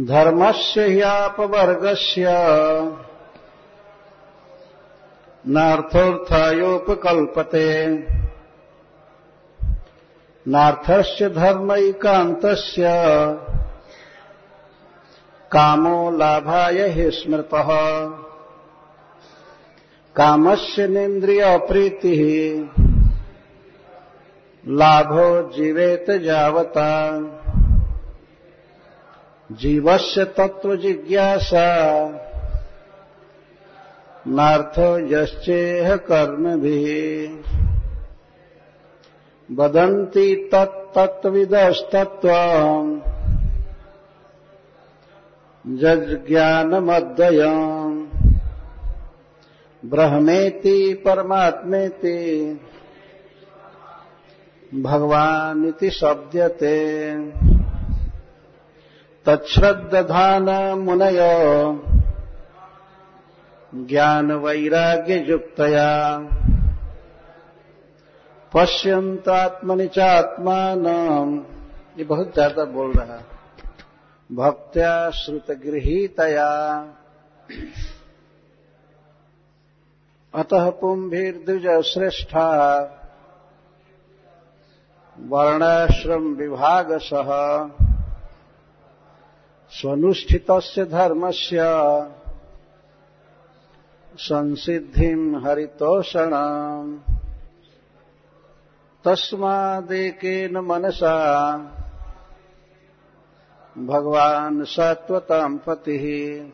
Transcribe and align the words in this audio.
धर्मस्य 0.00 0.88
ह्यापवर्गस्य। 0.88 2.26
नार्थोऽर्थायोपकल्पते 5.48 7.98
नार्थस्य 10.48 11.28
धर्मैकान्तस्य। 11.28 12.84
कामो 15.52 16.10
लाभाय 16.10 16.88
हि 16.88 17.10
स्मृतः। 17.10 17.68
कामस्य 20.16 20.88
निन्द्रियप्रीतिः। 20.88 22.64
लाभो 24.68 25.52
जीवेत 25.52 26.10
जावता। 26.10 27.20
जीवस्य 29.50 30.24
तत्त्वजिज्ञासा 30.24 31.68
नार्थो 34.26 34.98
यश्चेह 34.98 35.96
कर्मभिः। 35.96 37.36
वदन्ति 39.56 40.50
तत्तत्विदस्तत्त्वम् 40.54 43.00
जज्ज्ञानमद्वयम् 45.78 48.06
ब्रह्मेति 49.84 51.02
परमात्मेति। 51.06 52.20
भगवानिति 54.74 55.90
शब्दते 55.90 56.80
तच्छ्रद्दधान 59.30 60.78
मुनय 60.78 61.18
ज्ञानवैराग्ययुक्तया। 63.74 66.18
पश्यन्तात्मनि 68.54 69.86
चात्मानम् 69.86 71.42
ये 71.98 72.04
बहुत 72.04 72.34
ज़्यादा 72.34 72.64
बोल 72.64 72.92
रहा 72.92 73.22
भक्त्या 74.30 75.10
श्रुतगृहीतया। 75.10 76.50
अतः 80.34 80.70
पुंभिर्द्विज 80.70 81.82
श्रेष्ठा 81.82 82.80
वर्णाश्रम 85.20 86.34
विभागसः 89.70 89.96
स्वनुष्ठितस्य 89.96 90.84
धर्मस्य 90.84 91.58
संसिद्धिम् 94.16 95.44
हरितोषणम्। 95.44 96.98
तस्मादेकेन 99.04 100.58
मनसा 100.58 101.56
भगवान् 103.78 104.64
सत्वताम् 104.64 105.58
पतिः। 105.58 106.46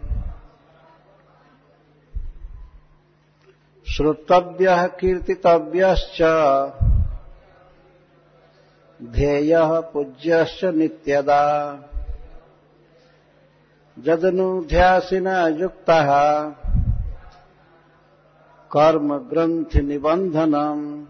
श्रोतव्यः, 3.92 4.86
कीर्तितव्यश्च, 4.86 6.22
ध्येयः, 9.02 9.80
पूज्यश्च 9.80 10.64
नित्यदा। 10.64 11.76
जदनुध्यासिना 13.98 15.48
युक्तः 15.48 16.08
कर्मग्रन्थिनिबन्धनम्। 18.72 21.06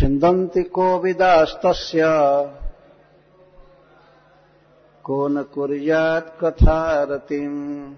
छिन्दन्ति 0.00 0.62
कोविदास्तस्य। 0.62 2.02
को 5.04 5.28
न 5.28 5.42
कुर्यात् 5.42 6.44
कथारतिम्। 6.44 7.94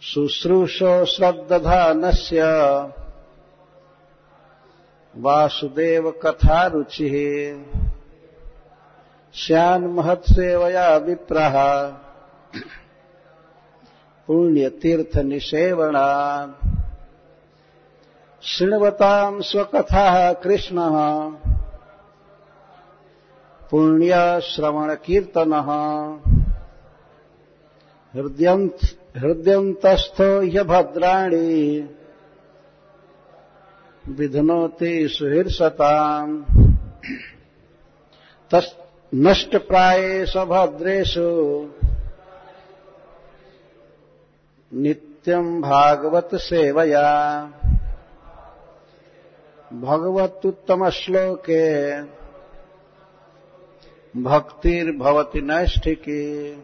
शुश्रूषो 0.00 1.04
श्रद्दधानस्य 1.04 2.42
वासुदेवकथारुचिः। 5.16 7.87
स्यान्महत्सेवया 9.38 10.96
विप्रः। 10.96 11.54
पुण्यतीर्थनिसेवनात् 14.26 16.66
शृण्वताम् 18.42 19.42
स्वकथाः 19.42 20.32
कृष्णः। 20.32 20.96
पुण्यश्रवणकीर्तनः। 23.70 25.68
हृद्यन्तस्थो 29.16 30.50
ह्यभद्राणि। 30.50 31.88
विध्नोति 34.08 35.08
सुहृर्षताम् 39.14 39.30
नष्टप्रायेषु 39.30 40.40
भद्रेषु 40.40 41.70
नित्यम् 44.74 45.62
भागवत 45.62 46.28
सेवया। 46.34 47.40
भगवत्युत्तमश्लोके। 49.72 50.82
भक्तिर्भवति 54.22 55.40
नैष्ठिकी। 55.40 56.54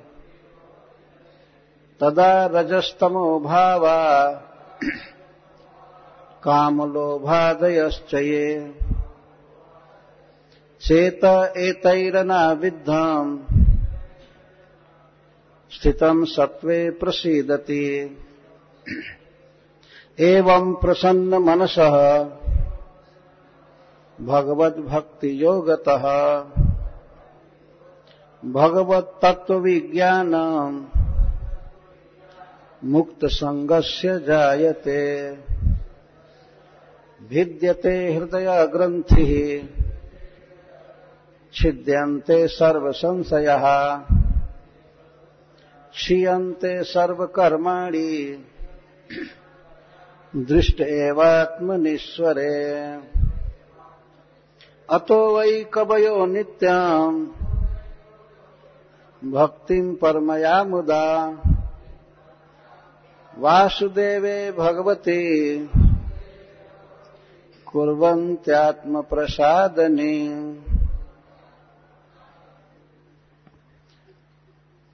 तदा 2.00 2.47
रजस्तमो 2.47 3.41
भावा 3.41 4.32
कामलोभादयश्च 6.43 8.15
ये। 8.15 8.75
चेत 10.84 11.53
एतैरनाविद्धम् 11.56 13.39
स्थितम् 15.71 16.27
सत्त्वे 16.27 16.91
प्रसीदति। 16.91 18.19
एवम् 20.21 20.75
प्रसन्नमनसः। 20.75 22.25
भगवद्भक्तियोगतः। 24.27 26.05
भगवत्तत्त्वविज्ञानम्। 28.50 30.85
मुक्तसङ्गस्य 32.85 34.19
जायते। 34.19 35.38
भिद्यते 37.29 38.14
हृदयग्रन्थिः। 38.14 39.85
छिद्यन्ते 41.55 42.49
सर्वसंशयः। 42.49 43.97
क्षीयन्ते 45.93 46.85
सर्वकर्माणि। 46.85 48.45
दृष्ट 50.37 50.81
एवात्मनीश्वरे 50.81 52.75
अतो 54.91 55.39
वै 55.39 55.65
कवयो 55.75 56.27
नित्याम्। 56.27 57.27
भक्तिम् 59.33 59.97
परमया 59.97 60.65
मुदा। 60.65 61.39
वासुदेवे 63.39 64.53
भगवती। 64.53 65.59
कुर्वन्त्यात्मप्रसादने। 67.67 68.85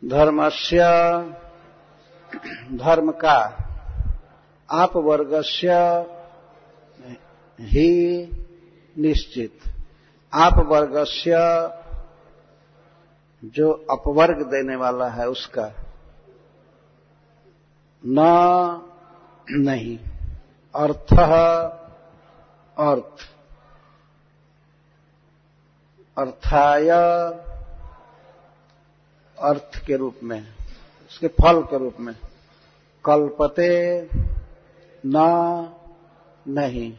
धर्मस्य 0.05 0.79
धर्म 2.73 3.11
का 3.13 3.39
आप 4.71 4.97
वर्गस्य 4.97 5.73
ही 7.61 8.25
निश्चित। 8.99 9.59
आप 10.35 10.59
वर्गस्य 10.59 11.33
जो 13.45 13.73
अपवर्ग 13.91 14.43
देने 14.47 14.77
वाला 14.77 15.09
है 15.09 15.29
उसका 15.29 15.73
न 18.07 18.21
नहीं। 19.51 19.99
अर्थ 20.75 21.13
अर्थ। 22.79 23.21
अर्थाय 26.19 26.89
अर्थ 29.41 29.87
के 29.87 29.97
रूप 29.97 30.17
में, 30.23 30.43
उसके 31.11 31.29
फल 31.29 31.63
के 31.63 31.79
रूप 31.79 31.97
में, 32.01 32.15
कल्पते 33.05 34.03
न 35.07 35.17
नहीं। 36.49 36.93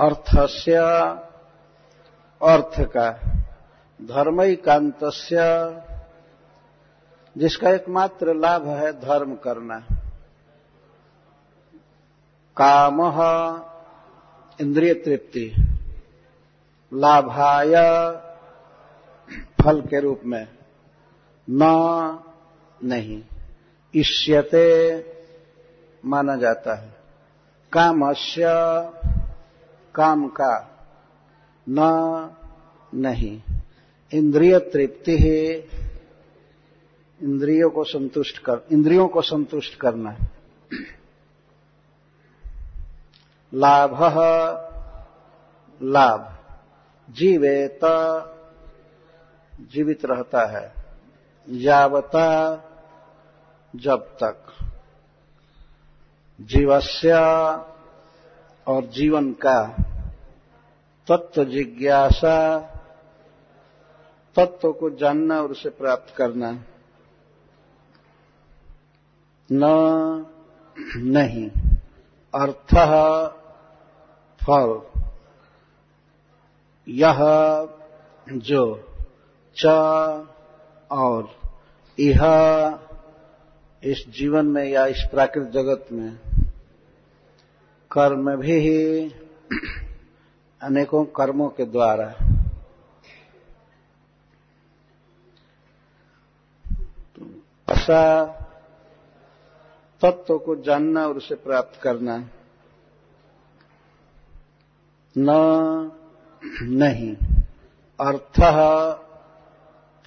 अर्थस्य, 0.00 0.76
अर्थ 2.42 2.80
का 2.80 3.10
धर्मकांत 4.02 4.98
जिसका 7.38 7.70
एकमात्र 7.70 8.34
लाभ 8.34 8.68
है 8.68 8.92
धर्म 8.92 9.34
करना। 9.34 9.78
काम, 12.56 13.00
इंद्रिय 14.60 14.94
तृप्ति, 14.94 15.52
लाभाय 16.94 17.74
फल 19.64 19.80
के 19.80 20.00
रूप 20.00 20.20
में। 20.24 20.48
न 21.50 21.60
नहीं। 22.84 23.22
इष्यते 23.94 24.98
माना 26.06 26.36
जाता 26.36 26.74
है। 26.74 26.94
काम 27.72 28.00
कामस्य 28.00 28.44
काम 29.94 30.28
का। 30.28 30.66
न 31.68 31.80
नहीं। 32.94 33.42
इंद्रिय 34.14 34.58
तृप्ति 34.58 35.18
है 35.18 35.52
इंद्रियों 37.22 37.70
को 37.70 37.84
संतुष्ट 37.84 38.38
कर, 38.38 38.66
इंद्रियों 38.72 39.08
को 39.08 39.22
संतुष्ट 39.22 39.74
करना 39.74 40.10
है। 40.10 40.30
लाभ 43.54 43.94
लाभ। 45.82 46.36
जीवेत 47.10 47.80
जीवित 49.60 50.04
रहता 50.04 50.46
है, 50.46 50.74
यावता 51.48 52.56
जब 53.76 53.98
तक। 53.98 54.46
जीवस्य 56.40 57.14
और 58.66 58.86
जीवन 58.86 59.32
का 59.32 59.64
तत्व 61.08 61.44
जिज्ञासा, 61.44 62.58
तत्व 64.36 64.72
को 64.72 64.90
जानना 64.90 65.40
और 65.40 65.50
उसे 65.50 65.68
प्राप्त 65.68 66.14
करना 66.16 66.64
न, 69.52 70.26
नहीं। 70.96 71.50
अर्थ 72.34 72.74
फल। 74.44 74.82
यह 76.88 77.18
जो 78.32 78.86
च 79.64 79.66
और 80.90 81.28
यह 82.00 82.20
इस 83.82 84.04
जीवन 84.08 84.46
में 84.46 84.64
या 84.64 84.86
इस 84.86 85.08
प्राकृत 85.10 85.48
जगत 85.48 85.86
में 85.92 86.18
कर्म 87.90 88.36
भी 88.36 88.52
ही 88.52 89.10
अनेकों 90.60 91.04
कर्मों 91.04 91.48
के 91.48 91.64
द्वारा 91.64 92.14
ऐसा 97.68 98.24
तत्व 100.02 100.38
को 100.38 100.56
जानना 100.56 101.06
और 101.06 101.16
उसे 101.16 101.34
प्राप्त 101.34 101.80
करना 101.82 102.16
न 105.18 105.90
नहीं, 106.62 107.14
अर्थ 108.00 108.40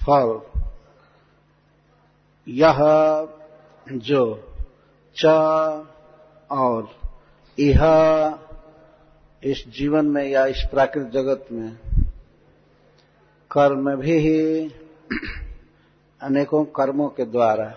फल 0.04 0.40
यह 2.46 2.78
जो 3.86 4.24
च 5.16 5.26
और 6.50 6.88
यह 7.58 7.82
इस 9.42 9.64
जीवन 9.68 10.06
में 10.06 10.24
या 10.24 10.44
इस 10.46 10.66
प्राकृतिक 10.70 11.10
जगत 11.10 11.46
में 11.52 11.76
कर्म 13.50 13.94
भी 13.96 14.18
ही 14.18 14.68
अनेकों 16.20 16.64
कर्मों 16.64 17.08
के 17.08 17.24
द्वारा 17.24 17.72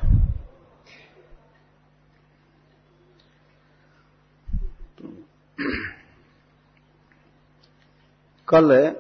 कल 8.48 8.96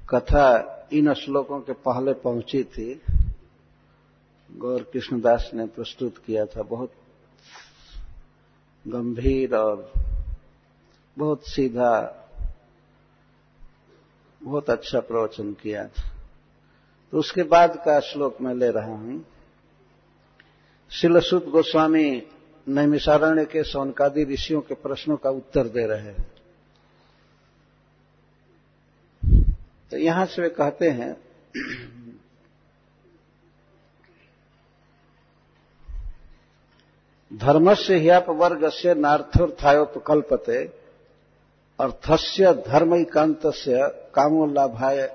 कथा 0.00 0.75
इन 0.92 1.14
श्लोकों 1.14 1.60
के 1.60 1.72
पहले 1.72 2.12
पहुँची 2.12 2.64
थी। 2.64 3.02
गौर 4.56 4.82
कृष्णदास 4.82 5.50
ने 5.54 5.66
प्रस्तुत 5.66 6.18
किया 6.18 6.46
था 6.46 6.62
बहुत 6.62 6.92
गंभीर 8.88 9.54
और 9.56 9.92
बहुत 11.18 11.48
सीधा, 11.48 12.22
बहुत 14.42 14.70
अच्छा 14.70 15.00
प्रवचन 15.00 15.52
किया 15.52 15.88
था। 15.88 16.12
तो 17.12 17.18
उसके 17.18 17.42
बाद 17.42 17.76
का 17.84 18.00
श्लोक 18.00 18.40
मैं 18.40 18.54
ले 18.54 18.70
रहा 18.70 18.94
हूँ। 18.94 19.26
शिलसुत 20.90 21.48
गोस्वामी 21.48 22.22
नैमिषारण्य 22.68 23.44
के 23.44 23.62
सौनकादि 23.62 24.24
ऋषियों 24.24 24.60
के 24.60 24.74
प्रश्नों 24.74 25.16
का 25.16 25.30
उत्तर 25.30 25.68
दे 25.68 25.86
रहे 25.86 26.02
हैं। 26.02 26.35
तो 29.90 29.96
यहाँ 29.96 30.26
से 30.26 30.42
वे 30.42 30.48
कहते 30.48 30.90
हैं 30.90 31.12
धर्म 37.30 37.74
से 37.74 37.98
ह्याप 37.98 38.26
वर्ग 38.30 38.68
से 38.70 38.94
नार्थोत्थायोपकल्पते 38.94 40.64
अर्थस्य 41.78 42.52
धर्मकांत 42.68 43.46
से 43.46 43.88
कामोल्लाभाय 44.14 45.06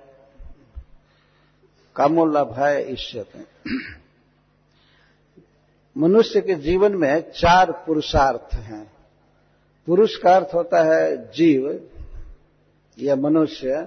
कामोल्लाभाय 1.95 2.81
इष्यते। 2.81 3.45
मनुष्य 5.95 6.41
के 6.41 6.55
जीवन 6.55 6.95
में 6.95 7.31
चार 7.31 7.71
पुरुषार्थ 7.85 8.53
हैं। 8.55 8.83
पुरुष 9.87 10.15
का 10.15 10.35
अर्थ 10.35 10.53
होता 10.53 10.83
है 10.83 11.31
जीव 11.31 11.89
या 12.97 13.15
मनुष्य 13.15 13.81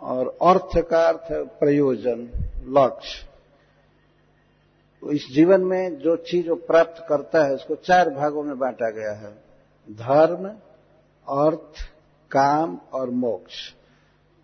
और 0.00 0.38
अर्थ 0.42 0.88
का 0.88 1.08
अर्थ 1.08 1.32
प्रयोजन, 1.32 2.20
लक्ष्य। 2.64 3.28
तो 5.00 5.12
इस 5.12 5.28
जीवन 5.32 5.60
में 5.60 5.98
जो 5.98 6.16
चीज़ 6.16 6.48
वो 6.48 6.54
प्राप्त 6.54 7.06
करता 7.08 7.44
है, 7.44 7.54
उसको 7.54 7.74
चार 7.74 8.10
भागों 8.10 8.42
में 8.42 8.58
बांटा 8.58 8.90
गया 8.90 9.12
है। 9.12 9.34
धर्म, 9.90 10.48
अर्थ, 11.28 11.90
काम 12.30 12.80
और 12.92 13.10
मोक्ष। 13.10 13.72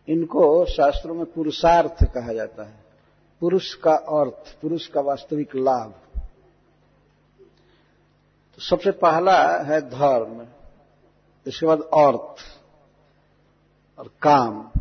इनको 0.08 0.64
शास्त्रों 0.64 1.14
में 1.14 1.24
पुरुषार्थ 1.24 2.04
कहा 2.04 2.32
जाता 2.32 2.64
है। 2.64 2.84
पुरुष 3.40 3.74
का 3.74 3.94
अर्थ, 3.94 4.60
पुरुष 4.60 4.86
का 4.86 5.00
वास्तविक 5.00 5.56
लाभ। 5.56 5.94
तो 8.54 8.62
सबसे 8.62 8.90
पहला 8.90 9.62
है 9.62 9.80
धर्म, 9.80 10.46
इसके 11.46 11.66
बाद 11.66 11.80
अर्थ 11.80 12.36
और 13.98 14.10
काम। 14.22 14.73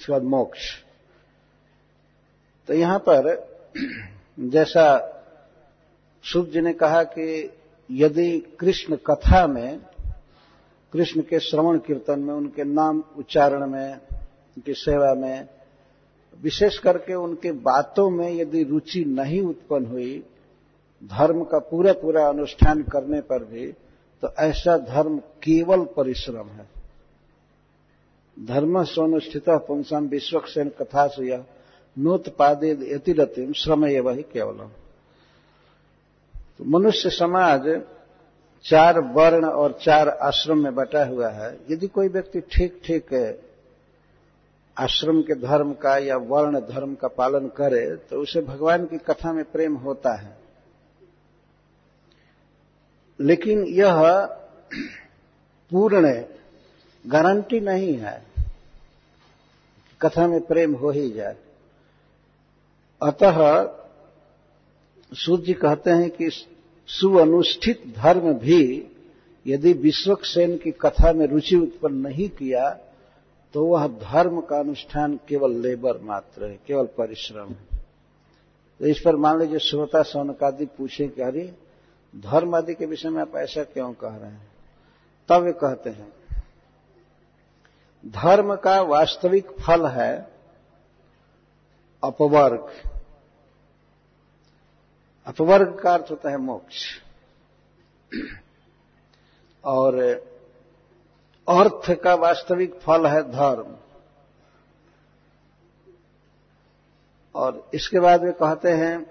इसके 0.00 0.12
बाद 0.12 0.22
मोक्ष। 0.22 0.60
तो 2.68 2.74
यहाँ 2.74 2.98
पर 2.98 3.34
जैसा 4.40 4.84
सुख 6.24 6.48
जी 6.48 6.60
ने 6.60 6.72
कहा 6.72 7.02
कि 7.02 7.50
यदि 7.90 8.56
कृष्ण 8.60 8.96
कथा 9.06 9.46
में, 9.46 9.80
कृष्ण 10.92 11.20
के 11.20 11.40
श्रवण 11.40 11.78
कीर्तन 11.78 12.20
में, 12.20 12.34
उनके 12.34 12.64
नाम 12.64 13.02
उच्चारण 13.18 13.66
में, 13.66 13.94
उनकी 13.94 14.74
सेवा 14.74 15.14
में, 15.14 15.48
विशेष 16.42 16.78
करके 16.78 17.14
उनके 17.14 17.52
बातों 17.52 18.08
में 18.10 18.30
यदि 18.32 18.62
रुचि 18.64 19.04
नहीं 19.04 19.42
उत्पन्न 19.42 19.86
हुई, 19.86 20.22
धर्म 21.02 21.44
का 21.44 21.58
पूरा 21.58 21.92
पूरा 21.92 22.26
अनुष्ठान 22.28 22.82
करने 22.82 23.20
पर 23.20 23.44
भी 23.44 23.66
तो 24.22 24.34
ऐसा 24.38 24.76
धर्म 24.78 25.18
केवल 25.18 25.84
परिश्रम 25.96 26.48
है। 26.48 26.79
धर्म 28.40 28.82
स्वनुष्ठित 28.84 29.48
पुंसम 29.48 30.06
विश्वक्सेन 30.06 30.68
कथा 30.78 31.06
से 31.06 31.26
यह 31.28 31.44
नोत्पादे 31.96 32.70
यतिरतिम 32.94 33.52
श्रम 33.52 33.86
ये 33.86 34.00
वही 34.00 34.22
केवलम। 34.22 34.68
तो 36.58 36.64
मनुष्य 36.68 37.10
समाज 37.10 37.68
चार 38.64 38.98
वर्ण 39.12 39.46
और 39.46 39.78
चार 39.82 40.08
आश्रम 40.08 40.58
में 40.58 40.74
बटा 40.74 41.04
हुआ 41.04 41.28
है। 41.28 41.56
यदि 41.70 41.86
कोई 41.86 42.08
व्यक्ति 42.08 42.40
ठीक 42.52 42.80
ठीक 42.84 43.14
आश्रम 44.76 45.20
के 45.22 45.34
धर्म 45.34 45.72
का 45.72 45.96
या 45.98 46.16
वर्ण 46.16 46.60
धर्म 46.60 46.94
का 46.94 47.08
पालन 47.08 47.48
करे 47.48 47.84
तो 48.10 48.20
उसे 48.20 48.40
भगवान 48.40 48.84
की 48.86 48.98
कथा 48.98 49.32
में 49.32 49.44
प्रेम 49.44 49.74
होता 49.76 50.14
है। 50.20 50.38
लेकिन 53.20 53.64
यह 53.68 54.02
पूर्ण, 55.70 56.12
गारंटी 57.04 57.60
नहीं 57.60 57.94
है। 57.94 58.29
कथा 60.02 60.26
में 60.26 60.40
प्रेम 60.40 60.74
हो 60.74 60.90
ही 60.90 61.10
जाए। 61.10 61.36
अतः 63.00 63.36
सूर्य 65.12 65.52
कहते 65.52 65.90
हैं 65.90 66.10
कि 66.10 66.30
सुअनुष्ठित 66.88 67.82
धर्म 67.96 68.32
भी 68.34 68.62
यदि 69.46 69.72
विश्वक्सेन 69.72 70.56
की 70.56 70.70
कथा 70.70 71.12
में 71.12 71.26
रुचि 71.26 71.56
उत्पन्न 71.56 72.06
नहीं 72.06 72.28
किया 72.28 72.68
तो 73.54 73.64
वह 73.64 73.86
धर्म 73.88 74.40
का 74.40 74.58
अनुष्ठान 74.58 75.18
केवल 75.28 75.54
लेबर 75.56 76.00
मात्र 76.02 76.44
है, 76.44 76.58
केवल 76.66 76.86
परिश्रम 76.98 77.48
है। 77.48 77.68
तो 78.80 78.86
इस 78.86 79.00
पर 79.00 79.16
मान 79.16 79.38
लीजिए 79.38 79.58
श्रोता 79.58 80.02
सौनकादि 80.02 80.66
पूछे 80.66 81.08
कि 81.08 81.22
अरे, 81.22 81.52
धर्म 82.14 82.54
आदि 82.54 82.74
के 82.74 82.86
विषय 82.86 83.08
में 83.08 83.20
आप 83.22 83.36
ऐसा 83.36 83.62
क्यों 83.64 83.92
कह 83.92 84.08
रहे 84.08 84.30
हैं? 84.30 84.48
तब 85.28 85.42
वे 85.42 85.52
कहते 85.52 85.90
हैं 85.90 86.08
धर्म 88.06 88.56
का 88.56 88.80
वास्तविक 88.80 89.50
फल 89.50 89.86
है 89.86 90.32
अपवर्ग। 92.04 92.92
अपवर्ग 95.26 95.80
का 95.80 95.94
अर्थ 95.94 96.10
होता 96.10 96.30
है 96.30 96.36
मोक्ष। 96.36 96.86
और 99.64 99.98
अर्थ 101.48 102.00
का 102.00 102.14
वास्तविक 102.14 102.74
फल 102.74 103.06
है 103.06 103.22
धर्म। 103.32 103.76
और 107.34 107.70
इसके 107.74 108.00
बाद 108.00 108.22
वे 108.22 108.32
कहते 108.32 108.70
हैं, 108.70 109.04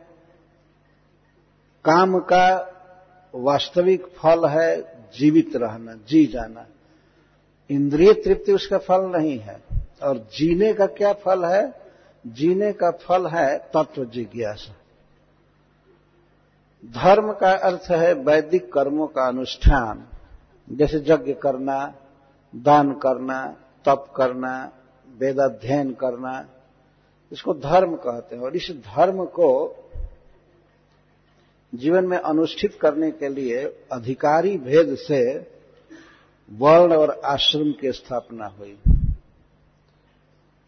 काम 1.85 2.19
का 2.19 2.75
वास्तविक 3.35 4.05
फल 4.05 4.47
है 4.47 4.99
जीवित 5.11 5.55
रहना, 5.55 5.93
जी 5.93 6.25
जाना। 6.25 6.65
इंद्रिय 7.71 8.13
तृप्ति 8.13 8.53
उसका 8.53 8.77
फल 8.77 9.01
नहीं 9.01 9.39
है। 9.39 9.61
और 10.03 10.17
जीने 10.17 10.73
का 10.73 10.85
क्या 10.85 11.13
फल 11.13 11.45
है? 11.45 11.73
जीने 12.27 12.73
का 12.73 12.91
फल 12.91 13.27
है 13.27 13.57
तत्व 13.57 14.05
जिज्ञासा। 14.05 14.75
धर्म 16.85 17.33
का 17.33 17.51
अर्थ 17.51 17.91
है 17.91 18.13
वैदिक 18.13 18.73
कर्मों 18.73 19.07
का 19.07 19.27
अनुष्ठान। 19.27 20.05
जैसे 20.71 20.97
यज्ञ 20.97 21.33
करना, 21.33 21.95
दान 22.55 22.93
करना, 22.93 23.57
तप 23.85 24.13
करना, 24.15 24.71
वेदाध्ययन 25.17 25.93
करना, 25.93 26.49
इसको 27.31 27.53
धर्म 27.53 27.95
कहते 27.95 28.35
हैं। 28.35 28.43
और 28.43 28.55
इस 28.55 28.71
धर्म 28.71 29.25
को 29.25 29.75
जीवन 31.75 32.05
में 32.05 32.17
अनुष्ठित 32.17 32.79
करने 32.81 33.11
के 33.11 33.29
लिए 33.29 33.85
अधिकारी 33.91 34.57
भेद 34.57 34.95
से 34.95 35.39
वर्ण 36.51 36.95
और 36.95 37.21
आश्रम 37.25 37.71
की 37.71 37.91
स्थापना 37.91 38.45
हुई। 38.45 38.77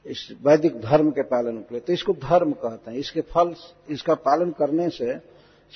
इस 0.06 0.36
वैदिक 0.44 0.82
धर्म 0.82 1.12
के 1.12 1.22
पालन 1.22 1.58
के 1.58 1.68
लिए। 1.72 1.80
तो 1.80 1.94
इसको 1.94 2.14
धर्म 2.14 2.52
कहते 2.52 2.92
हैं। 2.92 2.98
इसके 2.98 3.22
फल, 3.22 3.56
इसका 3.90 4.14
पालन 4.14 4.52
करने 4.52 4.90
से 4.90 5.18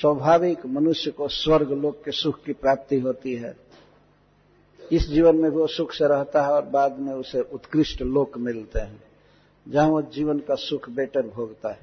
स्वाभाविक 0.01 0.65
मनुष्य 0.65 1.11
को 1.11 1.27
स्वर्ग, 1.27 1.71
लोक 1.71 2.01
के 2.05 2.11
सुख 2.11 2.43
की 2.43 2.53
प्राप्ति 2.53 2.99
होती 2.99 3.35
है। 3.35 3.57
इस 4.91 5.09
जीवन 5.09 5.35
में 5.35 5.49
वो 5.49 5.67
सुख 5.67 5.91
से 5.91 6.07
रहता 6.07 6.41
है 6.41 6.49
और 6.49 6.65
बाद 6.65 6.99
में 6.99 7.13
उसे 7.13 7.41
उत्कृष्ट 7.41 8.01
लोक 8.01 8.37
मिलते 8.37 8.79
हैं, 8.79 9.03
जहाँ 9.67 9.89
वो 9.89 10.01
जीवन 10.01 10.39
का 10.39 10.55
सुख 10.55 10.89
बेटर 10.89 11.21
भोगता 11.21 11.69
है। 11.69 11.79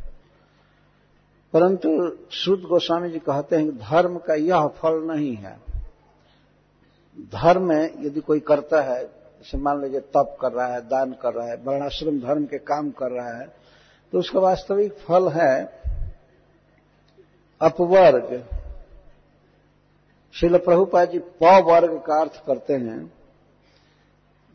परंतु 1.53 2.17
शुद्ध 2.31 2.65
गोस्वामी 2.65 3.11
जी 3.11 3.19
कहते 3.19 3.57
हैं 3.57 3.65
कि 3.65 3.73
धर्म 3.73 4.19
का 4.19 4.35
यह 4.35 4.67
फल 4.67 4.95
नहीं 5.03 5.35
है। 5.35 5.72
धर्म 7.17 7.73
यदि 7.73 8.21
कोई 8.21 8.41
करता 8.41 8.81
है, 8.83 9.03
जैसे 9.05 9.59
मान 9.59 9.81
लीजिए 9.83 10.01
तप 10.01 10.37
कर 10.41 10.53
रहा 10.53 10.67
है, 10.67 10.81
दान 10.81 11.13
कर 11.13 11.33
रहा 11.35 11.47
है, 11.47 11.57
वर्णाश्रम 11.57 12.21
धर्म 12.21 12.45
के 12.45 12.59
काम 12.59 12.91
कर 12.91 13.11
रहा 13.11 13.33
है 13.33 13.47
तो 14.13 14.19
उसका 14.19 14.41
वास्तविक 14.41 14.93
फल 14.99 15.29
है 15.29 15.83
अपवर्ग। 17.61 18.45
शिल 20.35 20.57
प्रभुपा 20.59 21.05
जी 21.05 21.19
प 21.19 21.63
वर्ग 21.67 21.97
का 22.07 22.21
अर्थ 22.21 22.43
करते 22.47 22.75
हैं। 22.75 23.13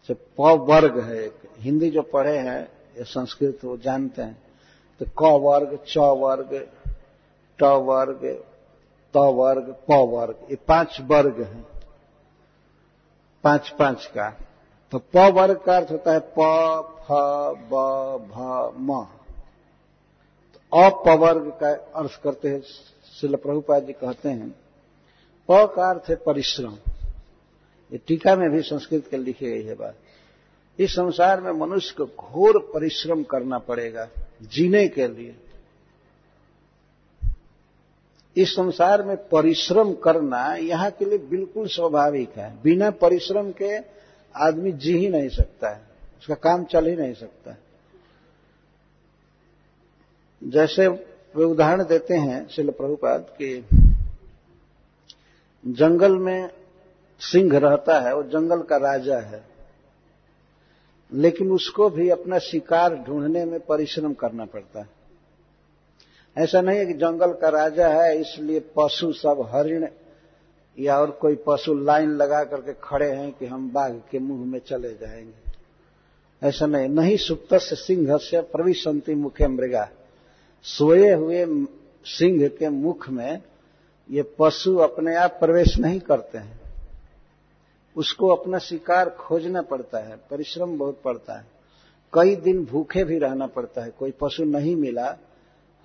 जब 0.10 0.18
प 0.38 0.50
वर्ग 0.70 1.00
है 1.00 1.18
एक। 1.18 1.50
हिंदी 1.58 1.90
जो 1.90 2.02
पढ़े 2.04 2.38
हैं, 2.38 2.62
या 2.98 3.04
संस्कृत 3.04 3.60
वो 3.64 3.78
जानते 3.78 4.22
हैं 4.22 4.38
तो 5.02 5.06
क 5.20 5.32
वर्ग 5.44 5.78
च 5.88 5.98
वर्ग 5.98 6.68
ट 7.60 7.64
वर्ग 7.64 8.26
त 9.14 9.18
वर्ग 9.18 9.76
प 9.90 9.94
वर्ग 10.12 10.48
ये 10.50 10.58
पाँच 10.68 10.98
वर्ग 11.02 11.42
हैं। 11.42 11.66
पाँच 13.44 13.70
पाँच 13.80 14.06
का 14.06 14.30
तो 14.92 14.98
प 15.16 15.18
वर्ग 15.18 15.62
का 15.66 15.76
अर्थ 15.78 15.92
होता 15.92 16.14
है 16.14 16.20
प, 16.20 16.40
फ, 17.04 17.12
ब, 17.72 17.74
भ, 18.32 18.38
म। 18.80 19.08
तो 20.54 20.82
अपवर्ग 20.82 21.50
का 21.62 21.70
अर्थ 22.00 22.22
करते 22.24 22.50
हैं 22.50 22.62
शिल 23.14 23.36
प्रभुपाद 23.36 23.86
जी 23.86 23.94
कहते 23.94 24.30
हैं, 24.30 24.50
प 25.50 25.74
का 25.76 25.90
अर्थ 25.90 26.10
है 26.10 26.16
परिश्रम। 26.16 26.74
ये 27.92 27.98
टीका 27.98 28.36
में 28.36 28.50
भी 28.50 28.62
संस्कृत 28.62 29.08
के 29.12 29.18
लिखी 29.18 29.46
गई 29.46 29.64
है 29.64 29.76
बात। 29.76 29.96
इस 30.80 30.92
संसार 30.92 31.42
में 31.42 31.52
मनुष्य 31.52 31.96
को 31.98 32.06
घोर 32.06 32.60
परिश्रम 32.74 33.24
करना 33.24 33.58
पड़ेगा, 33.58 34.08
जीने 34.44 34.88
के 34.88 35.08
लिए। 35.08 35.36
इस 38.38 38.52
संसार 38.52 39.04
में 39.04 39.18
परिश्रम 39.18 39.94
करना 39.94 40.56
यहाँ 40.56 40.92
के 40.92 41.06
लिए 41.06 41.18
बिल्कुल 41.18 41.68
स्वाभाविक 41.68 42.30
है। 42.30 42.62
बिना 42.64 42.92
परिश्रम 42.92 43.52
के 43.52 43.78
आदमी 44.36 44.72
जी 44.72 44.98
ही 44.98 45.10
नहीं 45.10 45.30
सकता 45.30 45.70
है। 45.70 45.82
उसका 46.20 46.36
काम 46.36 46.64
चल 46.64 46.88
ही 46.88 46.96
नहीं 46.96 47.14
सकता 47.14 47.56
जैसे 50.44 50.88
वे 51.36 51.44
उदाहरण 51.44 51.84
देते 51.84 52.14
हैं 52.14 52.48
शिल 52.48 52.70
प्रभुपाद 52.70 53.22
कि 53.22 53.66
जंगल 55.68 56.18
में 56.18 56.50
सिंह 57.20 57.58
रहता 57.58 58.00
है, 58.00 58.16
वो 58.16 58.24
जंगल 58.24 58.62
का 58.62 58.78
राजा 58.78 59.18
है। 59.18 59.44
लेकिन 61.14 61.52
उसको 61.52 61.90
भी 61.90 62.10
अपना 62.10 62.40
शिकार 62.40 62.96
ढूँढने 62.96 63.46
में 63.46 63.60
परिश्रम 63.60 64.14
करना 64.14 64.46
पड़ता 64.46 64.80
है। 64.80 64.97
ऐसा 66.38 66.62
नहीं 66.62 66.80
है 66.80 66.86
कि 66.86 66.94
जंगल 66.94 67.34
का 67.34 67.50
राजा 67.50 67.88
है, 67.88 68.22
इसलिए 68.22 68.60
पशु 68.60 69.14
सब 69.14 69.50
हरिण 69.52 69.88
या 70.80 70.98
और 70.98 71.12
कोई 71.12 71.38
पशु 71.48 71.74
लाइन 71.74 72.10
लगा 72.10 72.44
करके 72.44 72.74
खड़े 72.74 73.12
हैं 73.12 73.32
कि 73.32 73.46
हम 73.46 73.72
बाघ 73.72 73.92
के 74.12 74.20
मुँह 74.20 74.46
में 74.46 74.60
चले 74.60 74.90
जाएँगे। 74.90 75.48
ऐसा 76.48 76.66
नहीं 76.66 76.90
नहीं 76.90 77.18
सुप्त 77.18 77.56
से 77.56 77.76
सिंह 77.76 78.18
से 78.18 78.42
प्रविशंति 78.42 79.16
मुखे 79.16 79.48
मृगा। 79.48 79.90
सोए 80.64 81.14
हुए 81.14 81.46
सिंह 82.06 82.48
के 82.48 82.70
मुख 82.70 83.10
में 83.10 83.42
ये 84.12 84.36
पशु 84.40 84.78
अपने 84.78 85.16
आप 85.16 85.38
प्रवेश 85.40 85.78
नहीं 85.78 86.00
करते 86.00 86.38
हैं। 86.38 86.60
उसको 87.96 88.28
अपना 88.28 88.60
शिकार 88.60 89.10
खोजना 89.10 89.62
पड़ता 89.62 89.98
है, 89.98 90.16
परिश्रम 90.16 90.78
बहुत 90.78 91.02
पड़ता 91.04 91.34
है। 91.34 91.46
कई 92.14 92.36
दिन 92.36 92.66
भूखे 92.66 93.04
भी 93.04 93.18
रहना 93.18 93.48
पड़ता 93.48 93.82
है, 93.82 93.90
कोई 93.90 94.14
पशु 94.22 94.44
नहीं 94.44 94.76
मिला 94.76 95.18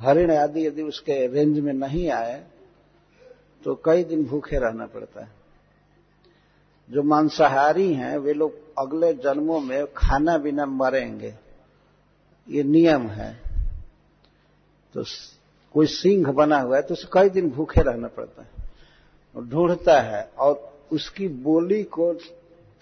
हरिण 0.01 0.31
आदि 0.33 0.67
यदि 0.67 0.83
उसके 0.83 1.27
रेंज 1.27 1.59
में 1.59 1.73
नहीं 1.73 2.09
आए 2.11 2.43
तो 3.65 3.75
कई 3.85 4.05
दिन 4.05 4.25
भूखे 4.25 4.59
रहना 4.59 4.87
पड़ता 4.87 5.21
है। 5.21 5.31
जो 6.91 7.03
मांसाहारी 7.03 7.93
हैं, 7.95 8.17
वे 8.19 8.33
लोग 8.33 8.55
अगले 8.79 9.13
जन्मों 9.15 9.61
में 9.61 9.85
खाना 9.97 10.37
बिना 10.39 10.67
मरेंगे। 10.67 11.35
ये 12.49 12.63
नियम 12.63 13.07
है। 13.09 13.33
तो 14.95 15.05
कोई 15.75 15.87
सिंह 15.87 16.33
बना 16.33 16.59
हुआ 16.61 16.77
है 16.77 16.83
तो 16.83 16.95
उसे 16.95 17.09
कई 17.13 17.29
दिन 17.29 17.51
भूखे 17.51 17.83
रहना 17.83 18.09
पड़ता 18.09 18.43
है। 18.43 19.49
ढूंढता 19.49 20.01
है, 20.01 20.23
और 20.39 20.87
उसकी 20.93 21.29
बोली 21.29 21.83
को 21.83 22.13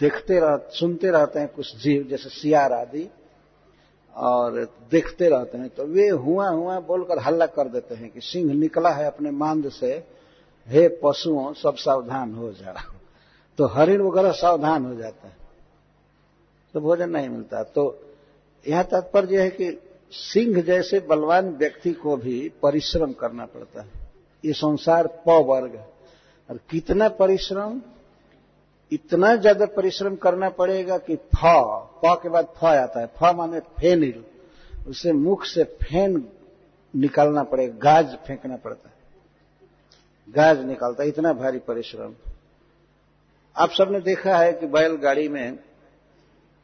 देखते 0.01 0.41
रह, 0.41 0.57
सुनते 0.71 1.11
रहते 1.11 1.41
हैं 1.41 1.49
कुछ 1.49 1.77
जीव, 1.77 2.03
जैसे 2.03 2.29
सियार 2.31 2.73
आदि। 2.73 3.09
और 4.21 4.59
देखते 4.91 5.29
रहते 5.29 5.59
हैं 5.59 5.69
तो 5.69 5.85
वे 5.87 6.09
हुआ 6.09 6.49
हुआ 6.49 6.79
बोलकर 6.81 7.19
हल्ला 7.19 7.47
कर 7.47 7.69
देते 7.69 7.95
हैं 7.95 8.11
कि 8.11 8.21
सिंह 8.21 8.53
निकला 8.55 8.91
है 8.91 9.05
अपने 9.07 9.31
मांद 9.31 9.69
से। 9.71 9.93
हे 10.67 10.89
पशुओं, 11.03 11.53
सब 11.53 11.77
सावधान 11.77 12.35
हो 12.35 12.51
जा 12.53 12.75
तो 13.59 13.67
हरिण 13.67 14.03
वगैरह 14.03 14.33
सावधान 14.33 14.85
हो 14.85 14.95
जाता 14.95 15.29
है। 15.29 15.37
तो 16.75 16.81
भोजन 16.81 17.11
नहीं 17.11 17.29
मिलता। 17.29 17.63
तो 17.63 17.85
यह 18.67 18.83
तात्पर्य 18.83 19.41
है 19.43 19.51
कि 19.51 19.71
सिंह 20.13 20.61
जैसे 20.63 21.01
बलवान 21.01 21.49
व्यक्ति 21.51 21.93
को 21.93 22.17
भी 22.17 22.53
परिश्रम 22.63 23.13
करना 23.13 23.47
पड़ता 23.47 23.83
है। 23.83 23.89
ये 24.45 24.53
संसार 24.53 25.07
प 25.27 25.43
वर्ग 25.47 25.75
और 26.49 26.61
कितना 26.71 27.09
परिश्रम? 27.09 27.81
इतना 28.93 29.35
ज़्यादा 29.37 29.67
परिश्रम 29.67 30.17
करना 30.17 30.49
पड़ेगा 30.49 30.99
कि 30.99 31.17
फ 31.17 31.41
प 32.05 32.19
के 32.23 32.29
बाद 32.29 32.47
फ 32.57 32.65
आता 32.65 33.01
है। 33.01 33.07
फ 33.07 33.35
माने 33.37 33.61
फेनिल 33.61 34.25
उसे 34.89 35.13
मुख 35.13 35.45
से 35.45 35.65
फेन 35.65 36.25
निकालना 36.95 37.43
पड़ेगा, 37.43 37.75
गाज 37.75 38.15
फेंकना 38.17 38.57
पड़ता 38.57 38.89
है। 38.89 38.95
गाज 40.29 40.65
निकालता 40.67 41.03
है, 41.03 41.09
इतना 41.09 41.33
भारी 41.33 41.59
परिश्रम। 41.59 42.15
आप 43.57 43.71
सबने 43.71 44.01
देखा 44.01 44.37
है 44.39 44.53
कि 44.53 44.67
बैलगाड़ी 44.67 45.29
में 45.29 45.59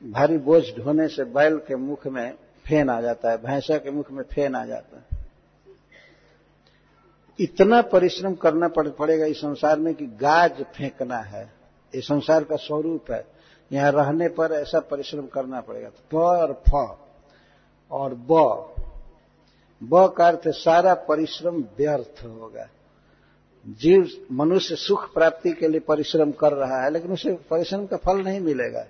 भारी 0.03 0.39
बोझ 0.39 0.63
ढोने 0.79 1.09
से 1.09 1.25
बैल 1.25 1.57
के 1.59 1.77
मुख 1.77 2.07
में 2.07 2.33
फेन 2.67 2.91
आ 2.91 3.01
जाता 3.01 3.31
है, 3.31 3.37
भैंसा 3.37 3.79
के 3.79 3.91
मुख 3.91 4.11
में 4.13 4.23
फेन 4.25 4.55
आ 4.55 4.65
जाता 4.67 4.97
है। 4.97 5.25
इतना 7.39 7.81
परिश्रम 7.83 8.35
करना 8.35 8.69
पड़ेगा 8.69 9.27
इस 9.27 9.37
संसार 9.37 9.79
में 9.79 9.95
कि 9.95 10.07
गाज 10.07 10.63
फेंकना 10.77 11.19
है। 11.19 11.56
ये 11.97 12.03
संसार 12.03 12.45
का 12.45 12.57
स्वरूप 12.57 13.11
है। 13.11 13.27
यहाँ 13.73 13.93
रहने 13.93 14.29
पर 14.29 14.53
ऐसा 14.53 14.81
परिश्रम 14.81 15.27
करना 15.27 15.61
पड़ेगा। 15.61 15.89
प 15.89 16.15
और 16.15 16.63
फ 16.69 16.99
और 17.91 18.15
ब। 18.15 18.29
ब 19.83 20.15
का 20.19 20.29
अर्थ 20.29 20.49
सारा 20.49 20.95
परिश्रम 20.95 21.57
व्यर्थ 21.57 22.25
होगा। 22.25 22.69
जीव 23.69 24.11
मनुष्य 24.33 24.77
सुख 24.77 25.15
प्राप्ति 25.15 25.53
के 25.53 25.69
लिए 25.69 25.81
परिश्रम 25.81 26.33
कर 26.33 26.53
रहा 26.53 26.85
है, 26.85 26.91
लेकिन 26.91 27.13
उसे 27.13 27.35
परिश्रम 27.35 27.87
का 27.87 27.97
फल 27.97 28.17
नहीं 28.17 28.41
मिलेगा। 28.41 28.87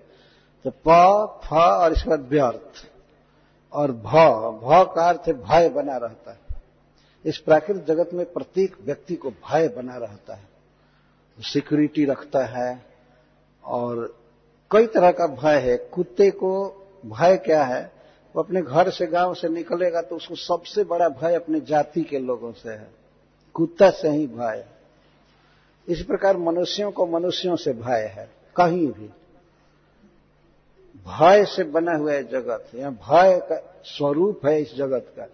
तो 0.64 0.70
प, 0.70 1.40
फ 1.44 1.52
और 1.52 1.92
इसके 1.92 2.10
बाद 2.10 2.20
व्यर्थ। 2.20 2.90
और 3.72 3.92
भ 3.92 4.10
भ 4.64 4.92
का 4.94 5.08
अर्थ 5.08 5.30
भय 5.30 5.68
बना 5.68 5.96
रहता 5.96 6.30
है। 6.30 6.38
इस 7.24 7.38
प्राकृतिक 7.38 7.84
जगत 7.84 8.10
में 8.14 8.32
प्रत्येक 8.32 8.76
व्यक्ति 8.84 9.14
को 9.14 9.30
भय 9.30 9.68
बना 9.68 9.96
रहता 9.96 10.34
है। 10.34 10.48
सिक्योरिटी 11.40 12.04
रखता 12.04 12.44
है। 12.44 12.95
और 13.66 14.16
कई 14.70 14.86
तरह 14.86 15.10
का 15.10 15.26
भय 15.26 15.58
है। 15.60 15.76
कुत्ते 15.76 16.30
को 16.30 16.68
भय 17.06 17.36
क्या 17.36 17.64
है? 17.64 17.92
वो 18.36 18.42
अपने 18.42 18.62
घर 18.62 18.90
से, 18.90 19.06
गाँव 19.06 19.34
से 19.34 19.48
निकलेगा 19.48 20.02
तो 20.02 20.16
उसको 20.16 20.34
सबसे 20.34 20.84
बड़ा 20.84 21.08
भय 21.08 21.34
अपने 21.34 21.60
जाति 21.60 22.02
के 22.02 22.18
लोगों 22.18 22.52
से 22.52 22.70
है। 22.70 22.90
कुत्ता 23.54 23.90
से 23.90 24.08
ही 24.08 24.26
भय। 24.26 24.66
इस 25.88 26.02
प्रकार 26.02 26.36
मनुष्यों 26.36 26.90
को 26.90 27.06
मनुष्यों 27.06 27.56
से 27.56 27.72
भय 27.72 28.12
है, 28.16 28.30
कहीं 28.56 28.86
भी। 28.86 29.10
भय 31.06 31.44
से 31.44 31.64
बना 31.64 31.96
हुआ 31.96 32.12
है 32.12 32.22
जगत। 32.28 32.70
यह 32.74 32.90
भय 32.90 33.38
का 33.38 33.82
स्वरूप 33.84 34.46
है 34.46 34.60
इस 34.62 34.74
जगत 34.76 35.12
का। 35.16 35.26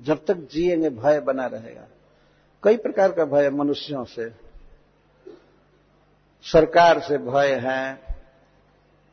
जब 0.00 0.24
तक 0.24 0.34
जिएँगे, 0.34 0.90
भय 0.90 1.20
बना 1.20 1.46
रहेगा। 1.46 1.88
कई 2.62 2.76
प्रकार 2.76 3.12
का 3.12 3.24
भय 3.24 3.50
मनुष्यों 3.50 4.04
से। 4.04 4.49
सरकार 6.46 7.00
से 7.00 7.18
भय 7.18 7.54
है 7.62 7.98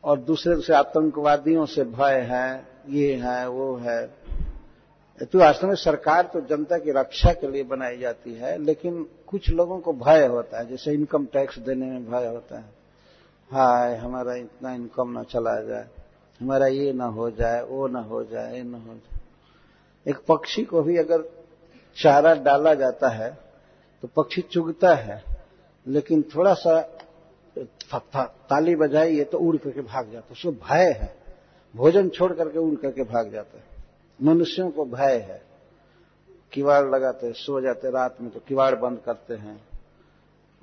और 0.04 0.20
दूसरे 0.20 0.60
से 0.62 0.74
आतंकवादियों 0.74 1.66
से 1.66 1.84
भय 1.84 2.20
है, 2.30 2.66
ये 2.90 3.16
है, 3.16 3.48
वो 3.50 3.76
है। 3.78 4.06
तो 5.22 5.40
वास्तव 5.40 5.68
में 5.68 5.76
सरकार 5.76 6.30
तो 6.34 6.42
जनता 6.48 6.78
की 6.78 6.92
रक्षा 6.92 7.32
के 7.34 7.48
लिए 7.48 7.64
बनाई 7.64 7.98
जाती 7.98 8.34
है, 8.34 8.58
लेकिन 8.58 9.06
कुछ 9.28 9.50
लोगों 9.50 9.80
को 9.80 9.94
भय 9.96 10.26
होता 10.26 10.60
है, 10.60 10.68
जैसे 10.70 10.94
इनकम 10.94 11.26
टैक्स 11.26 11.58
देने 11.60 11.86
में 11.86 12.06
भय 12.06 12.28
होता 12.28 12.58
है। 12.58 12.66
हाय, 13.52 13.96
हमारा 13.96 14.36
इतना 14.36 14.74
इनकम 14.74 15.12
ना 15.12 15.24
चला 15.24 15.56
जाए, 15.62 15.88
हमारा 16.42 16.68
ये 16.68 16.94
ना 16.94 17.06
हो 17.08 17.30
जाए, 17.32 17.62
वो 17.62 17.88
न 17.88 17.96
हो 17.96 18.24
जाए, 18.24 18.56
ये 18.56 18.64
न 18.64 18.74
हो 18.74 18.94
जाए। 18.94 19.16
एक 20.06 20.18
पक्षी 20.28 20.64
को 20.64 20.82
भी 20.82 20.98
अगर 20.98 21.24
चारा 21.98 22.34
डाला 22.36 22.74
जाता 22.74 23.10
है 23.10 23.30
तो 24.04 24.08
पक्षी 24.16 24.42
चुगता 24.44 24.94
है, 24.96 25.24
लेकिन 25.86 26.22
थोड़ा 26.36 26.54
सा 26.54 26.80
ताली 28.20 28.76
बजाइए 28.76 29.24
तो 29.24 29.38
उड़ 29.38 29.58
करके 29.58 29.82
भाग 29.82 30.12
जाता 30.12 30.26
है। 30.26 30.32
उसको 30.32 30.52
भय 30.52 30.92
है। 31.02 31.16
भोजन 31.76 32.10
छोड़ 32.10 32.34
करके 32.34 32.60
उड़ 32.60 32.76
करके 32.76 33.04
भाग 33.04 33.32
जाता 33.32 33.60
मनुष्यों 34.22 34.72
को 34.72 34.86
भय 34.86 35.18
है। 35.18 35.42
किवाड़ 36.54 36.86
लगाते, 36.86 37.34
सो 37.34 37.62
जाते 37.62 37.92
रात 37.92 38.18
में 38.22 38.32
तो 38.32 38.40
किवाड़ 38.40 38.76
बंद 38.76 39.00
करते 39.06 39.34
हैं। 39.34 39.62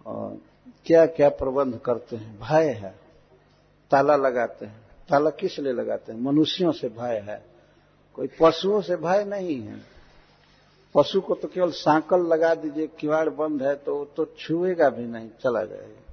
और 0.07 0.38
क्या 0.87 1.07
क्या 1.07 1.28
प्रबंध 1.28 1.78
करते 1.78 2.16
हैं। 2.16 2.40
भय 2.40 2.68
है। 2.68 2.94
ताला 3.90 4.16
लगाते 4.16 4.66
हैं। 4.66 4.80
ताला 5.11 5.30
किस 5.30 5.59
लिए 5.59 5.72
लगाते 5.72 6.12
हैं? 6.12 6.20
मनुष्यों 6.20 6.72
से 6.72 6.88
भय 6.88 7.24
है। 7.28 7.44
कोई 8.14 8.28
पशुओं 8.40 8.80
से 8.80 8.96
भय 8.96 9.24
नहीं 9.24 9.62
है। 9.62 9.94
पशु 10.94 11.20
को 11.20 11.35
तो 11.35 11.48
केवल 11.48 11.70
सांकल 11.70 12.20
लगा 12.20 12.54
दीजिए, 12.54 12.87
किवाड़ 12.87 13.28
बंद 13.28 13.62
है 13.62 13.74
तो 13.74 14.04
तो 14.16 14.24
छुएगा 14.24 14.90
भी 14.90 15.04
नहीं, 15.04 15.28
चला 15.28 15.64
जाएगा। 15.64 16.03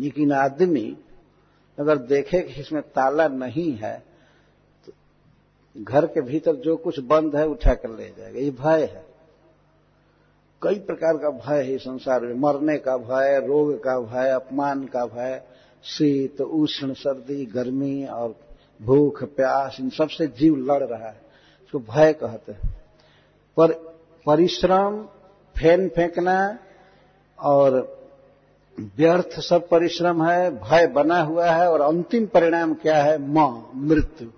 लेकिन 0.00 0.32
आदमी 0.32 0.96
अगर 1.78 1.96
देखे 1.96 2.40
कि 2.40 2.60
इसमें 2.60 2.82
ताला 2.82 3.28
नहीं 3.28 3.72
है 3.72 4.02
तो 4.86 4.92
घर 5.84 6.06
के 6.06 6.20
भीतर 6.20 6.56
जो 6.56 6.76
कुछ 6.76 7.00
बंद 7.00 7.36
है 7.36 7.46
उठा 7.46 7.74
कर 7.74 7.90
ले 7.90 8.12
जाएगा। 8.18 8.40
ये 8.40 8.50
भय 8.50 8.84
है। 8.84 9.06
कई 10.62 10.74
प्रकार 10.74 11.16
का 11.16 11.30
भय 11.30 11.62
है 11.62 11.78
संसार 11.78 12.20
में। 12.20 12.34
मरने 12.34 12.78
का 12.78 12.96
भय, 12.96 13.46
रोग 13.46 13.84
का 13.84 14.00
भय, 14.00 14.30
अपमान 14.30 14.84
का 14.84 15.06
भय, 15.06 15.42
शीत, 15.84 16.40
उष्ण, 16.40 16.92
सर्दी, 16.92 17.46
गर्मी 17.46 18.06
और 18.06 18.36
भूख, 18.82 19.24
प्यास, 19.24 19.76
इन 19.80 19.90
सबसे 19.90 20.26
जीव 20.26 20.56
लड़ 20.56 20.84
रहा 20.84 21.08
है। 21.08 21.20
इसको 21.62 21.78
भय 21.78 22.12
कहते 22.12 22.52
हैं। 22.52 22.82
पर 23.56 23.72
परिश्रम, 24.26 25.02
फेन 25.58 25.88
फेंकना 25.88 26.58
और 27.38 27.99
व्यर्थ 28.80 29.40
सब 29.40 29.68
परिश्रम 29.68 30.24
है, 30.24 30.50
भय 30.50 30.86
बना 30.86 31.20
हुआ 31.20 31.50
है 31.50 31.70
और 31.70 31.80
अंतिम 31.80 32.26
परिणाम 32.26 32.74
क्या 32.74 33.02
है? 33.02 33.18
म, 33.20 33.62
मृत्यु। 33.74 34.28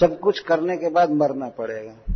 सब 0.00 0.18
कुछ 0.18 0.40
करने 0.40 0.76
के 0.76 0.88
बाद 0.88 1.10
मरना 1.10 1.48
पड़ेगा। 1.48 2.14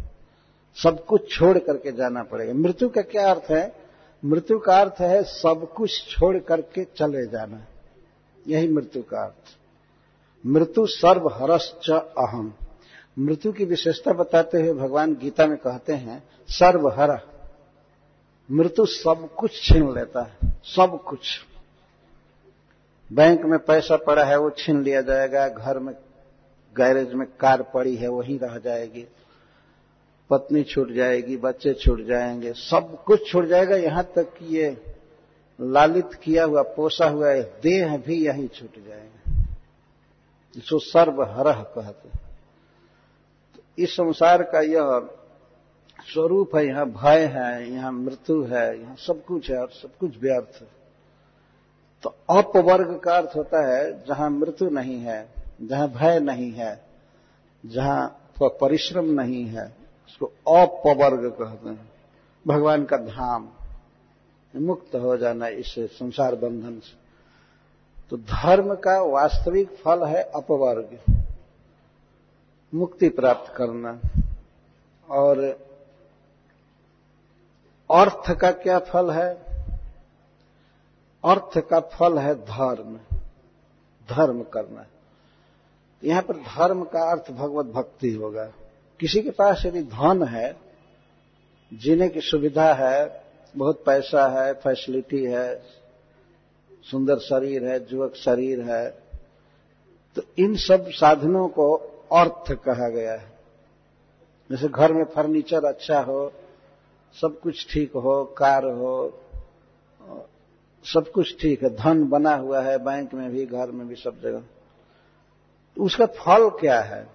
सब 0.83 1.05
कुछ 1.05 1.33
छोड़ 1.33 1.59
करके 1.59 1.93
जाना 1.93 2.23
पड़ेगा। 2.23 2.53
मृत्यु 2.53 2.89
का 2.89 3.03
क्या 3.03 3.31
अर्थ 3.31 3.51
है? 3.51 3.77
मृत्यु 4.25 4.59
का 4.59 4.81
अर्थ 4.81 4.95
है 5.01 5.23
सब 5.23 5.73
कुछ 5.77 6.09
छोड़ 6.09 6.39
करके 6.39 6.85
चले 6.85 7.27
जाना। 7.27 7.67
यही 8.49 8.69
मृत्यु 8.69 9.03
का 9.03 9.25
अर्थ। 9.25 9.57
मृत्यु 10.47 10.87
सर्वहरश्च 10.87 11.91
अहम। 11.91 12.55
मृत्यु 13.19 13.53
की 13.53 13.65
विशेषता 13.65 14.13
बताते 14.13 14.61
हुए 14.61 14.73
भगवान 14.73 15.15
गीता 15.15 15.47
में 15.47 15.59
कहते 15.59 15.93
हैं, 15.93 16.25
सर्वहर। 16.49 17.32
मृत्यु 18.51 18.87
सब 18.87 19.29
कुछ 19.35 19.63
छीन 19.63 19.95
लेता 19.95 20.23
है, 20.23 20.53
सब 20.65 21.03
कुछ। 21.03 21.41
बैंक 23.13 23.45
में 23.45 23.59
पैसा 23.59 23.97
पड़ा 23.97 24.25
है, 24.25 24.39
वो 24.39 24.51
छीन 24.51 24.83
लिया 24.83 25.03
जाएगा, 25.03 25.49
घर 25.49 25.79
में, 25.79 25.95
गैरेज 26.77 27.13
में 27.15 27.27
कार 27.41 27.63
पड़ी 27.63 27.97
है, 27.97 28.09
वहीं 28.09 28.39
रह 28.39 28.59
जाएगी। 28.59 29.07
पत्नी 30.31 30.63
छूट 30.63 30.93
जाएगी, 30.93 31.37
बच्चे 31.37 31.75
छूट 31.75 32.05
जाएँगे, 32.07 32.53
सब 32.53 33.05
कुछ 33.05 33.31
छूट 33.31 33.45
जाएगा। 33.45 33.77
यहाँ 33.77 34.05
तक 34.17 34.33
कि 34.33 34.57
ये 34.57 34.77
लालित 35.61 36.15
किया 36.15 36.45
हुआ, 36.45 36.63
पोसा 36.63 37.07
हुआ 37.07 37.35
देह 37.63 37.97
भी 37.97 38.27
यहीं 38.27 38.49
छूट 38.49 38.85
जाएगा। 38.89 39.45
इसको 40.57 40.79
सर्वहरह 40.79 41.63
कहते 41.75 42.09
तो 43.55 43.63
इस 43.79 43.93
संसार 43.93 44.43
का 44.43 44.61
यह 44.61 45.09
स्वरूप 46.05 46.57
है, 46.57 46.67
यहाँ 46.67 46.87
भय 46.87 47.25
है, 47.27 47.71
यहाँ 47.71 47.93
मृत्यु 47.93 48.43
है, 48.45 48.81
यहाँ 48.81 48.97
सब 48.99 49.25
कुछ 49.25 49.51
है 49.51 49.59
और 49.59 49.69
सब 49.73 49.97
कुछ 50.01 50.19
व्यर्थ 50.21 50.61
है। 50.61 50.69
तो 52.05 52.15
अपवर्ग 52.31 52.99
का 52.99 53.17
अर्थ 53.17 53.37
होता 53.37 53.67
है, 53.67 53.93
जहाँ 54.05 54.31
मृत्यु 54.31 54.69
नहीं 54.71 54.99
है, 54.99 55.27
जहाँ 55.63 55.89
भय 55.91 56.19
नहीं 56.21 56.51
है, 56.53 56.75
जहाँ 57.65 58.19
परिश्रम 58.43 59.11
नहीं 59.13 59.45
है, 59.47 59.65
उसको 60.07 60.27
अपवर्ग 60.55 61.29
कहते 61.31 61.69
हैं। 61.69 61.91
भगवान 62.47 62.85
का 62.85 62.97
धाम, 62.99 63.49
मुक्त 64.55 64.95
हो 64.95 65.17
जाना 65.17 65.49
इस 65.49 65.75
संसार 65.79 66.35
बंधन 66.35 66.79
से। 66.79 66.97
तो 68.11 68.17
धर्म 68.17 68.75
का 68.77 69.01
वास्तविक 69.03 69.69
फल 69.77 70.05
है 70.07 70.23
अपवर्ग, 70.23 70.99
मुक्ति 72.73 73.09
प्राप्त 73.11 73.53
करना। 73.57 73.99
और 75.09 75.39
अर्थ 77.93 78.31
का 78.31 78.51
क्या 78.53 78.79
फल 78.79 79.11
है? 79.11 79.29
अर्थ 81.25 81.59
का 81.59 81.81
फल 81.81 82.19
है 82.19 82.35
धर्म। 82.35 82.97
धर्म 84.09 84.43
करना। 84.43 84.85
यहाँ 86.03 86.23
पर 86.23 86.37
धर्म 86.37 86.83
का 86.85 87.11
अर्थ 87.11 87.31
भगवत 87.31 87.67
भक्ति 87.67 88.13
होगा। 88.13 88.45
किसी 89.01 89.23
के 89.23 89.31
पास 89.31 89.63
यदि 89.67 89.83
धन 89.83 90.23
है, 90.25 90.57
जीने 91.73 92.09
की 92.09 92.21
सुविधा 92.21 92.73
है, 92.75 93.23
बहुत 93.55 93.83
पैसा 93.87 94.27
है, 94.29 94.53
फैसिलिटी 94.55 95.25
है, 95.25 95.63
सुंदर 96.91 97.19
शरीर 97.19 97.65
है, 97.65 97.79
युवक 97.93 98.15
शरीर 98.15 98.61
है 98.61 98.91
तो 100.17 100.23
इन 100.39 100.55
सब 100.57 100.89
साधनों 100.91 101.49
को 101.49 101.75
अर्थ 102.13 102.53
कहा 102.53 102.89
गया 102.89 103.13
है। 103.13 103.33
जैसे 104.51 104.69
घर 104.69 104.93
में 104.93 105.05
फर्नीचर 105.05 105.65
अच्छा 105.65 106.01
हो 106.01 106.33
सब 107.17 107.39
कुछ 107.41 107.67
ठीक 107.73 107.93
हो, 107.95 108.23
कार 108.39 108.65
हो, 108.65 109.19
सब 110.85 111.11
कुछ 111.11 111.37
ठीक 111.41 111.63
है, 111.63 111.69
धन 111.71 112.05
बना 112.09 112.35
हुआ 112.35 112.61
है, 112.63 112.79
बैंक 112.79 113.15
में 113.15 113.31
भी, 113.31 113.45
घर 113.47 113.71
में 113.71 113.87
भी 113.89 113.95
सब 113.95 114.21
जगह। 114.23 114.41
तो 115.77 115.83
उसका 115.83 116.07
फल 116.07 116.49
क्या 116.61 116.81
है? 116.81 117.07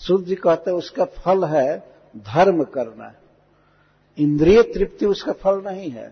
सूर्य 0.00 0.24
जी 0.24 0.34
कहते 0.34 0.70
हैं, 0.70 0.78
उसका 0.78 1.04
फल 1.04 1.44
है 1.46 1.78
धर्म 2.16 2.62
करना। 2.64 3.12
इंद्रिय 4.18 4.62
तृप्ति 4.64 5.06
उसका 5.06 5.32
फल 5.34 5.62
नहीं 5.64 5.90
है 5.90 6.08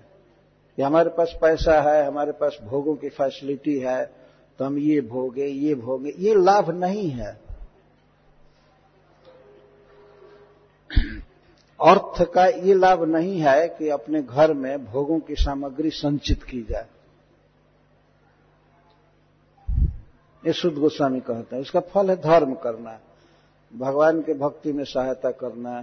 कि 0.79 0.83
हमारे 0.83 1.11
पास 1.11 1.37
पैसा 1.43 1.81
है, 1.83 2.07
हमारे 2.07 2.33
पास 2.33 2.59
भोगों 2.65 2.95
की 2.97 3.09
फैसिलिटी 3.11 3.79
है 3.79 4.05
तो 4.59 4.65
हम 4.65 4.79
ये 4.79 5.01
भोगे 5.03 5.47
ये 5.47 5.75
भोगे, 5.75 6.15
ये 6.19 6.35
लाभ 6.37 6.71
नहीं 6.75 7.09
है। 7.11 7.41
अर्थ 11.83 12.23
का 12.35 12.45
ये 12.47 12.75
लाभ 12.75 13.03
नहीं 13.05 13.38
है 13.40 13.68
कि 13.68 13.88
अपने 13.88 14.23
घर 14.23 14.53
में 14.55 14.85
भोगों 14.85 15.18
की 15.21 15.35
सामग्री 15.35 15.90
संचित 15.90 16.42
की 16.42 16.62
जाए। 16.62 16.87
ये 20.42 20.53
शुद्ध 20.53 20.77
गोस्वामी 20.79 21.21
कहते 21.21 21.57
हैं 21.57 21.62
उसका 21.62 21.81
फल 21.81 22.11
है 22.11 22.16
धर्म 22.16 22.55
करना, 22.55 22.99
भगवान 23.73 24.21
के 24.23 24.35
भक्ति 24.35 24.73
में 24.73 24.85
सहायता 24.85 25.31
करना, 25.31 25.83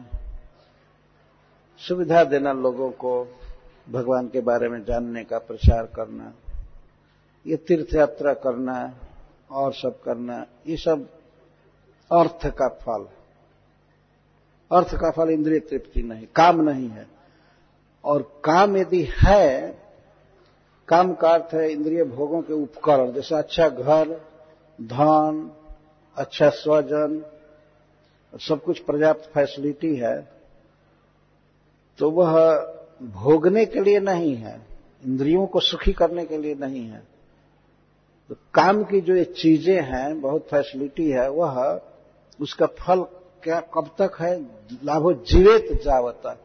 सुविधा 1.81 2.23
देना 2.23 2.53
लोगों 2.53 2.89
को, 2.91 3.13
भगवान 3.89 4.27
के 4.27 4.41
बारे 4.41 4.69
में 4.69 4.83
जानने 4.85 5.23
का 5.23 5.38
प्रचार 5.39 5.85
करना, 5.95 6.33
ये 7.45 7.57
तीर्थ 7.57 7.95
यात्रा 7.95 8.33
करना 8.33 8.81
और 9.51 9.73
सब 9.73 10.01
करना, 10.01 10.45
ये 10.67 10.77
सब 10.77 11.07
अर्थ 12.12 12.47
का 12.47 12.67
फल 12.81 13.07
अर्थ 14.71 14.95
का 14.95 15.10
फल 15.12 15.29
इंद्रिय 15.29 15.60
तृप्ति 15.60 16.01
नहीं, 16.03 16.25
काम 16.36 16.62
नहीं 16.62 16.88
है। 16.89 17.08
और 18.03 18.21
काम 18.43 18.77
यदि 18.77 19.01
है, 19.15 19.69
काम 20.88 21.13
का 21.13 21.29
अर्थ 21.29 21.53
है 21.53 21.69
इंद्रिय 21.71 22.03
भोगों 22.05 22.41
के 22.41 22.53
उपकरण, 22.53 23.12
जैसे 23.12 23.36
अच्छा 23.36 23.67
घर, 23.69 24.10
धन 24.79 25.49
अच्छा 26.17 26.49
स्वजन, 26.51 27.23
सब 28.34 28.62
कुछ 28.63 28.79
पर्याप्त 28.79 29.29
फैसिलिटी 29.34 29.95
है 29.95 30.17
तो 31.99 32.10
वह 32.12 32.36
भोगने 33.13 33.65
के 33.65 33.79
लिए 33.79 33.99
नहीं 33.99 34.36
है, 34.36 34.55
इंद्रियों 35.05 35.45
को 35.47 35.60
सुखी 35.60 35.93
करने 35.93 36.25
के 36.25 36.38
लिए 36.38 36.55
नहीं 36.55 36.84
है। 36.84 37.01
तो 38.29 38.36
काम 38.53 38.84
की 38.84 39.01
जो 39.01 39.15
ये 39.15 39.23
चीज़ें 39.34 39.82
हैं, 39.82 40.19
बहुत 40.21 40.47
फैसिलिटी 40.51 41.10
है, 41.12 41.29
वह 41.29 41.82
उसका 42.39 42.65
फल 42.79 43.05
क्या 43.43 43.60
कब 43.60 43.89
तक 44.02 44.17
है? 44.19 44.39
लाभो 44.84 45.13
जीवित 45.13 45.82
जावता 45.84 46.38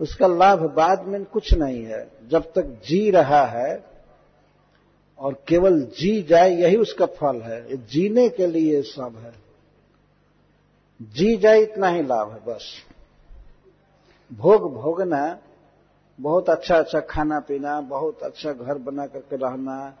उसका 0.00 0.26
लाभ 0.26 0.62
बाद 0.62 1.04
में 1.04 1.24
कुछ 1.24 1.54
नहीं 1.54 1.84
है। 1.84 2.10
जब 2.28 2.42
तक 2.42 2.80
जी 2.86 3.10
रहा 3.10 3.44
है 3.44 3.84
और 5.18 5.34
केवल 5.48 5.80
जी 5.80 6.22
जाए, 6.22 6.50
यही 6.50 6.76
उसका 6.76 7.06
फल 7.06 7.40
है। 7.42 7.76
जीने 7.76 8.28
के 8.28 8.46
लिए 8.46 8.82
सब 8.82 9.16
है। 9.24 9.34
जी 11.02 11.36
जाए, 11.36 11.60
इतना 11.60 11.88
ही 11.88 12.02
लाभ 12.02 12.30
है 12.32 12.38
बस। 12.46 12.64
भोग 14.32 14.74
भोगना, 14.74 15.38
बहुत 16.20 16.50
अच्छा 16.50 16.78
अच्छा 16.78 17.00
खाना 17.00 17.40
पीना, 17.40 17.80
बहुत 17.80 18.22
अच्छा 18.22 18.52
घर 18.52 18.78
बना 18.78 19.06
करके 19.06 19.36
रहना 19.36 19.96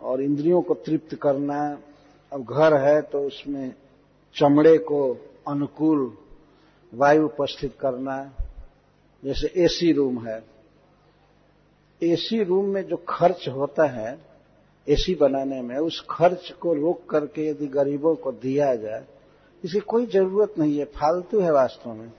और 0.00 0.20
इंद्रियों 0.20 0.62
को 0.62 0.74
तृप्त 0.74 1.14
करना। 1.14 1.78
अब 2.32 2.44
घर 2.44 2.74
है 2.76 3.02
तो 3.02 3.20
उसमें 3.20 3.74
चमड़े 4.36 4.76
को 4.78 5.00
अनुकूल 5.48 6.16
वायु 6.92 7.24
उपस्थित 7.24 7.76
करना 7.80 8.16
जैसे 9.22 9.52
एसी 9.56 9.92
रूम 9.92 10.26
है। 10.26 10.42
एसी 12.02 12.42
रूम 12.42 12.64
में 12.64 12.82
जो 12.82 12.96
खर्च 13.08 13.48
होता 13.48 13.86
है 13.86 14.18
एसी 14.86 15.14
बनाने 15.14 15.60
में, 15.62 15.76
उस 15.76 16.04
खर्च 16.10 16.50
को 16.60 16.74
रोक 16.74 17.08
करके 17.10 17.48
यदि 17.48 17.66
गरीबों 17.66 18.14
को 18.14 18.32
दिया 18.32 18.74
जाए 18.74 19.04
इसकी 19.64 19.80
कोई 19.80 20.06
ज़रूरत 20.06 20.54
नहीं 20.58 20.78
है, 20.78 20.84
फालतू 20.84 21.40
है 21.40 21.52
वास्तव 21.52 21.92
में। 21.92 22.10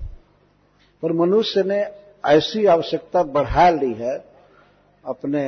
पर 1.03 1.11
मनुष्य 1.11 1.63
ने 1.63 1.79
ऐसी 2.25 2.65
आवश्यकता 2.65 3.23
बढ़ा 3.23 3.69
ली 3.69 3.93
है, 3.93 4.17
अपने 5.05 5.43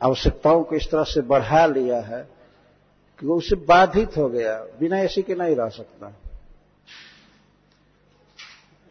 आवश्यकताओं 0.00 0.62
को 0.64 0.76
इस 0.76 0.90
तरह 0.90 1.04
से 1.04 1.20
बढ़ा 1.20 1.66
लिया 1.66 2.00
है 2.00 2.41
कि 3.22 3.28
वो 3.28 3.36
उससे 3.36 3.56
बाधित 3.56 4.16
हो 4.16 4.28
गया, 4.28 4.66
बिना 4.80 4.98
ऐसी 4.98 5.22
के 5.22 5.34
नहीं 5.34 5.56
रह 5.56 5.68
सकता। 5.68 6.12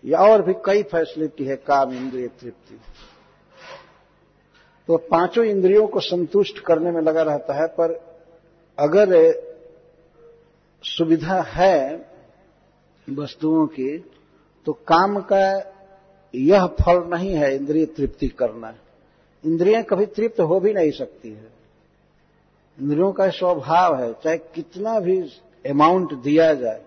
या 0.05 0.19
और 0.19 0.41
भी 0.41 0.53
कई 0.65 0.83
फैसिलिटी 0.83 1.45
है, 1.45 1.55
काम, 1.55 1.93
इंद्रिय 1.93 2.27
तृप्ति। 2.27 2.79
तो 4.87 4.97
पाँचों 4.97 5.45
इंद्रियों 5.45 5.87
को 5.87 5.99
संतुष्ट 5.99 6.59
करने 6.59 6.91
में 6.91 7.01
लगा 7.01 7.21
रहता 7.21 7.53
है, 7.53 7.67
पर 7.67 7.91
अगर 8.79 9.33
सुविधा 10.83 11.41
है 11.41 12.05
वस्तुओं 13.09 13.67
की 13.67 13.97
तो 14.65 14.73
काम 14.73 15.19
का 15.19 15.73
यह 16.35 16.65
फल 16.65 17.03
नहीं 17.03 17.33
है, 17.33 17.55
इंद्रिय 17.55 17.85
तृप्ति 17.85 18.27
करना। 18.27 18.75
इंद्रियाँ 19.45 19.83
कभी 19.83 20.05
तृप्त 20.05 20.39
हो 20.39 20.59
भी 20.59 20.73
नहीं 20.73 20.91
सकती 20.91 21.29
है। 21.29 21.50
इंद्रियों 22.79 23.11
का 23.11 23.29
स्वभाव 23.29 24.01
है, 24.01 24.13
चाहे 24.13 24.37
कितना 24.37 24.99
भी 24.99 25.21
अमाउंट 25.69 26.13
दिया 26.13 26.53
जाए, 26.53 26.81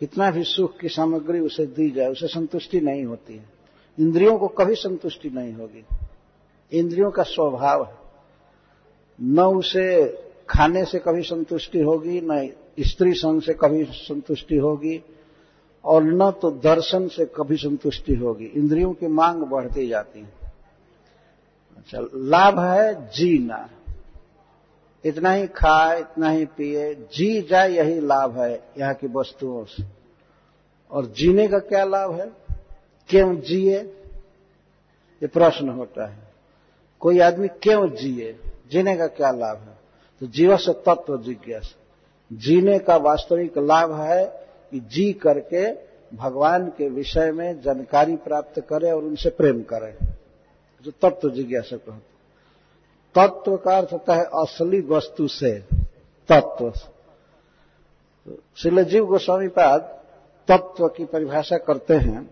कितना 0.00 0.30
भी 0.30 0.44
सुख 0.44 0.78
की 0.78 0.88
सामग्री 0.88 1.40
उसे 1.40 1.66
दी 1.66 1.90
जाए, 1.90 2.08
उसे 2.08 2.26
संतुष्टि 2.26 2.80
नहीं 2.80 3.04
होती 3.04 3.36
है। 3.36 3.44
इंद्रियों 4.00 4.38
को 4.38 4.48
कभी 4.48 4.74
संतुष्टि 4.74 5.30
नहीं 5.30 5.52
होगी। 5.52 5.84
इंद्रियों 6.72 7.10
का 7.10 7.22
स्वभाव 7.22 7.84
है। 7.84 7.94
न 9.22 9.40
उसे 9.40 10.18
खाने 10.48 10.84
से 10.84 10.98
कभी 10.98 11.22
संतुष्टि 11.22 11.80
होगी, 11.80 12.20
न 12.24 12.52
स्त्री 12.80 13.12
संग 13.12 13.42
से 13.42 13.54
कभी 13.54 13.84
संतुष्टि 13.84 14.56
होगी, 14.56 15.04
और 15.84 16.04
न 16.04 16.30
तो 16.30 16.50
दर्शन 16.50 17.08
से 17.08 17.24
कभी 17.24 17.56
संतुष्टि 17.56 18.14
होगी। 18.14 18.44
इंद्रियों 18.44 18.92
की 18.92 19.06
मांग 19.06 19.42
बढ़ती 19.42 19.88
जाती 19.88 20.20
है। 20.20 20.32
अच्छा 21.76 21.98
लाभ 22.14 22.58
है 22.58 23.06
जीना। 23.06 23.68
इतना 25.04 25.32
ही 25.32 25.46
खाए, 25.46 26.00
इतना 26.00 26.30
ही 26.30 26.44
पिए, 26.44 26.94
जी 26.94 27.42
जाए 27.42 27.70
यही 27.70 28.00
लाभ 28.00 28.38
है 28.38 28.62
यहाँ 28.78 28.94
की 28.94 29.06
वस्तुओं 29.06 29.64
से। 29.64 29.84
और 30.90 31.06
जीने 31.06 31.48
का 31.48 31.58
क्या 31.58 31.84
लाभ 31.84 32.20
है? 32.20 32.32
क्यों 33.08 33.36
जिए? 33.36 33.78
ये 35.22 35.26
प्रश्न 35.26 35.68
होता 35.68 36.06
है। 36.06 36.18
कोई 37.00 37.20
आदमी 37.20 37.48
क्यों 37.48 37.90
जिए? 37.90 38.40
जीने 38.70 38.96
का 38.96 39.06
क्या 39.06 39.30
लाभ 39.30 39.56
है? 39.56 39.78
तो 40.20 40.26
जीव 40.26 40.56
से 40.56 40.72
तत्व 40.72 41.22
जिज्ञास। 41.22 41.74
जीने 42.32 42.78
का 42.78 42.96
वास्तविक 42.96 43.58
लाभ 43.58 44.00
है 44.00 44.26
कि 44.70 44.80
जी 44.80 45.12
करके 45.12 45.72
भगवान 46.16 46.66
के 46.66 46.88
विषय 46.88 47.32
में 47.32 47.60
जानकारी 47.60 48.16
प्राप्त 48.16 48.60
करे 48.60 48.90
और 48.90 49.04
उनसे 49.04 49.30
प्रेम 49.30 49.62
करे। 49.62 49.98
जो 50.84 50.90
तत्व 50.90 51.30
जिज्ञासा 51.30 51.76
कहते 51.76 52.09
तत्व 53.14 53.56
का 53.56 53.76
अर्थ 53.76 53.92
होता 53.92 54.14
है 54.14 54.24
असली 54.34 54.80
वस्तु 54.88 55.28
से 55.28 55.52
तत्व। 56.28 56.70
श्रील 58.56 58.82
जीव 58.84 59.06
गोस्वामी 59.06 59.48
पाद 59.48 59.80
तत्व 60.48 60.86
की 60.88 61.04
परिभाषा 61.04 61.58
करते 61.58 61.94
हैं, 61.96 62.28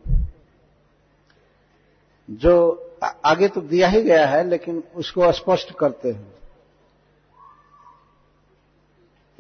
जो 2.29 2.55
आगे 3.25 3.49
तो 3.49 3.61
दिया 3.61 3.88
ही 3.88 4.03
गया 4.03 4.27
है, 4.27 4.49
लेकिन 4.49 4.83
उसको 4.95 5.33
स्पष्ट 5.33 5.73
करते 5.73 6.12
हैं। 6.12 6.35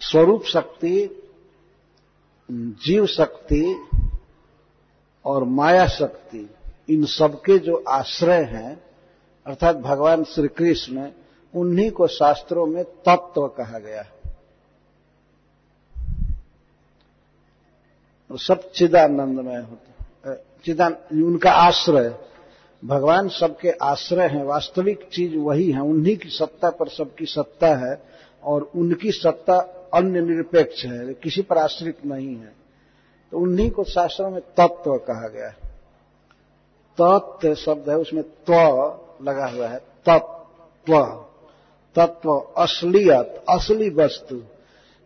स्वरूप 0.00 0.44
शक्ति, 0.44 1.08
जीव 2.48 3.06
शक्ति 3.06 3.64
और 5.24 5.44
माया 5.44 5.86
शक्ति, 5.88 6.48
इन 6.88 7.04
सबके 7.06 7.58
जो 7.58 7.82
आश्रय 7.88 8.42
हैं, 8.44 8.80
अर्थात 9.46 9.76
भगवान 9.76 10.24
श्री 10.24 10.48
कृष्ण 10.48 11.10
उन्हीं 11.54 11.90
को 11.90 12.06
शास्त्रों 12.06 12.66
में 12.66 12.84
तत्व 12.84 13.48
कहा 13.48 13.78
गया 13.78 14.02
है। 14.02 14.18
सब 18.32 18.70
चिदानंदमय 18.70 19.56
होते 19.56 19.88
चिदान, 20.64 20.96
उनका 21.12 21.50
आश्रय, 21.50 22.18
भगवान 22.84 23.28
सबके 23.28 23.70
आश्रय 23.70 24.26
हैं। 24.26 24.44
वास्तविक 24.44 25.08
चीज़ 25.12 25.36
वही 25.36 25.72
है। 25.72 25.80
उन्हीं 25.80 26.16
की 26.16 26.28
सत्ता 26.28 26.70
पर 26.70 26.88
सबकी 26.88 27.26
सत्ता 27.26 27.66
है 27.66 28.02
और 28.44 28.70
उनकी 28.76 29.12
सत्ता 29.12 29.58
अन्य 29.94 30.20
निरपेक्ष 30.20 30.84
है, 30.84 31.14
किसी 31.14 31.42
पर 31.42 31.58
आश्रित 31.58 32.06
नहीं 32.06 32.36
है। 32.36 32.52
तो 33.32 33.38
उन्हीं 33.38 33.70
को 33.70 33.84
शास्त्रों 33.84 34.30
में 34.30 34.40
तत्व 34.40 34.96
कहा 34.96 35.28
गया 35.28 35.48
है। 35.48 35.56
तत्व 37.00 37.54
शब्द 37.54 37.90
है, 37.90 37.96
उसमें 37.96 38.22
त्व 38.22 38.98
लगा 39.22 39.46
हुआ 39.46 39.68
है। 39.68 39.78
तत्व। 39.78 41.24
तत्व, 41.94 42.46
असलियत, 42.58 43.44
असली 43.48 43.90
वस्तु। 43.90 44.42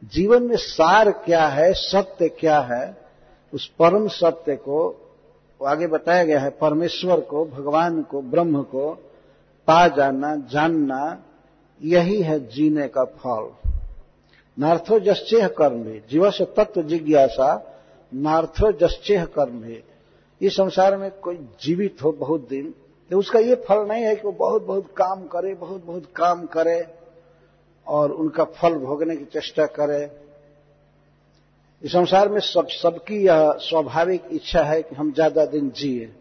जीवन 0.04 0.42
में 0.42 0.56
सार 0.56 1.10
क्या 1.10 1.46
है, 1.46 1.72
सत्य 1.72 2.28
क्या 2.28 2.60
है, 2.60 2.96
उस 3.54 3.66
परम 3.78 4.08
सत्य 4.08 4.56
को, 4.56 4.98
आगे 5.66 5.86
बताया 5.86 6.24
गया 6.24 6.40
है, 6.40 6.50
परमेश्वर 6.50 7.20
को, 7.20 7.44
भगवान 7.44 8.02
को, 8.02 8.22
ब्रह्म 8.22 8.62
को, 8.62 8.92
पा 9.66 9.88
जाना, 9.88 10.36
जानना, 10.36 11.22
यही 11.82 12.22
है 12.22 12.48
जीने 12.48 12.88
का 12.88 13.04
फल। 13.04 13.50
नार्थो 14.58 15.00
जश्चेह 15.00 15.48
कर्म 15.48 15.76
भी 15.76 16.02
जीव 16.10 16.30
से 16.30 16.44
तत्व 16.44 16.82
जिज्ञासा, 16.82 17.78
नार्थो 18.14 18.72
जश्चेह 18.72 19.24
कर्म। 19.24 19.60
भी 19.60 19.82
इस 20.40 20.56
संसार 20.56 20.96
में 20.96 21.10
कोई 21.10 21.48
जीवित 21.62 21.96
हो 22.04 22.12
बहुत 22.12 22.48
दिन 22.48 22.74
तो 23.12 23.18
उसका 23.18 23.38
ये 23.38 23.54
फल 23.54 23.78
नहीं 23.78 24.04
है 24.04 24.16
कि 24.16 24.22
वो 24.22 24.32
बहुत 24.32 24.62
बहुत 24.62 24.94
काम 24.96 25.26
करे, 25.26 25.54
बहुत 25.54 25.84
बहुत 25.84 26.12
काम 26.16 26.46
करे 26.46 26.86
और 27.86 28.12
उनका 28.12 28.44
फल 28.44 28.74
भोगने 28.74 29.16
की 29.16 29.24
चेष्टा 29.24 29.66
करे। 29.66 30.10
इस 31.82 31.92
संसार 31.92 32.28
में 32.28 32.40
सब, 32.40 32.68
सबकी 32.68 33.26
यह 33.26 33.52
स्वाभाविक 33.52 34.22
इच्छा 34.32 34.62
है 34.62 34.82
कि 34.82 34.94
हम 34.94 35.12
ज़्यादा 35.12 35.44
दिन 35.44 35.70
जिए। 35.70 36.12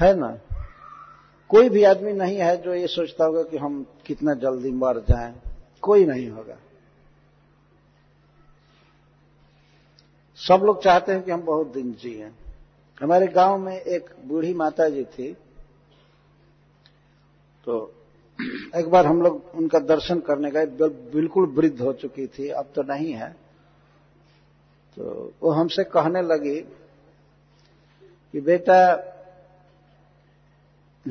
है 0.00 0.16
ना? 0.16 0.38
कोई 1.48 1.68
भी 1.68 1.84
आदमी 1.84 2.12
नहीं 2.12 2.36
है 2.36 2.62
जो 2.62 2.74
ये 2.74 2.86
सोचता 2.86 3.24
होगा 3.24 3.42
कि 3.42 3.56
हम 3.56 3.86
कितना 4.06 4.34
जल्दी 4.34 4.70
मर 4.70 4.98
जाएँ। 5.00 5.34
कोई 5.82 6.04
नहीं 6.04 6.30
होगा। 6.30 6.58
सब 10.36 10.60
लोग 10.64 10.82
चाहते 10.82 11.12
हैं 11.12 11.22
कि 11.22 11.30
हम 11.30 11.42
बहुत 11.42 11.66
दिन 11.66 11.92
जिए। 11.92 12.30
हमारे 13.00 13.26
गाँव 13.26 13.58
में 13.58 13.80
एक 13.80 14.10
बूढ़ी 14.24 14.54
माता 14.54 14.88
जी 14.88 15.04
थी। 15.04 15.36
तो 17.64 17.94
एक 18.76 18.90
बार 18.90 19.06
हम 19.06 19.22
लोग 19.22 19.42
उनका 19.54 19.78
दर्शन 19.78 20.20
करने 20.20 20.50
गए 20.50 20.66
बिल्कुल 21.12 21.46
वृद्ध 21.46 21.80
हो 21.80 21.92
चुकी 21.92 22.26
थी, 22.26 22.48
अब 22.48 22.66
तो 22.74 22.82
नहीं 22.82 23.12
है। 23.12 23.36
तो 24.96 25.32
वो 25.42 25.50
हमसे 25.50 25.84
कहने 25.84 26.22
लगी 26.22 26.60
कि 28.32 28.40
बेटा, 28.40 29.04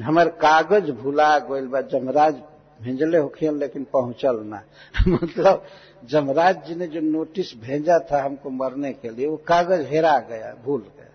हमारे 0.03 0.29
कागज़ 0.29 0.91
भुला 0.91 1.39
गोल 1.39 1.67
बा, 1.67 1.81
जमराज 1.81 2.35
भेजले 2.81 3.17
होखियन, 3.17 3.57
लेकिन 3.57 3.87
पहुंचल 3.93 4.39
ना। 4.39 4.63
मतलब 5.07 5.65
जमराज 6.05 6.67
जी 6.67 6.75
ने 6.75 6.87
जो 6.87 6.99
नोटिस 6.99 7.57
भेजा 7.57 7.99
था 7.99 8.23
हमको 8.23 8.49
मरने 8.49 8.93
के 8.93 9.09
लिए, 9.09 9.27
वो 9.27 9.37
कागज़ 9.37 9.81
हेरा 9.81 10.19
गया, 10.19 10.55
भूल 10.65 10.81
गया। 10.81 11.07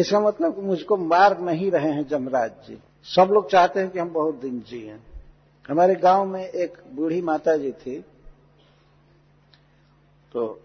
इसका 0.00 0.20
मतलब 0.20 0.58
मुझको 0.58 0.96
मार 0.96 1.40
नहीं 1.40 1.70
रहे 1.70 1.90
हैं 1.90 2.08
जमराज 2.08 2.50
जी। 2.50 2.78
सब 3.04 3.28
लोग 3.32 3.50
चाहते 3.50 3.80
हैं 3.80 3.90
कि 3.90 3.98
हम 3.98 4.12
बहुत 4.12 4.34
दिन 4.34 4.60
जिए 4.68 4.98
हमारे 5.68 5.94
गाँव 5.94 6.24
में 6.26 6.48
एक 6.48 6.78
बूढ़ी 6.94 7.20
माता 7.22 7.56
जी 7.56 7.72
थी। 7.72 8.00
तो 10.32 10.60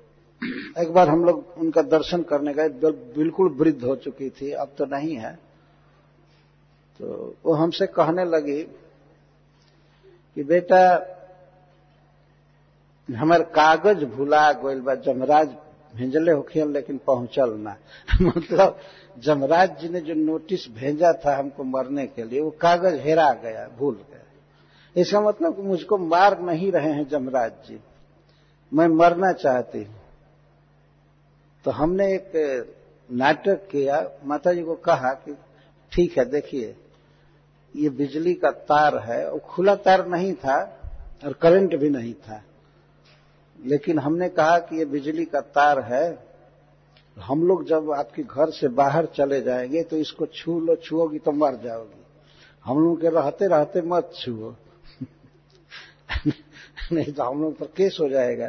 एक 0.78 0.92
बार 0.94 1.10
हम 1.10 1.26
लोग 1.26 1.54
उनका 1.58 1.82
दर्शन 1.82 2.24
करने 2.24 2.54
गए 2.54 2.70
बिल्कुल 2.70 3.50
वृद्ध 3.50 3.84
हो 3.84 3.96
चुकी 3.96 4.30
थी, 4.30 4.52
अब 4.52 4.72
तो 4.78 4.86
नहीं 4.86 5.16
है। 5.16 5.34
तो 7.00 7.36
वो 7.46 7.54
हमसे 7.54 7.88
कहने 7.88 8.26
लगी 8.26 8.64
कि 10.36 10.44
बेटा, 10.44 10.82
हमारे 13.10 13.44
कागज़ 13.44 14.06
भुला 14.06 14.52
गोल 14.54 14.82
बा, 14.82 14.96
जमराज 14.96 15.56
भेजले 15.96 16.32
होखियन, 16.32 16.72
लेकिन 16.74 17.00
पहुंचल 17.08 17.50
ना। 17.50 17.78
मतलब 18.22 18.80
जमराज 19.24 19.80
जी 19.82 19.90
ने 19.90 20.02
जो 20.02 20.14
नोटिस 20.14 20.68
भेजा 20.72 21.12
था 21.14 21.36
हमको 21.38 21.64
मरने 21.64 22.08
के 22.08 22.24
लिए, 22.24 22.42
वो 22.42 22.50
कागज़ 22.50 22.96
हेरा 22.96 23.32
गया, 23.34 23.68
भूल 23.78 23.96
गया। 23.96 25.02
इसका 25.02 25.22
मतलब 25.22 25.56
कि 25.56 25.62
मुझको 25.62 25.98
मार 25.98 26.40
नहीं 26.42 26.72
रहे 26.72 26.92
हैं 26.92 27.08
जमराज 27.08 27.52
जी 27.52 27.80
मैं 28.74 28.88
मरना 28.88 29.32
चाहती 29.34 29.84
हूँ। 29.84 29.96
तो 31.66 31.72
हमने 31.72 32.14
एक 32.14 32.32
नाटक 33.12 33.68
किया 33.72 34.12
माता 34.26 34.54
जी 34.54 34.62
को 34.62 34.76
कहा 34.76 35.14
कि 35.14 35.38
ठीक 35.92 36.18
है, 36.18 36.26
देखिए, 36.26 36.76
ये 37.76 37.90
बिजली 37.90 38.34
का 38.34 38.52
तार 38.52 38.98
है, 38.98 39.30
और 39.30 39.40
खुला 39.40 39.76
तार 39.76 40.08
नहीं 40.08 40.34
था, 40.34 40.58
और 41.26 41.34
करंट 41.34 41.76
भी 41.76 41.90
नहीं 41.90 42.14
था। 42.14 42.42
लेकिन 43.66 44.00
हमने 44.00 44.30
कहा 44.30 44.60
कि 44.60 44.78
ये 44.78 44.86
बिजली 44.86 45.26
का 45.26 45.42
तार 45.42 45.80
है 45.80 46.29
हम 47.20 47.44
लोग 47.44 47.66
जब 47.66 47.92
आपके 47.92 48.24
घर 48.24 48.50
से 48.50 48.68
बाहर 48.68 49.06
चले 49.06 49.42
जाएँगे 49.42 49.84
तो 49.84 49.98
इसको 49.98 50.26
छू 50.26 50.60
लो, 50.60 50.76
छुओगी 50.76 51.20
तो 51.20 51.32
मर 51.32 51.56
जाओगी। 51.56 52.06
हम 52.66 52.80
लोग 52.80 53.02
के 53.02 53.10
रहते 53.10 53.48
रहते 53.48 53.82
मत 53.82 54.12
छुओ। 54.16 54.54
नहीं 56.92 57.14
तो 57.14 57.24
हम 57.24 57.42
लोग 57.42 57.58
पर 57.58 57.66
केस 57.66 57.98
हो 58.02 58.10
जाएगा। 58.10 58.48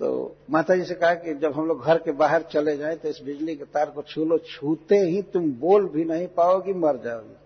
तो 0.00 0.36
माता 0.50 0.76
जी 0.76 0.84
से 0.84 0.94
कहा 0.94 1.14
कि 1.14 1.34
जब 1.34 1.52
हम 1.52 1.66
लोग 1.66 1.84
घर 1.84 1.98
के 1.98 2.12
बाहर 2.12 2.42
चले 2.42 2.76
जाए 2.76 2.96
तो 2.96 3.08
इस 3.08 3.20
बिजली 3.24 3.56
के 3.56 3.64
तार 3.64 3.90
को 3.90 4.02
छू 4.02 4.24
लो, 4.24 4.38
छूते 4.38 4.96
ही 4.96 5.22
तुम 5.22 5.52
बोल 5.52 5.88
भी 5.88 6.04
नहीं 6.04 6.26
पाओगी, 6.26 6.72
मर 6.72 6.96
जाओगी। 6.96 7.36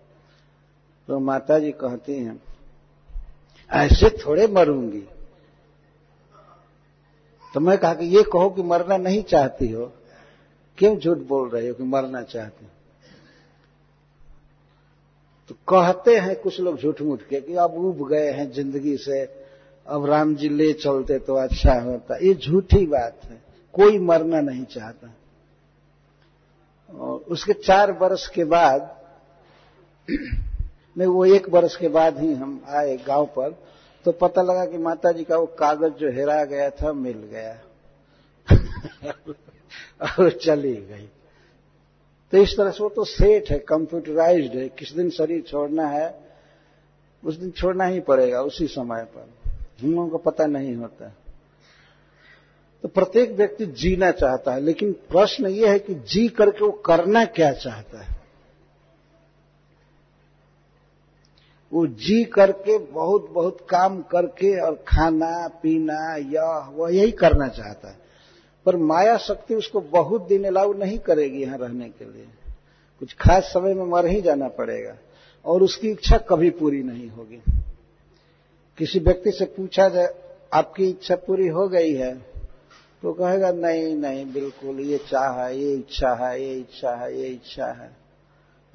तो 1.07 1.19
माता 1.19 1.59
जी 1.59 1.71
कहती 1.71 2.13
हैं, 2.13 2.41
ऐसे 3.71 4.09
थोड़े 4.09 4.47
मरूँगी। 4.47 5.03
तो 7.55 7.61
मैं 7.61 7.77
कहा 7.77 7.93
कि 7.93 8.05
ये 8.05 8.23
कहो 8.23 8.49
कि 8.49 8.63
मरना 8.63 8.97
नहीं 8.97 9.23
चाहती 9.23 9.71
हो। 9.71 9.93
क्यों 10.77 10.97
झूठ 10.97 11.17
बोल 11.17 11.49
रहे 11.49 11.67
हो 11.67 11.73
कि 11.73 11.83
मरना 11.83 12.21
चाहती 12.21 12.67
तो 15.49 15.55
कहते 15.55 16.17
हैं 16.17 16.35
कुछ 16.35 16.59
लोग 16.59 16.77
झूठ 16.77 17.01
मूठ 17.01 17.21
के 17.21 17.41
कि 17.41 17.55
अब 17.55 17.73
उब 17.73 18.09
गए 18.09 18.31
हैं 18.31 18.51
ज़िंदगी 18.51 18.97
से, 18.97 19.25
अब 19.87 20.05
राम 20.05 20.35
जी 20.35 20.49
ले 20.49 20.73
चलते 20.73 21.19
तो 21.19 21.35
अच्छा 21.35 21.73
होता। 21.73 22.15
ये 22.15 22.33
झूठी 22.33 22.85
बात 22.85 23.19
है। 23.23 23.41
कोई 23.73 23.99
मरना 23.99 24.41
नहीं 24.41 24.65
चाहता। 24.65 25.15
और 26.99 27.19
उसके 27.19 27.53
चार 27.53 27.91
वर्ष 27.91 28.27
के 28.27 28.43
बाद, 28.43 29.01
नहीं, 30.97 31.07
वो 31.07 31.25
एक 31.25 31.49
वर्ष 31.49 31.75
के 31.75 31.87
बाद 31.87 32.19
ही 32.19 32.33
हम 32.33 32.65
आए 32.69 32.97
गाँव 32.97 33.25
पर। 33.25 33.74
तो 34.05 34.11
पता 34.11 34.41
लगा 34.41 34.65
कि 34.65 34.77
माता 34.77 35.11
जी 35.11 35.23
का 35.23 35.37
वो 35.37 35.45
कागज़ 35.45 35.93
जो 35.93 36.11
हेरा 36.11 36.45
गया 36.45 36.69
था, 36.69 36.93
मिल 36.93 37.17
गया। 37.17 37.59
और 40.19 40.31
चली 40.31 40.75
गई। 40.75 41.09
तो 42.31 42.37
इस 42.37 42.57
तरह 42.57 42.71
से 42.71 42.83
वो 42.83 42.89
तो 42.89 43.03
सेट 43.03 43.49
है 43.49 43.59
कंप्यूटराइज्ड 43.59 44.55
है, 44.55 44.69
किस 44.69 44.91
दिन 44.91 45.09
शरीर 45.09 45.41
छोड़ना 45.41 45.87
है, 45.87 46.19
उस 47.23 47.35
दिन 47.35 47.51
छोड़ना 47.51 47.85
ही 47.85 47.99
पड़ेगा, 47.99 48.41
उसी 48.41 48.67
समय 48.67 49.03
पर। 49.03 49.29
हम 49.83 49.91
लोगों 49.91 50.09
को 50.09 50.17
पता 50.17 50.45
नहीं 50.45 50.75
होता। 50.75 51.15
तो 52.81 52.87
प्रत्येक 52.87 53.31
व्यक्ति 53.31 53.65
जीना 53.65 54.11
चाहता 54.11 54.53
है, 54.53 54.61
लेकिन 54.61 54.93
प्रश्न 54.93 55.47
ये 55.47 55.67
है 55.67 55.79
कि 55.79 55.95
जी 55.95 56.27
करके 56.27 56.65
वो 56.65 56.71
करना 56.71 57.25
क्या 57.25 57.51
चाहता 57.51 58.01
है? 58.01 58.24
वो 61.73 61.87
जी 61.87 62.23
करके 62.23 62.77
बहुत 62.77 63.29
बहुत 63.31 63.57
काम 63.69 64.01
करके 64.01 64.61
और 64.61 64.83
खाना, 64.87 65.47
पीना, 65.47 66.15
यह, 66.15 66.69
वह 66.75 66.95
यही 66.95 67.11
करना 67.11 67.47
चाहता 67.47 67.89
है। 67.89 67.97
पर 68.65 68.75
माया 68.75 69.17
शक्ति 69.17 69.55
उसको 69.55 69.81
बहुत 69.81 70.27
दिन 70.27 70.43
अलाउ 70.43 70.73
नहीं 70.73 70.99
करेगी 70.99 71.41
यहाँ 71.41 71.57
रहने 71.57 71.89
के 71.89 72.05
लिए। 72.05 72.27
कुछ 72.99 73.13
खास 73.13 73.43
समय 73.43 73.73
में 73.73 73.85
मर 73.85 74.05
ही 74.05 74.21
जाना 74.21 74.47
पड़ेगा 74.47 74.95
और 75.45 75.63
उसकी 75.63 75.89
इच्छा 75.89 76.17
कभी 76.17 76.49
पूरी 76.49 76.83
नहीं 76.83 77.09
होगी। 77.09 77.41
किसी 78.77 78.99
व्यक्ति 78.99 79.31
से 79.31 79.45
पूछा 79.45 79.89
जाए, 79.89 80.09
आपकी 80.53 80.89
इच्छा 80.89 81.15
पूरी 81.15 81.47
हो 81.47 81.67
गई 81.67 81.93
है? 81.93 82.15
तो 83.01 83.13
कहेगा, 83.13 83.51
नहीं 83.51 83.95
नहीं, 83.95 84.33
बिल्कुल, 84.33 84.79
ये 84.79 84.97
चाह 84.97 85.43
है, 85.43 85.59
ये 85.59 85.73
इच्छा 85.73 86.13
है, 86.13 86.43
ये 86.43 86.53
इच्छा 86.53 86.95
है, 86.95 87.19
ये 87.19 87.27
इच्छा 87.27 87.65
है। 87.65 88.04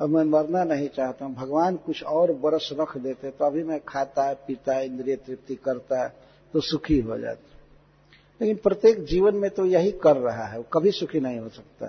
अब 0.01 0.09
मैं 0.09 0.25
मरना 0.25 0.65
नहीं 0.65 0.89
चाहता 0.89 1.25
हूँ। 1.25 1.35
भगवान 1.35 1.77
कुछ 1.77 2.03
और 2.03 2.33
बरस 2.33 2.71
रख 2.73 2.97
देते 2.97 3.31
तो 3.31 3.45
अभी 3.45 3.63
मैं 3.63 3.81
खाता 3.89 4.23
है, 4.23 4.35
पीता 4.35 4.75
है, 4.75 4.87
इंद्रिय 4.87 5.17
तृप्ति 5.17 5.55
करता 5.55 6.03
है 6.03 6.15
तो 6.53 6.61
सुखी 6.61 7.01
हो 7.01 7.19
जाता 7.19 7.47
लेकिन 8.41 8.57
प्रत्येक 8.57 9.05
जीवन 9.05 9.37
में 9.37 9.51
तो 9.51 9.65
यही 9.65 9.93
कर 9.93 10.17
रहा 10.17 10.45
है, 10.45 10.59
वो 10.59 10.65
कभी 10.73 10.91
सुखी 10.91 11.21
नहीं 11.21 11.39
हो 11.39 11.49
सकता। 11.49 11.87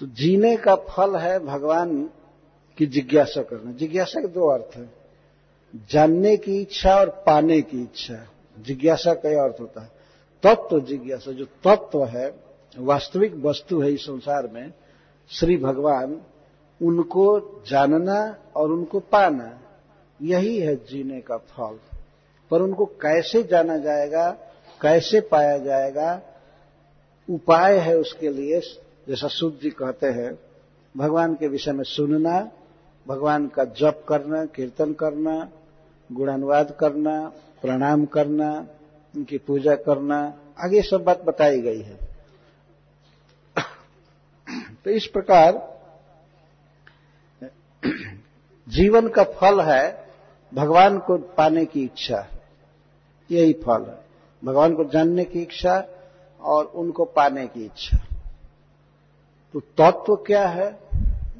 तो 0.00 0.06
जीने 0.06 0.56
का 0.56 0.74
फल 0.74 1.16
है 1.16 1.38
भगवान 1.38 2.10
की 2.78 2.86
जिज्ञासा 2.86 3.42
करना। 3.42 3.72
जिज्ञासा 3.72 4.20
के 4.20 4.28
दो 4.28 4.48
अर्थ 4.48 4.76
है। 4.76 4.90
जानने 5.90 6.36
की 6.36 6.60
इच्छा 6.60 6.96
और 6.96 7.08
पाने 7.08 7.62
की 7.62 7.82
इच्छा। 7.82 8.28
जिज्ञासा 8.60 9.14
का 9.14 9.28
यह 9.28 9.42
अर्थ 9.42 9.60
होता 9.60 9.80
है। 9.80 9.90
तत्व 10.42 10.68
तो 10.70 10.80
जिज्ञासा, 10.80 11.32
जो 11.32 11.44
तत्व 11.44 11.88
तो 11.92 12.04
है, 12.04 12.34
वास्तविक 12.78 13.34
वस्तु 13.34 13.80
है 13.82 13.92
इस 13.92 14.00
संसार 14.00 14.46
में 14.46 14.72
श्री 15.30 15.56
भगवान 15.56 16.20
उनको 16.82 17.40
जानना 17.68 18.36
और 18.56 18.70
उनको 18.70 19.00
पाना, 19.00 19.58
यही 20.22 20.58
है 20.58 20.76
जीने 20.76 21.20
का 21.20 21.36
फल। 21.36 21.78
पर 22.50 22.62
उनको 22.62 22.84
कैसे 22.84 23.42
जाना 23.42 23.76
जाएगा, 23.76 24.30
कैसे 24.80 25.20
पाया 25.20 25.58
जाएगा, 25.58 26.22
उपाय 27.30 27.78
है 27.78 27.96
उसके 27.96 28.28
लिए। 28.28 28.60
जैसा 29.08 29.28
सुध 29.28 29.58
जी 29.62 29.70
कहते 29.70 30.06
हैं, 30.06 30.38
भगवान 30.96 31.34
के 31.34 31.48
विषय 31.48 31.72
में 31.72 31.84
सुनना, 31.84 32.50
भगवान 33.08 33.46
का 33.46 33.64
जप 33.64 34.04
करना, 34.08 34.44
कीर्तन 34.44 34.92
करना, 34.92 35.50
गुणानुवाद 36.12 36.76
करना, 36.80 37.32
प्रणाम 37.62 38.04
करना, 38.04 38.68
उनकी 39.16 39.38
पूजा 39.38 39.74
करना, 39.74 40.38
आगे 40.64 40.82
सब 40.82 41.04
बात 41.04 41.22
बताई 41.22 41.60
गई 41.60 41.80
है। 41.80 42.07
तो 44.84 44.90
इस 44.90 45.06
प्रकार 45.06 45.78
जीवन 48.68 49.08
का 49.08 49.24
फल 49.24 49.60
है 49.60 50.08
भगवान 50.54 50.98
को 50.98 51.18
पाने 51.18 51.64
की 51.64 51.84
इच्छा। 51.84 52.26
यही 53.30 53.52
फल 53.52 53.86
है। 53.88 54.04
भगवान 54.44 54.74
को 54.74 54.84
जानने 54.84 55.24
की 55.24 55.42
इच्छा 55.42 55.88
और 56.40 56.64
उनको 56.64 57.04
पाने 57.04 57.46
की 57.46 57.64
इच्छा। 57.64 57.98
तो 59.52 59.60
तत्व 59.60 60.16
क्या 60.16 60.48
है? 60.48 60.78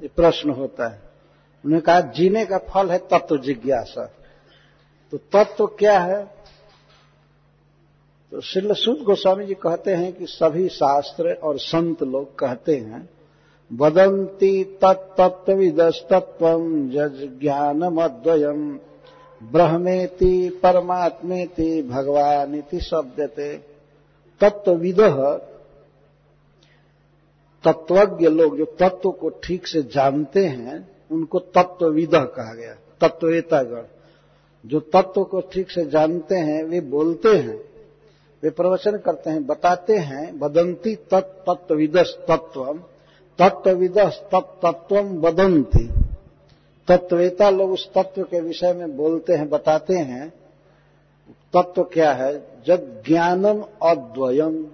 ये 0.02 0.08
प्रश्न 0.08 0.50
होता 0.50 0.88
है। 0.88 1.02
उन्होंने 1.64 1.80
कहा, 1.80 2.00
जीने 2.00 2.46
का 2.46 2.58
फल 2.58 2.90
है 2.90 2.98
तत्व 2.98 3.38
जिज्ञासा। 3.38 4.10
तो 5.10 5.16
तत्व 5.16 5.66
क्या 5.66 6.00
है? 6.00 6.24
तो 8.30 8.40
श्रील 8.40 8.72
सुद 8.72 8.98
गोस्वामी 9.02 9.46
जी 9.46 9.54
कहते 9.54 9.94
हैं 9.94 10.12
कि 10.12 10.26
सभी 10.26 10.68
शास्त्र 10.68 11.32
और 11.32 11.58
संत 11.58 12.02
लोग 12.02 12.38
कहते 12.38 12.76
हैं 12.76 13.17
वदंती 13.70 14.64
तत्तत्विदस्तत्व 14.64 16.46
जज 16.92 17.18
ज्ञानमद्वयम 17.40 18.78
ब्रह्मेति 19.40 20.60
परमात्मेति 20.62 21.82
भगवानिति 21.82 22.80
शब्दते। 22.80 23.52
तत्वविद 24.40 25.00
तत्वज्ञ 27.64 28.28
लोग 28.28 28.56
जो 28.58 28.64
तत्व 28.64 29.10
को 29.10 29.28
ठीक 29.44 29.66
से 29.66 29.82
जानते 29.82 30.44
हैं, 30.46 30.88
उनको 31.10 31.38
तत्वविद 31.38 32.14
कहा 32.14 32.54
गया 32.54 32.74
तत्वेतागण 33.00 33.82
जो 34.64 34.80
तत्व 34.80 35.24
को 35.24 35.40
ठीक 35.40 35.70
से 35.70 35.84
जानते 35.86 36.34
हैं, 36.34 36.62
वे 36.64 36.80
बोलते 36.80 37.28
हैं, 37.28 37.60
वे 38.42 38.50
प्रवचन 38.50 38.96
करते 38.96 39.30
हैं, 39.30 39.46
बताते 39.46 39.96
हैं 39.98 40.38
बदंती 40.38 40.94
तत्विदस 41.14 42.18
तत्व 42.28 42.78
तत्विदस 43.38 44.22
तत्व 44.34 45.02
बदंती 45.02 45.88
तत्वेता 46.88 47.50
लोग 47.50 47.70
उस 47.70 47.92
तत्व 47.92 48.22
के 48.22 48.40
विषय 48.40 48.72
में 48.72 48.96
बोलते 48.96 49.32
हैं, 49.32 49.48
बताते 49.48 49.94
हैं 49.94 50.32
तत्व 51.56 51.82
क्या 51.82 52.12
है? 52.12 52.42
जब 52.66 53.02
ज्ञानम 53.06 53.64
अद्वयम। 53.82 54.66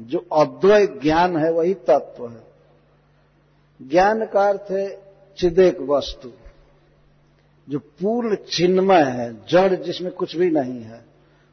जो 0.00 0.26
अद्वय 0.32 0.86
ज्ञान 0.86 1.36
है, 1.36 1.52
वही 1.52 1.74
तत्व 1.74 2.28
है। 2.28 2.40
ज्ञान 3.88 4.26
का 4.26 4.48
अर्थ 4.48 4.70
है 4.70 5.02
चिदेक 5.38 5.80
वस्तु। 5.80 6.30
जो 7.68 7.78
पूर्ण 7.78 8.34
चिन्मय 8.34 9.02
है, 9.02 9.34
जड़ 9.50 9.74
जिसमें 9.74 10.12
कुछ 10.12 10.36
भी 10.36 10.50
नहीं 10.50 10.82
है, 10.82 11.04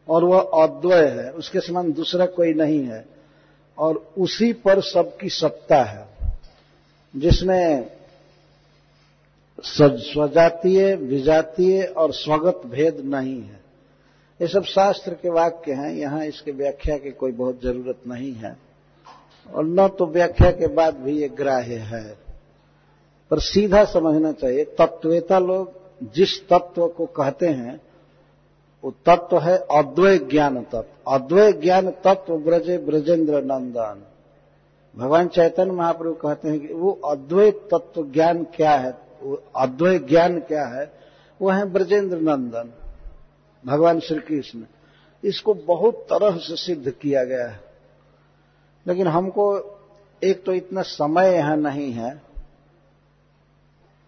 और 0.10 0.24
वह 0.24 0.40
अद्वय 0.40 1.06
है, 1.06 1.32
उसके 1.32 1.60
समान 1.60 1.94
दूसरा 1.94 2.26
कोई 2.26 2.54
नहीं 2.54 2.86
है, 2.86 3.06
और 3.78 4.12
उसी 4.18 4.54
पर 4.54 4.82
सबकी 4.82 5.30
सत्ता 5.30 5.84
है। 5.84 6.05
जिसमें 7.16 7.92
स्वजातीय, 9.66 10.96
विजातीय 10.96 11.84
और 11.84 12.14
स्वगत 12.14 12.62
भेद 12.66 13.02
नहीं 13.06 13.42
है। 13.42 13.60
ये 14.42 14.48
सब 14.48 14.64
शास्त्र 14.64 15.14
के 15.14 15.30
वाक्य 15.30 15.74
हैं। 15.74 15.94
यहाँ 15.94 16.26
इसके 16.26 16.52
व्याख्या 16.52 16.98
की 16.98 17.12
कोई 17.12 17.32
बहुत 17.32 17.62
ज़रूरत 17.64 17.98
नहीं 18.08 18.34
है। 18.34 18.58
और 19.54 19.66
न 19.66 19.88
तो 19.88 20.06
व्याख्या 20.06 20.52
के 20.52 20.68
बाद 20.68 20.96
भी 20.96 21.22
ये 21.22 21.30
ग्राह्य 21.30 21.76
है। 21.76 22.18
पर 23.32 23.40
सीधा 23.40 23.84
समझना 23.86 24.32
चाहिए 24.32 24.66
तत्वेता 24.66 25.40
लोग 25.40 25.72
जिस 26.04 26.48
तत्व 26.48 26.88
को 26.88 27.06
कहते 27.06 27.48
हैं, 27.48 27.82
वो 28.84 28.92
तत्व 28.92 29.40
है 29.40 29.58
अद्वय 29.58 30.18
ज्ञान 30.18 30.62
तत्व। 30.62 31.12
अद्वय 31.12 31.54
ज्ञान 31.54 31.92
तत्व 31.92 32.38
ब्रजे 32.38 32.78
ब्रजेंद्र 32.78 33.42
नंदन। 33.42 34.02
भगवान 34.98 35.28
चैतन्य 35.28 35.72
महाप्रभु 35.72 36.14
कहते 36.14 36.50
हैं 36.50 36.60
कि 36.60 36.74
वो 36.74 36.92
अद्वैत 37.06 37.68
तत्व 37.74 38.06
ज्ञान 38.12 38.44
क्या 38.56 38.72
है? 38.72 38.92
अद्वैत 39.56 40.08
ज्ञान 40.08 40.40
क्या 40.40 40.66
है? 40.68 40.92
वो 41.40 41.50
है 41.50 41.66
ब्रजेंद्र 41.66 42.18
नंदन, 42.20 42.72
भगवान 43.66 44.00
श्री 44.00 44.20
कृष्ण 44.20 44.64
इसको 45.24 45.54
बहुत 45.54 46.06
तरह 46.10 46.38
से 46.38 46.56
सिद्ध 46.56 46.92
किया 46.92 47.24
गया 47.24 47.48
है। 47.48 47.60
लेकिन 48.86 49.08
हमको 49.08 49.46
एक 50.22 50.44
तो 50.46 50.54
इतना 50.54 50.82
समय 50.82 51.34
यहाँ 51.34 51.58
नहीं 51.58 51.92
है, 51.92 52.14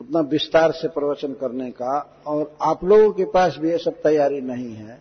उतना 0.01 0.19
विस्तार 0.19 0.71
से 0.71 0.87
प्रवचन 0.87 1.33
करने 1.33 1.69
का, 1.71 2.23
और 2.27 2.57
आप 2.61 2.83
लोगों 2.83 3.11
के 3.11 3.25
पास 3.25 3.57
भी 3.57 3.69
ये 3.71 3.77
सब 3.77 4.01
तैयारी 4.01 4.41
नहीं 4.41 4.73
है, 4.73 4.99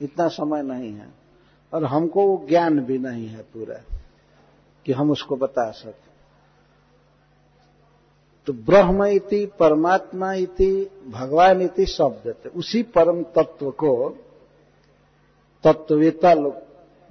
इतना 0.00 0.28
समय 0.28 0.62
नहीं 0.62 0.92
है, 0.92 1.08
और 1.72 1.84
हमको 1.84 2.26
वो 2.26 2.44
ज्ञान 2.48 2.80
भी 2.80 2.98
नहीं 2.98 3.26
है 3.26 3.42
पूरा। 3.44 3.80
कि 4.86 4.92
हम 4.92 5.10
उसको 5.10 5.36
बता 5.36 5.70
सकें। 5.70 6.10
तो 8.46 8.52
ब्रह्म 8.52 9.04
इति, 9.04 9.46
परमात्मा 9.46 10.32
इति, 10.32 10.90
भगवान 11.08 11.62
इति 11.62 11.86
शब्द 11.86 12.34
थे 12.44 12.48
उसी 12.48 12.82
परम 12.82 13.22
तत्व 13.22 13.70
को 13.70 14.08
तत्ववेता 15.64 16.32
लोग 16.34 16.54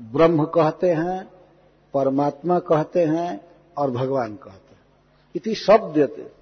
ब्रह्म 0.02 0.46
कहते 0.46 0.90
हैं, 0.90 1.30
परमात्मा 1.94 2.60
कहते 2.60 3.06
हैं 3.06 3.42
और 3.78 3.92
भगवान 3.92 4.36
कहते 4.36 4.74
हैं। 4.74 4.82
इति 5.36 5.56
शब्द 5.56 5.98
थे 5.98 6.40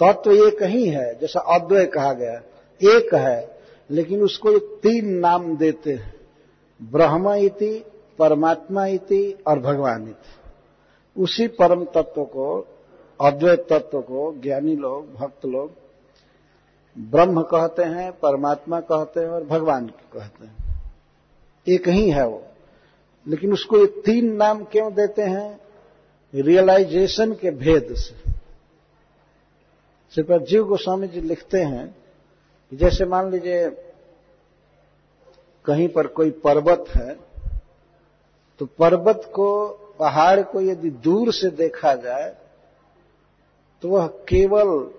तत्व 0.00 0.32
एक 0.32 0.62
ही 0.62 0.88
है, 0.88 1.18
जैसा 1.18 1.40
अद्वय 1.40 1.86
कहा 1.86 2.12
गया। 2.12 2.42
एक 2.96 3.14
है, 3.14 3.60
लेकिन 3.90 4.22
उसको 4.22 4.58
तीन 4.58 5.08
नाम 5.18 5.56
देते 5.56 5.92
हैं। 5.92 6.14
ब्रह्म 6.82 7.34
इति 7.34 7.84
परमात्मा 8.18 8.86
इति 8.86 9.42
और 9.46 9.58
भगवान 9.58 10.08
इति। 10.08 10.50
उसी 11.22 11.48
परम 11.48 11.84
तत्व 11.84 12.24
को, 12.24 12.68
अद्वैत 13.20 13.66
तत्व 13.72 14.00
को, 14.00 14.40
ज्ञानी 14.40 14.76
लोग, 14.76 15.14
भक्त 15.14 15.46
लोग, 15.46 15.72
ब्रह्म 16.98 17.42
कहते 17.42 17.82
हैं, 17.82 18.12
परमात्मा 18.12 18.80
कहते 18.80 19.20
हैं 19.20 19.28
और 19.28 19.44
भगवान 19.44 19.86
कहते 19.86 20.46
हैं। 20.46 20.56
एक 21.68 21.88
ही 21.88 22.10
है 22.10 22.26
वो। 22.26 22.44
लेकिन 23.26 23.52
उसको 23.52 23.78
ये 23.78 23.86
तीन 23.86 24.36
नाम 24.36 24.64
क्यों 24.64 24.94
देते 24.94 25.22
हैं? 25.22 25.60
रियलाइजेशन 26.34 27.32
के 27.32 27.50
भेद 27.50 27.94
से। 27.96 28.30
सिर्फ़ 30.14 30.42
जीव 30.42 30.64
गोस्वामी 30.64 31.08
जी 31.08 31.20
लिखते 31.20 31.60
हैं 31.60 31.96
जैसे 32.74 33.04
मान 33.04 33.30
लीजिए 33.30 33.70
कहीं 35.64 35.88
पर 35.88 36.06
कोई 36.06 36.30
पर्वत 36.30 36.84
है 36.96 37.27
तो 38.60 38.66
पर्वत 38.66 39.30
को, 39.34 39.68
पहाड़ 39.98 40.40
को 40.42 40.60
यदि 40.60 40.90
दूर 40.90 41.32
से 41.32 41.50
देखा 41.50 41.94
जाए 41.94 42.36
तो 43.82 43.88
वह 43.88 44.06
केवल 44.28 44.90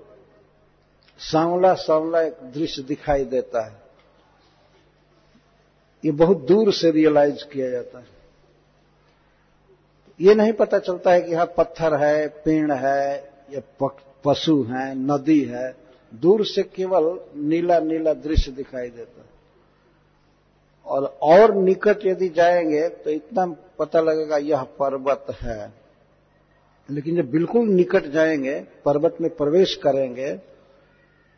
सांवला 1.19 1.73
सांवला 1.73 2.21
एक 2.21 2.33
दृश्य 2.53 2.81
दिखाई 2.81 3.23
देता 3.25 3.65
है। 3.65 3.81
ये 6.03 6.11
बहुत 6.11 6.37
दूर 6.37 6.71
से 6.73 6.91
रियलाइज़ 6.91 7.43
किया 7.43 7.69
जाता 7.69 7.99
है। 7.99 8.07
ये 10.19 10.35
नहीं 10.35 10.53
पता 10.53 10.79
चलता 10.79 11.11
है 11.11 11.21
कि 11.21 11.31
यहाँ 11.31 11.45
पत्थर 11.57 11.95
है, 11.95 12.27
पेड़ 12.27 12.71
है, 12.71 13.31
या 13.51 13.89
पशु 14.25 14.61
है, 14.63 14.93
नदी 14.95 15.41
है। 15.41 15.75
दूर 16.13 16.45
से 16.45 16.63
केवल 16.63 17.19
नीला 17.35 17.79
नीला 17.79 18.13
दृश्य 18.13 18.51
दिखाई 18.51 18.89
देता 18.89 19.21
है। 19.21 19.28
और 20.89 21.17
और 21.21 21.55
निकट 21.55 22.05
यदि 22.05 22.29
जाएँगे 22.29 22.87
तो 22.89 23.09
इतना 23.09 23.45
पता 23.79 24.01
लगेगा 24.01 24.37
यह 24.37 24.63
पर्वत 24.63 25.25
है। 25.41 25.73
लेकिन 26.89 27.15
जब 27.15 27.29
बिल्कुल 27.31 27.67
निकट 27.69 28.05
जाएँगे, 28.05 28.59
पर्वत 28.85 29.17
में 29.21 29.35
प्रवेश 29.35 29.75
करेंगे, 29.75 30.33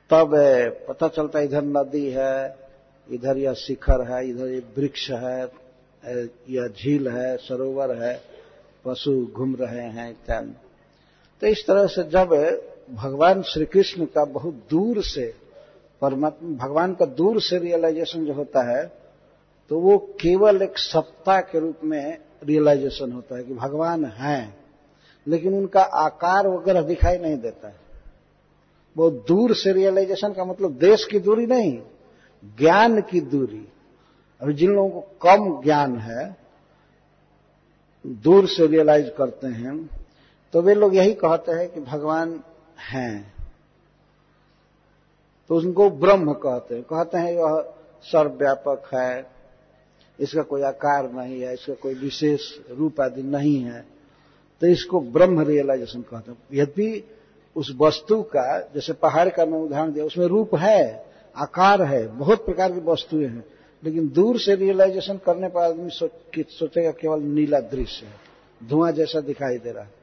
तब 0.10 0.32
पता 0.90 1.08
चलता 1.08 1.40
इधर 1.40 1.62
नदी 1.62 2.10
है, 2.10 2.56
इधर 3.12 3.38
यह 3.38 3.54
शिखर 3.54 4.02
है, 4.02 4.30
इधर 4.30 4.48
ये 4.48 4.64
वृक्ष 4.78 5.10
है 5.12 5.44
यह 6.50 6.68
झील 6.68 7.08
है, 7.08 7.38
सरोवर 7.38 7.96
है, 7.96 8.22
पशु 8.86 9.28
घूम 9.34 9.56
रहे 9.56 9.86
हैं, 9.88 10.10
इत्यादि। 10.12 10.56
तो 11.42 11.48
इस 11.48 11.66
तरह 11.68 11.86
से 11.88 12.04
जब 12.04 12.30
भगवान 12.92 13.42
श्री 13.42 13.66
कृष्ण 13.66 14.06
का 14.06 14.26
बहुत 14.26 14.54
दूर 14.70 15.04
से, 15.04 15.34
परमात्मा, 16.02 16.68
भगवान 16.68 16.94
का 16.94 17.06
दूर 17.06 17.42
से 17.42 17.58
रियलाइजेशन 17.58 18.26
जो 18.26 18.34
होता 18.34 18.62
है 18.62 19.01
तो 19.72 19.80
वो 19.80 19.98
केवल 20.22 20.62
एक 20.62 20.78
सत्ता 20.78 21.40
के 21.42 21.60
रूप 21.60 21.84
में 21.84 22.18
रियलाइजेशन 22.44 23.12
होता 23.12 23.38
है 23.38 23.44
कि 23.44 23.54
भगवान 23.54 24.06
हैं, 24.06 24.66
लेकिन 25.28 25.54
उनका 25.54 25.82
आकार 25.82 26.48
वगैरह 26.48 26.82
दिखाई 26.82 27.18
नहीं 27.18 27.38
देता 27.38 27.68
है। 27.68 27.80
बहुत 28.96 29.26
दूर 29.28 29.56
से 29.56 29.74
रियलाइजेशन 29.74 30.34
का 30.34 30.46
मतलब 30.46 30.72
देश 30.72 31.06
की 31.06 31.20
दूरी 31.20 31.46
नहीं, 31.46 31.82
ज्ञान 32.58 33.02
की 33.02 33.22
दूरी। 33.22 33.68
अभी 34.42 34.54
जिन 34.54 34.72
लोगों 34.72 34.90
को 34.90 35.02
कम 35.22 35.62
ज्ञान 35.64 35.98
है, 35.98 36.38
दूर 38.06 38.48
से 38.48 38.68
रियलाइज़ 38.68 39.10
करते 39.10 39.48
हैं 39.48 39.90
तो 40.54 40.62
वे 40.62 40.76
लोग 40.76 40.96
यही 40.96 41.14
कहते 41.14 41.52
हैं 41.52 41.70
कि 41.70 41.80
भगवान 41.82 42.40
हैं। 42.92 43.34
तो 45.50 45.56
उनको 45.56 45.90
ब्रह्म 45.90 46.34
कहते 46.34 46.76
हैं। 46.76 46.84
कहते 46.84 47.18
हैं 47.18 47.34
यह 47.34 47.74
सर्वव्यापक 48.04 48.90
है 48.94 49.41
इसका 50.22 50.42
कोई 50.42 50.62
आकार 50.62 51.12
नहीं 51.12 51.42
है, 51.42 51.54
इसका 51.54 51.74
कोई 51.74 51.94
विशेष 51.94 52.42
रूप 52.72 53.02
आदि 53.02 53.24
नहीं 53.24 53.58
है। 53.58 53.86
तो 54.62 54.68
इसको 54.68 55.00
ब्रह्म 55.02 55.42
रियलाइजेशन 55.42 56.02
कहते 56.02 56.32
हैं। 56.32 56.38
यदि 56.54 57.04
उस 57.56 57.76
वस्तु 57.80 58.22
का, 58.24 58.60
जैसे 58.76 58.94
पहाड़ 58.94 59.30
का 59.30 59.46
मैं 59.46 59.60
उदाहरण 59.60 59.92
दिया, 59.94 60.06
उसमें 60.06 60.26
रूप 60.26 60.56
है, 60.56 61.06
आकार 61.36 61.82
है, 61.82 62.06
बहुत 62.08 62.46
प्रकार 62.46 62.72
की 62.72 62.80
वस्तुएँ 62.82 63.28
हैं, 63.28 63.44
लेकिन 63.84 64.08
दूर 64.10 64.40
से 64.40 64.56
रियलाइजेशन 64.56 65.18
करने 65.18 65.50
पर 65.50 65.62
आदमी 65.62 65.90
सोचेगा 65.92 66.92
केवल 66.92 67.22
नीला 67.22 67.60
दृश्य 67.60 68.06
है, 68.06 68.14
धुआँ 68.62 68.92
जैसा 68.92 69.20
दिखाई 69.22 69.58
दे 69.58 69.72
रहा 69.72 69.84
है। 69.84 70.00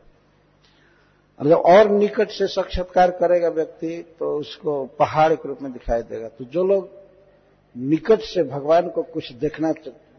और 1.40 1.48
जब 1.48 1.56
और 1.56 1.90
निकट 1.90 2.30
से 2.30 2.46
साक्षात्कार 2.46 3.10
करेगा 3.10 3.48
व्यक्ति 3.48 3.96
तो 4.18 4.36
उसको 4.36 4.84
पहाड़ 4.98 5.32
के 5.32 5.48
रूप 5.48 5.58
में 5.62 5.72
दिखाई 5.72 6.02
देगा। 6.02 6.28
तो 6.28 6.44
जो 6.44 6.64
लोग 6.64 6.88
निकट 7.76 8.20
से 8.20 8.42
भगवान 8.42 8.88
को 8.88 9.02
कुछ 9.04 9.32
देखना 9.32 9.72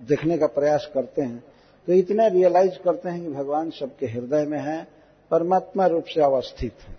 देखने 0.08 0.38
का 0.38 0.48
प्रयास 0.48 0.90
करते 0.94 1.22
हैं 1.22 1.44
तो 1.88 1.94
इतना 1.94 2.28
रियलाइज़ 2.28 2.78
करते 2.84 3.10
हैं 3.10 3.22
कि 3.22 3.32
भगवान 3.34 3.70
सबके 3.70 4.08
हृदय 4.08 4.46
में 4.46 4.60
है, 4.60 4.88
परमात्मा 5.32 5.86
रूप 5.86 6.04
से 6.04 6.22
अवस्थित 6.22 6.74
है। 6.88 6.98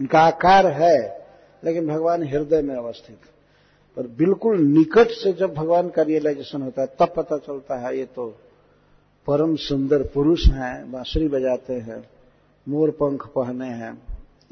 उनका 0.00 0.20
आकार 0.20 0.66
है, 0.66 1.26
लेकिन 1.64 1.86
भगवान 1.86 2.22
हृदय 2.22 2.62
में 2.62 2.74
अवस्थित 2.76 3.16
है। 3.16 3.36
पर 3.96 4.06
बिल्कुल 4.06 4.60
निकट 4.60 5.08
से 5.08 5.32
जब 5.32 5.54
भगवान 5.54 5.88
का 5.88 6.02
रियलाइजेशन 6.02 6.62
होता 6.62 6.82
है, 6.82 6.88
तब 6.98 7.12
पता 7.16 7.38
चलता 7.38 7.78
है, 7.78 7.98
ये 7.98 8.04
तो 8.04 8.26
परम 9.26 9.56
सुंदर 9.56 10.02
पुरुष 10.02 10.46
हैं, 10.46 10.92
बांसुरी 10.92 11.28
बजाते 11.28 11.74
हैं, 11.74 12.08
मोर 12.68 12.90
पंख 12.90 13.26
पहने 13.26 13.66
हैं, 13.66 13.92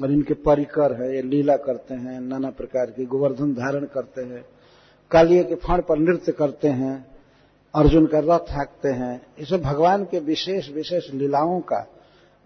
और 0.03 0.13
इनके 0.13 0.35
परिकर 0.35 1.03
है, 1.03 1.17
ये 1.17 1.23
लीला 1.23 1.57
करते 1.57 1.95
हैं, 1.95 2.21
नाना 2.21 2.51
प्रकार 2.51 2.87
के 2.87 3.05
गोवर्धन 3.05 3.55
धारण 3.55 3.85
करते 3.85 4.23
हैं 4.23 4.45
कालिए 5.11 5.45
के 5.45 5.55
फण 5.55 5.83
पर 5.83 5.99
नृत्य 5.99 6.33
करते 6.33 6.69
हैं 6.69 7.16
अर्जुन 7.77 8.07
का 8.07 8.19
रथ 8.19 8.53
हाँकते 8.53 8.89
हैं। 8.89 9.45
सब 9.45 9.63
भगवान 9.63 10.05
के 10.05 10.19
विशेष 10.19 10.71
विशेष 10.71 11.11
लीलाओं 11.15 11.61
का, 11.61 11.87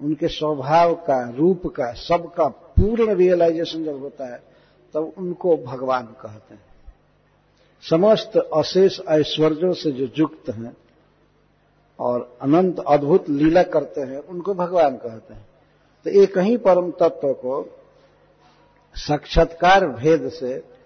उनके 0.00 0.28
स्वभाव 0.28 0.94
का, 0.94 1.30
रूप 1.30 1.66
का, 1.66 1.92
सबका 1.92 2.48
पूर्ण 2.48 3.14
रियलाइजेशन 3.14 3.84
जब 3.84 4.00
होता 4.00 4.32
है, 4.34 4.42
तब 4.94 5.12
उनको 5.18 5.56
भगवान 5.56 6.06
कहते 6.06 6.54
हैं। 6.54 6.64
समस्त 7.90 8.36
अशेष 8.36 9.00
ऐश्वर्यों 9.08 9.72
से 9.72 9.92
जो 9.92 10.08
युक्त 10.18 10.50
हैं 10.50 10.76
और 11.98 12.38
अनंत 12.42 12.84
अद्भुत 12.88 13.28
लीला 13.28 13.62
करते 13.62 14.00
हैं, 14.00 14.18
उनको 14.18 14.54
भगवान 14.54 14.96
कहते 14.96 15.34
हैं। 15.34 15.48
तो 16.04 16.10
एक 16.10 16.38
ही 16.38 16.56
परम 16.56 16.90
तत्व 16.90 17.32
को 17.32 17.78
साक्षात्कार 18.94 19.86
भेद 19.86 20.28
से 20.28 20.79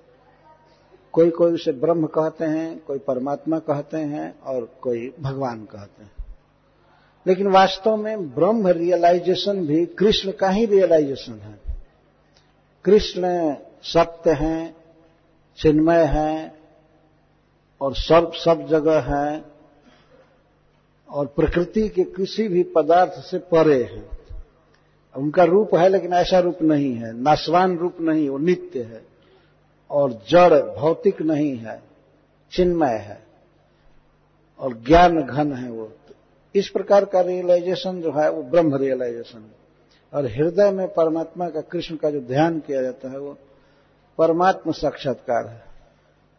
कोई 1.14 1.30
कोई 1.30 1.52
उसे 1.52 1.72
ब्रह्म 1.72 2.06
कहते 2.06 2.44
हैं, 2.44 2.84
कोई 2.84 2.98
परमात्मा 2.98 3.58
कहते 3.58 3.96
हैं 3.96 4.40
और 4.40 4.68
कोई 4.80 5.14
भगवान 5.20 5.64
कहते 5.64 6.02
हैं। 6.02 6.12
लेकिन 7.26 7.46
वास्तव 7.46 7.96
में 7.96 8.34
ब्रह्म 8.34 8.68
रियलाइजेशन 8.68 9.66
भी 9.66 9.86
कृष्ण 9.86 10.32
का 10.32 10.48
ही 10.48 10.66
रियलाइजेशन 10.66 11.32
है। 11.32 11.60
कृष्ण 12.84 13.54
सत्य 13.82 14.30
हैं, 14.30 14.76
चिन्मय 15.56 16.04
हैं 16.04 16.58
और 17.80 17.94
सब 17.94 18.32
सब 18.32 18.66
जगह 18.66 19.00
हैं 19.00 19.44
और 21.10 21.26
प्रकृति 21.26 21.88
के 21.88 22.04
किसी 22.04 22.48
भी 22.48 22.62
पदार्थ 22.62 23.12
से 23.12 23.38
परे 23.38 23.82
हैं। 23.82 24.10
उनका 25.16 25.44
रूप 25.44 25.74
है 25.74 25.88
लेकिन 25.88 26.12
ऐसा 26.12 26.38
रूप 26.38 26.62
नहीं 26.62 26.94
है। 26.94 27.22
नाशवान 27.22 27.78
रूप 27.78 27.96
नहीं, 28.00 28.28
वो 28.28 28.38
नित्य 28.38 28.82
है। 28.82 29.13
और 29.90 30.22
जड़ 30.28 30.54
भौतिक 30.54 31.22
नहीं 31.22 31.56
है, 31.56 31.82
चिन्मय 32.52 32.96
है 32.96 33.22
और 34.58 34.74
ज्ञान 34.74 35.22
घन 35.22 35.52
है 35.52 35.70
वो। 35.70 35.92
इस 36.54 36.68
प्रकार 36.68 37.04
का 37.04 37.20
रियलाइजेशन 37.20 38.00
जो 38.00 38.12
है 38.12 38.30
वो 38.30 38.42
ब्रह्म 38.42 38.76
रियलाइजेशन 38.76 39.50
और 40.14 40.26
हृदय 40.26 40.70
में 40.70 40.88
परमात्मा 40.88 41.48
का 41.48 41.60
कृष्ण 41.60 41.96
का 41.96 42.10
जो 42.10 42.20
ध्यान 42.20 42.58
किया 42.60 42.82
जाता 42.82 43.10
है 43.10 43.18
वो 43.18 43.38
परमात्मा 44.18 44.72
साक्षात्कार 44.72 45.46
है। 45.48 45.62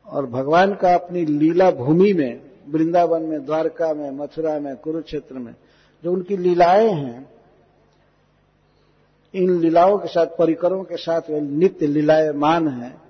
और 0.07 0.25
भगवान 0.25 0.75
का 0.75 0.93
अपनी 0.93 1.25
लीला 1.25 1.71
भूमि 1.71 2.13
में, 2.13 2.41
वृंदावन 2.69 3.21
में, 3.21 3.45
द्वारका 3.45 3.93
में, 3.93 4.11
मथुरा 4.11 4.59
में, 4.59 4.75
कुरुक्षेत्र 4.75 5.35
में 5.35 5.55
जो 6.03 6.13
उनकी 6.13 6.37
लीलाएँ 6.37 6.89
हैं, 6.89 7.29
इन 9.33 9.59
लीलाओं 9.59 9.97
के 9.97 10.07
साथ, 10.07 10.25
परिकरों 10.25 10.83
के 10.83 10.97
साथ 10.97 11.21
वे 11.29 11.41
नित्य 11.41 11.87
लीलायमान 11.87 12.67
है। 12.67 13.04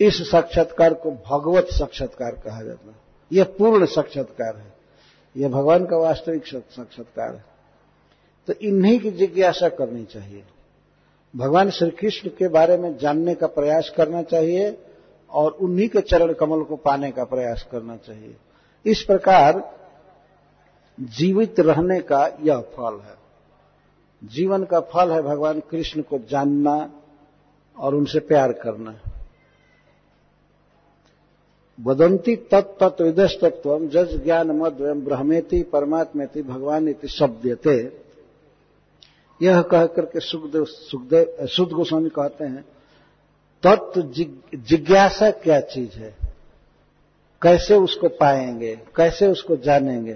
इस 0.00 0.30
साक्षात्कार 0.30 0.94
को 0.94 1.10
भगवत 1.10 1.64
साक्षात्कार 1.64 2.32
कहा 2.32 2.62
जाता 2.62 2.88
है। 2.88 2.96
यह 3.32 3.44
पूर्ण 3.44 3.86
साक्षात्कार 3.86 4.56
है। 4.56 4.72
यह 5.36 5.48
भगवान 5.48 5.86
का 5.86 5.96
वास्तविक 5.96 6.46
साक्षात्कार 6.46 7.34
है। 7.34 7.44
तो 8.46 8.52
इन्हीं 8.52 9.00
की 9.00 9.10
जिज्ञासा 9.10 9.68
करनी 9.68 10.04
चाहिए। 10.04 10.44
भगवान 11.36 11.70
श्री 11.70 11.90
कृष्ण 11.90 12.28
के 12.28 12.48
बारे 12.48 12.76
में 12.76 12.98
जानने 12.98 13.34
का 13.34 13.46
प्रयास 13.46 13.92
करना 13.96 14.22
चाहिए 14.22 14.78
और 15.30 15.50
उन्हीं 15.50 15.88
के 15.88 16.00
चरण 16.00 16.32
कमल 16.32 16.62
को 16.62 16.76
पाने 16.76 17.10
का 17.10 17.24
प्रयास 17.24 17.66
करना 17.72 17.96
चाहिए। 17.96 18.36
इस 18.86 19.02
प्रकार 19.02 19.76
जीवित 21.00 21.60
रहने 21.60 22.00
का 22.00 22.30
यह 22.42 22.58
फल 22.58 23.00
है। 23.00 23.14
जीवन 24.24 24.64
का 24.64 24.80
फल 24.80 25.10
है 25.10 25.22
भगवान 25.22 25.60
कृष्ण 25.60 26.02
को 26.02 26.18
जानना 26.18 26.92
और 27.78 27.94
उनसे 27.94 28.18
प्यार 28.18 28.52
करना। 28.52 29.00
वदंती 31.84 32.36
तत्व 32.36 33.10
तत्व 33.10 33.86
जज 33.86 34.24
ज्ञान 34.24 34.50
मद्वयम 34.50 35.00
ब्रह्मेति 35.00 35.62
परमात्मेति 35.62 36.42
भगवान 36.42 36.88
इति 36.88 37.08
शब्दते 37.08 38.00
यह 39.42 39.62
कह 39.62 39.86
करके 39.86 40.20
सुखदेव 40.20 40.64
सुखदेव 40.64 41.46
सुध 41.46 41.68
गोस्वामी 41.68 42.08
कहते 42.08 42.44
हैं 42.44 42.64
तत्व 43.66 44.02
जिज्ञासा 44.56 45.30
क्या 45.30 45.60
चीज़ 45.60 45.98
है? 45.98 46.14
कैसे 47.42 47.74
उसको 47.74 48.08
पाएँगे? 48.08 48.80
कैसे 48.96 49.26
उसको 49.26 49.56
जानेंगे? 49.56 50.14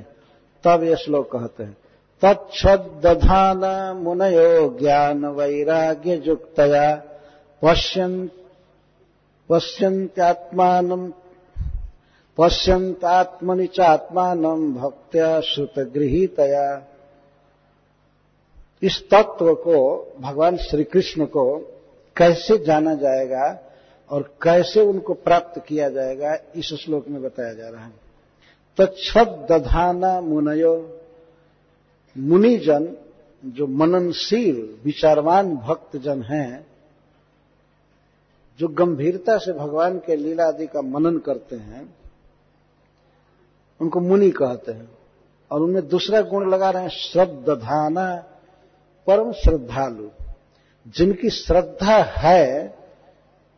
तब 0.65 0.83
यह 0.83 0.97
श्लोक 0.97 1.33
कहते 1.33 1.65
हैं 1.65 1.77
तत्दधान 2.25 3.61
मुनयो 3.97 4.79
ज्ञान 4.79 5.27
वैराग्य 5.27 6.23
युक्तया 6.27 6.97
पश्यन्, 7.63 8.29
पश्यन्त्यात्मान 9.49 11.13
पश्यन्तात्मनि 12.39 13.67
चात्मान 13.67 14.75
भक्त्या 14.75 15.41
श्रुतगृहीतया। 15.41 16.87
इस 18.83 19.11
तत्व 19.11 19.55
को, 19.55 20.07
भगवान 20.21 20.57
श्री 20.57 20.85
कृष्ण 20.85 21.27
को 21.27 21.59
कैसे 22.17 22.59
जाना 22.59 22.95
जाएगा 22.95 23.59
और 24.11 24.23
कैसे 24.43 24.81
उनको 24.81 25.15
प्राप्त 25.15 25.63
किया 25.69 25.89
जाएगा, 25.89 26.37
इस 26.57 26.75
श्लोक 26.75 27.09
में 27.09 27.23
बताया 27.23 27.53
जा 27.53 27.69
रहा 27.69 27.85
है। 27.85 27.93
तो 28.79 28.87
दधाना 29.25 30.21
मुनयो, 30.21 31.01
मुनिजन 32.19 32.97
जो 33.45 33.67
मननशील, 33.67 34.79
विचारवान 34.85 35.57
भक्त 35.57 35.97
जन 35.97 36.23
हैं, 36.23 36.67
जो 38.59 38.69
गंभीरता 38.69 39.39
से 39.39 39.53
भगवान 39.53 39.99
के 39.99 40.17
लीला 40.17 40.45
आदि 40.45 40.67
का 40.67 40.83
मनन 40.83 41.19
करते 41.19 41.57
हैं 41.57 42.04
उनको 43.81 44.01
मुनि 44.01 44.31
कहते 44.31 44.73
हैं 44.73 44.89
और 45.51 45.63
उनमें 45.63 45.89
दूसरा 45.89 46.21
गुण 46.21 46.51
लगा 46.51 46.71
रहे 46.71 46.83
हैं 46.83 46.91
श्रद्धाना 46.91 48.17
परम 49.07 49.33
श्रद्धालु। 49.33 50.09
जिनकी 50.89 51.31
श्रद्धा 51.31 51.97
है 52.03 52.75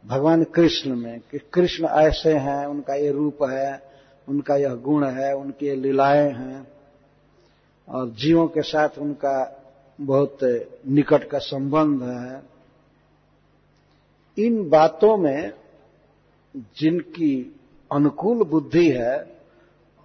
भगवान 0.07 0.45
कृष्ण 0.45 0.97
में, 0.97 1.21
कि 1.21 1.39
कृष्ण 1.39 1.87
ऐसे 1.87 2.33
हैं, 2.33 2.67
उनका 2.67 2.95
ये 2.95 3.11
रूप 3.11 3.39
है, 3.43 3.83
उनका 4.29 4.57
यह 4.57 4.75
गुण 4.75 5.07
है, 5.07 5.37
उनकी 5.37 5.67
ये 5.67 5.77
लीलाएँ 5.77 6.31
हैं, 6.31 6.69
और 7.89 8.11
जीवों 8.11 8.49
के 8.49 8.63
साथ 8.63 8.89
उनका 8.99 9.63
बहुत 10.01 10.39
निकट 10.89 11.25
का 11.25 11.39
संबंध 11.39 12.03
है। 12.03 12.43
इन 14.47 14.69
बातों 14.69 15.17
में 15.17 15.53
जिनकी 16.57 17.61
अनुकूल 17.93 18.45
बुद्धि 18.45 18.91
है 18.91 19.36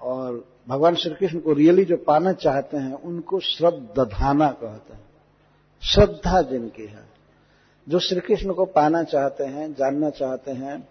और 0.02 0.45
भगवान 0.68 0.95
श्री 0.95 1.14
कृष्ण 1.16 1.39
को 1.39 1.54
रियली 1.54 1.86
जो 1.86 1.97
पाना 1.97 2.34
चाहते 2.34 2.78
हैं, 2.78 2.93
उनको 2.93 3.39
श्रद्धाना 3.39 4.49
कहते 4.52 4.93
हैं। 4.93 5.10
श्रद्धा 5.84 6.41
जिनकी 6.41 6.86
है। 6.86 7.10
जो 7.89 7.99
श्री 7.99 8.20
कृष्ण 8.20 8.54
को 8.54 8.66
पाना 8.66 9.04
चाहते 9.04 9.43
हैं, 9.43 9.74
जानना 9.74 10.10
चाहते 10.10 10.52
हैं 10.52 10.82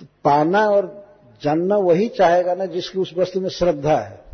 तो 0.00 0.06
पाना 0.24 0.66
और 0.68 1.06
जानना 1.42 1.76
वही 1.76 2.08
चाहेगा 2.08 2.54
ना 2.54 2.66
जिसकी 2.66 2.98
उस 2.98 3.14
वस्तु 3.16 3.40
में 3.40 3.48
श्रद्धा 3.48 3.96
है। 3.96 4.24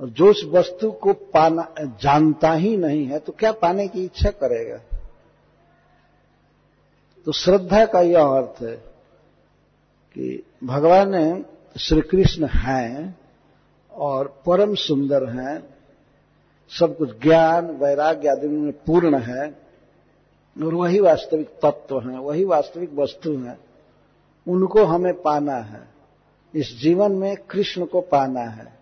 और 0.00 0.08
जो 0.08 0.30
उस 0.30 0.44
वस्तु 0.44 0.90
को 0.92 1.12
पाना, 1.12 1.74
जानता 1.80 2.52
ही 2.52 2.76
नहीं 2.76 3.06
है 3.06 3.18
तो 3.18 3.32
क्या 3.32 3.52
पाने 3.52 3.88
की 3.88 4.04
इच्छा 4.04 4.30
करेगा? 4.30 4.80
तो 7.24 7.32
श्रद्धा 7.32 7.84
का 7.86 8.00
यह 8.00 8.22
अर्थ 8.22 8.62
है 8.62 8.76
कि 10.14 10.46
भगवान 10.64 11.10
ने 11.10 11.55
श्री 11.78 12.00
कृष्ण 12.00 12.46
हैं 12.46 13.18
और 13.92 14.42
परम 14.46 14.74
सुंदर 14.74 15.24
हैं, 15.30 15.62
सब 16.70 16.96
कुछ 16.96 17.10
ज्ञान, 17.22 17.66
वैराग्य 17.66 18.28
आदि 18.28 18.48
में 18.48 18.72
पूर्ण 18.72 19.18
है, 19.18 19.48
और 20.56 20.74
वही 20.74 21.00
वास्तविक 21.00 21.48
तत्व 21.64 21.98
हैं, 22.00 22.18
वही 22.18 22.44
वास्तविक 22.44 22.94
वस्तु 22.94 23.36
हैं, 23.38 23.58
उनको 24.46 24.84
हमें 24.84 25.12
पाना 25.22 25.56
है। 25.56 25.82
इस 26.54 26.76
जीवन 26.80 27.12
में 27.12 27.36
कृष्ण 27.50 27.84
को 27.84 28.00
पाना 28.00 28.40
है, 28.40 28.72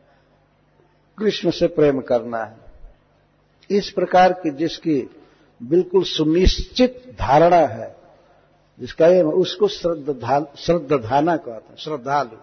कृष्ण 1.19 1.51
से 1.51 1.67
प्रेम 1.67 2.01
करना 2.01 2.45
है। 2.45 2.57
इस 3.71 3.91
प्रकार 3.91 4.33
की 4.33 4.51
जिसकी 4.51 5.11
बिल्कुल 5.61 6.05
सुनिश्चित 6.05 7.17
धारणा 7.19 7.67
है, 7.67 7.95
जिसका 8.81 9.07
ये 9.07 9.23
उसको 9.23 9.69
श्रद्धाना 9.69 11.37
कहते 11.37 11.69
हैं, 11.69 11.77
श्रद्धालु। 11.79 12.37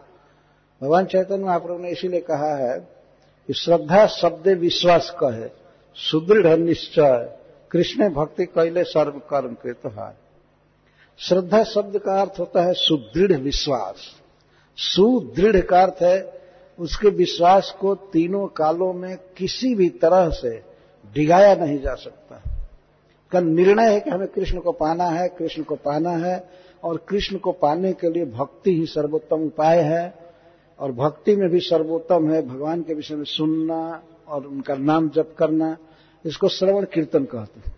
भगवान 0.81 1.05
चैतन्य 1.05 1.45
महाप्रभु 1.45 1.83
ने 1.83 1.89
इसीलिए 1.89 2.19
कहा 2.19 2.55
है 2.55 2.79
कि 3.47 3.53
श्रद्धा 3.53 4.05
शब्द 4.07 4.47
विश्वास 4.47 5.15
कहे, 5.23 5.49
सुदृढ़ 5.95 6.59
निश्चय, 6.59 7.37
कृष्ण 7.71 8.09
भक्ति 8.09 8.45
कैले 8.45 8.83
सर्व 8.83 9.11
कर्म 9.11 9.53
कृत 9.53 9.81
है 9.85 10.21
श्रद्धा 11.19 11.63
शब्द 11.63 11.97
का 11.97 12.21
अर्थ 12.21 12.39
होता 12.39 12.61
है 12.61 12.73
सुदृढ़ 12.73 13.31
विश्वास। 13.31 13.95
सुदृढ़ 14.77 15.61
का 15.61 15.81
अर्थ 15.81 16.01
है 16.01 16.41
उसके 16.79 17.09
विश्वास 17.09 17.75
को 17.79 17.95
तीनों 17.95 18.47
कालों 18.47 18.93
में 18.93 19.17
किसी 19.37 19.75
भी 19.75 19.89
तरह 19.89 20.29
से 20.29 20.63
डिगाया 21.13 21.55
नहीं 21.55 21.79
जा 21.79 21.95
सकता। 21.95 22.41
का 23.31 23.39
निर्णय 23.39 23.93
है 23.93 23.99
कि 23.99 24.09
हमें 24.09 24.27
कृष्ण 24.27 24.59
को 24.59 24.71
पाना 24.71 25.03
है, 25.03 25.27
कृष्ण 25.27 25.63
को 25.63 25.75
पाना 25.75 26.09
है, 26.09 26.49
और 26.83 27.05
कृष्ण 27.09 27.37
को 27.37 27.51
पाने 27.51 27.93
के 27.93 28.09
लिए 28.09 28.25
भक्ति 28.25 28.75
ही 28.75 28.85
सर्वोत्तम 28.85 29.45
उपाय 29.45 29.79
है। 29.81 30.20
और 30.81 30.91
भक्ति 30.91 31.35
में 31.35 31.49
भी 31.49 31.59
सर्वोत्तम 31.59 32.29
है, 32.31 32.41
भगवान 32.47 32.81
के 32.81 32.93
विषय 32.93 33.15
में 33.15 33.23
सुनना 33.23 34.03
और 34.27 34.45
उनका 34.45 34.75
नाम 34.75 35.09
जप 35.09 35.35
करना, 35.37 35.77
इसको 36.25 36.47
श्रवण 36.47 36.85
कीर्तन 36.85 37.25
कहते 37.25 37.59
हैं। 37.59 37.75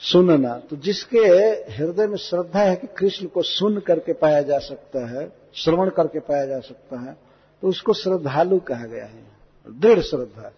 सुनना 0.00 0.56
तो 0.58 0.76
जिसके 0.76 1.18
हृदय 1.72 2.06
में 2.06 2.16
श्रद्धा 2.16 2.60
है 2.60 2.76
कि 2.76 2.86
कृष्ण 2.86 3.26
को 3.26 3.42
सुन 3.42 3.78
करके 3.80 4.12
पाया 4.12 4.42
जा 4.42 4.58
सकता 4.58 5.06
है, 5.08 5.32
श्रवण 5.54 5.90
करके 5.90 6.20
पाया 6.20 6.46
जा 6.46 6.60
सकता 6.60 7.00
है 7.00 7.16
तो 7.62 7.68
उसको 7.68 7.92
श्रद्धालु 7.92 8.58
कहा 8.58 8.86
गया 8.86 9.04
है। 9.04 9.24
दृढ़ 9.66 10.00
श्रद्धा। 10.00 10.52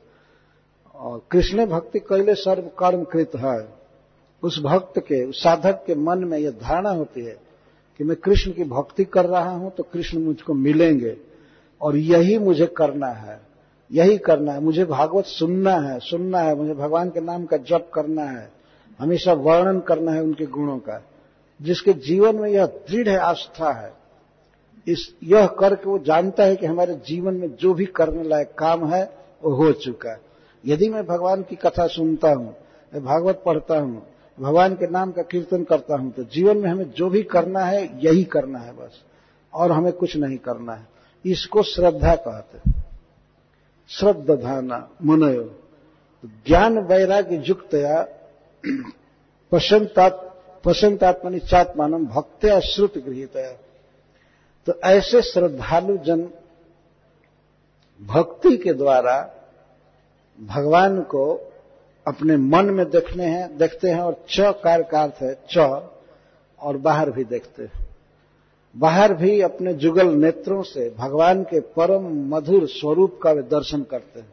और 0.95 1.23
कृष्ण 1.31 1.67
भक्ति 1.67 1.99
कैले 1.99 2.35
सर्व 2.35 2.63
कर्म 2.79 3.05
कृत 3.05 3.31
है। 3.37 3.69
उस 4.43 4.61
भक्त 4.63 4.99
के, 4.99 5.25
उस 5.25 5.43
साधक 5.43 5.85
के 5.87 5.95
मन 5.95 6.25
में 6.25 6.39
यह 6.39 6.51
धारणा 6.51 6.91
होती 6.91 7.25
है 7.25 7.44
कि 7.99 8.05
मैं 8.05 8.17
कृष्ण 8.17 8.53
की 8.53 8.65
भक्ति 8.65 9.05
कर 9.05 9.25
रहा 9.25 9.51
हूँ 9.51 9.71
तो 9.71 9.83
कृष्ण 9.83 10.19
मुझको 10.19 10.55
मिलेंगे। 10.55 11.17
और 11.83 11.97
यही 11.97 12.39
मुझे 12.39 12.67
करना 12.67 13.07
है। 13.07 13.41
यही 13.93 14.19
करना 14.19 14.53
है। 14.53 14.61
मुझे 14.61 14.85
भागवत 14.85 15.25
सुनना 15.25 15.73
है 15.73 15.99
सुनना 15.99 16.39
है। 16.39 16.55
मुझे 16.55 16.75
भगवान 16.75 17.11
के 17.11 17.21
नाम 17.21 17.45
का 17.45 17.57
जप 17.57 17.91
करना 17.95 18.23
है। 18.23 18.51
हमेशा 18.99 19.33
वर्णन 19.33 19.81
करना 19.81 20.13
है 20.13 20.23
उनके 20.23 20.47
गुणों 20.47 20.79
का। 20.79 21.05
जिसके 21.63 21.93
जीवन 21.93 22.37
में 22.37 22.51
यह 22.51 22.67
दृढ़ 22.67 23.09
आस्था 23.09 23.73
है, 23.73 23.93
इस, 24.89 25.15
यह 25.23 25.47
करके 25.47 25.91
वो 25.91 25.99
जानता 25.99 26.43
है 26.43 26.57
कि 26.57 26.67
हमारे 26.67 26.95
जीवन 26.95 27.35
में 27.35 27.57
जो 27.57 27.75
भी 27.75 27.85
करने 27.87 28.23
लायक 28.23 28.55
काम 28.59 28.87
है, 28.87 29.13
वो 29.45 29.55
हो 29.55 29.73
चुका 29.73 30.11
है। 30.11 30.21
यदि 30.67 30.89
मैं 30.89 31.07
भगवान 31.07 31.43
की 31.43 31.57
कथा 31.57 31.87
सुनता 31.87 32.29
हूँ 32.29 32.57
भागवत 33.01 33.43
पढ़ता 33.47 33.79
हूँ 33.79 34.07
भगवान 34.41 34.75
के 34.75 34.87
नाम 34.87 35.13
का 35.13 35.23
कीर्तन 35.23 35.65
करता 35.65 35.97
हूँ 35.97 36.13
तो 36.13 36.25
जीवन 36.25 36.57
में 36.57 36.71
हमें 36.71 36.91
जो 36.91 37.11
भी 37.11 37.23
करना 37.23 37.61
है, 37.61 38.07
यही 38.07 38.25
करना 38.25 38.59
है 38.59 38.73
बस। 38.73 39.03
और 39.55 39.73
हमें 39.73 39.93
कुछ 39.93 40.17
नहीं 40.17 40.39
करना 40.39 40.73
है। 40.73 40.87
इसको 41.27 41.63
श्रद्धा 41.63 42.17
कहते 42.17 42.71
श्रद्धाना 43.89 44.91
मनयो। 45.03 45.61
ज्ञान 46.47 46.79
वैराग्य 46.79 47.43
युक्तया 47.47 48.07
पशंतात्मनि 50.65 51.39
चात्मानम 51.39 52.07
भक्त्या 52.07 52.61
श्रुत 52.61 52.99
गृहित 52.99 53.61
तो 54.67 54.81
ऐसे 54.85 55.23
श्रद्धालु 55.23 55.97
जन 55.97 56.29
भक्ति 58.03 58.57
के 58.57 58.73
द्वारा 58.73 59.35
भगवान 60.41 61.01
को 61.01 61.54
अपने 62.07 62.37
मन 62.37 62.71
में 62.71 62.85
देखने 62.91 63.25
हैं, 63.25 63.57
देखते 63.59 63.89
हैं 63.89 64.01
और 64.01 64.25
च 64.31 64.53
कार 64.65 64.83
का 64.83 65.03
अर्थ 65.03 65.23
है 65.23 65.35
च, 65.51 65.83
और 66.61 66.77
बाहर 66.77 67.11
भी 67.11 67.25
देखते 67.25 67.63
हैं। 67.63 67.87
बाहर 68.77 69.13
भी 69.15 69.41
अपने 69.41 69.73
जुगल 69.75 70.09
नेत्रों 70.15 70.63
से 70.63 70.89
भगवान 70.99 71.43
के 71.43 71.61
परम 71.77 72.07
मधुर 72.29 72.67
स्वरूप 72.69 73.19
का 73.23 73.33
वे 73.33 73.43
दर्शन 73.43 73.83
करते 73.83 74.21
हैं। 74.21 74.33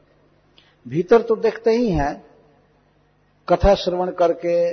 भीतर 0.85 1.21
तो 1.21 1.35
देखते 1.35 1.71
ही 1.71 1.89
हैं, 1.89 2.23
कथा 3.47 3.73
श्रवण 3.75 4.11
करके 4.11 4.71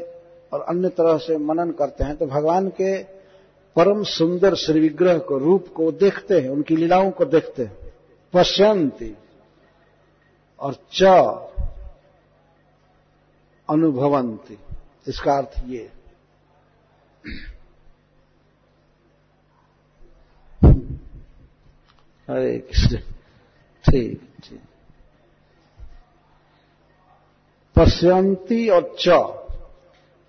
और 0.52 0.60
अन्य 0.60 0.88
तरह 0.88 1.18
से 1.18 1.36
मनन 1.38 1.70
करते 1.70 2.04
हैं 2.04 2.16
तो 2.16 2.26
भगवान 2.26 2.68
के 2.70 2.96
परम 3.76 4.02
सुंदर 4.02 4.54
श्री 4.54 4.80
विग्रह 4.80 5.18
को, 5.18 5.38
रूप 5.38 5.66
को 5.68 5.90
देखते 5.92 6.40
हैं, 6.40 6.48
उनकी 6.48 6.76
लीलाओं 6.76 7.10
को 7.10 7.24
देखते 7.24 7.62
हैं। 7.62 7.76
पश्यंती 8.34 9.14
और 10.60 10.74
च 10.92 11.47
अनुभवंती। 13.70 14.58
इसका 15.08 15.34
अर्थ 15.34 15.64
ये। 15.66 15.92
हरे 22.30 22.58
कृष्ण 22.58 22.96
ठीक 23.90 24.34
ठीक। 24.44 24.60
पश्यंती 27.76 28.68
और 28.68 28.96
च। 29.00 29.08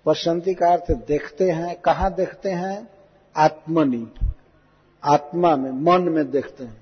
पश्यंती 0.06 0.54
का 0.54 0.72
अर्थ 0.72 0.90
देखते 0.90 1.50
हैं। 1.50 1.80
कहाँ 1.80 2.14
देखते 2.14 2.50
हैं? 2.50 2.88
आत्मनि। 3.36 4.14
आत्मा 5.04 5.56
में, 5.56 5.70
मन 5.70 6.08
में 6.08 6.30
देखते 6.30 6.64
हैं। 6.64 6.79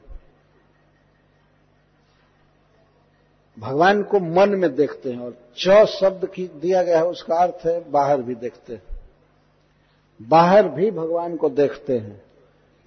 भगवान 3.59 4.03
को 4.03 4.21
मन 4.21 4.49
में 4.49 4.75
देखते 4.75 5.13
हैं 5.13 5.21
और 5.21 5.37
च 5.59 5.87
शब्द 5.87 6.27
की 6.27 6.47
दिया 6.47 6.83
गया 6.83 6.99
है, 6.99 7.07
उसका 7.07 7.37
अर्थ 7.37 7.67
है 7.67 7.91
बाहर 7.91 8.23
भी 8.23 8.35
देखते 8.35 8.75
हैं। 8.75 8.83
बाहर 10.23 10.69
भी 10.69 10.91
भगवान 10.91 11.37
को 11.37 11.49
देखते 11.49 11.99
हैं। 11.99 12.23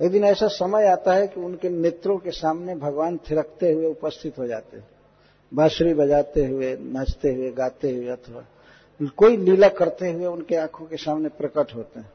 एक 0.02 0.12
दिन 0.12 0.24
ऐसा 0.24 0.48
समय 0.48 0.88
आता 0.88 1.14
है 1.14 1.28
कि 1.28 1.42
उनके 1.42 1.70
नेत्रों 1.70 2.18
के 2.18 2.32
सामने 2.32 2.76
भगवान 2.76 3.18
थिरकते 3.18 3.72
हुए 3.72 3.86
उपस्थित 3.86 4.40
हो 4.40 4.48
जाते 4.48 4.78
हैं। 4.78 4.88
बांसुरी 5.54 5.94
बजाते 5.94 6.46
हुए, 6.46 6.78
नाचते 6.82 7.34
हुए, 7.34 7.52
गाते 7.52 7.96
हुए 7.96 8.08
अथवा 8.08 8.46
कोई 9.18 9.38
लीला 9.38 9.70
करते 9.70 10.12
हुए 10.12 10.26
उनके 10.26 10.56
आँखों 10.56 10.86
के 10.86 10.98
सामने 10.98 11.30
प्रकट 11.30 11.76
होते 11.76 12.00
हैं। 12.00 12.12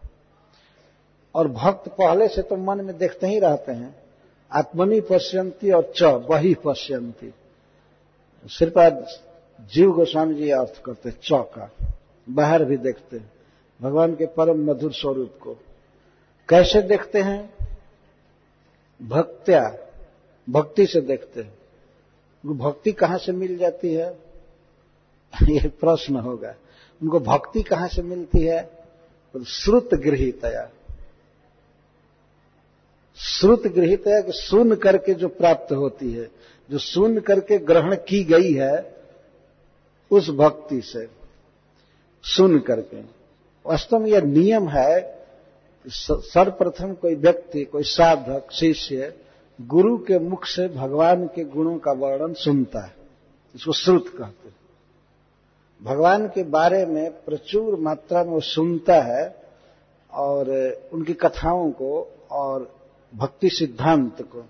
और 1.35 1.49
भक्त 1.49 1.89
पहले 1.89 2.29
से 2.29 2.43
तो 2.43 2.57
मन 2.57 2.81
में 2.81 2.99
देखते 2.99 3.27
ही 3.27 3.39
रहते 3.39 3.73
हैं। 3.73 3.97
आत्मनी 4.53 5.01
पश्यंती 5.01 5.71
और 5.71 5.93
च 5.97 6.03
वही 6.03 6.55
पश्यंती 6.55 7.35
श्रीपाद 8.51 9.07
जीव 9.61 9.93
गोस्वामी 9.93 10.35
जी 10.35 10.51
अर्थ 10.51 10.83
करते 10.83 11.11
चौका। 11.11 11.71
बाहर 12.31 12.65
भी 12.65 12.77
देखते 12.77 13.17
हैं। 13.17 13.33
भगवान 13.83 14.15
के 14.15 14.27
परम 14.27 14.71
मधुर 14.71 14.93
स्वरूप 14.93 15.39
को। 15.43 15.57
कैसे 16.49 16.83
देखते 16.83 17.23
हैं? 17.23 17.57
भक्त्या, 19.03 19.77
भक्ति 20.51 20.87
से 20.87 21.01
देखते 21.01 21.43
हैं। 21.43 21.59
उनको 22.45 22.71
भक्ति 22.71 22.93
कहाँ 22.93 23.19
से 23.19 23.33
मिल 23.33 23.57
जाती 23.57 23.95
है? 23.95 24.19
ये 25.49 25.69
प्रश्न 25.69 26.17
होगा। 26.17 26.55
उनको 27.03 27.21
भक्ति 27.21 27.63
कहाँ 27.63 27.89
से 27.89 28.03
मिलती 28.03 28.45
है? 28.45 28.71
श्रुत 29.47 29.95
गृहितया। 29.95 30.71
श्रुत 33.17 33.67
गृहितया 33.67 34.21
कि 34.21 34.33
सुन 34.33 34.75
करके 34.75 35.15
जो 35.15 35.29
प्राप्त 35.29 35.73
होती 35.73 36.13
है। 36.13 36.31
जो 36.71 36.79
सुन 36.79 37.19
करके 37.19 37.59
ग्रहण 37.59 37.95
की 37.95 38.25
गई 38.25 38.53
है, 38.53 38.97
उस 40.11 40.31
भक्ति 40.31 40.81
से 40.81 41.09
सुन 42.23 42.59
करके। 42.59 43.01
वास्तव 43.67 43.99
में 43.99 44.11
यह 44.11 44.21
नियम 44.21 44.69
है 44.69 45.17
सर्वप्रथम 45.89 46.95
कोई 46.95 47.15
व्यक्ति, 47.15 47.65
कोई 47.65 47.83
साधक, 47.83 48.53
शिष्य, 48.53 49.15
गुरु 49.61 49.99
के 49.99 50.19
मुख 50.19 50.47
से 50.47 50.69
भगवान 50.69 51.27
के 51.27 51.45
गुणों 51.45 51.79
का 51.79 51.93
वर्णन 51.93 52.35
सुनता 52.35 52.81
है। 52.81 52.95
इसको 53.55 53.73
श्रुत 53.73 54.09
कहते 54.09 54.49
हैं। 54.49 54.57
भगवान 55.83 56.29
के 56.29 56.43
बारे 56.43 56.87
में 56.87 57.11
प्रचुर 57.11 57.79
मात्रा 57.81 58.25
में 58.25 58.31
वो 58.31 58.41
सुनता 58.41 58.95
है 58.95 59.37
और 60.13 60.51
उनकी 60.93 61.15
कथाओं 61.15 61.71
को 61.71 62.19
और 62.31 62.77
भक्ति 63.15 63.51
सिद्धांत 63.51 64.23
को 64.23 64.45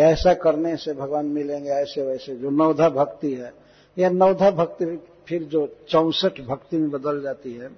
या 0.00 0.10
ऐसा 0.10 0.34
करने 0.34 0.76
से 0.76 0.92
भगवान 0.92 1.26
मिलेंगे, 1.26 1.70
ऐसे 1.70 2.02
वैसे। 2.02 2.36
जो 2.36 2.50
नवधा 2.50 2.88
भक्ति 2.88 3.34
है, 3.34 3.52
या 3.98 4.10
नवधा 4.10 4.50
भक्ति 4.50 5.08
फिर 5.26 5.42
जो 5.42 5.76
चौसठ 5.88 6.40
भक्ति 6.40 6.76
में 6.76 6.90
बदल 6.90 7.22
जाती 7.22 7.52
है, 7.52 7.70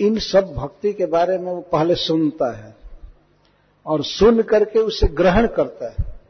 इन 0.00 0.18
सब 0.18 0.54
भक्ति 0.54 0.92
के 0.92 1.06
बारे 1.06 1.38
में 1.38 1.52
वो 1.52 1.60
पहले 1.60 1.94
सुनता 1.94 2.56
है 2.56 2.76
और 3.86 4.04
सुन 4.04 4.42
करके 4.42 4.78
उसे 4.78 5.06
ग्रहण 5.06 5.46
करता 5.46 5.88
है। 5.88 6.20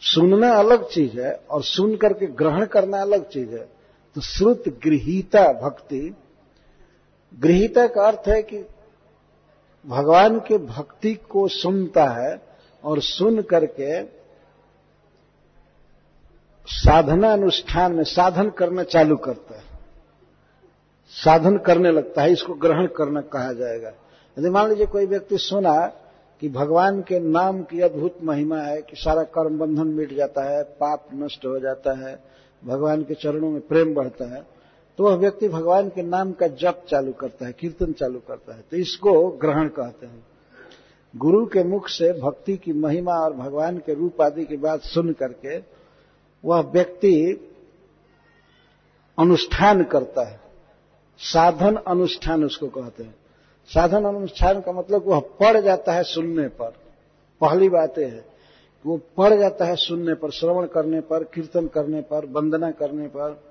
सुनना 0.00 0.52
अलग 0.52 0.88
चीज़ 0.88 1.20
है 1.20 1.40
और 1.50 1.62
सुन 1.62 1.96
करके 1.96 2.26
ग्रहण 2.26 2.66
करना 2.66 3.00
अलग 3.00 3.28
चीज़ 3.28 3.50
है। 3.50 3.68
तो 4.14 4.20
श्रुत 4.20 4.64
गृहीता 4.68 5.52
भक्ति, 5.52 6.14
गृहीता 7.40 7.86
का 7.86 8.06
अर्थ 8.06 8.28
है 8.28 8.42
कि 8.42 8.58
भगवान 9.86 10.38
के 10.38 10.58
भक्ति 10.58 11.14
को 11.14 11.48
सुनता 11.48 12.04
है 12.04 12.53
और 12.84 13.00
सुन 13.00 13.40
करके 13.42 14.02
साधना 16.68 17.32
अनुष्ठान 17.32 17.94
में 17.94 18.04
साधन 18.04 18.50
करना 18.50 18.82
चालू 18.84 19.16
करता 19.16 19.56
है। 19.56 19.62
साधन 21.12 21.56
करने 21.56 21.90
लगता 21.90 22.22
है, 22.22 22.32
इसको 22.32 22.54
ग्रहण 22.54 22.86
करना 22.96 23.20
कहा 23.20 23.52
जाएगा। 23.52 23.88
यदि 24.36 24.50
मान 24.50 24.68
लीजिए 24.68 24.86
कोई 24.86 25.06
व्यक्ति 25.06 25.38
सुना 25.38 25.74
कि 26.42 26.48
भगवान 26.48 27.00
के 27.02 27.18
नाम 27.20 27.62
की 27.62 27.80
अद्भुत 27.80 28.18
महिमा 28.24 28.60
है 28.60 28.80
कि 28.82 28.96
सारा 28.96 29.22
कर्म 29.34 29.58
बंधन 29.58 29.88
मिट 29.88 30.14
जाता 30.16 30.42
है, 30.44 30.62
पाप 30.62 31.06
नष्ट 31.14 31.46
हो 31.46 31.58
जाता 31.58 31.98
है, 31.98 32.18
भगवान 32.62 33.02
के 33.02 33.14
चरणों 33.14 33.50
में 33.50 33.60
प्रेम 33.60 33.94
बढ़ता 33.94 34.34
है 34.34 34.42
तो 34.98 35.04
वह 35.04 35.14
व्यक्ति 35.16 35.48
भगवान 35.48 35.88
के 35.88 36.02
नाम 36.02 36.32
का 36.32 36.46
जप 36.48 36.84
चालू 36.88 37.12
करता 37.12 37.46
है, 37.46 37.52
कीर्तन 37.52 37.92
चालू 37.92 38.18
करता 38.18 38.54
है 38.54 38.64
तो 38.70 38.76
इसको 38.76 39.12
ग्रहण 39.38 39.68
कहते 39.68 40.06
हैं। 40.06 40.22
गुरु 41.16 41.46
के 41.46 41.64
मुख 41.64 41.88
से 41.88 42.20
भक्ति 42.20 42.56
की 42.56 42.72
महिमा 42.72 43.12
और 43.12 43.32
भगवान 43.32 43.78
के 43.78 43.94
रूप 43.94 44.20
आदि 44.20 44.44
की 44.44 44.56
बात 44.56 44.80
सुन 44.80 45.12
करके 45.12 45.58
वह 46.44 46.60
व्यक्ति 46.60 47.32
अनुष्ठान 49.18 49.84
करता 49.84 50.28
है। 50.28 50.40
साधन 51.18 51.76
अनुष्ठान 51.76 52.44
उसको 52.44 52.66
कहते 52.66 53.02
हैं। 53.02 53.14
साधन 53.66 54.04
अनुष्ठान 54.04 54.60
का 54.60 54.72
मतलब 54.72 55.02
वह 55.06 55.20
पड़ 55.20 55.60
जाता 55.60 55.92
है 55.92 56.02
सुनने 56.02 56.48
पर। 56.48 56.74
पहली 57.40 57.68
बात 57.68 57.98
है 57.98 58.24
वो 58.86 59.00
पड़ 59.16 59.34
जाता 59.34 59.64
है 59.64 59.76
सुनने 59.76 60.14
पर, 60.14 60.30
श्रवण 60.30 60.66
करने 60.66 61.00
पर, 61.00 61.24
कीर्तन 61.24 61.66
करने 61.66 62.00
पर, 62.00 62.26
वंदना 62.26 62.70
करने 62.70 63.06
पर। 63.06 63.42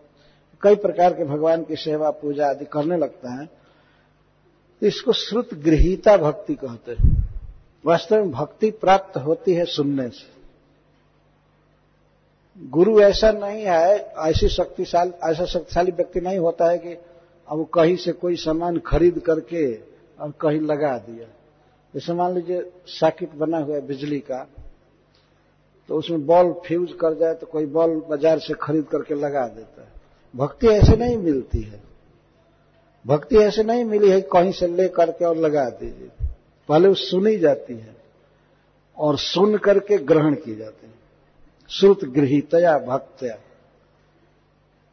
कई 0.62 0.76
प्रकार 0.76 1.14
के 1.14 1.24
भगवान 1.24 1.64
की 1.64 1.76
सेवा, 1.76 2.12
पूजा 2.12 2.50
आदि 2.50 2.66
करने 2.66 2.98
लगता 2.98 3.42
है। 3.42 3.50
इसको 4.82 5.14
श्रुत 5.14 5.54
गृहीता 5.54 6.18
भक्ति 6.18 6.56
कहते 6.56 6.92
हैं। 6.92 7.23
वास्तव 7.84 8.16
में 8.16 8.32
भक्ति 8.32 8.70
प्राप्त 8.74 9.18
होती 9.18 9.54
है 9.54 9.66
सुनने 9.68 10.08
से। 10.10 10.32
गुरु 12.58 13.00
ऐसा 13.02 13.32
नहीं 13.32 13.64
है, 13.64 13.96
ऐसी 14.22 14.48
शक्तिशाली, 14.50 15.12
ऐसा 15.24 15.46
शक्तिशाली 15.46 15.92
व्यक्ति 15.92 16.22
नहीं 16.22 16.38
होता 16.40 16.70
है 16.72 16.78
कि 16.78 16.98
अब 17.48 17.66
कहीं 17.74 17.96
से 17.96 18.12
कोई 18.14 18.36
सामान 18.38 18.78
खरीद 18.88 19.20
करके 19.20 19.74
और 20.20 20.34
कहीं 20.42 20.60
लगा 20.62 20.98
दिया। 21.00 21.28
जैसे 21.94 22.14
मान 22.14 22.34
लीजिए 22.36 22.62
साकिट 22.90 23.34
बना 23.36 23.58
हुआ 23.58 23.76
है 23.76 23.86
बिजली 23.88 24.20
का 24.22 24.46
तो 25.90 25.98
उसमें 25.98 26.26
बॉल 26.26 26.52
फ्यूज 26.66 26.92
कर 27.02 27.14
जाए 27.14 27.34
तो 27.34 27.48
कोई 27.48 27.66
बॉल 27.68 27.96
बाज़ार 28.10 28.40
से 28.40 28.54
खरीद 28.62 28.86
करके 28.86 29.16
लगा 29.16 29.48
देता 29.48 29.82
है। 29.82 29.92
भक्ति 30.36 30.68
ऐसे 30.68 30.96
नहीं 30.98 31.18
मिलती 31.18 31.62
है। 31.62 31.82
भक्ति 33.06 33.38
ऐसे 33.38 33.64
नहीं 33.64 33.84
मिली 33.86 34.10
है 34.10 34.22
कहीं 34.34 34.52
से 34.52 34.68
ले 34.68 34.88
करके 34.90 35.26
और 35.26 35.38
लगा 35.38 35.70
दीजिए। 35.72 36.10
पहले 36.70 36.88
वो 36.88 36.94
सुनी 36.94 37.38
जाती 37.38 37.74
है 37.74 37.96
और 38.98 39.18
सुन 39.18 39.58
करके 39.58 39.98
ग्रहण 39.98 40.34
की 40.34 40.56
जाती 40.56 40.88
है। 40.88 40.94
श्रुत 41.70 42.06
गृहितया, 42.06 42.78
भक्तया। 42.78 43.38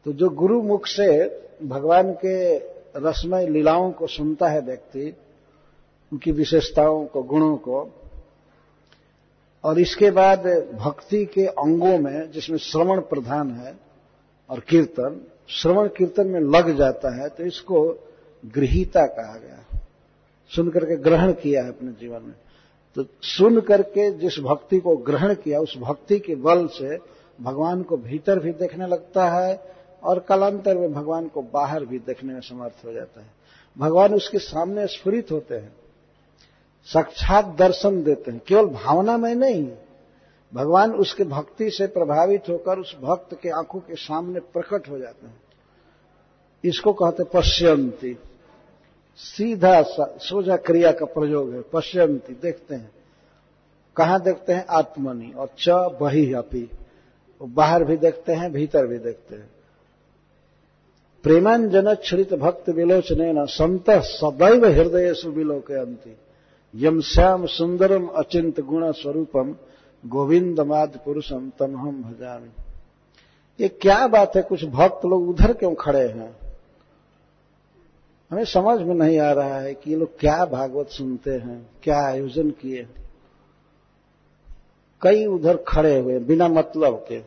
तो 0.05 0.11
जो 0.13 0.29
गुरु 0.29 0.61
मुख 0.61 0.87
से 0.87 1.41
भगवान 1.63 2.13
के 2.13 2.57
रसमय 2.97 3.47
लीलाओं 3.47 3.91
को 3.91 4.07
सुनता 4.07 4.47
है 4.47 4.61
व्यक्ति, 4.61 5.15
उनकी 6.13 6.31
विशेषताओं 6.31 7.05
को, 7.05 7.23
गुणों 7.23 7.57
को, 7.57 7.91
और 9.63 9.79
इसके 9.79 10.11
बाद 10.11 10.47
भक्ति 10.73 11.25
के 11.25 11.45
अंगों 11.45 11.97
में, 11.99 12.31
जिसमें 12.31 12.57
श्रवण 12.57 13.01
प्रधान 13.01 13.51
है 13.51 13.75
और 14.49 14.59
कीर्तन, 14.59 15.27
श्रवण 15.47 15.87
कीर्तन 15.87 16.27
में 16.27 16.39
लग 16.39 16.77
जाता 16.77 17.21
है 17.21 17.29
तो 17.29 17.43
इसको 17.43 17.99
गृहिता 18.45 19.05
कहा 19.05 19.37
गया 19.37 19.70
सुन 20.51 20.69
करके 20.69 20.95
ग्रहण 20.95 21.31
किया 21.33 21.63
है 21.63 21.69
अपने 21.69 21.91
जीवन 21.91 22.21
में। 22.21 22.33
तो 22.95 23.05
सुन 23.21 23.59
करके 23.61 24.11
जिस 24.11 24.39
भक्ति 24.39 24.79
को 24.79 24.95
ग्रहण 24.97 25.33
किया, 25.33 25.59
उस 25.59 25.77
भक्ति 25.77 26.19
के 26.19 26.35
बल 26.35 26.67
से 26.67 26.97
भगवान 27.39 27.83
को 27.83 27.97
भीतर 27.97 28.39
भी 28.39 28.51
देखने 28.51 28.87
लगता 28.87 29.29
है 29.29 29.73
और 30.03 30.19
कालांतर 30.19 30.77
में 30.77 30.93
भगवान 30.93 31.27
को 31.27 31.41
बाहर 31.43 31.85
भी 31.85 31.99
देखने 31.99 32.33
में 32.33 32.41
समर्थ 32.41 32.85
हो 32.85 32.93
जाता 32.93 33.21
है। 33.21 33.29
भगवान 33.77 34.13
उसके 34.13 34.39
सामने 34.39 34.87
स्फुरित 34.87 35.31
होते 35.31 35.55
हैं, 35.55 35.73
साक्षात 36.87 37.45
दर्शन 37.59 38.03
देते 38.03 38.31
हैं। 38.31 38.41
केवल 38.47 38.65
भावना 38.65 39.17
में 39.17 39.33
नहीं, 39.35 39.71
भगवान 40.53 40.91
उसके 40.91 41.23
भक्ति 41.23 41.69
से 41.71 41.87
प्रभावित 41.87 42.49
होकर 42.49 42.79
उस 42.79 42.95
भक्त 43.01 43.37
के 43.43 43.49
आँखों 43.49 43.79
के 43.79 43.95
सामने 43.95 44.39
प्रकट 44.39 44.89
हो 44.89 44.97
जाते 44.99 45.27
हैं। 45.27 45.41
इसको 46.63 46.93
कहते 46.93 47.23
पश्यंती। 47.33 48.17
सीधा 49.15 49.81
सोझा 50.17 50.57
क्रिया 50.57 50.91
का 50.91 51.05
प्रयोग 51.05 51.53
है। 51.53 51.61
पश्यंती, 51.61 52.33
देखते 52.33 52.75
हैं। 52.75 52.91
कहाँ 53.95 54.21
देखते 54.21 54.53
हैं? 54.53 54.65
आत्मनि। 54.69 55.33
और 55.37 55.49
च 55.59 55.69
बही 55.69 56.33
अपी। 56.33 56.69
बाहर 57.41 57.83
भी 57.83 57.97
देखते 57.97 58.33
हैं, 58.33 58.51
भीतर 58.51 58.87
भी 58.87 58.97
देखते 58.97 59.35
हैं। 59.35 59.49
प्रेमांजन 61.23 61.95
छरित 61.95 62.33
भक्त 62.33 62.69
विलोचने 62.69 63.33
न 63.33 63.45
संत 63.45 63.85
सदैव 63.89 64.65
हृदय 64.65 65.13
सुविलोकयंती 65.13 66.17
यम 66.75 67.01
श्याम 67.01 67.45
सुंदरम 67.45 68.07
अचिंत 68.07 68.61
गुण 68.61 68.91
स्वरूपम 68.91 69.55
गोविंदमाद 70.05 70.99
पुरुषम 71.05 71.51
तमहम 71.59 72.03
भजामी। 72.03 72.63
ये 73.61 73.67
क्या 73.67 74.07
बात 74.07 74.35
है? 74.35 74.41
कुछ 74.41 74.65
भक्त 74.65 75.05
लोग 75.05 75.29
उधर 75.29 75.53
क्यों 75.53 75.75
खड़े 75.75 76.07
हैं? 76.07 76.40
हमें 78.31 78.43
समझ 78.45 78.79
में 78.81 78.93
नहीं 78.95 79.19
आ 79.19 79.31
रहा 79.31 79.59
है 79.59 79.73
कि 79.73 79.89
ये 79.89 79.95
लोग 79.95 80.19
क्या 80.19 80.45
भागवत 80.45 80.89
सुनते 80.89 81.31
हैं, 81.31 81.69
क्या 81.83 81.97
आयोजन 82.07 82.49
किए 82.51 82.87
कई 85.01 85.25
उधर 85.25 85.57
खड़े 85.67 85.97
हुए, 85.99 86.19
बिना 86.19 86.47
मतलब 86.47 87.05
के। 87.11 87.19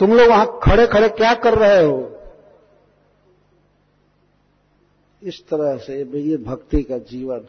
तुम 0.00 0.12
लोग 0.12 0.28
वहाँ 0.28 0.46
खड़े 0.62 0.86
खड़े 0.86 1.08
क्या 1.08 1.34
कर 1.34 1.58
रहे 1.58 1.84
हो? 1.84 1.98
इस 5.22 5.42
तरह 5.48 5.78
से 5.78 5.96
ये 6.20 6.36
भक्ति 6.36 6.82
का 6.82 6.98
जीवन। 6.98 7.46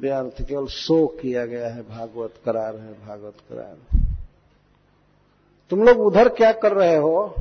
व्यर्थ 0.00 0.42
केवल 0.48 0.66
शो 0.66 1.06
किया 1.06 1.46
गया 1.46 1.68
है, 1.68 1.82
भागवत 1.82 2.34
करा 2.44 2.68
रहे 2.70 2.92
भागवत 3.06 3.34
करा 3.48 3.62
रहे 3.62 3.98
तुम 5.70 5.82
लोग 5.82 6.00
उधर 6.00 6.28
क्या 6.28 6.52
कर 6.52 6.72
रहे 6.72 6.96
हो? 6.96 7.34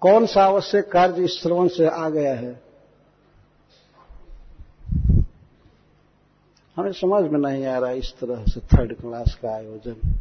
कौन 0.00 0.26
सा 0.26 0.44
आवश्यक 0.44 0.90
कार्य 0.92 1.24
इस 1.24 1.40
श्रवण 1.42 1.68
से 1.68 1.86
आ 1.86 2.08
गया 2.08 2.34
है? 2.34 2.60
हमें 6.76 6.92
समझ 6.92 7.30
में 7.30 7.38
नहीं 7.40 7.66
आ 7.66 7.78
रहा 7.78 7.90
इस 7.90 8.12
तरह 8.20 8.44
से 8.44 8.60
थर्ड 8.60 9.00
क्लास 9.00 9.38
का 9.42 9.54
आयोजन। 9.54 10.18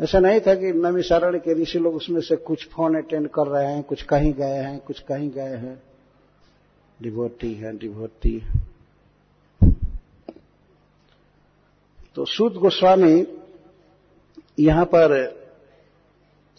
ऐसा 0.00 0.18
नहीं 0.18 0.40
था 0.40 0.54
कि 0.54 0.72
नमिसारण 0.72 1.38
के 1.38 1.54
ऋषि 1.54 1.78
लोग 1.78 1.94
उसमें 1.94 2.20
से 2.20 2.36
कुछ 2.36 2.68
फ़ोन 2.68 2.96
अटेंड 2.96 3.28
कर 3.28 3.46
रहे 3.46 3.66
हैं, 3.66 3.82
कुछ 3.82 4.02
कहीं 4.02 4.32
गए 4.32 4.54
हैं, 4.54 4.78
कुछ 4.78 5.00
कहीं 5.00 5.30
गए 5.30 5.56
हैं। 5.56 5.82
डिवोटी 7.02 7.54
है 7.54 7.76
डिवोटी 7.78 8.42
तो 12.18 12.24
सूत 12.24 12.54
गोस्वामी 12.54 13.26
यहाँ 14.58 14.84
पर 14.84 15.12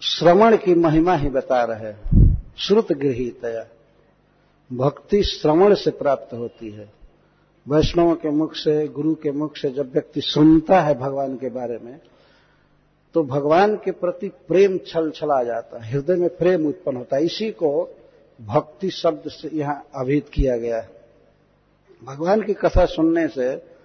श्रवण 0.01 0.55
की 0.57 0.73
महिमा 0.75 1.15
ही 1.15 1.29
बता 1.29 1.63
रहे 1.63 1.87
हैं। 1.87 2.55
श्रुत 2.57 2.91
गृहितया 2.91 3.65
भक्ति 4.71 5.21
श्रवण 5.23 5.73
से 5.75 5.91
प्राप्त 5.91 6.33
होती 6.33 6.69
है। 6.69 6.87
वैष्णवों 7.67 8.15
के 8.15 8.29
मुख 8.29 8.55
से, 8.55 8.87
गुरु 8.87 9.13
के 9.15 9.31
मुख 9.31 9.57
से 9.57 9.69
जब 9.69 9.91
व्यक्ति 9.93 10.21
सुनता 10.21 10.79
है 10.81 10.93
भगवान 10.99 11.35
के 11.35 11.49
बारे 11.49 11.77
में 11.77 11.99
तो 13.15 13.23
भगवान 13.23 13.75
के 13.75 13.91
प्रति 13.91 14.29
प्रेम 14.47 14.77
छल 14.87 15.09
छला 15.11 15.43
जाता 15.43 15.83
है। 15.83 15.91
हृदय 15.91 16.15
में 16.15 16.29
प्रेम 16.37 16.67
उत्पन्न 16.67 16.97
होता 16.97 17.17
है। 17.17 17.25
इसी 17.25 17.51
को 17.51 17.71
भक्ति 18.39 18.89
शब्द 18.91 19.29
से 19.29 19.49
यहाँ 19.57 19.83
अभित 19.95 20.29
किया 20.29 20.57
गया 20.57 20.79
है। 20.81 20.89
भगवान 22.03 22.41
की 22.41 22.53
कथा 22.53 22.85
सुनने 22.85 23.27
से 23.27 23.78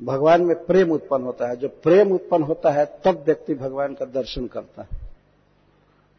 भगवान 0.00 0.42
में 0.42 0.64
प्रेम 0.64 0.90
उत्पन्न 0.90 1.24
होता 1.24 1.48
है। 1.48 1.56
जब 1.56 1.80
प्रेम 1.82 2.12
उत्पन्न 2.12 2.42
होता 2.42 2.70
है, 2.70 2.84
तब 3.04 3.22
व्यक्ति 3.26 3.54
भगवान 3.54 3.94
का 3.94 4.04
दर्शन 4.04 4.46
करता 4.46 4.82
है। 4.82 4.88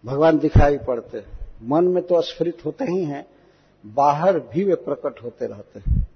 भगवान 0.06 0.40
दिखाई 0.40 0.78
पड़ते 0.78 1.24
मन 1.64 1.84
में 1.84 2.04
तो 2.04 2.22
स्फुरित 2.22 2.66
होते 2.66 2.86
ही 2.86 3.04
हैं, 3.04 3.26
बाहर 3.86 4.40
भी 4.40 4.64
वे 4.64 4.76
प्रकट 4.76 5.24
होते 5.24 5.46
रहते 5.46 5.80
हैं। 5.80 6.08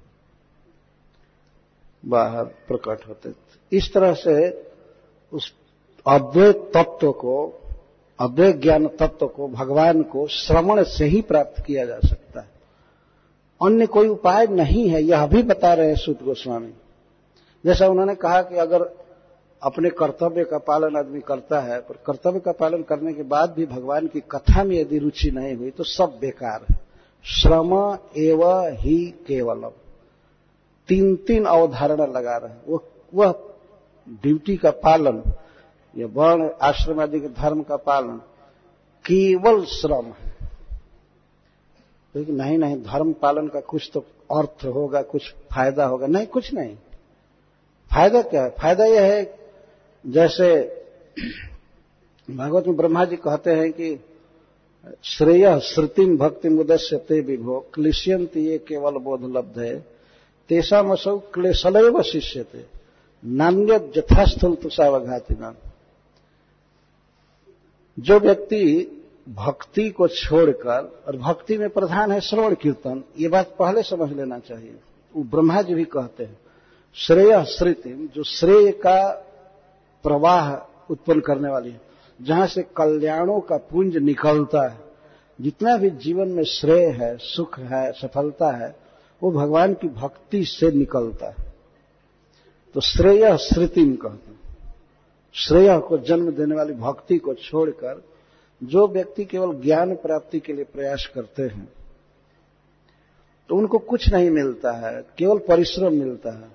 बाहर 2.05 2.43
प्रकट 2.43 3.07
होते 3.07 3.32
इस 3.72 3.93
तरह 3.93 4.13
से 4.13 4.68
उस 5.34 5.53
अद्वैत 6.07 6.72
तत्व 6.74 7.11
को 7.11 7.61
अद्वै 8.20 8.53
ज्ञान 8.53 8.88
तत्व 8.88 9.28
को 9.28 9.47
भगवान 9.47 10.01
को 10.03 10.28
श्रवण 10.28 10.84
से 10.84 11.05
ही 11.05 11.22
प्राप्त 11.22 11.66
किया 11.66 11.86
जा 11.86 11.99
सकता 11.99 12.41
है। 12.41 12.49
अन्य 13.61 13.86
कोई 13.86 14.07
उपाय 14.07 14.47
नहीं 14.47 14.89
है, 14.89 15.03
यह 15.03 15.28
भी 15.28 15.43
बता 15.43 15.74
रहे 15.74 15.88
हैं 15.88 15.95
सूत 15.95 16.24
गोस्वामी। 16.24 16.74
जैसा 17.66 17.88
उन्होंने 17.88 18.16
कहा 18.16 18.41
कि 18.41 18.55
अगर 18.55 18.89
अपने 19.63 19.89
कर्तव्य 19.89 20.43
का 20.43 20.57
पालन 20.57 20.97
आदमी 20.97 21.20
करता 21.20 21.59
है, 21.59 21.80
पर 21.82 21.95
कर्तव्य 22.05 22.39
का 22.39 22.51
पालन 22.51 22.84
करने 22.84 23.13
के 23.13 23.24
बाद 23.24 23.51
भी 23.51 23.66
भगवान 23.66 24.07
की 24.07 24.20
कथा 24.20 24.63
में 24.63 24.76
यदि 24.76 24.97
रुचि 24.97 25.32
नहीं 25.32 25.55
हुई 25.55 25.70
तो 25.70 25.84
सब 25.84 26.18
बेकार 26.22 26.66
है। 26.70 26.80
श्रम 27.24 27.97
एव 28.18 28.43
ही 28.59 29.05
केवलम। 29.28 29.72
तीन 30.88 31.16
तीन 31.16 31.45
अवधारणा 31.45 32.05
लगा 32.05 32.38
रहे 32.38 32.51
हैं। 32.51 32.61
वो, 32.68 32.84
वह 33.13 33.36
ड्यूटी 34.09 34.57
का 34.57 34.72
पालन, 34.72 35.24
या 35.97 36.07
वर्ण 36.13 36.49
आश्रम 36.61 36.99
आदि 36.99 37.20
के 37.20 37.28
धर्म 37.28 37.63
का 37.63 37.76
पालन, 37.76 38.18
केवल 39.05 39.66
श्रम 39.66 40.05
है। 40.05 40.36
लेकिन 42.16 42.36
नहीं 42.36 42.57
नहीं 42.57 42.76
धर्म 42.76 43.13
पालन 43.13 43.47
का 43.47 43.59
कुछ 43.59 43.91
तो 43.93 43.99
अर्थ 44.38 44.66
होगा, 44.66 45.01
कुछ 45.01 45.34
फ़ायदा 45.55 45.86
होगा। 45.86 46.07
नहीं, 46.07 46.28
कुछ 46.28 46.53
नहीं। 46.53 46.78
फ़ायदा 47.92 48.22
क्या 48.22 48.44
है? 48.44 48.50
फ़ायदा 48.52 48.86
यह 48.86 49.14
है, 49.14 49.24
जैसे 50.06 50.48
भागवत 52.30 52.68
में 52.68 52.76
ब्रह्मा 52.78 53.06
जी 53.06 53.16
कहते 53.16 53.52
हैं 53.52 53.72
कि 53.72 53.98
श्रेय 55.04 55.60
श्रुतिम 55.60 56.18
भक्ति 56.18 56.50
मुदस्य 56.50 56.98
ते 56.98 57.20
विभो 57.22 57.60
क्लिश्यंत 57.74 58.38
ये 58.38 58.58
केवल 58.58 58.98
बोध 59.00 59.24
लब्ध 59.38 59.60
है। 59.60 59.76
तेषा 60.50 60.82
मसौ 60.84 61.18
क्लेशलैव 61.34 62.02
शिष्य 62.02 62.44
थे 62.44 62.64
नान्य 63.24 63.76
यथास्थल 63.98 64.56
तुषावघाती 64.56 65.36
नाम 65.40 65.56
जो 67.98 68.20
व्यक्ति 68.20 68.64
भक्ति 69.30 69.90
को 69.90 70.08
छोड़कर, 70.08 71.04
और 71.08 71.18
भक्ति 71.18 71.58
में 71.58 71.70
प्रधान 71.70 72.12
है 72.12 72.20
श्रवण 72.22 72.56
कीर्तन, 72.56 73.04
ये 73.18 73.28
बात 73.28 73.56
पहले 73.60 73.84
समझ 73.84 74.12
लेना 74.12 74.40
चाहिए। 74.40 74.76
वो 75.14 75.24
ब्रह्मा 75.24 75.62
जी 75.62 75.74
भी 75.74 75.84
कहते 75.86 76.24
हैं। 76.24 76.38
श्रेय 76.98 77.43
श्रुति 77.46 78.12
जो 78.16 78.24
श्रेय 78.24 78.72
का 78.72 79.12
प्रवाह 80.04 80.54
उत्पन्न 80.91 81.20
करने 81.20 81.50
वाली 81.50 81.72
है, 81.72 81.82
जहाँ 82.22 82.48
से 82.48 82.64
कल्याणों 82.78 83.39
का 83.39 83.58
पुंज 83.58 83.98
निकलता 83.98 84.68
है। 84.70 84.80
जितना 85.41 85.76
भी 85.78 85.89
जीवन 85.89 86.28
में 86.28 86.43
श्रेय 86.43 86.86
है, 86.91 87.18
सुख 87.18 87.60
है, 87.60 87.91
सफलता 87.91 88.52
है, 88.58 88.76
वो 89.22 89.32
भगवान 89.32 89.74
की 89.74 89.88
भक्ति 89.88 90.43
से 90.46 90.72
निकलता 90.72 91.28
है। 91.28 91.54
तो 92.76 92.82
श्रेय 92.82 93.38
श्रुतिम 93.38 93.96
कहते 93.96 94.32
हैं। 94.32 94.74
श्रेय 95.36 95.80
को 95.80 95.98
जन्म 95.98 96.32
देने 96.32 96.56
वाली 96.56 96.74
भक्ति 96.74 97.18
को 97.18 97.34
छोड़कर 97.34 98.04
जो 98.62 98.88
व्यक्ति 98.88 99.26
केवल 99.26 99.56
ज्ञान 99.62 99.96
प्राप्ति 99.96 100.39
के 100.39 100.54
लिए 100.54 100.64
प्रयास 100.64 101.10
करते 101.16 101.43
हैं 101.43 101.68
तो 103.50 103.56
उनको 103.56 103.78
कुछ 103.78 104.10
नहीं 104.10 104.30
मिलता 104.30 104.72
है, 104.72 105.02
केवल 105.18 105.38
परिश्रम 105.38 105.93
मिलता 105.93 106.32
है। 106.32 106.55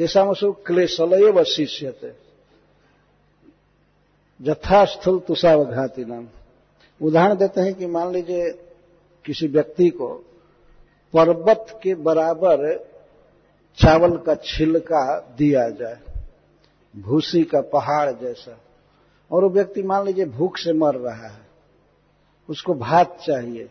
तेषामसु 0.00 0.50
क्लेशलय 0.66 1.44
शिष्यते 1.44 2.12
यथास्थल 4.40 5.18
तुषावघाती 5.18 6.04
नाम 6.04 6.26
उदाहरण 7.00 7.36
देते 7.36 7.60
हैं 7.60 7.74
कि 7.74 7.86
मान 7.86 8.12
लीजिए 8.12 8.50
किसी 9.24 9.46
व्यक्ति 9.46 9.88
को 9.90 10.08
पर्वत 11.14 11.80
के 11.82 11.94
बराबर 11.94 12.64
चावल 13.78 14.16
का 14.16 14.34
छिलका 14.34 15.04
दिया 15.38 15.68
जाए, 15.70 15.98
भूसी 16.94 17.42
का 17.44 17.60
पहाड़ 17.60 18.10
जैसा, 18.10 18.56
और 19.30 19.44
वो 19.44 19.50
व्यक्ति 19.50 19.82
मान 19.82 20.06
लीजिए 20.06 20.24
भूख 20.24 20.56
से 20.56 20.72
मर 20.72 20.94
रहा 20.94 21.28
है, 21.28 21.46
उसको 22.48 22.74
भात 22.74 23.18
चाहिए, 23.26 23.68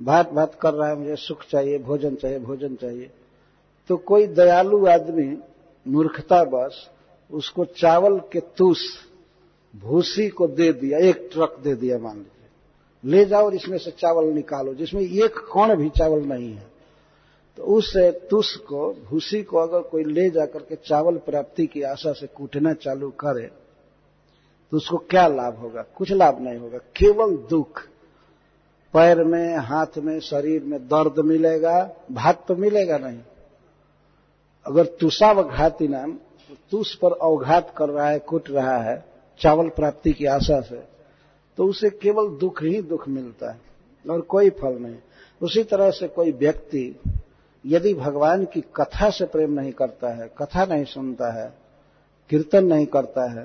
भात 0.00 0.32
भात 0.32 0.58
कर 0.60 0.74
रहा 0.74 0.88
है, 0.88 0.96
मुझे 0.96 1.16
सुख 1.16 1.46
चाहिए, 1.50 1.78
भोजन 1.78 2.14
चाहिए 2.14 2.38
भोजन 2.38 2.74
चाहिए 2.74 3.10
तो 3.90 3.96
कोई 3.96 4.26
दयालु 4.26 4.86
आदमी 4.86 5.36
मूर्खता 5.86 6.42
बस 6.44 6.90
उसको 7.30 7.64
चावल 7.64 8.18
के 8.32 8.40
तुष 8.40 8.78
भूसी 9.76 10.28
को 10.28 10.46
दे 10.46 10.72
दिया, 10.72 10.98
एक 10.98 11.28
ट्रक 11.32 11.56
दे 11.64 11.74
दिया, 11.74 11.98
मान 11.98 12.16
लीजिए। 12.16 13.10
ले 13.10 13.24
जाओ 13.24 13.44
और 13.44 13.54
इसमें 13.54 13.78
से 13.78 13.90
चावल 13.90 14.24
निकालो, 14.24 14.74
जिसमें 14.74 15.02
एक 15.02 15.38
कौन 15.52 15.74
भी 15.74 15.88
चावल 15.88 16.22
नहीं 16.22 16.52
है। 16.54 16.66
तो 17.56 17.62
उस 17.62 17.96
तुष 18.30 18.56
को, 18.56 18.92
भूसी 19.04 19.42
को 19.42 19.56
अगर 19.58 19.80
कोई 19.80 20.04
ले 20.04 20.28
जाकर 20.30 20.58
के 20.58 20.76
चावल 20.76 21.16
प्राप्ति 21.16 21.66
की 21.66 21.82
आशा 21.82 22.12
से 22.12 22.26
कूटना 22.26 22.72
चालू 22.72 23.10
करे 23.10 23.50
तो 24.72 24.76
उसको 24.76 24.96
क्या 24.96 25.26
लाभ 25.26 25.56
होगा? 25.56 25.84
कुछ 25.96 26.12
लाभ 26.12 26.40
नहीं 26.40 26.58
होगा। 26.58 26.78
केवल 26.78 27.36
दुख। 27.36 27.80
पैर 28.94 29.22
में, 29.24 29.56
हाथ 29.56 29.98
में, 29.98 30.18
शरीर 30.20 30.62
में 30.64 30.80
दर्द 30.80 31.18
मिलेगा, 31.18 31.90
भात 32.12 32.44
तो 32.48 32.56
मिलेगा 32.56 32.98
नहीं। 32.98 33.18
अगर 34.66 34.86
तुषावघाती 35.00 35.88
नाम 35.88 36.12
तुष 36.72 36.94
पर 36.94 37.12
अवघात 37.12 37.72
कर 37.76 37.88
रहा 37.88 38.08
है, 38.08 38.18
कुट 38.18 38.50
रहा 38.50 38.76
है, 38.78 39.04
चावल 39.40 39.68
प्राप्ति 39.68 40.12
की 40.12 40.26
आशा 40.26 40.60
से 40.60 40.82
तो 41.58 41.66
उसे 41.66 41.90
केवल 41.92 42.28
दुख 42.38 42.62
ही 42.62 42.80
दुख 42.82 43.08
मिलता 43.08 43.50
है 43.52 43.60
और 44.04 44.20
कोई 44.26 44.50
फल 44.50 44.76
नहीं। 44.78 44.96
उसी 45.40 45.62
तरह 45.64 45.90
से 45.90 46.08
कोई 46.08 46.32
व्यक्ति, 46.32 47.00
यदि 47.64 47.92
भगवान 47.94 48.44
की 48.44 48.60
कथा 48.76 49.10
से 49.10 49.24
प्रेम 49.24 49.52
नहीं 49.52 49.72
करता 49.72 50.14
है, 50.14 50.28
कथा 50.38 50.64
नहीं 50.64 50.84
सुनता 50.84 51.32
है, 51.32 51.52
कीर्तन 52.30 52.64
नहीं 52.64 52.86
करता 52.86 53.30
है 53.30 53.44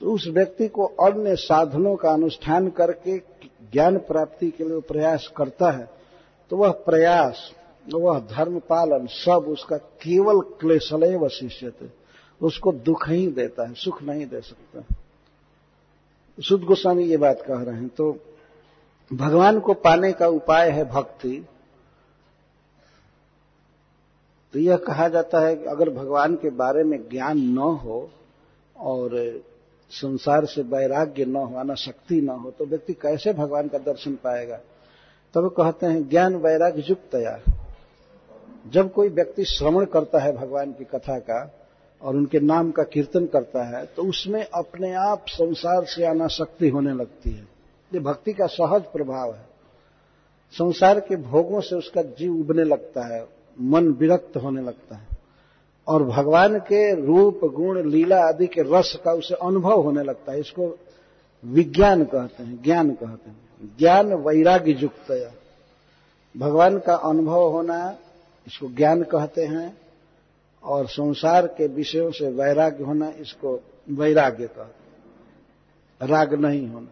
तो 0.00 0.12
उस 0.12 0.26
व्यक्ति 0.28 0.68
को 0.68 0.84
अन्य 1.00 1.34
साधनों 1.36 1.94
का 1.96 2.12
अनुष्ठान 2.12 2.68
करके 2.70 3.16
ज्ञान 3.72 3.98
प्राप्ति 3.98 4.50
के 4.50 4.64
लिए 4.64 4.80
प्रयास 4.88 5.30
करता 5.36 5.70
है 5.70 5.88
तो 6.50 6.56
वह 6.56 6.70
प्रयास 6.86 7.50
वह 7.86 8.18
धर्म 8.30 8.58
पालन, 8.60 9.06
सब 9.06 9.46
उसका 9.48 9.76
केवल 9.76 10.40
क्लेशलय 10.60 11.16
व 11.16 11.28
शिष्य 11.30 11.70
थे 11.72 11.88
उसको 12.40 12.72
दुख 12.74 13.08
ही 13.08 13.26
देता 13.28 13.66
है, 13.68 13.74
सुख 13.74 14.02
नहीं 14.02 14.26
दे 14.26 14.40
सकता। 14.40 14.84
शुद्ध 16.38 16.64
गोस्वामी 16.64 17.04
ये 17.04 17.16
बात 17.16 17.42
कह 17.42 17.62
रहे 17.62 17.74
हैं 17.74 17.88
तो 17.88 18.10
भगवान 19.10 19.60
को 19.60 19.74
पाने 19.74 20.12
का 20.12 20.28
उपाय 20.28 20.70
है 20.70 20.84
भक्ति। 20.84 21.44
तो 24.54 24.58
यह 24.58 24.76
कहा 24.76 25.08
जाता 25.08 25.40
है 25.40 25.56
कि 25.56 25.64
अगर 25.64 25.90
भगवान 25.90 26.34
के 26.34 26.50
बारे 26.50 26.84
में 26.84 26.98
ज्ञान 27.08 27.38
न 27.38 27.58
हो 27.58 28.10
और 28.76 29.10
संसार 29.90 30.44
से 30.46 30.62
वैराग्य 30.64 31.24
न 31.24 31.36
हो 31.36 31.56
आना 31.56 31.74
शक्ति 31.76 32.20
न 32.20 32.28
हो 32.28 32.50
तो 32.50 32.66
व्यक्ति 32.66 32.92
कैसे 32.92 33.32
भगवान 33.32 33.68
का 33.68 33.78
दर्शन 33.80 34.14
पाएगा? 34.14 34.56
तब 34.56 35.40
तो 35.40 35.48
कहते 35.52 35.86
हैं, 35.86 36.08
ज्ञान 36.08 36.36
वैराग्य 36.36 36.84
युक्तया 36.88 37.38
जब 38.66 38.92
कोई 38.92 39.08
व्यक्ति 39.08 39.44
श्रवण 39.44 39.84
करता 39.84 40.18
है 40.18 40.32
भगवान 40.36 40.72
की 40.72 40.84
कथा 40.84 41.18
का 41.18 41.40
और 42.02 42.16
उनके 42.16 42.40
नाम 42.40 42.70
का 42.70 42.82
कीर्तन 42.82 43.26
करता 43.26 43.62
है 43.64 43.84
तो 43.86 44.02
उसमें 44.02 44.44
अपने 44.54 44.92
आप 44.92 45.24
संसार 45.28 45.84
से 45.84 46.04
आना 46.06 46.28
शक्ति 46.28 46.68
होने 46.68 46.92
लगती 46.92 47.30
है। 47.30 47.48
ये 47.94 48.00
भक्ति 48.00 48.32
का 48.32 48.46
सहज 48.46 48.82
प्रभाव 48.82 49.32
है। 49.32 49.46
संसार 50.54 51.00
के 51.00 51.16
भोगों 51.16 51.60
से 51.60 51.76
उसका 51.76 52.02
जीव 52.02 52.34
उबने 52.34 52.64
लगता 52.64 53.06
है, 53.14 53.26
मन 53.60 53.88
विरक्त 53.90 54.36
होने 54.36 54.62
लगता 54.62 54.96
है 54.96 55.06
और 55.86 56.02
भगवान 56.02 56.58
के 56.58 56.94
रूप, 57.06 57.40
गुण, 57.44 57.82
लीला 57.90 58.20
आदि 58.24 58.46
के 58.46 58.62
रस 58.62 58.98
का 59.04 59.12
उसे 59.12 59.34
अनुभव 59.34 59.80
होने 59.80 60.02
लगता 60.02 60.32
है। 60.32 60.40
इसको 60.40 60.78
विज्ञान 61.44 62.04
कहते 62.04 62.42
हैं, 62.42 62.62
ज्ञान 62.62 62.90
कहते 62.90 63.30
हैं। 63.30 63.76
ज्ञान 63.78 64.12
वैराग्य 64.14 64.72
युक्त 64.72 65.34
भगवान 66.34 66.78
का 66.78 66.94
अनुभव 66.94 67.48
होना 67.48 67.98
इसको 68.46 68.68
ज्ञान 68.68 69.02
कहते 69.02 69.44
हैं 69.44 69.78
और 70.64 70.86
संसार 70.86 71.46
के 71.46 71.66
विषयों 71.66 72.10
से 72.10 72.28
वैराग्य 72.28 72.84
होना 72.84 73.08
इसको 73.08 73.60
वैराग्य 73.90 74.46
कहते 74.46 74.60
हैं। 74.60 76.10
राग 76.10 76.34
नहीं 76.34 76.68
होना। 76.68 76.88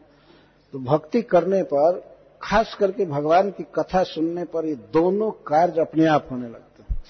तो 0.72 0.78
भक्ति 0.78 1.22
करने 1.22 1.62
पर, 1.62 2.16
खास 2.42 2.76
करके 2.80 3.06
भगवान 3.06 3.50
की 3.50 3.62
कथा 3.62 4.02
सुनने 4.02 4.44
पर 4.44 4.66
ये 4.66 4.74
दोनों 4.74 5.30
कार्य 5.30 5.80
अपने 5.80 6.06
आप 6.06 6.28
होने 6.30 6.48
लगते 6.48 6.94
हैं। 6.94 7.02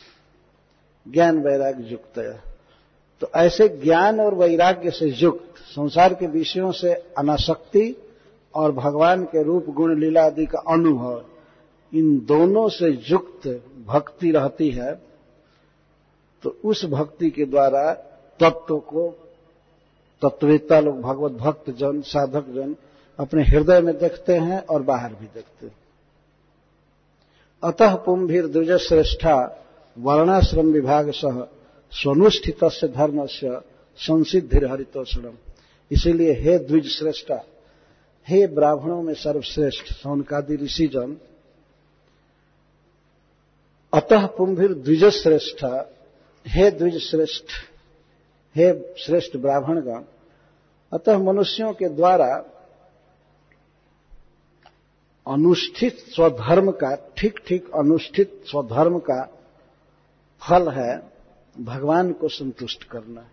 ज्ञान 1.13 1.39
वैराग्य 1.39 1.85
युक्त 1.85 2.19
है। 2.19 2.43
तो 3.21 3.31
ऐसे 3.37 3.69
ज्ञान 3.69 4.21
और 4.21 4.35
वैराग्य 4.35 4.91
से 4.91 5.07
युक्त, 5.07 5.55
संसार 5.59 6.15
के 6.15 6.27
विषयों 6.27 6.73
से 6.73 6.93
अनासक्ति 6.93 8.11
और 8.55 8.73
भगवान 8.73 9.25
के 9.25 9.43
रूप, 9.43 9.67
गुण, 9.69 10.01
लीला 10.01 10.25
आदि 10.25 10.47
का 10.47 10.59
अनुभव 10.59 11.25
इन 11.93 12.19
दोनों 12.19 12.69
से 12.69 12.89
युक्त 13.09 13.47
भक्ति 13.87 14.31
रहती 14.31 14.71
है 14.71 14.93
तो 16.43 16.51
उस 16.65 16.85
भक्ति 16.85 17.31
के 17.31 17.45
द्वारा 17.45 17.93
तत्व 18.41 18.79
को 18.79 19.09
तत्वेता 20.23 20.81
लोग, 20.81 21.01
भगवत 21.01 21.33
भक्त 21.33 21.71
जन 21.71 22.01
साधक 22.01 22.47
जन 22.49 22.75
अपने 23.19 23.43
हृदय 23.43 23.81
में 23.81 23.99
देखते 23.99 24.37
हैं 24.37 24.61
और 24.67 24.83
बाहर 24.83 25.15
भी 25.15 25.27
देखते 25.27 25.67
हैं। 25.67 25.77
अतः 27.63 27.95
कुंभीर 27.95 28.47
द्विज 28.47 28.73
श्रेष्ठा 28.79 29.37
वर्णाश्रम 29.97 30.67
विभाग 30.67 31.11
सह 31.11 31.43
स्वनुष्ठित 31.93 32.65
धर्म 32.95 33.27
से 33.27 33.59
संसिद्धि 33.99 34.67
हरितोषणम 34.67 35.35
इसीलिए 35.91 36.33
हे 36.33 36.59
द्विज 36.59 36.89
श्रेष्ठा 36.89 37.43
हे 38.29 38.47
ब्राह्मणों 38.47 39.03
में 39.03 39.15
सर्वश्रेष्ठ 39.15 39.93
सौनकादि 39.93 40.57
ऋषिजन 40.57 41.17
अतः 43.93 44.27
पुंभिर 44.27 44.73
द्विज 44.75 45.05
श्रेष्ठ 45.05 45.65
हे 46.49 46.71
द्विज 46.71 46.99
श्रेष्ठ 46.99 47.45
हे 48.57 48.95
श्रेष्ठ 48.99 49.37
ब्राह्मणगण, 49.37 50.03
अतः 50.93 51.19
मनुष्यों 51.19 51.73
के 51.73 51.89
द्वारा 51.89 52.45
अनुष्ठित 55.27 55.99
स्वधर्म 56.15 56.71
का, 56.71 56.95
ठीक 57.17 57.39
ठीक 57.47 57.71
अनुष्ठित 57.75 58.43
स्वधर्म 58.47 58.99
का 58.99 59.23
फल 60.43 60.69
है 60.69 61.03
भगवान 61.57 62.13
को 62.13 62.29
संतुष्ट 62.29 62.85
करना। 62.85 63.25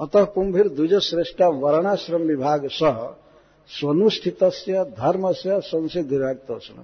अतः 0.00 0.24
पुंभिर 0.24 0.68
द्विज 0.68 0.94
श्रेष्ठ 0.94 1.42
वर्णाश्रम 1.42 2.22
विभाग 2.22 2.68
सह 2.68 3.16
स्वनुष्ठित 3.68 4.44
धर्म 4.98 5.32
से 5.32 5.60
संसिद्धिराक्तोषण 5.60 6.82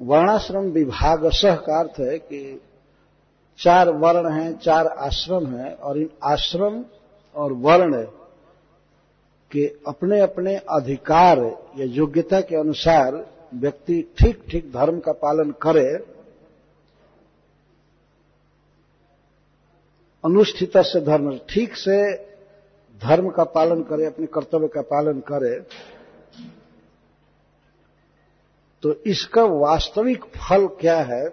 वर्णाश्रम 0.00 0.64
विभाग 0.70 1.28
सह 1.32 1.56
का 1.66 1.78
अर्थ 1.80 2.00
है 2.00 2.18
कि 2.18 2.60
चार 3.58 3.90
वर्ण 3.92 4.32
हैं, 4.32 4.58
चार 4.58 4.86
आश्रम 4.86 5.46
हैं, 5.48 5.72
और 5.74 5.98
इन 5.98 6.08
आश्रम 6.24 6.84
और 7.36 7.52
वर्ण 7.64 8.02
के 9.50 9.66
अपने 9.88 10.20
अपने 10.20 10.54
अधिकार 10.70 11.38
या 11.78 11.84
योग्यता 11.94 12.40
के 12.40 12.56
अनुसार 12.56 13.24
व्यक्ति 13.54 14.00
ठीक 14.18 14.42
ठीक 14.50 14.70
धर्म 14.72 14.98
का 15.00 15.12
पालन 15.22 15.50
करे, 15.62 15.86
अनुष्ठित 20.24 20.76
से 20.76 21.00
धर्म, 21.00 21.36
ठीक 21.50 21.76
से 21.76 21.98
धर्म 23.02 23.28
का 23.30 23.44
पालन 23.54 23.82
करे, 23.82 24.06
अपने 24.06 24.26
कर्तव्य 24.26 24.68
का 24.68 24.82
पालन 24.84 25.20
करे 25.28 25.54
तो 28.82 28.92
इसका 29.06 29.44
वास्तविक 29.44 30.24
फल 30.38 30.66
क्या 30.80 30.96
है? 31.04 31.24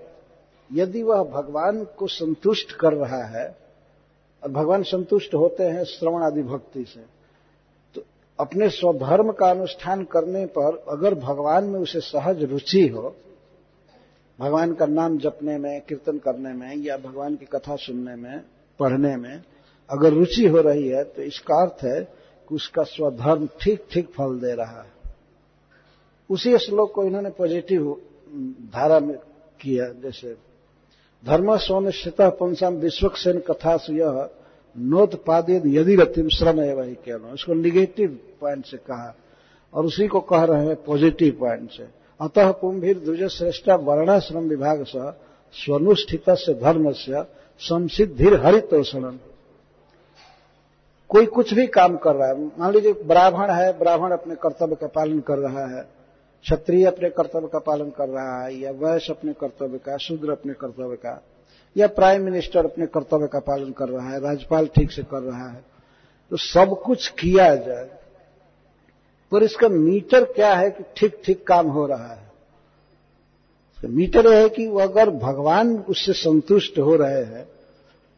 यदि 0.70 1.02
वह 1.04 1.24
भगवान 1.32 1.84
को 1.98 2.08
संतुष्ट 2.10 2.72
कर 2.76 2.94
रहा 2.96 3.24
है, 3.30 3.46
और 4.44 4.52
भगवान 4.52 4.84
संतुष्ट 4.84 5.34
होते 5.34 5.64
हैं 5.66 5.84
श्रवण 5.86 6.24
आदि 6.24 6.44
भक्ति 6.44 6.84
से 6.86 7.02
तो 7.96 8.04
अपने 8.40 8.70
स्वधर्म 8.70 9.32
का 9.32 9.50
अनुष्ठान 9.50 10.04
करने 10.04 10.46
पर 10.58 10.78
अगर 10.90 11.16
भगवान 11.18 11.64
में 11.64 11.80
उसे 11.80 12.00
सहज 12.02 12.44
रुचि 12.44 12.88
हो, 12.88 13.16
भगवान 14.40 14.74
का 14.74 14.86
नाम 14.86 15.18
जपने 15.18 15.58
में, 15.58 15.82
कीर्तन 15.82 16.18
करने 16.18 16.54
में, 16.54 16.76
या 16.78 16.98
भगवान 16.98 17.36
की 17.36 17.46
कथा 17.46 17.76
सुनने 17.78 18.16
में, 18.16 18.40
पढ़ने 18.80 19.16
में 19.18 19.44
अगर 19.90 20.14
रुचि 20.14 20.48
हो 20.48 20.62
रही 20.62 20.88
है 20.88 21.04
तो 21.06 21.22
इसका 21.22 21.62
अर्थ 21.62 21.84
है 21.84 22.00
कि 22.02 22.56
उसका 22.56 22.84
स्वधर्म 22.86 23.48
ठीक 23.62 23.86
ठीक 23.92 24.10
फल 24.10 24.40
दे 24.40 24.54
रहा 24.56 24.82
है। 24.82 24.93
उसी 26.34 26.58
श्लोक 26.58 26.92
को 26.92 27.04
इन्होंने 27.04 27.30
पॉजिटिव 27.30 27.92
धारा 28.74 29.00
में 29.00 29.16
किया, 29.62 29.86
जैसे, 30.04 30.36
धर्म 31.24 31.56
स्वनिश्चित 31.58 32.22
पुंसाम 32.22 32.76
विश्वक्सेन 32.76 33.40
कथा 33.40 33.78
यह 33.90 34.30
नोत्पादित 34.76 35.64
यदि 35.66 35.96
रतिम 35.96 36.28
श्रम 36.30 36.60
है 36.62 36.74
वही 36.76 36.94
कहना 36.96 37.34
इसको 37.34 37.54
निगेटिव 37.54 38.20
पॉइंट 38.42 38.66
से 38.66 38.78
कहा, 38.78 39.14
और 39.74 39.86
उसी 39.86 40.08
को 40.08 40.20
कह 40.22 40.44
रहे 40.44 40.66
हैं 40.66 40.76
पॉजिटिव 40.84 41.38
पॉइंट 41.40 41.70
से, 41.72 41.88
अतः 42.20 42.52
कुंभीर 42.52 43.00
द्विज 43.00 43.24
श्रेष्ठ 43.28 43.70
वर्णाश्रम 43.70 44.44
विभाग 44.44 44.84
से 44.84 45.12
स्वनुष्ठित 45.56 46.30
से 46.30 46.54
धर्म 46.54 46.92
से 46.92 47.24
संसिद्धिर 47.62 48.46
हरितोषण 48.46 49.12
कोई 51.10 51.26
कुछ 51.26 51.54
भी 51.54 51.68
काम 51.68 51.98
कर 51.98 52.16
रहा 52.16 52.28
है, 52.28 52.46
मान 52.60 52.72
लीजिए, 52.72 52.94
ब्राह्मण 52.94 53.52
है, 53.52 53.80
ब्राह्मण 53.80 54.12
अपने 54.12 54.36
कर्तव्य 54.36 54.76
का 54.76 54.88
पालन 54.88 55.20
कर 55.20 55.38
रहा 55.38 55.66
है 55.68 56.03
क्षत्रिय 56.46 56.86
अपने 56.86 57.10
कर्तव्य 57.10 57.48
का 57.48 57.60
पालन 57.62 57.90
कर 57.90 58.10
रहा 58.10 58.44
है, 58.44 58.56
या 58.56 58.72
वैश्य 58.74 59.14
अपने 59.14 59.34
कर्तव्य 59.34 59.78
का, 59.78 59.98
शूद्र 59.98 60.32
अपने 60.32 60.54
कर्तव्य 60.54 60.96
का, 60.98 61.22
या 61.76 61.88
प्राइम 61.90 62.24
मिनिस्टर 62.24 62.66
अपने 62.66 62.86
कर्तव्य 62.88 63.28
का 63.28 63.40
पालन 63.42 63.72
कर 63.72 63.90
रहा 63.90 64.10
है, 64.10 64.20
राज्यपाल 64.22 64.68
ठीक 64.76 64.92
से 64.92 65.04
कर 65.04 65.22
रहा 65.22 65.50
है 65.50 65.64
तो 66.32 66.38
सब 66.38 66.76
कुछ 66.82 67.08
किया 67.14 67.56
जाए, 67.58 67.90
पर 69.32 69.44
इसका 69.44 69.68
मीटर 69.70 70.24
क्या 70.26 70.54
है 70.54 70.70
कि 70.72 70.84
ठीक 70.98 71.22
ठीक 71.26 71.46
काम 71.48 71.68
हो 71.68 71.86
रहा 71.88 72.14
है? 72.14 72.32
तो 73.78 73.88
मीटर 73.90 74.28
यह 74.28 74.38
है 74.38 74.50
कि 74.50 74.68
वो 74.68 74.80
अगर 74.80 75.10
भगवान 75.12 75.76
उससे 75.80 76.14
संतुष्ट 76.16 76.80
हो 76.80 76.96
रहे 76.96 77.24
हैं, 77.24 77.46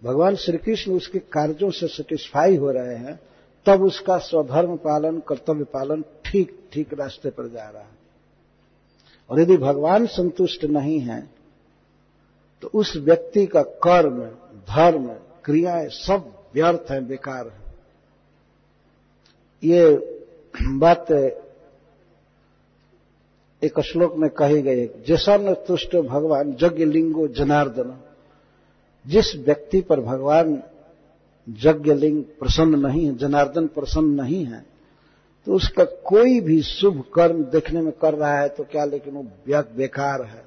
भगवान 0.01 0.35
श्री 0.35 0.57
कृष्ण 0.57 0.91
उसके 0.91 1.19
कार्यों 1.31 1.69
से 1.71 1.87
सेटिस्फाई 1.87 2.55
हो 2.57 2.71
रहे 2.71 2.95
हैं, 2.95 3.19
तब 3.65 3.83
उसका 3.83 4.17
स्वधर्म 4.19 4.75
पालन, 4.77 5.19
कर्तव्य 5.27 5.63
पालन 5.73 6.03
ठीक 6.25 6.57
ठीक 6.73 6.93
रास्ते 6.93 7.29
पर 7.29 7.47
जा 7.47 7.69
रहा 7.69 7.81
है। 7.81 7.94
और 9.29 9.39
यदि 9.39 9.57
भगवान 9.57 10.05
संतुष्ट 10.05 10.65
नहीं 10.65 10.99
है 10.99 11.29
तो 12.61 12.69
उस 12.73 12.95
व्यक्ति 12.97 13.45
का 13.45 13.61
कर्म, 13.61 14.23
धर्म, 14.69 15.07
क्रियाएँ 15.45 15.89
सब 15.89 16.31
व्यर्थ 16.53 16.91
है, 16.91 17.05
बेकार 17.05 17.47
है। 17.47 17.59
ये 19.63 19.95
बात 20.61 21.11
एक 23.61 23.79
श्लोक 23.79 24.15
में 24.15 24.29
कही 24.29 24.61
गई 24.61 24.85
जैसा 25.07 25.37
न 25.37 25.53
तुष्ट 25.53 25.95
भगवान 25.95 26.55
यज्ञ 26.61 26.85
लिंगो 26.85 27.27
जनार्दन। 27.27 27.97
जिस 29.05 29.35
व्यक्ति 29.35 29.81
पर 29.81 29.99
भगवान 30.01 30.63
यज्ञ 31.49 31.93
लिंग 31.93 32.23
प्रसन्न 32.39 32.79
नहीं 32.79 33.05
है, 33.05 33.15
जनार्दन 33.15 33.67
प्रसन्न 33.67 34.21
नहीं 34.21 34.45
है 34.45 34.74
तो 35.47 35.53
उसका 35.53 35.83
कोई 36.05 36.39
भी 36.41 36.61
शुभ 36.61 37.03
कर्म 37.15 37.43
देखने 37.45 37.81
में 37.81 37.91
कर 37.91 38.13
रहा 38.13 38.39
है 38.39 38.47
तो 38.49 38.63
क्या 38.63 38.85
लेकिन 38.85 39.13
वो 39.13 39.23
व्यक्त 39.47 39.71
बेकार 39.71 40.21
है। 40.23 40.43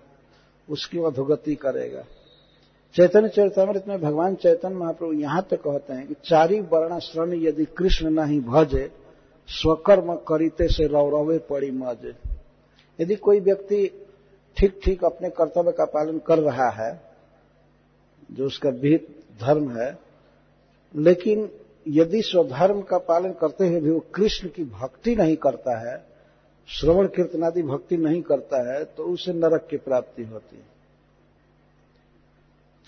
उसकी 0.69 0.99
अधोगति 0.99 1.55
करेगा। 1.55 2.05
चैतन्य 2.95 3.29
चरितमृत 3.29 3.85
में 3.89 4.01
भगवान 4.01 4.35
चैतन्य 4.35 4.75
महाप्रभु 4.75 5.13
यहाँ 5.13 5.43
तक 5.51 5.61
कहते 5.61 5.93
हैं 5.93 6.07
कि 6.07 6.15
चारी 6.25 6.61
वर्णाश्रम 6.63 7.35
यदि 7.37 7.65
कृष्ण 7.79 8.11
नहीं 8.11 8.41
भजे, 8.41 8.91
स्वकर्म 9.49 10.15
करीते 10.29 10.69
से 10.69 10.87
रौरवे 10.87 11.39
पड़ी 11.51 11.71
मज़े। 11.71 12.15
यदि 12.99 13.17
कोई 13.17 13.41
व्यक्ति 13.41 13.87
ठीक 14.57 14.81
ठीक 14.85 15.05
अपने 15.05 15.31
कर्तव्य 15.31 15.73
का 15.73 15.85
पालन 15.87 16.19
कर 16.19 16.39
रहा 16.41 16.69
है, 16.77 17.01
जो 18.31 18.47
उसका 18.47 18.71
विहित 18.73 19.07
धर्म 19.41 19.71
है, 19.73 19.99
लेकिन 20.95 21.49
यदि 21.89 22.21
स्वधर्म 22.23 22.81
का 22.83 22.99
पालन 22.99 23.33
करते 23.33 23.69
हुए 23.69 23.81
भी 23.81 23.91
वो 23.91 24.01
कृष्ण 24.15 24.49
की 24.49 24.65
भक्ति 24.65 25.15
नहीं 25.17 25.37
करता 25.37 25.79
है, 25.81 25.97
श्रवण 26.69 27.07
कीर्तनादि 27.07 27.63
भक्ति 27.63 27.97
नहीं 27.97 28.23
करता 28.23 28.63
है 28.73 28.85
तो 28.87 29.05
उसे 29.05 29.33
नरक 29.33 29.67
की 29.71 29.77
प्राप्ति 29.79 30.25
होती 30.25 30.57
है। 30.57 30.67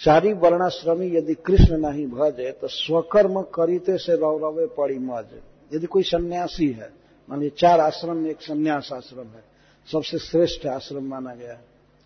चारी 0.00 0.32
वर्णाश्रमी 0.32 1.06
यदि 1.08 1.34
कृष्ण 1.36 1.76
नहीं 1.78 2.06
भजे 2.06 2.50
तो 2.52 2.68
स्वकर्म 2.68 3.40
करीते 3.54 3.96
से 3.98 4.16
रौरवे 4.16 4.66
पड़ी 4.76 4.98
मज। 4.98 5.26
यदि 5.72 5.86
कोई 5.86 6.02
सन्यासी 6.02 6.68
है, 6.68 6.90
मान 7.28 7.40
लीजिए 7.40 7.56
चार 7.58 7.80
आश्रम 7.80 8.16
में 8.16 8.30
एक 8.30 8.42
सन्यास 8.42 8.90
आश्रम 8.92 9.26
है, 9.26 9.42
सबसे 9.88 10.18
श्रेष्ठ 10.18 10.66
आश्रम 10.66 11.04
माना 11.04 11.34
गया 11.34 11.52
है, 11.52 11.64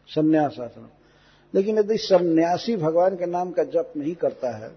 सन्यास 0.09 0.59
आश्रम। 0.61 0.89
लेकिन 1.55 1.79
यदि 1.79 1.97
सन्यासी 1.99 2.77
भगवान 2.77 3.17
के 3.17 3.27
नाम 3.27 3.51
का 3.51 3.65
जप 3.65 3.93
नहीं 3.97 4.15
करता 4.15 4.57
है, 4.57 4.71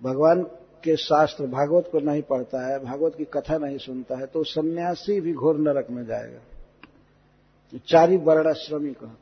भगवान 0.00 0.46
के 0.84 0.96
शास्त्र 0.96 1.46
भागवत 1.46 1.88
को 1.92 2.00
नहीं 2.00 2.22
पढ़ता 2.22 2.66
है, 2.66 2.78
भागवत 2.84 3.14
की 3.14 3.24
कथा 3.24 3.58
नहीं 3.58 3.78
सुनता 3.78 4.18
है 4.18 4.26
तो 4.26 4.42
सन्यासी 4.44 5.20
भी 5.20 5.32
घोर 5.34 5.58
नरक 5.58 5.90
में 5.90 6.04
जाएगा। 6.06 7.78
चारी 7.86 8.16
वर्णाश्रमी 8.18 8.92
का 8.92 9.16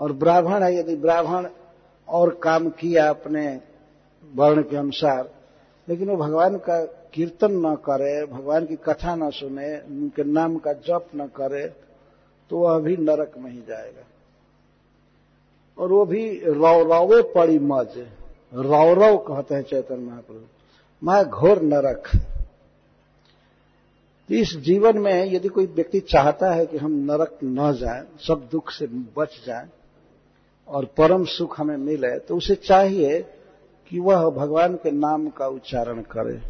और 0.00 0.12
ब्राह्मण 0.14 0.62
है, 0.62 0.74
यदि 0.74 0.96
ब्राह्मण 0.96 1.48
और 2.08 2.34
काम 2.42 2.68
किया 2.70 3.08
अपने 3.10 3.46
वर्ण 4.34 4.62
के 4.62 4.76
अनुसार, 4.76 5.30
लेकिन 5.88 6.08
वो 6.08 6.16
भगवान 6.16 6.56
का 6.58 6.84
कीर्तन 7.14 7.52
न 7.66 7.74
करे, 7.84 8.26
भगवान 8.26 8.66
की 8.66 8.76
कथा 8.78 9.14
न 9.16 9.30
सुने, 9.30 9.76
उनके 9.78 10.24
नाम 10.24 10.56
का 10.58 10.72
जप 10.72 11.08
न 11.16 11.26
करे 11.36 11.66
तो 12.50 12.58
वह 12.58 12.78
भी 12.78 12.96
नरक 12.96 13.32
में 13.38 13.50
ही 13.50 13.62
जाएगा। 13.68 14.04
और 15.78 15.92
वो 15.92 16.04
भी 16.06 16.28
रौरवे 16.40 17.22
पड़ी 17.32 17.58
मज, 17.60 17.96
रौरव 18.54 19.16
कहते 19.18 19.54
हैं 19.54 19.62
चैतन्य 19.62 20.04
महाप्रभु। 20.04 20.44
मैं 21.02 21.24
घोर 21.24 21.62
नरक। 21.62 22.08
इस 24.28 24.56
जीवन 24.56 24.98
में 24.98 25.32
यदि 25.32 25.48
कोई 25.48 25.66
व्यक्ति 25.66 26.00
चाहता 26.00 26.52
है 26.52 26.66
कि 26.66 26.78
हम 26.78 26.92
नरक 27.10 27.38
न 27.44 27.72
जाए, 27.72 28.02
सब 28.26 28.48
दुख 28.52 28.70
से 28.70 28.86
बच 29.18 29.40
जाए, 29.46 29.66
और 30.68 30.84
परम 30.84 31.24
सुख 31.24 31.58
हमें 31.60 31.76
मिले 31.76 32.18
तो 32.18 32.36
उसे 32.36 32.54
चाहिए 32.54 33.20
कि 33.90 33.98
वह 33.98 34.28
भगवान 34.30 34.74
के 34.74 34.90
नाम 34.90 35.28
का 35.28 35.46
उच्चारण 35.46 36.00
करे। 36.12 36.40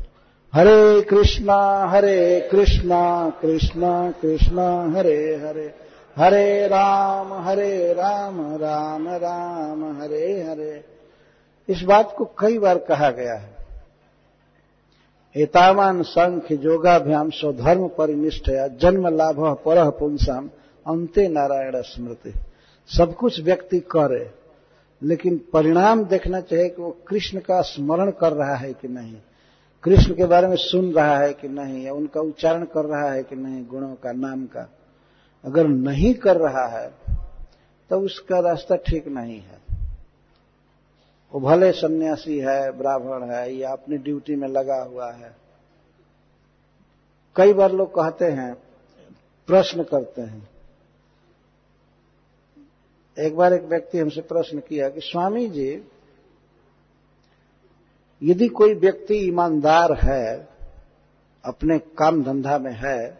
हरे 0.52 1.02
कृष्णा 1.02 1.58
हरे 1.84 2.48
कृष्णा 2.52 3.30
कृष्णा 3.42 4.10
कृष्णा, 4.10 4.68
हरे 4.96 5.36
हरे। 5.36 5.74
हरे 6.16 6.66
राम 6.66 7.32
हरे 7.34 7.92
राम 7.92 8.40
राम 8.56 9.08
राम, 9.08 9.84
हरे 10.02 10.42
हरे। 10.42 10.84
इस 11.68 11.82
बात 11.82 12.14
को 12.18 12.24
कई 12.38 12.58
बार 12.58 12.78
कहा 12.78 13.10
गया 13.10 13.34
है। 13.34 13.55
एतावान 15.36 16.02
संख्य 16.02 16.58
योगाभ्याम 16.62 17.30
स्वधर्म 17.30 17.86
परिनिष्ठ 17.88 18.50
जन्म 18.80 19.08
लाभ 19.08 19.40
पर 19.64 19.88
पुंसाम 19.90 20.48
अंते 20.86 21.26
नारायण 21.28 21.80
स्मृति। 21.82 22.32
सब 22.90 23.14
कुछ 23.14 23.40
व्यक्ति 23.40 23.78
करे, 23.90 24.30
लेकिन 25.02 25.40
परिणाम 25.52 26.04
देखना 26.04 26.40
चाहिए 26.40 26.68
कि 26.68 26.82
वो 26.82 26.96
कृष्ण 27.08 27.40
का 27.40 27.60
स्मरण 27.62 28.10
कर 28.10 28.32
रहा 28.32 28.54
है 28.56 28.72
कि 28.72 28.88
नहीं। 28.88 29.16
कृष्ण 29.84 30.14
के 30.14 30.24
बारे 30.24 30.46
में 30.48 30.56
सुन 30.58 30.90
रहा 30.92 31.18
है 31.18 31.32
कि 31.32 31.48
नहीं, 31.48 31.84
या 31.84 31.92
उनका 31.92 32.20
उच्चारण 32.20 32.64
कर 32.66 32.84
रहा 32.86 33.10
है 33.12 33.22
कि 33.22 33.36
नहीं, 33.36 33.64
गुणों 33.66 33.94
का, 33.94 34.12
नाम 34.12 34.44
का। 34.46 34.68
अगर 35.44 35.66
नहीं 35.66 36.14
कर 36.16 36.36
रहा 36.38 36.66
है 36.70 36.90
तो 37.90 37.98
उसका 38.00 38.38
रास्ता 38.40 38.76
ठीक 38.86 39.08
नहीं 39.08 39.36
है। 39.36 39.65
वो 41.32 41.40
भले 41.40 41.72
सन्यासी 41.72 42.38
है, 42.38 42.72
ब्राह्मण 42.72 43.30
है, 43.30 43.54
या 43.54 43.72
अपनी 43.72 43.96
ड्यूटी 43.96 44.36
में 44.36 44.48
लगा 44.48 44.82
हुआ 44.82 45.12
है। 45.12 45.36
कई 47.36 47.52
बार 47.52 47.72
लोग 47.72 47.90
कहते 47.90 48.24
हैं, 48.24 48.54
प्रश्न 49.46 49.82
करते 49.82 50.22
हैं। 50.22 50.48
एक 53.18 53.36
बार 53.36 53.52
एक 53.52 53.62
व्यक्ति 53.62 53.98
हमसे 53.98 54.20
प्रश्न 54.20 54.58
किया 54.58 54.88
कि, 54.88 55.00
स्वामी 55.00 55.48
जी, 55.48 55.84
यदि 58.22 58.48
कोई 58.48 58.74
व्यक्ति 58.74 59.14
ईमानदार 59.14 59.92
है, 59.92 60.48
अपने 61.44 61.78
काम 61.78 62.24
धंधा 62.24 62.58
में 62.58 62.72
है, 62.72 63.18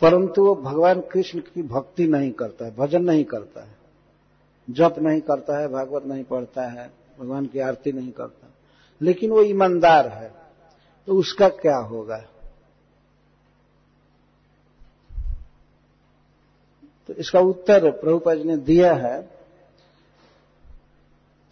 परंतु 0.00 0.46
वो 0.46 0.54
भगवान 0.54 1.00
कृष्ण 1.00 1.38
की 1.38 1.62
भक्ति 1.62 2.06
नहीं 2.06 2.32
करता 2.32 2.64
है, 2.64 2.74
भजन 2.74 3.02
नहीं 3.02 3.24
करता 3.24 3.64
है 3.64 3.81
जप 4.70 4.94
नहीं 4.98 5.20
करता 5.20 5.58
है, 5.58 5.68
भागवत 5.68 6.04
नहीं 6.04 6.24
पढ़ता 6.24 6.66
है, 6.66 6.90
भगवान 7.20 7.46
की 7.46 7.58
आरती 7.58 7.92
नहीं 7.92 8.12
करता। 8.12 8.48
लेकिन 9.00 9.30
वो 9.30 9.42
ईमानदार 9.42 10.08
है 10.08 10.32
तो 11.08 11.14
उसका 11.14 11.48
क्या 11.48 11.76
होगा? 11.76 12.18
तो 17.08 17.14
इसका 17.14 17.40
उत्तर 17.40 17.90
प्रभुपा 17.90 18.34
जी 18.34 18.44
ने 18.44 18.56
दिया 18.56 18.94
है। 18.94 19.22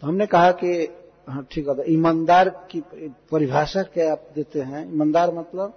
तो 0.01 0.07
हमने 0.07 0.25
कहा 0.25 0.51
कि 0.51 0.97
हाँ 1.29 1.47
ठीक 1.51 1.67
है 1.67 1.91
ईमानदार 1.93 2.49
की 2.71 2.81
परिभाषा 3.31 3.83
क्या 3.83 4.11
आप 4.11 4.27
देते 4.35 4.61
हैं? 4.61 4.93
ईमानदार 4.93 5.33
मतलब? 5.33 5.73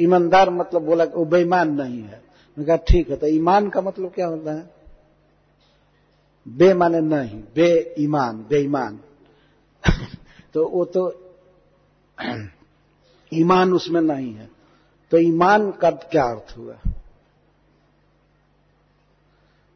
ईमानदार 0.00 0.50
मतलब 0.50 0.82
बोला 0.82 1.04
वो 1.04 1.24
बेईमान 1.24 1.72
नहीं 1.80 2.02
है। 2.02 2.29
मैंने 2.58 2.66
कहा, 2.66 2.76
ठीक 2.76 3.10
है 3.10 3.16
तो 3.16 3.26
ईमान 3.26 3.68
का 3.68 3.80
मतलब 3.80 4.12
क्या 4.12 4.26
होता 4.26 4.52
है? 4.52 4.70
बे 6.48 6.74
माने 6.74 7.00
नहीं 7.00 7.42
बे 7.54 7.94
ईमान 7.98 8.46
बेईमान। 8.48 9.00
तो 10.54 10.68
वो 10.68 10.84
तो 10.84 11.30
ईमान 13.34 13.72
उसमें 13.72 14.00
नहीं 14.00 14.34
है। 14.34 14.50
तो 15.10 15.18
ईमान 15.18 15.70
का 15.70 15.90
क्या 15.90 16.24
अर्थ 16.24 16.56
हुआ? 16.58 16.74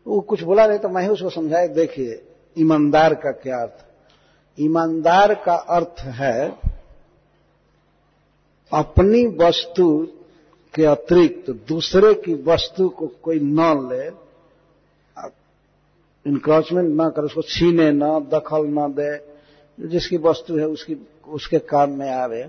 वो 0.07 0.21
कुछ 0.21 0.43
बोला 0.43 0.67
नहीं 0.67 0.79
तो 0.79 0.89
मैं 0.89 1.09
उसको 1.09 1.31
समझाए 1.31 1.69
देखिए, 1.69 2.29
ईमानदार 2.59 3.15
का 3.15 3.33
क्या 3.33 3.57
अर्थ? 3.57 3.85
ईमानदार 4.61 5.35
का 5.35 5.55
अर्थ 5.55 6.01
है, 6.01 6.61
अपनी 8.73 9.27
वस्तु 9.27 10.09
के 10.75 10.85
अतिरिक्त 10.85 11.51
दूसरे 11.69 12.15
की 12.15 12.35
वस्तु 12.35 12.89
को 12.89 13.07
कोई 13.07 13.41
न 13.41 13.89
ले 13.93 14.25
इंक्रोचमेंट 16.27 17.01
न 17.01 17.11
करे, 17.11 17.25
उसको 17.25 17.43
छीने 17.43 17.93
न, 17.93 18.01
दखल 18.01 18.67
न 18.67 18.95
दे, 18.99 19.35
जिसकी 19.89 20.17
वस्तु 20.17 20.57
है 20.57 20.67
उसकी, 20.67 20.97
उसके 21.29 21.59
काम 21.59 21.91
में 21.91 22.11
आवे। 22.11 22.43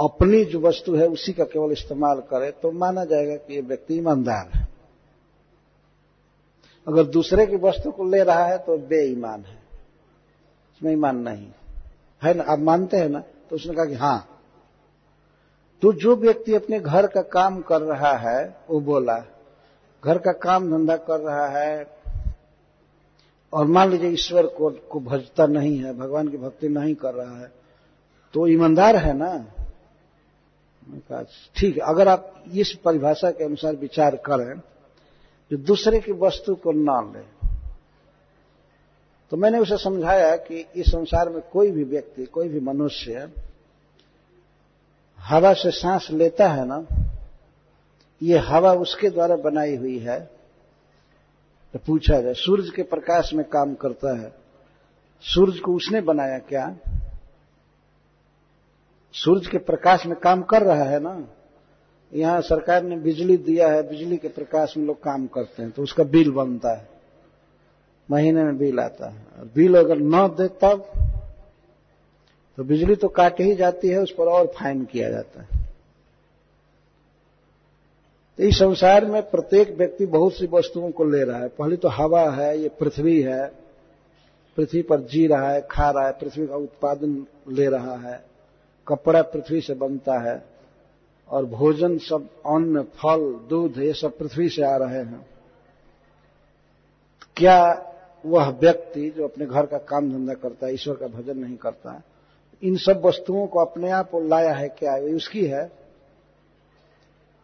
अपनी 0.00 0.44
जो 0.44 0.60
वस्तु 0.60 0.94
है 0.94 1.08
उसी 1.08 1.32
का 1.32 1.44
केवल 1.44 1.72
इस्तेमाल 1.72 2.20
करे 2.20 2.50
तो 2.50 2.70
माना 2.70 3.04
जाएगा 3.04 3.36
कि 3.36 3.54
ये 3.54 3.60
व्यक्ति 3.60 3.94
ईमानदार 3.94 4.50
है। 4.54 4.68
अगर 6.88 7.04
दूसरे 7.04 7.46
की 7.46 7.56
वस्तु 7.56 7.90
को 7.90 8.04
ले 8.04 8.22
रहा 8.22 8.44
है 8.44 8.58
तो 8.58 8.78
बेईमान 8.78 9.40
है। 9.40 9.62
इसमें 10.74 10.92
ईमान 10.92 11.16
नहीं। 11.16 11.46
है 12.22 12.34
ना? 12.34 12.42
आप 12.42 12.58
मानते 12.58 12.96
हैं 12.96 13.08
ना? 13.08 13.20
तो 13.20 13.56
उसने 13.56 13.74
कहा 13.74 13.84
कि 13.84 13.94
हाँ 13.94 14.33
तो 15.82 15.92
जो 15.92 16.16
व्यक्ति 16.16 16.54
अपने 16.54 16.80
घर 16.80 17.06
का 17.06 17.22
काम 17.22 17.60
कर 17.60 17.80
रहा 17.80 18.12
है 18.12 18.56
वो 18.70 18.80
बोला 18.80 19.24
घर 20.04 20.18
का 20.18 20.32
काम 20.32 20.70
धंधा 20.70 20.96
कर 20.96 21.20
रहा 21.20 21.46
है 21.46 21.94
और 23.52 23.66
मान 23.66 23.90
लीजिए 23.90 24.10
ईश्वर 24.10 24.46
को, 24.46 24.70
को 24.70 25.00
भजता 25.00 25.46
नहीं 25.46 25.78
है 25.78 25.98
भगवान 25.98 26.28
की 26.28 26.36
भक्ति 26.36 26.68
नहीं 26.68 26.94
कर 26.94 27.14
रहा 27.14 27.38
है 27.38 27.52
तो 28.34 28.46
ईमानदार 28.46 28.96
है 28.96 29.16
ना? 29.16 29.46
ठीक 31.56 31.76
है 31.76 31.80
अगर 31.80 32.08
आप 32.08 32.44
इस 32.54 32.72
परिभाषा 32.84 33.30
के 33.30 33.44
अनुसार 33.44 33.76
विचार 33.76 34.16
करें 34.16 34.60
जो 35.50 35.56
दूसरे 35.56 36.00
की 36.00 36.12
वस्तु 36.12 36.54
को 36.54 36.72
न 36.72 37.12
ले 37.16 37.48
तो 39.30 39.36
मैंने 39.36 39.58
उसे 39.58 39.76
समझाया 39.76 40.36
कि 40.36 40.66
इस 40.76 40.86
संसार 40.86 41.28
में 41.28 41.42
कोई 41.52 41.70
भी 41.70 41.84
व्यक्ति 41.84 42.24
कोई 42.24 42.48
भी 42.48 42.60
मनुष्य 42.60 43.32
हवा 45.24 45.52
से 45.52 45.70
सांस 45.70 46.08
लेता 46.10 46.48
है 46.48 46.66
ना, 46.66 46.84
ये 48.20 48.38
हवा 48.38 48.72
उसके 48.72 49.10
द्वारा 49.10 49.36
बनाई 49.36 49.76
हुई 49.76 49.98
है। 49.98 50.18
तो 51.74 51.78
पूछा 51.86 52.20
जाए, 52.20 52.34
सूरज 52.34 52.70
के 52.70 52.82
प्रकाश 52.82 53.32
में 53.34 53.44
काम 53.48 53.74
करता 53.74 54.16
है। 54.18 54.32
सूरज 55.24 55.58
को 55.58 55.74
उसने 55.74 56.00
बनाया 56.00 56.38
क्या? 56.38 56.76
सूरज 59.14 59.46
के 59.46 59.58
प्रकाश 59.58 60.06
में 60.06 60.18
काम 60.18 60.42
कर 60.42 60.62
रहा 60.62 60.84
है 60.84 61.00
ना? 61.00 61.16
यहाँ 62.12 62.40
सरकार 62.40 62.82
ने 62.82 62.96
बिजली 62.96 63.36
दिया 63.36 63.68
है, 63.68 63.82
बिजली 63.88 64.16
के 64.16 64.28
प्रकाश 64.28 64.76
में 64.76 64.84
लोग 64.84 65.02
काम 65.02 65.26
करते 65.26 65.62
हैं 65.62 65.70
तो 65.70 65.82
उसका 65.82 66.04
बिल 66.04 66.30
बनता 66.30 66.76
है। 66.76 66.88
महीने 68.08 68.44
में 68.44 68.56
बिल 68.58 68.80
आता 68.80 69.10
है। 69.10 69.24
और 69.38 69.50
बिल 69.54 69.78
अगर 69.78 69.98
न 69.98 70.26
दे 70.28 70.48
तब 70.62 70.92
तो 72.56 72.64
बिजली 72.64 72.96
तो 72.96 73.08
काट 73.08 73.40
ही 73.40 73.54
जाती 73.54 73.88
है, 73.88 73.98
उस 73.98 74.10
पर 74.10 74.24
और 74.24 74.46
फाइन 74.46 74.84
किया 74.84 75.10
जाता 75.10 75.42
है। 75.42 75.48
तो 78.38 78.42
इस 78.42 78.54
संसार 78.54 79.04
में 79.04 79.30
प्रत्येक 79.30 79.76
व्यक्ति 79.76 80.06
बहुत 80.06 80.32
सी 80.32 80.46
वस्तुओं 80.46 80.90
को 80.90 81.04
ले 81.04 81.24
रहा 81.24 81.38
है। 81.38 81.48
पहले 81.48 81.76
तो 81.76 81.88
हवा 81.88 82.30
है, 82.30 82.58
ये 82.58 82.68
पृथ्वी 82.68 83.20
है। 83.22 83.48
पृथ्वी 84.56 84.82
पर 84.82 85.00
जी 85.00 85.26
रहा 85.26 85.50
है, 85.50 85.68
खा 85.70 85.90
रहा 85.90 86.06
है, 86.06 86.12
पृथ्वी 86.12 86.46
का 86.46 86.56
उत्पादन 86.56 87.26
ले 87.48 87.66
रहा 87.66 87.96
है। 87.96 88.24
कपड़ा 88.88 89.22
पृथ्वी 89.22 89.60
से 89.60 89.74
बनता 89.74 90.18
है 90.18 90.44
और 91.28 91.44
भोजन 91.44 91.98
सब 91.98 92.28
अन्न, 92.46 92.82
फल, 92.82 93.46
दूध, 93.48 93.78
ये 93.78 93.92
सब 93.92 94.18
पृथ्वी 94.18 94.48
से 94.48 94.62
आ 94.62 94.76
रहे 94.76 94.98
हैं। 94.98 95.26
क्या 97.36 97.92
वह 98.26 98.48
व्यक्ति 98.48 99.10
जो 99.10 99.24
अपने 99.24 99.46
घर 99.46 99.66
का 99.66 99.78
काम 99.78 100.12
धंधा 100.12 100.34
करता 100.34 100.66
है, 100.66 100.74
ईश्वर 100.74 100.94
का 100.94 101.06
भजन 101.06 101.38
नहीं 101.38 101.56
करता 101.56 101.92
है 101.92 102.13
इन 102.64 102.76
सब 102.76 103.02
वस्तुओं 103.04 103.46
को 103.46 103.58
अपने 103.58 103.90
आप 103.90 104.10
लाया 104.14 104.54
है, 104.54 104.68
क्या 104.68 104.96
ये 104.96 105.12
उसकी 105.12 105.46
है? 105.46 105.72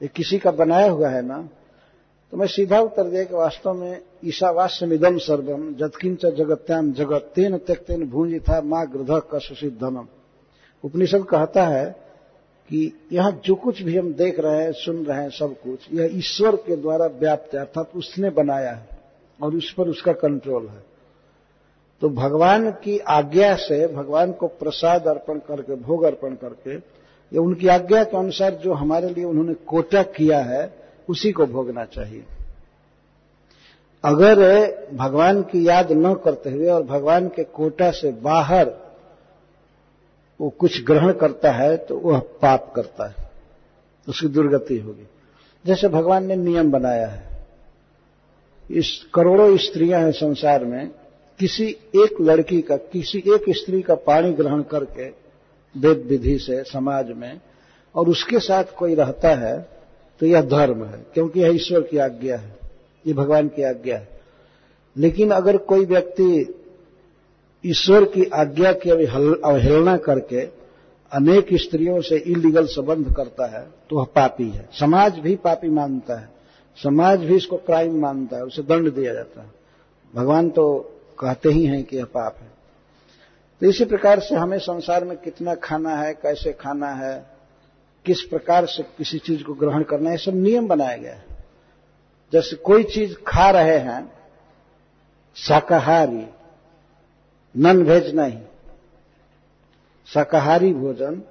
ये 0.02 0.08
किसी 0.08 0.38
का 0.38 0.50
बनाया 0.50 0.90
हुआ 0.90 1.08
है 1.08 1.22
ना? 1.22 1.48
तो 2.30 2.36
मैं 2.36 2.46
सीधा 2.46 2.80
उत्तर 2.80 3.04
दिया 3.04 3.24
कि 3.24 3.34
वास्तव 3.34 3.72
में 3.72 4.02
ईशावास्य 4.24 4.86
मिदम 4.86 5.18
सर्वम 5.18 5.74
जतकिंच 5.74 6.26
जगत्याम 6.26 6.92
जगत 6.92 7.32
तेन 7.34 7.58
त्यक्तेन 7.58 8.08
भूंजी 8.10 8.40
था 8.40 8.60
माँ 8.60 8.86
गृध 8.90 9.22
का 9.30 9.38
सुसिद्धनम 9.38 10.06
उपनिषद 10.84 11.24
कहता 11.24 11.66
है 11.66 12.10
कि 12.68 12.92
यहाँ 13.12 13.40
जो 13.44 13.54
कुछ 13.54 13.82
भी 13.82 13.96
हम 13.96 14.12
देख 14.12 14.40
रहे 14.40 14.62
हैं, 14.62 14.72
सुन 14.72 15.04
रहे 15.04 15.22
हैं, 15.22 15.30
सब 15.30 15.54
कुछ, 15.62 15.78
यह 15.92 16.10
ईश्वर 16.12 16.56
के 16.56 16.76
द्वारा 16.76 17.06
व्याप्त 17.06 17.54
है, 17.54 17.60
अर्थात 17.60 17.90
उसने 17.96 18.30
बनाया 18.30 18.72
है 18.72 18.88
और 19.42 19.54
उस 19.54 19.74
पर 19.74 19.88
उसका 19.88 20.12
कंट्रोल 20.12 20.68
है। 20.68 20.89
तो 22.00 22.08
भगवान 22.08 22.70
की 22.70 22.98
आज्ञा 22.98 23.54
से, 23.54 23.86
भगवान 23.86 24.32
को 24.32 24.46
प्रसाद 24.46 25.06
अर्पण 25.06 25.38
करके, 25.38 25.74
भोग 25.74 26.02
अर्पण 26.02 26.34
करके, 26.34 26.74
या 27.32 27.40
उनकी 27.40 27.68
आज्ञा 27.68 28.04
के 28.04 28.16
अनुसार 28.16 28.54
जो 28.54 28.72
हमारे 28.72 29.08
लिए 29.08 29.24
उन्होंने 29.24 29.54
कोटा 29.54 30.02
किया 30.02 30.38
है, 30.38 30.74
उसी 31.08 31.32
को 31.32 31.46
भोगना 31.46 31.84
चाहिए। 31.84 32.24
अगर 34.04 34.66
भगवान 34.94 35.42
की 35.42 35.68
याद 35.68 35.92
न 35.92 36.14
करते 36.14 36.50
हुए 36.50 36.68
और 36.68 36.82
भगवान 36.82 37.28
के 37.28 37.44
कोटा 37.44 37.90
से 37.90 38.12
बाहर 38.12 38.70
वो 40.40 40.50
कुछ 40.50 40.84
ग्रहण 40.84 41.12
करता 41.12 41.52
है 41.52 41.76
तो 41.76 41.98
वह 41.98 42.18
पाप 42.18 42.72
करता 42.76 43.08
है। 43.08 43.14
उसकी 44.08 44.26
दुर्गति 44.26 44.78
होगी। 44.78 45.08
जैसे 45.66 45.88
भगवान 45.88 46.26
ने 46.26 46.36
नियम 46.36 46.70
बनाया 46.70 47.08
है। 47.08 47.46
इस 48.70 49.06
करोड़ों 49.14 49.56
स्त्रियाँ 49.56 50.00
हैं 50.00 50.12
संसार 50.12 50.64
में 50.64 50.90
किसी 51.40 51.64
एक 51.96 52.20
लड़की 52.20 52.60
का, 52.60 52.76
किसी 52.76 53.18
एक 53.18 53.44
स्त्री 53.50 53.80
का 53.82 53.94
पानी 53.94 54.32
ग्रहण 54.32 54.62
करके 54.62 55.08
वेद 55.74 56.06
विधि 56.08 56.38
से 56.38 56.62
समाज 56.62 57.12
में, 57.12 57.40
और 57.94 58.08
उसके 58.08 58.38
साथ 58.38 58.64
कोई 58.78 58.94
रहता 58.94 59.34
है 59.36 59.68
तो 60.20 60.26
यह 60.26 60.42
धर्म 60.42 60.84
है, 60.84 61.04
क्योंकि 61.14 61.40
यह 61.40 61.54
ईश्वर 61.54 61.80
की 61.80 61.98
आज्ञा 61.98 62.36
है, 62.36 62.56
ये 63.06 63.12
भगवान 63.12 63.48
की 63.48 63.62
आज्ञा 63.62 63.96
है। 63.96 64.20
लेकिन 64.96 65.30
अगर 65.30 65.56
कोई 65.56 65.84
व्यक्ति 65.84 66.54
ईश्वर 67.64 68.04
की 68.04 68.24
आज्ञा 68.24 68.72
की 68.72 68.90
अवहेलना 68.90 69.96
करके 69.96 70.40
अनेक 71.12 71.46
स्त्रियों 71.54 72.00
से 72.00 72.16
इलीगल 72.16 72.66
संबंध 72.66 73.14
करता 73.14 73.46
है 73.58 73.66
तो 73.90 73.96
वह 73.96 74.04
पापी 74.14 74.48
है। 74.48 74.68
समाज 74.80 75.18
भी 75.18 75.34
पापी 75.36 75.68
मानता 75.70 76.20
है। 76.20 76.28
समाज 76.78 77.20
भी 77.20 77.36
इसको 77.36 77.56
क्राइम 77.56 78.00
मानता 78.00 78.36
है, 78.36 78.42
उसे 78.42 78.62
दंड 78.62 78.94
दिया 78.94 79.12
जाता 79.14 79.42
है। 79.42 79.50
भगवान 80.14 80.48
तो 80.50 80.66
कहते 81.20 81.48
ही 81.48 81.64
हैं 81.66 81.82
कि 81.84 81.96
यह 81.96 82.04
पाप 82.04 82.36
है। 82.40 82.48
तो 83.60 83.66
इसी 83.66 83.84
प्रकार 83.84 84.20
से 84.20 84.34
हमें 84.34 84.58
संसार 84.58 85.04
में 85.04 85.16
कितना 85.18 85.54
खाना 85.54 85.94
है, 85.96 86.12
कैसे 86.14 86.52
खाना 86.52 86.90
है, 86.90 87.26
किस 88.06 88.20
प्रकार 88.22 88.66
से 88.66 88.82
किसी 88.82 89.18
चीज़ 89.18 89.42
को 89.42 89.54
ग्रहण 89.54 89.82
करना 89.82 90.10
है 90.10 90.16
सब 90.16 90.34
नियम 90.34 90.68
बनाए 90.68 90.98
गए 90.98 91.08
हैं। 91.08 91.44
जैसे 92.32 92.56
कोई 92.56 92.84
चीज़ 92.84 93.14
खा 93.26 93.50
रहे 93.50 93.78
हैं, 93.78 94.12
शाकाहारी 95.36 96.26
नन 97.54 97.82
भेज 97.84 98.14
नहीं, 98.14 98.40
शाकाहारी 100.08 100.72
भोजन 100.74 101.22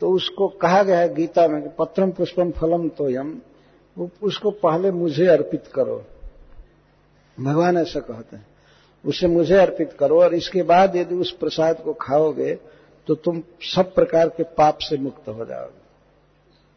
तो 0.00 0.10
उसको 0.10 0.48
कहा 0.48 0.82
गया 0.82 0.98
है 0.98 1.14
गीता 1.14 1.46
में 1.48 1.62
कि 1.62 1.68
पत्रम 1.78 2.10
पुष्पम 2.10 2.50
फलम 2.50 2.88
तो 2.88 3.08
यम 3.10 3.40
उसको 4.22 4.50
पहले 4.50 4.90
मुझे 4.90 5.26
अर्पित 5.26 5.66
करो। 5.74 6.04
भगवान 7.38 7.76
ऐसा 7.76 8.00
कहते 8.00 8.36
हैं। 8.36 8.46
उसे 9.04 9.26
मुझे 9.26 9.56
अर्पित 9.56 9.92
करो 9.92 10.22
और 10.22 10.34
इसके 10.34 10.62
बाद 10.62 10.96
यदि 10.96 11.14
उस 11.14 11.30
प्रसाद 11.30 11.80
को 11.80 11.92
खाओगे 11.92 12.54
तो 13.08 13.14
तुम 13.14 13.42
सब 13.66 13.94
प्रकार 13.94 14.28
के 14.28 14.42
पाप 14.42 14.78
से 14.78 14.96
मुक्त 14.98 15.28
हो 15.28 15.44
जाओगे। 15.44 15.78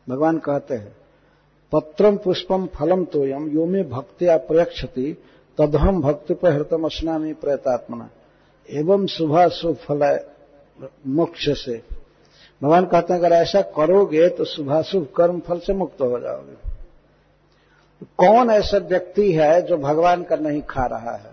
भगवान 0.07 0.37
कहते 0.37 0.75
हैं, 0.75 0.95
पत्रम 1.73 2.17
पुष्पम 2.17 2.65
फलम 2.75 3.03
तोयम, 3.05 3.47
यो 3.49 3.65
में 3.65 3.89
भक्तिया 3.89 4.37
प्रयक्षति 4.39 5.15
तदहम 5.57 6.01
भक्ति 6.01 6.33
पर 6.33 6.53
हृतम 6.53 6.85
अस्नामी 6.85 7.33
प्रयतात्मना। 7.33 8.09
एवं 8.69 9.05
शुभ 9.07 9.37
शुभ 9.51 9.75
फल 9.77 10.19
मोक्ष 11.07 11.49
से। 11.57 11.81
भगवान 12.61 12.85
कहते 12.85 13.13
हैं, 13.13 13.19
अगर 13.19 13.35
ऐसा 13.35 13.61
करोगे 13.75 14.27
तो 14.29 14.45
शुभाशुभ 14.45 15.07
कर्म 15.17 15.39
फल 15.39 15.59
से 15.59 15.73
मुक्त 15.73 16.01
हो 16.01 16.19
जाओगे। 16.19 16.71
कौन 18.17 18.49
ऐसा 18.49 18.77
व्यक्ति 18.79 19.31
है 19.33 19.61
जो 19.61 19.77
भगवान 19.77 20.23
का 20.23 20.35
नहीं 20.35 20.61
खा 20.61 20.85
रहा 20.85 21.15
है? 21.17 21.32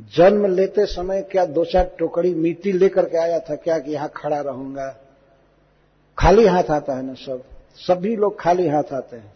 जन्म 0.00 0.46
लेते 0.46 0.86
समय 0.86 1.22
क्या 1.22 1.44
दो 1.44 1.64
चार 1.64 1.90
टोकरी 1.98 2.34
मिट्टी 2.34 2.72
लेकर 2.72 3.04
के 3.04 3.18
आया 3.18 3.38
था 3.38 3.54
क्या 3.54 3.78
कि 3.78 3.92
यहाँ 3.92 4.12
खड़ा 4.16 4.40
रहूँगा? 4.40 4.96
खाली 6.18 6.46
हाथ 6.46 6.64
आता 6.70 6.96
है 6.96 7.06
ना 7.06 7.14
सब। 7.14 7.42
सभी 7.76 8.16
लोग 8.16 8.40
खाली 8.40 8.68
हाथ 8.68 8.92
आते 8.92 9.16
हैं। 9.16 9.34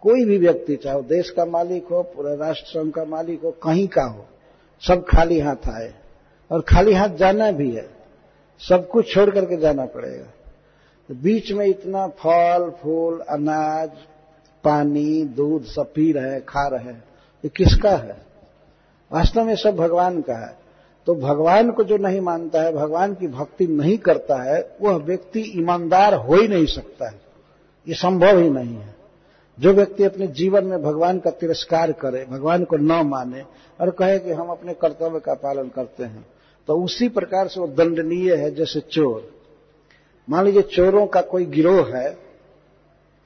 कोई 0.00 0.24
भी 0.24 0.38
व्यक्ति 0.38 0.76
चाहे 0.76 1.02
देश 1.02 1.30
का 1.30 1.44
मालिक 1.44 1.86
हो, 1.86 2.02
पूरे 2.02 2.36
राष्ट्र 2.36 2.66
संघ 2.66 2.92
का 2.92 3.04
मालिक 3.04 3.42
हो, 3.42 3.50
कहीं 3.50 3.88
का 3.88 4.02
हो, 4.02 4.26
सब 4.80 5.04
खाली 5.04 5.40
हाथ 5.40 5.68
आए। 5.68 5.94
और 6.50 6.60
खाली 6.60 6.92
हाथ 6.92 7.08
जाना 7.08 7.50
भी 7.50 7.70
है। 7.70 7.90
सब 8.68 8.88
कुछ 8.88 9.14
छोड़ 9.14 9.30
करके 9.30 9.56
जाना 9.56 9.86
पड़ेगा। 9.86 10.26
तो 11.08 11.14
बीच 11.14 11.52
में 11.52 11.66
इतना 11.66 12.06
फल, 12.08 12.72
फूल, 12.82 13.20
अनाज, 13.20 13.90
पानी, 14.64 15.24
दूध 15.24 15.64
सब 15.64 15.92
पी 15.92 16.12
रहे 16.12 16.40
खा 16.40 16.68
रहे 16.68 16.90
ये 16.90 17.48
किसका 17.48 17.90
है? 17.90 18.27
वास्तव 19.10 19.44
में 19.44 19.54
सब 19.56 19.76
भगवान 19.76 20.20
का 20.20 20.34
है। 20.36 20.56
तो 21.06 21.14
भगवान 21.14 21.70
को 21.70 21.84
जो 21.84 21.96
नहीं 21.96 22.20
मानता 22.20 22.62
है, 22.62 22.72
भगवान 22.72 23.14
की 23.14 23.26
भक्ति 23.28 23.66
नहीं 23.66 23.96
करता 23.98 24.42
है, 24.42 24.76
वह 24.82 24.96
व्यक्ति 24.96 25.40
ईमानदार 25.56 26.14
हो 26.14 26.34
ही 26.34 26.48
नहीं 26.48 26.66
सकता 26.66 27.08
है। 27.08 27.20
ये 27.86 27.94
संभव 27.94 28.38
ही 28.38 28.50
नहीं 28.50 28.76
है। 28.76 28.96
जो 29.58 29.72
व्यक्ति 29.72 30.04
अपने 30.04 30.26
जीवन 30.26 30.64
में 30.64 30.82
भगवान 30.82 31.18
का 31.18 31.30
तिरस्कार 31.30 31.92
करे, 31.92 32.24
भगवान 32.30 32.64
को 32.64 32.76
न 32.76 33.00
माने 33.06 33.42
और 33.80 33.90
कहे 33.90 34.18
कि 34.18 34.32
हम 34.32 34.48
अपने 34.48 34.74
कर्तव्य 34.74 35.20
का 35.20 35.34
पालन 35.34 35.68
करते 35.68 36.04
हैं 36.04 36.26
तो 36.68 36.76
उसी 36.76 37.08
प्रकार 37.08 37.48
से 37.48 37.60
वो 37.60 37.66
दंडनीय 37.68 38.34
है, 38.34 38.54
जैसे 38.54 38.80
चोर। 38.82 39.30
मान 40.28 40.44
लीजिए 40.44 40.62
चोरों 40.64 41.06
का 41.06 41.20
कोई 41.22 41.44
गिरोह 41.46 41.96
है 41.96 42.10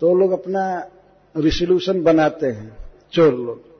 तो 0.02 0.14
लोग 0.14 0.32
अपना 0.32 0.64
रिसोल्यूशन 1.34 2.02
बनाते 2.02 2.46
हैं, 2.46 2.76
चोर 3.12 3.34
लोग। 3.34 3.71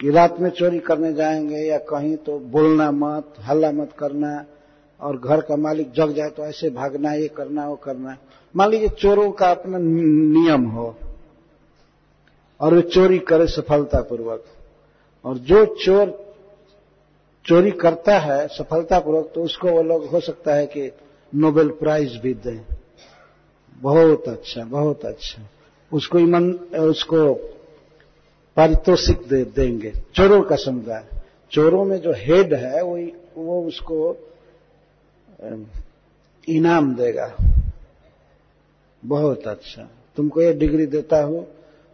कि 0.00 0.10
रात 0.10 0.38
में 0.40 0.48
चोरी 0.50 0.78
करने 0.78 1.12
जाएँगे 1.12 1.56
या 1.56 1.78
कहीं 1.78 2.16
तो 2.16 2.38
बोलना 2.38 2.90
मत, 2.90 3.34
हल्ला 3.40 3.70
मत 3.72 3.90
करना 3.98 4.44
और 5.00 5.18
घर 5.18 5.40
का 5.40 5.56
मालिक 5.56 5.92
जग 5.92 6.12
जाए 6.12 6.30
तो 6.30 6.44
ऐसे 6.44 6.70
भागना, 6.70 7.12
ये 7.12 7.28
करना, 7.28 7.68
वो 7.68 7.76
करना। 7.76 8.16
मान 8.56 8.70
लीजिए 8.70 8.88
चोरों 8.88 9.30
का 9.30 9.50
अपना 9.50 9.78
नियम 9.80 10.64
हो 10.64 10.94
और 12.60 12.74
वे 12.74 12.82
चोरी 12.82 13.18
करे 13.18 13.46
सफलतापूर्वक। 13.46 14.44
और 15.24 15.38
जो 15.38 15.64
चोर 15.84 16.34
चोरी 17.44 17.70
करता 17.70 18.18
है 18.18 18.46
सफलतापूर्वक 18.48 19.30
तो 19.34 19.42
उसको 19.42 19.70
वो 19.70 19.82
लोग, 19.82 20.06
हो 20.06 20.20
सकता 20.20 20.54
है 20.54 20.66
कि 20.66 20.90
नोबेल 21.34 21.68
प्राइज 21.70 22.16
भी 22.16 22.34
दें। 22.34 22.60
बहुत 23.80 24.28
अच्छा 24.28 24.64
बहुत 24.64 25.04
अच्छा। 25.04 25.42
उसको 25.92 26.18
ईमान, 26.18 26.50
उसको 26.80 27.18
पारितोषिक 28.60 29.20
दे, 29.28 29.44
देंगे। 29.46 29.92
चोरों 30.14 30.40
का 30.42 30.56
समुदाय। 30.56 31.04
चोरों 31.52 31.84
में 31.84 31.96
जो 31.98 32.12
हेड 32.12 32.52
है 32.54 32.82
वो 32.82 32.96
वो 33.36 33.62
उसको 33.64 33.96
इनाम 36.48 36.94
देगा। 36.94 37.32
बहुत 39.02 39.46
अच्छा। 39.46 39.88
तुमको 40.16 40.42
ये 40.42 40.52
डिग्री 40.52 40.86
देता 40.86 41.22
हूँ 41.22 41.46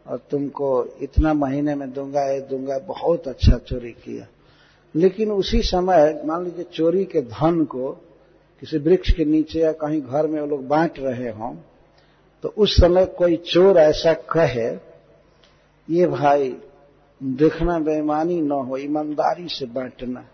और 0.07 0.21
तुमको 0.31 0.71
इतना 1.03 1.35
महीने 1.35 1.75
में 1.75 1.93
दूँगा, 1.93 2.25
ये 2.25 2.41
दूँगा, 2.41 2.79
बहुत 2.79 3.29
अच्छा 3.29 3.59
चोरी 3.59 3.93
किया। 3.93 4.27
लेकिन 4.95 5.31
उसी 5.33 5.63
समय, 5.63 6.23
मान 6.25 6.45
लीजिए 6.45 6.65
चोरी 6.73 7.05
के 7.05 7.21
धन 7.21 7.65
को 7.65 7.91
किसी 8.63 8.79
वृक्ष 8.79 9.11
के 9.11 9.25
नीचे 9.25 9.61
या 9.61 9.73
कहीं 9.73 10.01
घर 10.03 10.27
में 10.27 10.41
वो 10.41 10.47
लोग 10.47 10.67
बांट 10.69 10.99
रहे 10.99 11.31
हों 11.31 11.55
तो 12.43 12.49
उस 12.59 12.77
समय 12.77 13.07
कोई 13.19 13.37
चोर 13.37 13.79
ऐसा 13.79 14.13
कहे 14.13 14.69
ये 15.91 16.07
भाई, 16.07 16.57
देखना 17.23 17.79
बेईमानी 17.79 18.41
न 18.41 18.51
हो, 18.51 18.77
ईमानदारी 18.77 19.49
से 19.49 19.67
बांटना। 19.67 20.25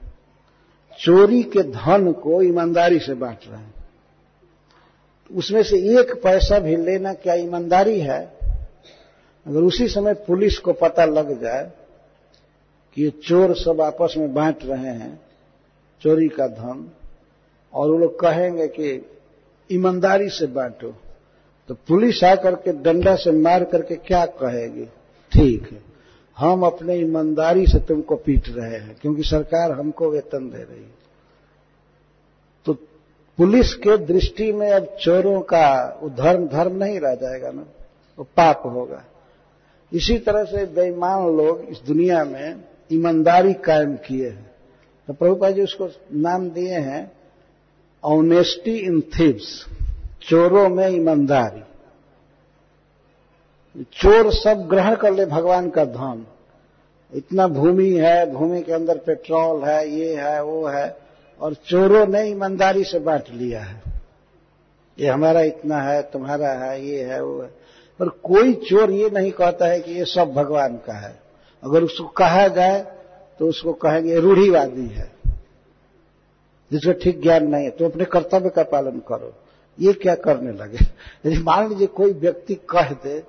चोरी 0.99 1.43
के 1.43 1.63
धन 1.63 2.13
को 2.13 2.43
ईमानदारी 2.43 2.99
से 2.99 3.15
बांट 3.15 3.39
रहे 3.49 3.61
हैं। 3.61 3.75
उसमें 5.31 5.63
से 5.63 5.77
एक 6.01 6.15
पैसा 6.23 6.59
भी 6.59 6.77
लेना 6.77 7.13
क्या 7.15 7.35
ईमानदारी 7.35 8.01
है? 8.01 8.39
अगर 9.47 9.61
उसी 9.61 9.89
समय 9.89 10.15
पुलिस 10.15 10.59
को 10.59 10.73
पता 10.73 11.05
लग 11.05 11.41
जाए 11.41 11.71
कि 12.95 13.03
ये 13.03 13.11
चोर 13.11 13.55
सब 13.57 13.81
आपस 13.81 14.15
में 14.17 14.35
बांट 14.35 14.65
रहे 14.65 14.95
हैं, 14.95 15.21
चोरी 16.03 16.29
का 16.29 16.47
धन, 16.47 16.91
और 17.75 17.91
वो 17.91 17.99
लोग 17.99 18.21
कहेंगे 18.21 18.69
कि 18.69 19.07
ईमानदारी 19.71 20.29
से 20.29 20.47
बांटो 20.47 20.95
तो 21.69 21.75
पुलिस 21.75 22.25
आकर 22.25 22.55
के 22.55 22.73
डंडा 22.73 23.15
से 23.17 23.33
मार 23.33 23.65
करके 23.65 23.97
क्या 23.97 24.27
कहेगी? 24.27 24.89
ठीक 25.33 25.71
है। 25.73 25.81
हम 26.37 26.63
अपने 26.63 26.95
ईमानदारी 26.95 27.67
से 27.67 27.79
तुमको 27.79 28.17
पीट 28.17 28.49
रहे 28.49 28.77
हैं, 28.77 28.97
क्योंकि 29.03 29.23
सरकार 29.23 29.73
हमको 29.73 30.11
वेतन 30.11 30.51
दे 30.51 30.63
रही 30.63 30.83
है। 30.83 30.95
तो 32.67 32.73
पुलिस 33.39 33.75
के 33.75 33.97
दृष्टि 33.97 34.53
में 34.53 34.71
अब 34.71 34.97
चोरों 35.01 35.41
का 35.41 35.99
वो 36.03 36.09
धर्म 36.09 36.47
धर्म 36.47 36.77
नहीं 36.77 37.01
रह 37.01 37.15
जाएगा 37.15 37.51
ना, 37.51 37.65
वो 38.19 38.25
पाप 38.37 38.63
होगा। 38.67 39.05
इसी 39.93 40.19
तरह 40.19 40.45
से 40.45 40.65
बेईमान 40.67 41.37
लोग 41.37 41.61
इस 41.61 41.81
दुनिया 41.87 42.25
में 42.25 42.65
ईमानदारी 42.93 43.53
कायम 43.55 43.95
किए 43.97 44.29
हैं। 44.29 44.51
तो 45.09 45.13
प्रभुपा 45.13 45.51
जी 45.51 45.63
उसको 45.63 45.89
नाम 46.13 46.49
दिए 46.51 46.79
हैं, 46.79 47.13
ऑनेस्टी 48.03 48.77
इन 48.77 49.01
थीव्स 49.01 49.67
चोरों 50.23 50.69
में 50.69 50.89
ईमानदारी। 50.89 51.63
चोर 53.77 54.33
सब 54.33 54.67
ग्रहण 54.71 54.97
कर 54.97 55.13
ले 55.13 55.27
भगवान 55.27 55.71
का 55.71 55.85
धन 55.85 56.27
इतना 57.15 57.47
भूमि 57.49 57.91
है, 57.91 58.33
भूमि 58.33 58.63
के 58.63 58.73
अंदर 58.73 58.99
पेट्रोल 58.99 59.65
है, 59.65 59.89
ये 59.91 60.17
है, 60.17 60.43
वो 60.43 60.67
है, 60.67 60.97
और 61.41 61.55
चोरों 61.55 62.07
ने 62.07 62.23
ईमानदारी 62.23 62.85
से 62.85 62.99
बांट 62.99 63.25
लिया 63.31 63.61
है। 63.61 63.83
ये 64.99 65.09
हमारा 65.09 65.41
इतना 65.41 65.81
है, 65.83 66.03
तुम्हारा 66.03 66.49
है, 66.49 66.87
ये 66.87 67.03
है, 67.05 67.23
वो 67.25 67.41
है। 67.43 67.49
पर 67.99 68.09
कोई 68.09 68.55
चोर 68.55 68.91
ये 68.91 69.11
नहीं 69.11 69.33
कहता 69.33 69.67
है 69.67 69.81
कि 69.81 69.93
ये 69.93 70.05
सब 70.05 70.33
भगवान 70.33 70.77
का 70.77 70.93
है। 70.93 71.21
अगर 71.65 71.83
उसको 71.83 72.09
कहा 72.09 72.49
जाए 72.49 72.81
तो 73.39 73.49
उसको 73.49 73.73
कहेंगे, 73.73 74.21
रूढ़ीवादी 74.21 74.87
है। 74.87 75.11
जिसको 76.73 76.93
ठीक 76.93 77.23
ज्ञान 77.23 77.47
नहीं 77.47 77.65
है 77.65 77.71
तो 77.71 77.85
अपने 77.85 78.05
कर्तव्य 78.05 78.51
का 78.51 78.63
पालन 78.63 79.03
करो। 79.09 79.35
ये 79.81 79.93
क्या 79.93 80.15
करने 80.15 80.53
लगे? 80.53 80.79
यदि 81.27 81.39
मान 81.39 81.69
लीजिए 81.69 81.87
कोई 81.87 82.13
व्यक्ति 82.13 82.55
कह 82.55 82.89
दे 82.89 83.23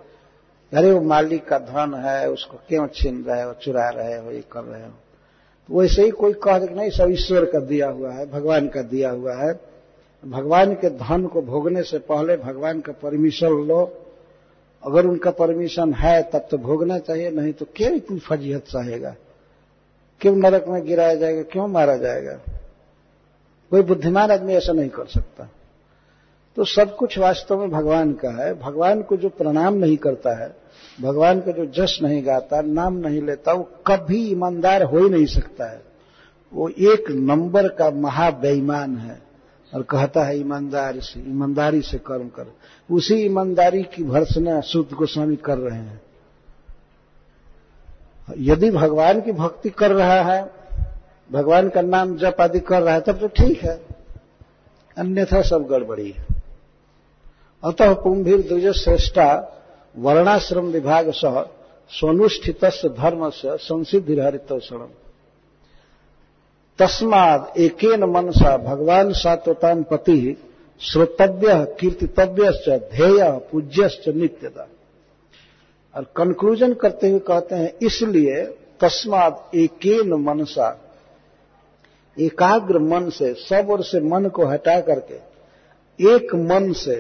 अरे 0.74 0.92
वो 0.92 1.02
मालिक 1.02 1.48
का 1.48 1.58
धन 1.58 1.94
है, 2.06 2.30
उसको 2.30 2.58
क्यों 2.68 2.88
छीन 2.88 3.24
रहे 3.24 3.42
हो, 3.42 3.54
चुरा 3.54 3.90
रहे 3.90 4.18
हो, 4.18 4.32
ये 4.32 4.44
कर 4.52 4.64
रहे 4.64 4.82
हो? 4.82 4.90
तो 5.68 5.80
वैसे 5.80 6.04
ही 6.04 6.10
कोई 6.10 6.34
कह 6.34 6.60
दे 6.60 6.76
नहीं, 6.76 6.90
सब 6.90 7.12
ईश्वर 7.12 7.46
का 7.46 7.60
दिया 7.60 7.90
हुआ 7.90 8.12
है, 8.12 8.32
भगवान 8.32 8.68
का 8.68 8.82
दिया 8.82 9.10
हुआ 9.10 9.36
है। 9.36 9.60
भगवान 10.26 10.74
के 10.74 10.90
धन 10.90 11.26
को 11.26 11.42
भोगने 11.42 11.84
से 11.84 12.00
पहले 12.00 12.38
भगवान 12.38 12.82
का 12.82 12.92
परमिशन 12.92 13.48
लो। 13.48 14.06
अगर 14.84 15.06
उनका 15.06 15.32
परमिशन 15.32 15.94
है, 15.94 16.24
तब 16.24 16.48
तो 16.52 16.58
भोगना 16.58 16.98
चाहिए, 17.00 17.32
नहीं 17.32 17.54
तो 17.54 17.66
क्यों 17.76 17.92
इतनी 17.92 18.20
फजीहत 18.20 18.62
चाहेगा? 18.62 19.16
क्यों 20.22 20.36
नरक 20.36 20.68
में 20.68 20.86
गिराया 20.86 21.16
जाएगा, 21.16 21.42
क्यों 21.42 21.68
मारा 21.68 21.98
जाएगा? 21.98 22.34
कोई 23.72 23.82
बुद्धिमान 23.82 24.32
आदमी 24.32 24.54
ऐसा 24.54 24.74
नहीं 24.74 24.90
कर 24.90 25.06
सकता। 25.06 25.50
तो 26.56 26.64
सब 26.64 26.96
कुछ 26.96 27.20
वास्तव 27.20 27.60
में 27.60 27.70
भगवान 27.70 28.14
का 28.14 28.30
है। 28.30 28.60
भगवान 28.60 29.02
को 29.02 29.18
जो 29.18 29.30
प्रणाम 29.30 29.74
नहीं 29.74 29.98
करता 29.98 30.44
है 30.44 30.63
भगवान 31.02 31.40
का 31.40 31.52
जो 31.52 31.66
जश 31.66 32.02
नहीं 32.02 32.26
गाता, 32.26 32.62
नाम 32.62 32.94
नहीं 32.94 33.22
लेता, 33.22 33.54
वो 33.54 33.72
कभी 33.88 34.28
ईमानदार 34.28 34.84
हो 34.84 34.98
ही 34.98 35.10
नहीं 35.10 35.26
सकता 35.26 35.72
है। 35.72 35.82
वो 36.54 36.70
एक 36.70 37.12
नंबर 37.12 37.68
का 37.68 37.92
महाबेईमान 37.92 38.98
है 38.98 39.22
और 39.74 39.82
कहता 39.82 40.24
है, 40.24 40.40
ईमानदार 40.40 41.00
से, 41.00 41.20
ईमानदारी 41.20 41.82
से 41.82 41.98
कर्म 41.98 42.28
कर। 42.28 42.54
उसी 42.92 43.16
ईमानदारी 43.16 43.84
की 43.84 44.04
भर्सना 44.04 44.62
शुद्ध 44.62 44.96
गोस्वामी 44.96 45.36
कर 45.36 45.58
रहे 45.58 45.80
हैं। 45.80 46.02
यदि 48.38 48.72
भगवान 48.72 49.22
की 49.22 49.32
भक्ति 49.32 49.70
कर 49.70 49.92
रहा 49.92 50.22
है, 50.22 50.52
भगवान 51.32 51.70
का 51.70 51.82
नाम 51.82 52.18
जप 52.18 52.36
आदि 52.40 52.60
कर 52.60 52.82
रहा 52.82 52.94
है, 52.94 53.02
तब 53.02 53.20
तो 53.20 53.28
ठीक 53.28 53.64
है। 53.64 53.86
अन्यथा 54.98 55.42
सब 55.42 55.68
गड़बड़ी 55.68 56.12
है। 56.12 56.26
अतः 57.64 57.94
कुंभीर 57.94 58.42
द्विज 58.42 58.68
श्रेष्ठा 58.68 59.60
वर्णाश्रम 59.96 60.66
विभाग 60.66 61.12
सह 61.12 61.42
स्वनुष्ठित 61.92 62.66
धर्म 63.00 63.30
से 63.30 63.58
संसिद्धि 63.58 64.20
हरितोषणम 64.20 64.90
तस्माद 66.80 67.54
एकेन 67.58 68.04
मनसा 68.04 68.58
भगवान 68.58 69.12
सात्वताम 69.14 69.84
पति 69.84 70.38
श्रोतव्य 70.82 71.76
कीर्तितव्य 71.80 72.52
ध्येय 72.94 73.24
पूज्य 73.52 74.14
नित्यता। 74.14 74.68
और 75.96 76.04
कंक्लूजन 76.16 76.74
करते 76.74 77.10
हुए 77.10 77.20
कहते 77.20 77.56
हैं, 77.56 77.74
इसलिए 77.82 78.44
तस्माद 78.82 79.52
एकेन 79.56 80.14
मनसा, 80.14 80.70
एकाग्र 82.18 82.80
मन 82.80 83.10
से 83.10 83.34
सब 83.34 83.70
ओर 83.70 83.84
से 83.84 84.00
मन 84.00 84.30
को 84.30 84.46
हटा 84.46 84.80
करके, 84.82 85.16
एक 86.14 86.36
मन 86.36 86.72
से 86.74 86.96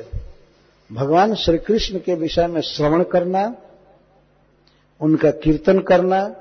भगवान 0.93 1.35
श्री 1.35 1.57
कृष्ण 1.57 1.99
के 1.99 2.15
विषय 2.15 2.47
में 2.47 2.61
श्रवण 2.61 3.03
करना, 3.03 3.55
उनका 5.01 5.31
कीर्तन 5.31 5.79
करना, 5.79 6.35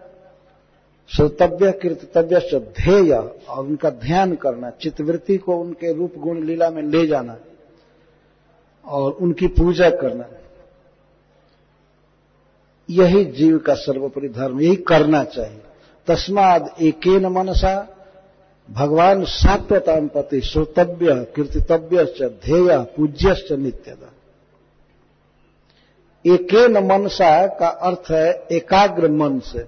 श्रोतव्य, 1.08 1.72
कीर्तव्य 1.72 2.58
ध्येय, 2.58 3.12
और 3.48 3.64
उनका 3.66 3.90
ध्यान 3.90 4.34
करना, 4.34 4.70
चित्तवृत्ति 4.70 5.36
को 5.36 5.56
उनके 5.56 5.92
रूप 5.92 6.14
गुण 6.18 6.44
लीला 6.44 6.70
में 6.70 6.82
ले 6.82 7.06
जाना, 7.06 7.36
और 8.84 9.12
उनकी 9.12 9.46
पूजा 9.46 9.90
करना। 9.90 10.24
यही 12.90 13.24
जीव 13.24 13.58
का 13.58 13.74
सर्वोपरि 13.74 14.28
धर्म, 14.28 14.60
यही 14.60 14.76
करना 14.76 15.24
चाहिए। 15.24 15.60
तस्माद 16.06 16.74
एकेन 16.80 17.26
मनसा, 17.26 17.88
भगवान 18.70 19.24
सात्वताम 19.24 20.08
पति, 20.08 20.40
श्रोतव्य 20.40 21.32
कीर्तितव्य 21.36 22.04
ध्येय 22.28 22.78
पूज्य 22.78 23.56
नित्यता। 23.56 24.12
एकेन 26.26 26.86
मनसा 26.86 27.46
का 27.46 27.66
अर्थ 27.66 28.10
है 28.10 28.46
एकाग्र 28.52 29.08
मन 29.08 29.38
से। 29.38 29.66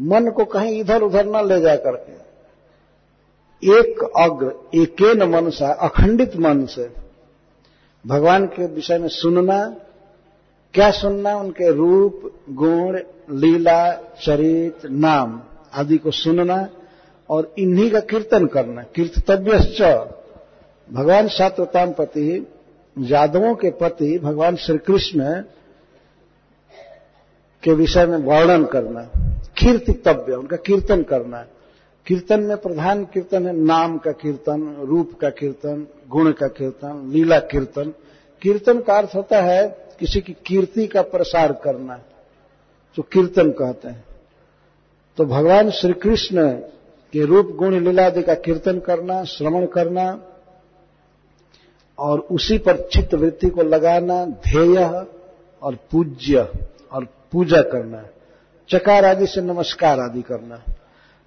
मन 0.00 0.30
को 0.30 0.44
कहीं 0.44 0.80
इधर 0.80 1.02
उधर 1.02 1.26
न 1.26 1.48
ले 1.48 1.60
जा 1.60 1.76
करके 1.76 2.26
एक 3.80 4.12
अग्र, 4.18 4.78
एकेन 4.78 5.22
मनसा, 5.22 5.72
अखंडित 5.72 6.36
मन 6.36 6.66
से। 6.66 6.90
भगवान 8.06 8.46
के 8.46 8.66
विषय 8.66 8.98
में 8.98 9.08
सुनना, 9.08 9.76
क्या 10.74 10.90
सुनना? 10.90 11.36
उनके 11.36 11.72
रूप, 11.72 12.32
गुण, 12.50 13.00
लीला, 13.30 13.92
चरित, 13.92 14.78
नाम 14.84 15.42
आदि 15.74 15.98
को 15.98 16.10
सुनना 16.10 16.68
और 17.30 17.54
इन्हीं 17.58 17.90
का 17.90 18.00
कीर्तन 18.00 18.46
करना। 18.46 18.82
कीर्तव्य 18.82 19.58
भगवान 20.92 21.28
सात्वताम 21.28 21.92
पति 21.92 22.52
यादवों 22.96 23.54
के 23.54 23.70
पति 23.70 24.18
भगवान 24.18 24.56
श्री 24.56 24.78
कृष्ण 24.78 25.42
के 27.62 27.72
विषय 27.72 28.06
में 28.06 28.18
वर्णन 28.18 28.64
करना, 28.64 29.00
कीर्तितव्य, 29.58 30.34
उनका 30.34 30.56
कीर्तन 30.56 31.02
करना। 31.02 31.44
कीर्तन 32.06 32.40
में 32.40 32.56
प्रधान 32.56 33.04
कीर्तन 33.04 33.46
है 33.46 33.56
नाम 33.56 33.98
का 33.98 34.12
कीर्तन, 34.12 34.76
रूप 34.80 35.12
का 35.20 35.30
कीर्तन, 35.30 35.86
गुण 36.08 36.32
का 36.32 36.46
कीर्तन, 36.48 37.10
लीला 37.12 37.38
कीर्तन। 37.38 37.92
कीर्तन 38.42 38.80
का 38.80 38.98
अर्थ 38.98 39.14
होता 39.14 39.40
है 39.42 39.66
किसी 40.00 40.20
की 40.20 40.36
कीर्ति 40.46 40.86
का 40.86 41.02
प्रसार 41.02 41.52
करना, 41.52 41.96
जो 42.96 43.02
कीर्तन 43.02 43.50
कहते 43.50 43.88
हैं। 43.88 44.04
तो 45.18 45.24
भगवान 45.24 45.70
श्री 45.70 45.92
कृष्ण 45.92 46.50
के 47.12 47.24
रूप, 47.24 47.46
गुण 47.56 47.80
लीलादि 47.80 48.22
का 48.22 48.34
कीर्तन 48.34 48.78
करना, 48.78 49.24
श्रवण 49.24 49.66
करना 49.66 50.12
और 51.98 52.20
उसी 52.20 52.58
पर 52.58 52.76
चित्त 52.92 53.14
वृत्ति 53.14 53.48
को 53.48 53.62
लगाना, 53.62 54.24
ध्येय 54.24 55.06
और 55.62 55.74
पूज्य 55.90 56.48
और 56.92 57.04
पूजा 57.32 57.62
करना, 57.62 58.02
चकार 58.70 59.04
आदि 59.04 59.26
से 59.26 59.40
नमस्कार 59.40 60.00
आदि 60.00 60.22
करना। 60.22 60.56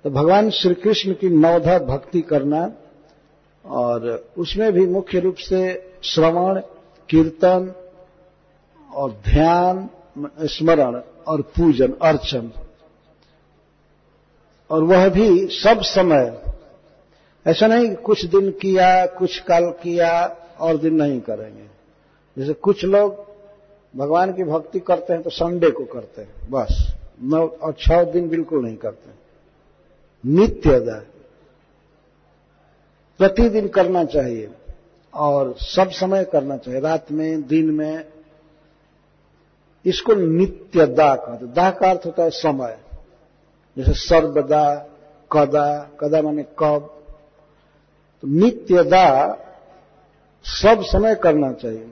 तो 0.05 0.09
भगवान 0.09 0.49
श्री 0.49 0.73
कृष्ण 0.73 1.13
की 1.13 1.29
नवधा 1.29 1.77
भक्ति 1.79 2.21
करना 2.21 2.71
और 3.65 4.31
उसमें 4.37 4.71
भी 4.73 4.85
मुख्य 4.87 5.19
रूप 5.19 5.35
से 5.35 5.93
श्रवण, 6.03 6.61
कीर्तन 7.09 7.73
और 8.91 9.11
ध्यान, 9.11 9.89
स्मरण 10.45 11.01
और 11.27 11.41
पूजन, 11.41 11.93
अर्चन। 12.01 12.51
और 14.69 14.83
वह 14.83 15.09
भी 15.09 15.47
सब 15.47 15.81
समय, 15.81 16.41
ऐसा 17.45 17.67
नहीं 17.67 17.95
कुछ 17.95 18.25
दिन 18.25 18.51
किया, 18.51 19.05
कुछ 19.05 19.39
काल 19.39 19.65
किया 19.65 20.35
और 20.61 20.77
दिन 20.77 20.95
नहीं 20.95 21.19
करेंगे। 21.22 21.65
जैसे 22.38 22.53
कुछ 22.53 22.86
लोग 22.86 23.26
भगवान 23.95 24.34
की 24.34 24.44
भक्ति 24.44 24.80
करते 24.80 25.14
हैं 25.14 25.22
तो 25.22 25.30
संडे 25.30 25.72
को 25.72 25.86
करते 25.86 26.22
हैं, 26.22 26.34
बस। 26.52 26.94
नौ 27.23 27.48
और 27.48 27.73
छह 27.73 28.03
दिन 28.03 28.30
बिल्कुल 28.30 28.64
नहीं 28.65 28.77
करते। 28.77 29.10
नित्य 30.26 30.80
प्रतिदिन 33.19 33.68
करना 33.68 34.03
चाहिए 34.03 34.49
और 35.14 35.56
सब 35.60 35.90
समय 35.90 36.23
करना 36.23 36.57
चाहिए। 36.57 36.80
रात 36.80 37.11
में, 37.11 37.48
दिन 37.48 37.69
में 37.69 38.06
इसको 39.86 40.14
नित्य 40.14 40.86
दा 40.88 41.15
कहते 41.15 41.45
दाह 41.45 41.72
का 41.72 41.90
अर्थ 41.90 42.06
होता 42.06 42.23
है 42.23 42.30
समय। 42.30 42.77
जैसे 43.77 43.94
सर्वदा, 43.94 44.76
कदा 45.31 45.90
कदा 45.99 46.22
माने 46.22 46.44
कब। 46.60 46.95
तो 48.23 48.27
नित्य 48.27 48.84
दा 48.84 49.06
सब 50.44 50.82
समय 50.82 51.16
करना 51.16 51.52
चाहिए। 51.52 51.91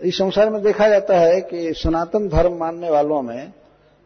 इस 0.00 0.18
संसार 0.18 0.50
में 0.50 0.62
देखा 0.62 0.88
जाता 0.88 1.18
है 1.18 1.40
कि 1.40 1.74
सनातन 1.74 2.28
धर्म 2.28 2.56
मानने 2.56 2.90
वालों 2.90 3.22
में 3.22 3.52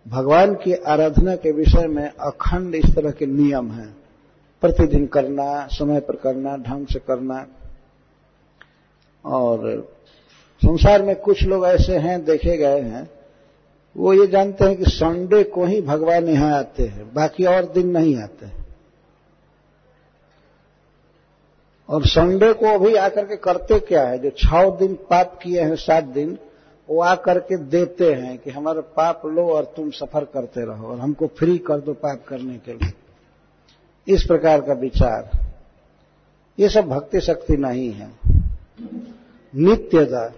भगवान 0.09 0.55
की 0.55 0.73
आराधना 0.73 1.37
के 1.37 1.53
विषय 1.53 1.87
में 1.87 2.11
अखंड 2.21 2.75
इस 2.75 2.95
तरह 2.95 3.11
के 3.11 3.27
नियम 3.27 3.73
हैं। 3.73 3.97
प्रतिदिन 4.61 5.07
करना, 5.07 5.67
समय 5.67 6.01
पर 6.01 6.17
करना, 6.17 6.57
ढंग 6.57 6.87
से 6.87 6.99
करना। 6.99 7.47
और 9.25 9.89
संसार 10.65 11.03
में 11.03 11.17
कुछ 11.17 11.43
लोग 11.43 11.67
ऐसे 11.67 11.97
हैं, 11.97 12.25
देखे 12.25 12.57
गए 12.57 12.81
हैं। 12.81 13.11
वो 13.97 14.13
ये 14.13 14.27
जानते 14.27 14.65
हैं 14.65 14.77
कि 14.77 14.85
संडे 14.85 15.45
को 15.45 15.65
ही 15.65 15.81
भगवान 15.81 16.29
यहाँ 16.29 16.59
आते 16.59 16.83
हैं, 16.83 17.15
बाकी 17.15 17.45
और 17.45 17.65
दिन 17.65 17.91
नहीं 17.91 18.17
आते। 18.17 18.47
हैं 18.47 18.62
और 21.89 22.07
संडे 22.07 22.53
को 22.53 22.67
अभी 22.67 22.95
आकर 22.95 23.25
के 23.25 23.37
करते 23.37 23.81
क्या 23.81 24.03
है? 24.03 24.19
जो 24.19 24.31
छह 24.31 24.71
दिन 24.71 24.95
पाप 24.95 25.39
किए 25.43 25.61
हैं, 25.61 25.77
सात 25.77 26.05
दिन, 26.05 26.39
वो 26.91 27.03
आकर 27.03 27.39
के 27.39 27.57
देते 27.57 28.13
हैं 28.13 28.39
कि 28.39 28.51
हमारे 28.51 28.81
पाप 28.81 29.23
लो 29.27 29.51
और 29.51 29.65
तुम 29.65 29.91
सफ़र 29.91 30.25
करते 30.25 30.65
रहो 30.65 30.89
और 30.89 30.99
हमको 30.99 31.27
फ्री 31.27 31.59
कर 31.59 31.79
दो 31.79 31.93
पाप 31.93 32.25
करने 32.29 32.55
के 32.55 32.73
लिए। 32.73 32.93
इस 34.15 34.25
प्रकार 34.25 34.61
का 34.61 34.73
विचार। 34.73 35.31
ये 36.59 36.69
सब 36.69 36.89
भक्ति 36.89 37.21
शक्ति 37.21 37.57
नहीं 37.57 37.93
है। 37.93 38.09
नित्यता। 39.57 40.33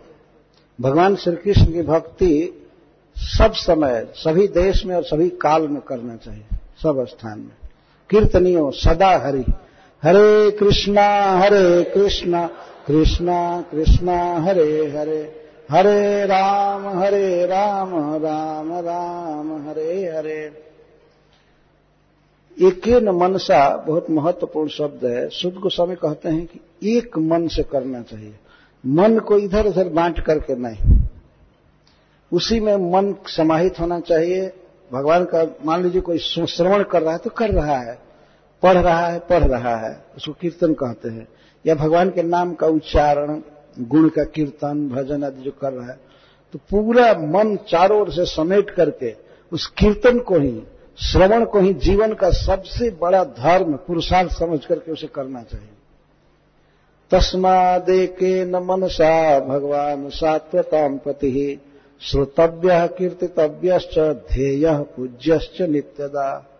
भगवान 0.80 1.16
श्री 1.16 1.36
कृष्ण 1.36 1.72
की 1.72 1.82
भक्ति 1.82 2.60
सब 3.18 3.52
समय, 3.52 4.08
सभी 4.14 4.48
देश 4.48 4.84
में 4.86 4.96
और 4.96 5.04
सभी 5.04 5.28
काल 5.28 5.68
में 5.68 5.82
करना 5.82 6.16
चाहिए, 6.16 6.44
सब 6.82 7.06
स्थान 7.06 7.38
में। 7.38 7.68
कीर्तनियों, 8.10 8.70
सदा 8.70 9.10
हरि। 9.18 9.44
हरे 10.04 10.50
कृष्णा 10.50 11.38
हरे 11.38 11.84
कृष्णा 11.84 12.46
कृष्णा 12.86 13.64
कृष्णा, 13.70 14.38
हरे 14.40 14.90
हरे। 14.96 15.48
हरे 15.70 16.26
राम 16.26 16.98
हरे 16.98 17.46
राम 17.46 18.14
राम 18.16 18.72
राम, 18.72 19.68
हरे 19.68 20.06
हरे। 20.06 20.64
एक 22.62 22.88
मनसा 22.88 23.76
बहुत 23.76 24.10
महत्वपूर्ण 24.10 24.68
शब्द 24.68 25.06
है। 25.06 25.28
शुद्ध 25.28 25.56
गोस्वामी 25.56 25.94
कहते 25.94 26.28
हैं 26.28 26.46
कि 26.46 26.60
एक 26.96 27.18
मन 27.18 27.48
से 27.48 27.62
करना 27.62 28.02
चाहिए। 28.02 28.34
मन 28.86 29.18
को 29.18 29.38
इधर 29.38 29.66
उधर 29.66 29.88
बांट 29.88 30.20
करके 30.20 30.54
नहीं। 30.54 31.00
उसी 32.32 32.60
में 32.60 32.76
मन 32.76 33.14
समाहित 33.26 33.80
होना 33.80 34.00
चाहिए। 34.00 34.52
भगवान 34.92 35.24
का, 35.24 35.46
मान 35.66 35.82
लीजिए 35.82 36.00
कोई 36.00 36.18
श्रवण 36.18 36.82
कर 36.82 37.02
रहा 37.02 37.12
है 37.12 37.18
तो 37.18 37.30
कर 37.30 37.50
रहा 37.50 37.76
है। 37.76 38.03
पढ़ 38.64 38.76
रहा 38.76 39.06
है, 39.06 39.18
पढ़ 39.18 39.44
रहा 39.44 39.76
है, 39.76 40.04
उसको 40.16 40.32
कीर्तन 40.32 40.74
कहते 40.74 41.08
हैं। 41.08 41.28
या 41.66 41.74
भगवान 41.74 42.10
के 42.10 42.22
नाम 42.22 42.54
का 42.54 42.66
उच्चारण, 42.66 43.42
गुण 43.80 44.08
का 44.08 44.24
कीर्तन, 44.24 44.88
भजन 44.88 45.24
आदि 45.24 45.42
जो 45.42 45.50
कर 45.50 45.72
रहा 45.72 45.88
है 45.88 45.98
तो 46.52 46.58
पूरा 46.70 47.12
मन 47.12 47.58
चारों 47.68 48.00
ओर 48.00 48.10
से 48.12 48.24
समेट 48.24 48.70
करके 48.70 49.14
उस 49.52 49.66
कीर्तन 49.66 50.18
को 50.18 50.38
ही, 50.38 50.62
श्रवण 50.98 51.44
को 51.44 51.60
ही 51.60 51.74
जीवन 51.74 52.12
का 52.12 52.30
सबसे 52.30 52.90
बड़ा 52.90 53.24
धर्म, 53.24 53.72
पुरुषार्थ 53.76 54.30
समझ 54.32 54.64
करके 54.64 54.92
उसे 54.92 55.06
करना 55.06 55.42
चाहिए। 55.42 55.68
तस्मा 57.10 57.78
दे 57.78 58.06
तस्मादेके 58.06 58.44
न 58.44 58.56
मनसा 58.56 59.40
भगवान 59.40 60.08
सात्वताम 60.08 60.98
पति, 60.98 61.60
श्रोतव्य 62.00 62.88
कीर्तितव्य 62.98 63.78
ध्येय, 63.98 64.72
पूज्यश्च 64.72 65.62
नित्यदा। 65.62 66.53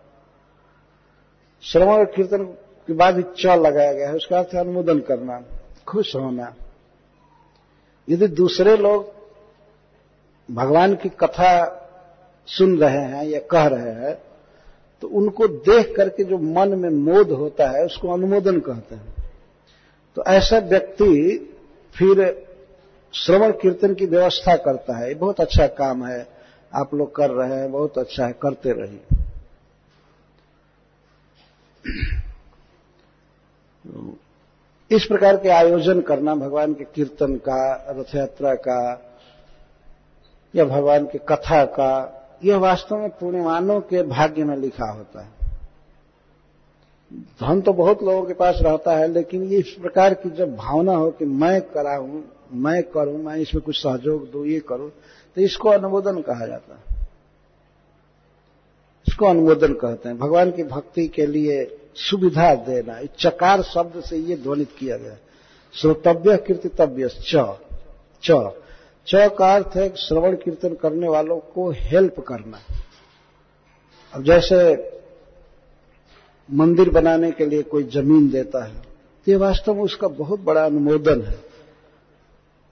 श्रवण 1.65 1.93
और 1.93 2.05
कीर्तन 2.05 2.43
के 2.87 2.93
बाद 2.93 3.23
च 3.37 3.45
लगाया 3.45 3.93
गया 3.93 4.07
है, 4.07 4.15
उसका 4.15 4.37
अर्थ 4.39 4.55
अनुमोदन 4.55 4.99
करना, 4.99 5.41
खुश 5.87 6.15
होना। 6.15 6.53
यदि 8.07 8.27
दूसरे 8.27 8.75
लोग 8.77 9.13
भगवान 10.49 10.95
की 10.95 11.09
कथा 11.09 11.51
सुन 12.47 12.77
रहे 12.77 13.03
हैं 13.05 13.23
या 13.25 13.39
कह 13.51 13.65
रहे 13.67 13.91
हैं 14.01 14.13
तो 15.01 15.07
उनको 15.09 15.47
देख 15.47 15.93
करके 15.95 16.23
जो 16.23 16.37
मन 16.37 16.77
में 16.79 16.89
मोद 16.89 17.31
होता 17.31 17.69
है, 17.69 17.85
उसको 17.85 18.13
अनुमोदन 18.13 18.59
कहते 18.59 18.95
हैं। 18.95 19.13
तो 20.17 20.23
ऐसा 20.23 20.59
व्यक्ति 20.59 21.09
फिर 21.95 22.23
श्रवण 23.13 23.51
कीर्तन 23.51 23.93
की 23.93 24.05
व्यवस्था 24.05 24.55
करता 24.55 24.97
है। 24.97 25.07
ये 25.07 25.15
बहुत 25.15 25.41
अच्छा 25.41 25.67
काम 25.67 26.05
है। 26.05 26.25
आप 26.73 26.93
लोग 26.93 27.15
कर 27.15 27.29
रहे 27.29 27.59
हैं, 27.59 27.71
बहुत 27.71 27.97
अच्छा 27.97 28.25
है, 28.25 28.33
करते 28.41 28.71
रहिए। 28.71 29.14
इस 34.91 35.05
प्रकार 35.05 35.37
के 35.37 35.49
आयोजन 35.49 36.01
करना 36.01 36.35
भगवान 36.35 36.73
के 36.73 36.83
कीर्तन 36.85 37.35
का 37.35 37.85
रथ 37.89 38.15
यात्रा 38.15 38.53
का, 38.55 39.01
या 40.53 40.65
भगवान 40.65 41.05
की 41.05 41.17
कथा 41.17 41.63
का, 41.65 42.21
यह 42.43 42.57
वास्तव 42.57 42.97
में 42.97 43.09
पुण्यवानों 43.09 43.79
के 43.81 44.03
भाग्य 44.03 44.43
में 44.43 44.55
लिखा 44.57 44.91
होता 44.91 45.21
है। 45.21 45.33
धन 47.41 47.61
तो 47.61 47.73
बहुत 47.73 48.03
लोगों 48.03 48.23
के 48.25 48.33
पास 48.33 48.59
रहता 48.61 48.97
है, 48.97 49.07
लेकिन 49.07 49.43
ये 49.43 49.59
इस 49.59 49.75
प्रकार 49.81 50.13
की 50.13 50.29
जब 50.29 50.55
भावना 50.55 50.95
हो 50.95 51.11
कि 51.11 51.25
मैं 51.25 51.61
करा 51.61 51.95
हूँ, 51.95 52.23
मैं 52.53 52.81
करूँ, 52.83 53.17
मैं 53.17 53.35
इसमें 53.35 53.63
कुछ 53.63 53.75
सहयोग 53.75 54.31
दू, 54.31 54.45
ये 54.45 54.59
करूँ 54.59 54.89
तो 55.37 55.41
इसको 55.41 55.69
अनुमोदन 55.69 56.21
कहा 56.21 56.45
जाता 56.47 56.75
है। 56.75 56.94
इसको 59.07 59.25
अनुमोदन 59.25 59.73
कहते 59.73 60.09
हैं। 60.09 60.17
भगवान 60.17 60.51
की 60.51 60.63
भक्ति 60.65 61.07
के 61.07 61.25
लिए 61.25 61.63
सुविधा 61.99 62.53
देना 62.65 62.99
चकार 63.19 63.61
शब्द 63.63 64.01
से 64.03 64.17
ये 64.17 64.35
ध्वनित 64.35 64.69
किया 64.79 64.97
गया। 64.97 65.17
श्रोतव्य 65.73 66.37
कीर्तितव्य 66.37 67.09
च। 67.09 67.45
च 68.23 68.51
च 69.07 69.29
का 69.37 69.53
अर्थ 69.55 69.75
है 69.75 69.87
श्रवण 69.97 70.35
कीर्तन 70.35 70.73
करने 70.73 71.07
वालों 71.07 71.37
को 71.53 71.69
हेल्प 71.71 72.19
करना। 72.19 72.59
अब 74.13 74.23
जैसे 74.23 74.57
मंदिर 76.49 76.89
बनाने 76.89 77.31
के 77.31 77.45
लिए 77.45 77.61
कोई 77.63 77.83
ज़मीन 77.83 78.29
देता 78.29 78.63
है 78.65 78.73
तो 78.73 79.31
ये 79.31 79.35
वास्तव 79.35 79.73
में 79.73 79.81
उसका 79.81 80.07
बहुत 80.07 80.39
बड़ा 80.39 80.65
अनुमोदन 80.65 81.21
है। 81.21 81.37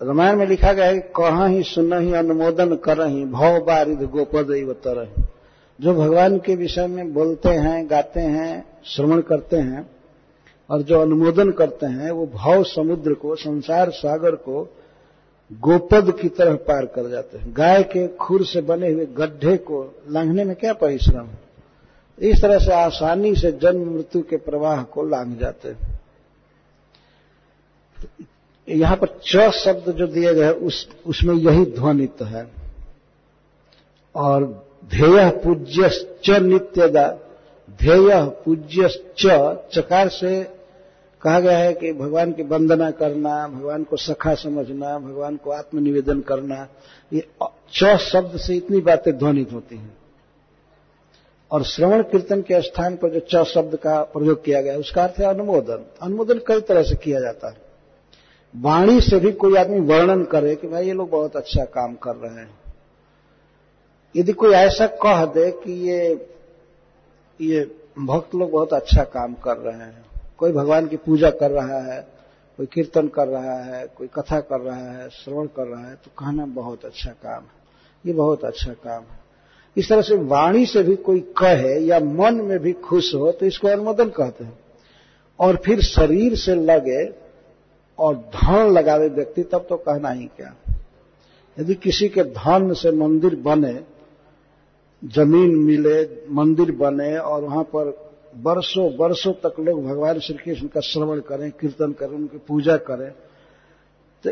रामायण 0.02 0.38
में 0.38 0.46
लिखा 0.48 0.72
गया 0.74 0.86
है 0.86 1.00
कहा 1.16 1.46
ही 1.48 1.62
सुन 1.64 1.94
ही 2.02 2.14
अनुमोदन 2.14 2.76
कर 2.76 3.06
ही 3.08 3.24
भव 3.26 3.60
बारिध 3.66 4.02
गोपद 4.12 4.76
तरह। 4.84 5.24
जो 5.82 5.94
भगवान 5.94 6.38
के 6.38 6.56
विषय 6.56 6.88
में 6.88 7.14
बोलते 7.14 7.50
हैं, 7.50 7.90
गाते 7.90 8.20
हैं, 8.20 8.66
श्रवण 8.86 9.22
करते 9.22 9.58
हैं, 9.58 9.90
और 10.70 10.82
जो 10.82 11.02
अनुमोदन 11.02 11.52
करते 11.52 11.86
हैं, 11.86 12.12
वो 12.12 12.28
भाव 12.28 12.64
समुद्र 12.64 13.14
को, 13.14 13.36
संसार 13.36 13.90
सागर 13.90 14.32
को 14.32 14.76
गोपद 15.54 16.20
की 16.22 16.30
तरह 16.30 16.56
पार 16.56 16.86
कर 16.86 17.10
जाते 17.10 17.38
हैं। 17.38 17.54
गाय 17.58 17.84
के 17.84 18.08
खुर 18.08 18.46
से 18.46 18.62
बने 18.62 18.92
हुए 18.92 19.06
गड्ढे 19.06 19.58
को 19.58 19.96
लांघने 20.10 20.44
में 20.44 20.56
क्या 20.56 20.74
परिश्रम? 20.74 21.26
है 21.26 21.44
इस 22.20 22.42
तरह 22.42 22.60
से 22.60 22.74
आसानी 22.74 23.36
से 23.36 23.52
जन्म 23.52 23.94
मृत्यु 23.94 24.22
के 24.22 24.38
प्रवाह 24.38 24.84
को 24.84 25.04
लांघ 25.04 25.40
जाते 25.40 25.70
हैं। 25.70 26.00
यहाँ 28.70 28.98
पर 28.98 29.20
च 29.26 29.52
शब्द 29.52 29.92
जो 29.92 30.08
दिए 30.08 30.34
गए 30.34 30.50
उस, 30.50 30.90
उसमें 31.08 31.36
यही 31.36 31.66
ध्वनित 31.66 32.22
है। 32.22 32.48
और 34.16 34.73
ध्येय 34.90 35.30
पूज्य 35.30 35.90
च 36.24 36.30
नित्यदा। 36.30 37.08
ध्येय 37.70 38.26
पूज्य 38.46 38.88
चकार 39.74 40.10
से 40.10 40.44
कहा 41.22 41.40
गया 41.40 41.58
है 41.58 41.74
कि 41.74 41.92
भगवान 41.94 42.32
की 42.32 42.44
वंदना 42.44 42.92
करना, 42.92 43.48
भगवान 43.48 43.84
को 43.84 43.98
सखा 43.98 44.34
समझना, 44.36 44.98
भगवान 45.00 45.36
को 45.36 45.52
आत्मनिवेदन 45.52 46.22
करना, 46.22 46.68
ये 47.14 47.28
च 47.74 47.98
शब्द 47.98 48.38
से 48.38 48.56
इतनी 48.56 48.80
बातें 48.82 49.18
ध्वनित 49.18 49.54
होती 49.54 49.78
हैं। 49.78 49.98
और 51.52 51.64
श्रवण 51.64 52.02
कीर्तन 52.02 52.42
के 52.42 52.62
स्थान 52.62 52.96
पर 52.96 53.10
जो 53.10 53.20
च 53.32 53.48
शब्द 53.48 53.76
का 53.76 54.02
प्रयोग 54.04 54.44
किया 54.44 54.62
गया, 54.62 54.78
उसका 54.78 55.04
अर्थ 55.04 55.20
है 55.20 55.26
अनुमोदन। 55.26 55.86
अनुमोदन 56.02 56.40
कई 56.48 56.62
तरह 56.62 56.84
से 56.84 56.96
किया 56.96 57.20
जाता 57.20 57.50
है। 57.50 57.58
वाणी 58.56 59.02
से 59.02 59.20
भी 59.20 59.32
कोई 59.32 59.56
आदमी 59.56 59.80
वर्णन 59.80 60.24
करे 60.24 60.56
कि 60.56 60.68
भाई 60.68 60.88
ये 60.88 60.94
लोग 60.94 61.10
बहुत 61.10 61.36
अच्छा 61.36 61.64
काम 61.66 61.96
कर 61.96 62.16
रहे 62.16 62.36
हैं। 62.36 62.63
यदि 64.16 64.34
कोई 64.34 64.54
ऐसा 64.54 64.88
कह 65.04 65.26
दे 65.26 65.50
कि 65.54 65.74
ये 65.90 66.30
ये 67.40 67.64
भक्त 68.00 68.36
लोग 68.36 68.52
बहुत 68.52 68.74
अच्छा 68.74 69.04
काम 69.04 69.34
कर 69.44 69.58
रहे 69.58 69.76
हैं, 69.76 70.06
कोई 70.38 70.52
भगवान 70.52 70.88
की 70.88 70.98
पूजा 70.98 71.30
कर 71.32 71.52
रहा 71.52 71.80
है, 71.84 72.00
कोई 72.60 72.66
कीर्तन 72.66 73.08
कर 73.08 73.28
रहा 73.28 73.58
है, 73.60 73.86
कोई 73.88 74.08
कथा 74.08 74.40
कर 74.42 74.60
रहा 74.60 74.92
है, 74.92 75.10
श्रवण 75.10 75.48
कर 75.48 75.68
रहा 75.68 75.88
है 75.88 75.96
तो 75.96 76.12
कहना 76.20 76.46
बहुत 76.46 76.86
अच्छा 76.86 77.12
काम 77.12 77.44
है। 77.44 77.62
ये 78.06 78.14
बहुत 78.14 78.44
अच्छा 78.46 78.74
काम 78.74 79.02
है। 79.02 79.22
इस 79.78 79.90
तरह 79.90 80.02
से 80.02 80.16
वाणी 80.26 80.66
से 80.66 80.84
भी 80.84 80.96
कोई 80.96 81.20
कहे 81.38 81.80
या 81.80 82.00
मन 82.00 82.42
में 82.42 82.58
भी 82.60 82.74
खुश 82.82 83.14
हो 83.16 83.32
तो 83.32 83.46
इसको 83.46 83.68
अनुमोदन 83.68 84.10
कहते 84.10 84.44
हैं। 84.44 84.58
और 85.40 85.56
फिर 85.56 85.82
शरीर 85.82 86.36
से 86.36 86.56
लगे 86.56 87.04
और 88.00 88.16
धन 88.36 88.72
लगावे 88.72 89.08
व्यक्ति, 89.10 89.44
तब 89.44 89.66
तो 89.70 89.78
कहना 89.78 90.10
ही 90.10 90.26
क्या। 90.38 90.54
यदि 91.58 91.74
किसी 91.76 92.10
के 92.10 92.24
धन 92.24 92.74
से 92.74 92.92
मंदिर 92.92 93.36
बने 93.38 93.74
ज़मीन 95.04 95.56
मिले, 95.56 96.02
मंदिर 96.32 96.72
बने 96.72 97.18
और 97.18 97.44
वहाँ 97.44 97.64
पर 97.64 98.14
वर्षों 98.38 98.90
वर्षों 98.98 99.34
तक 99.34 99.60
लोग 99.60 99.84
भगवान 99.86 100.20
श्री 100.20 100.36
कृष्ण 100.36 100.68
का 100.68 100.80
श्रवण 100.80 101.20
करें, 101.20 101.52
कीर्तन 101.52 101.92
करें, 101.92 102.10
उनकी 102.10 102.38
पूजा 102.38 102.78
करें। 102.78 103.12
तो 104.24 104.32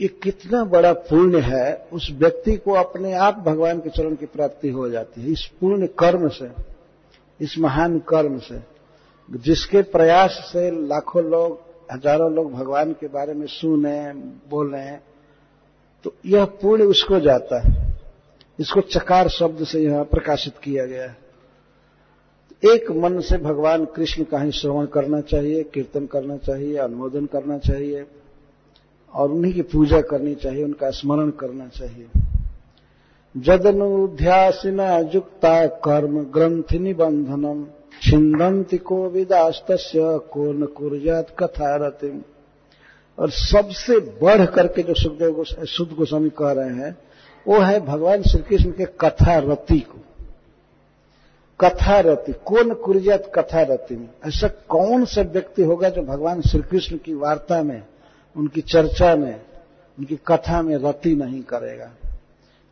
ये 0.00 0.08
कितना 0.08 0.64
बड़ा 0.64 0.92
पुण्य 0.92 1.38
है, 1.38 1.88
उस 1.92 2.10
व्यक्ति 2.12 2.56
को 2.56 2.72
अपने 2.72 3.12
आप 3.12 3.38
भगवान 3.38 3.78
के 3.78 3.90
चरण 3.90 4.14
की 4.14 4.26
प्राप्ति 4.26 4.68
हो 4.68 4.88
जाती 4.88 5.20
है। 5.20 5.32
इस 5.32 5.50
पुण्य 5.60 5.86
कर्म 5.86 6.28
से, 6.28 6.50
इस 7.40 7.58
महान 7.58 7.98
कर्म 7.98 8.38
से, 8.38 8.60
जिसके 9.28 9.82
प्रयास 9.82 10.30
से 10.52 10.70
लाखों 10.86 11.24
लोग, 11.24 11.58
हज़ारों 11.92 12.32
लोग 12.32 12.52
भगवान 12.52 12.92
के 12.92 13.08
बारे 13.08 13.34
में 13.34 13.46
सुने, 13.46 14.12
बोले 14.50 14.90
तो 16.04 16.14
यह 16.26 16.44
पुण्य 16.44 16.84
उसको 16.84 17.20
जाता 17.20 17.60
है। 17.60 17.87
इसको 18.60 18.80
चकार 18.80 19.28
शब्द 19.28 19.64
से 19.64 19.80
यहाँ 19.80 20.04
प्रकाशित 20.04 20.54
किया 20.62 20.86
गया 20.86 21.02
है। 21.02 21.16
एक 22.74 22.90
मन 22.90 23.20
से 23.20 23.38
भगवान 23.38 23.84
कृष्ण 23.84 24.24
का 24.24 24.38
ही 24.38 24.52
श्रवण 24.52 24.86
करना 24.86 25.20
चाहिए, 25.20 25.62
कीर्तन 25.62 26.06
करना 26.06 26.36
चाहिए, 26.36 26.76
अनुमोदन 26.76 27.26
करना 27.26 27.58
चाहिए, 27.58 28.06
और 29.14 29.30
उन्हीं 29.30 29.52
की 29.52 29.62
पूजा 29.62 30.00
करनी 30.00 30.34
चाहिए, 30.34 30.64
उनका 30.64 30.90
स्मरण 30.90 31.30
करना 31.30 31.68
चाहिए। 31.68 32.06
जदनुध्यासिना 33.36 34.98
युक्ता 34.98 35.66
कर्म 35.66 36.24
ग्रंथि 36.24 36.78
निबंधनम 36.78 37.66
छिंदंति 38.02 38.78
को 38.78 39.10
विदास्त 39.10 39.66
को 40.32 40.52
न 40.52 40.66
कुर्जात 40.66 41.36
कथा 41.38 41.76
रतिम 41.76 42.22
और 43.18 43.30
सबसे 43.30 43.98
बढ़ 43.98 44.46
करके 44.46 44.82
जो 44.82 44.94
सुखदेव 44.94 45.44
शुद्ध 45.64 45.92
गोस्वामी 45.92 46.30
कह 46.30 46.52
रहे 46.52 46.74
हैं 46.74 47.07
वो 47.48 47.58
है 47.58 47.80
भगवान 47.80 48.22
श्री 48.22 48.42
कृष्ण 48.42 48.70
के 48.70 48.84
कथा 48.84 49.38
रति 49.38 49.80
को। 49.80 49.98
कथा 51.60 52.00
रति 52.00 52.32
कौन 52.32 52.74
कुर्जात 52.74 53.32
कथा 53.34 53.62
रति 53.62 53.96
में? 53.96 54.08
ऐसा 54.26 54.48
कौन 54.48 55.04
सा 55.04 55.22
व्यक्ति 55.22 55.62
होगा 55.62 55.88
जो 55.88 56.02
भगवान 56.02 56.40
श्री 56.40 56.62
कृष्ण 56.62 56.96
की 56.96 57.14
वार्ता 57.14 57.62
में, 57.62 57.82
उनकी 58.36 58.60
चर्चा 58.60 59.16
में, 59.16 59.40
उनकी 59.98 60.16
कथा 60.16 60.62
में 60.62 60.76
रति 60.76 61.14
नहीं 61.14 61.42
करेगा? 61.42 61.90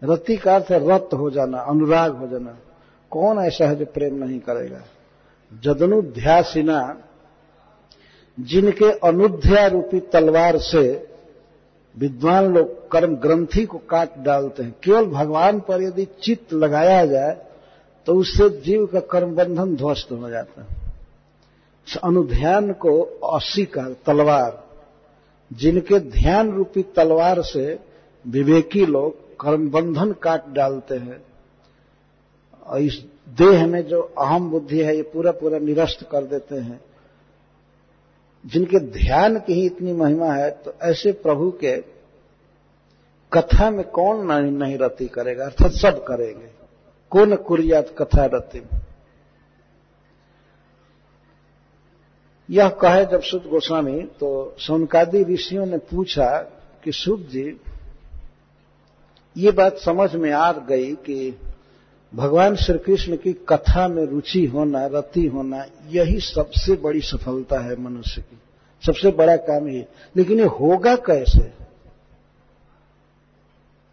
रति 0.04 0.36
का 0.36 0.54
अर्थ 0.54 0.66
है 0.70 0.88
रत 0.88 1.08
हो 1.14 1.30
जाना, 1.30 1.58
अनुराग 1.58 2.16
हो 2.16 2.28
जाना। 2.28 2.58
कौन 3.10 3.38
ऐसा 3.38 3.66
है 3.66 3.76
जो 3.76 3.84
प्रेम 3.84 4.24
नहीं 4.24 4.40
करेगा? 4.40 4.80
जदनुध्यासिना 5.62 6.98
जिनके 8.40 8.98
अनुध्या 8.98 9.66
रूपी 9.66 10.00
तलवार 10.00 10.58
से 10.58 11.15
विद्वान 11.96 12.52
लोग 12.54 12.90
कर्म 12.90 13.14
ग्रंथि 13.16 13.64
को 13.64 13.78
काट 13.90 14.18
डालते 14.18 14.62
हैं। 14.62 14.74
केवल 14.84 15.04
भगवान 15.04 15.60
पर 15.60 15.82
यदि 15.82 16.06
चित्त 16.22 16.52
लगाया 16.52 17.04
जाए 17.06 17.36
तो 18.06 18.14
उससे 18.14 18.48
जीव 18.60 18.86
का 18.86 19.00
कर्म 19.10 19.34
बंधन 19.34 19.74
ध्वस्त 19.76 20.12
हो 20.12 20.28
जाता 20.30 20.62
है। 20.62 20.84
अनुध्यान 22.04 22.72
को 22.72 23.00
असी 23.28 23.64
का 23.64 23.82
तलवार, 24.06 24.62
जिनके 25.50 25.98
ध्यान 26.00 26.50
रूपी 26.52 26.82
तलवार 26.96 27.40
से 27.42 27.78
विवेकी 28.24 28.84
लोग 28.86 29.36
कर्म 29.40 29.70
बंधन 29.70 30.12
काट 30.12 30.48
डालते 30.48 30.96
हैं। 30.96 31.20
और 32.66 32.80
इस 32.80 33.02
देह 33.38 33.66
में 33.66 33.82
जो 33.86 34.00
अहम 34.18 34.50
बुद्धि 34.50 34.78
है, 34.78 34.96
ये 34.96 35.02
पूरा 35.04 35.32
पूरा 35.32 35.58
निरस्त 35.58 36.06
कर 36.12 36.24
देते 36.24 36.54
हैं। 36.54 36.80
जिनके 38.46 38.80
ध्यान 38.80 39.38
की 39.38 39.52
ही 39.52 39.66
इतनी 39.66 39.92
महिमा 39.92 40.32
है 40.32 40.50
तो 40.50 40.74
ऐसे 40.82 41.12
प्रभु 41.12 41.50
के 41.50 41.76
कथा 43.32 43.70
में 43.70 43.84
कौन 43.84 44.32
नहीं, 44.32 44.52
नहीं 44.52 44.78
रति 44.78 45.06
करेगा? 45.06 45.44
अर्थात 45.44 45.72
सब 45.72 46.04
करेंगे। 46.04 46.50
कौन 47.10 47.36
कुरियात 47.36 47.94
कथा 47.98 48.24
रति? 48.24 48.62
यह 52.50 52.68
कहे 52.68 53.04
जब 53.04 53.22
सुध 53.22 53.46
गोस्वामी 53.46 54.02
तो 54.02 54.56
सोनकादि 54.58 55.24
ऋषियों 55.24 55.66
ने 55.66 55.78
पूछा 55.78 56.38
कि 56.84 56.92
सुध 56.92 57.28
जी 57.28 57.60
ये 59.36 59.50
बात 59.50 59.78
समझ 59.78 60.14
में 60.14 60.32
आ 60.32 60.52
गई 60.52 60.94
कि 60.94 61.40
भगवान 62.14 62.56
श्री 62.56 62.78
कृष्ण 62.78 63.16
की 63.16 63.32
कथा 63.32 63.88
में 63.88 64.04
रुचि 64.04 64.46
होना, 64.46 64.86
रति 64.86 65.26
होना, 65.26 65.64
यही 65.88 66.20
सबसे 66.20 66.76
बड़ी 66.76 67.00
सफलता 67.00 67.58
है 67.58 67.80
मनुष्य 67.80 68.22
की। 68.22 68.38
सबसे 68.86 69.10
बड़ा 69.10 69.36
काम 69.36 69.68
ये। 69.68 69.86
लेकिन 70.16 70.38
ये 70.38 70.44
होगा 70.44 70.94
कैसे? 70.94 71.52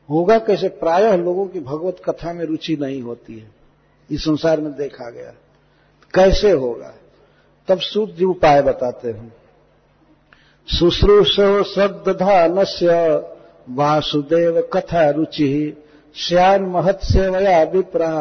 होगा 0.09 0.39
कैसे? 0.39 0.67
प्रायः 0.67 1.15
लोगों 1.15 1.47
की 1.47 1.59
भगवत 1.59 2.01
कथा 2.09 2.33
में 2.33 2.45
रुचि 2.45 2.77
नहीं 2.77 3.01
होती 3.01 3.39
है। 3.39 3.51
इस 4.11 4.23
संसार 4.23 4.61
में 4.61 4.73
देखा 4.73 5.09
गया 5.09 5.33
कैसे 6.13 6.51
होगा? 6.51 6.93
तब 7.67 7.79
सूत 7.79 8.15
जी 8.15 8.25
उपाय 8.25 8.61
बताते 8.61 9.11
हैं। 9.11 9.33
शुश्रूषो 10.79 11.63
शब्दधान 11.63 12.63
से 12.63 13.15
वासुदेव 13.73 14.69
कथा 14.73 15.09
रुचि। 15.09 15.82
श्यान 16.15 16.61
महत्सेवया 16.61 17.63
विप्रा 17.63 18.13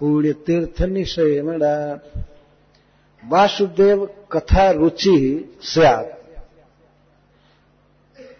पुण्य 0.00 0.32
तीर्थ 0.32 0.82
निषेमणा 0.82 1.74
वासुदेव 3.22 4.04
कथा 4.32 4.70
रुचि 4.70 5.18
स्यात। 5.62 6.16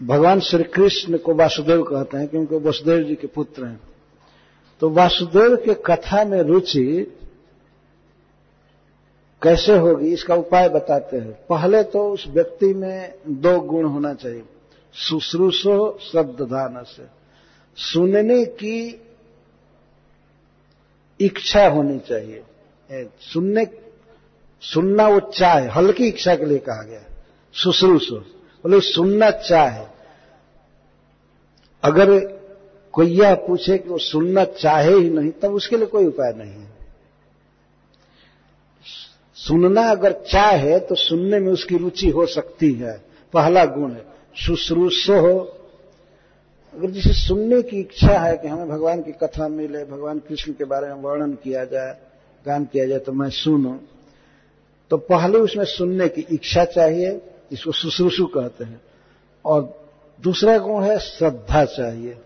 भगवान 0.03 0.41
श्री 0.41 0.65
कृष्ण 0.65 1.19
को 1.19 1.35
वासुदेव 1.35 1.83
कहते 1.83 2.17
हैं, 2.17 2.29
क्योंकि 2.29 2.57
वसुदेव 2.57 3.03
जी 3.03 3.15
के 3.15 3.27
पुत्र 3.27 3.65
हैं। 3.65 3.81
तो 4.83 4.91
वासुदेव 4.91 5.57
के 5.57 5.75
कथा 5.75 6.25
में 6.25 6.43
रुचि 6.43 7.17
कैसे 9.43 9.77
होगी, 9.77 10.13
इसका 10.13 10.35
उपाय 10.35 10.69
बताते 10.69 11.17
हैं। 11.17 11.33
पहले 11.49 11.83
तो 11.83 12.09
उस 12.13 12.27
व्यक्ति 12.29 12.75
में 12.75 13.15
दो 13.29 13.61
गुण 13.61 13.85
होना 13.85 14.15
चाहिए, 14.15 14.43
शुश्रूषो 14.95 15.99
शब्दधान 16.13 16.83
से 16.85 17.20
सुनने 17.77 18.45
की 18.45 19.01
इच्छा 21.21 21.67
होनी 21.69 21.99
चाहिए। 21.99 22.43
सुनने, 23.21 23.67
सुनना 24.63 25.09
वो 25.09 25.21
चाहे 25.21 25.69
हल्की 25.69 26.09
इच्छा 26.09 26.35
के 26.37 26.45
लिए 26.45 26.59
कहा 26.59 26.83
गया। 26.83 27.03
शुश्रूषो, 27.55 28.17
बोले, 28.17 28.81
सुनना 28.81 29.31
चाहे 29.31 29.87
अगर 31.83 32.19
कोई 32.93 33.07
यह 33.07 33.35
पूछे 33.35 33.79
कि 33.79 33.89
वो 33.89 33.99
सुनना 33.99 34.45
चाहे 34.45 34.95
ही 34.95 35.11
नहीं, 35.11 35.31
तब 35.31 35.53
उसके 35.53 35.77
लिए 35.77 35.87
कोई 35.87 36.07
उपाय 36.07 36.33
नहीं 36.33 36.53
है। 36.53 36.71
सुनना 39.35 39.83
अगर 39.91 40.13
चाहे 40.13 40.79
तो 40.79 40.95
सुनने 40.95 41.39
में 41.39 41.53
उसकी 41.53 41.77
रुचि 41.77 42.09
हो 42.11 42.27
सकती 42.27 42.73
है। 42.73 43.05
पहला 43.33 43.65
गुण 43.65 43.93
है, 43.93 44.05
शुश्रूषो 44.37 45.21
हो 45.21 45.60
अगर 46.75 46.91
जिसे 46.91 47.13
सुनने 47.13 47.63
की 47.63 47.81
इच्छा 47.81 48.19
है 48.19 48.37
कि 48.37 48.49
हमें 48.49 48.69
भगवान 48.69 49.03
की 49.03 49.13
कथा 49.13 49.49
मिले, 49.49 49.85
भगवान 49.85 50.19
कृष्ण 50.19 50.53
के 50.53 50.65
बारे 50.65 50.87
में 50.87 50.95
वर्णन 50.95 51.33
किया 51.33 51.65
जाए, 51.65 51.97
गान 52.47 52.65
किया 52.65 52.87
जाए 52.87 52.99
तो 52.99 53.13
मैं 53.13 53.31
सुनूं 53.31 53.77
तो 54.91 54.97
पहले 54.97 55.39
उसमें 55.39 55.65
सुनने 55.65 56.09
की 56.09 56.21
इच्छा 56.21 56.65
चाहिए, 56.65 57.21
इसको 57.53 57.73
शुश्रूषु 57.73 58.27
कहते 58.27 58.65
हैं। 58.65 58.81
और 59.45 59.89
दूसरा 60.21 60.59
गुण 60.59 60.83
है 60.85 60.99
श्रद्धा 60.99 61.65
चाहिए। 61.65 62.19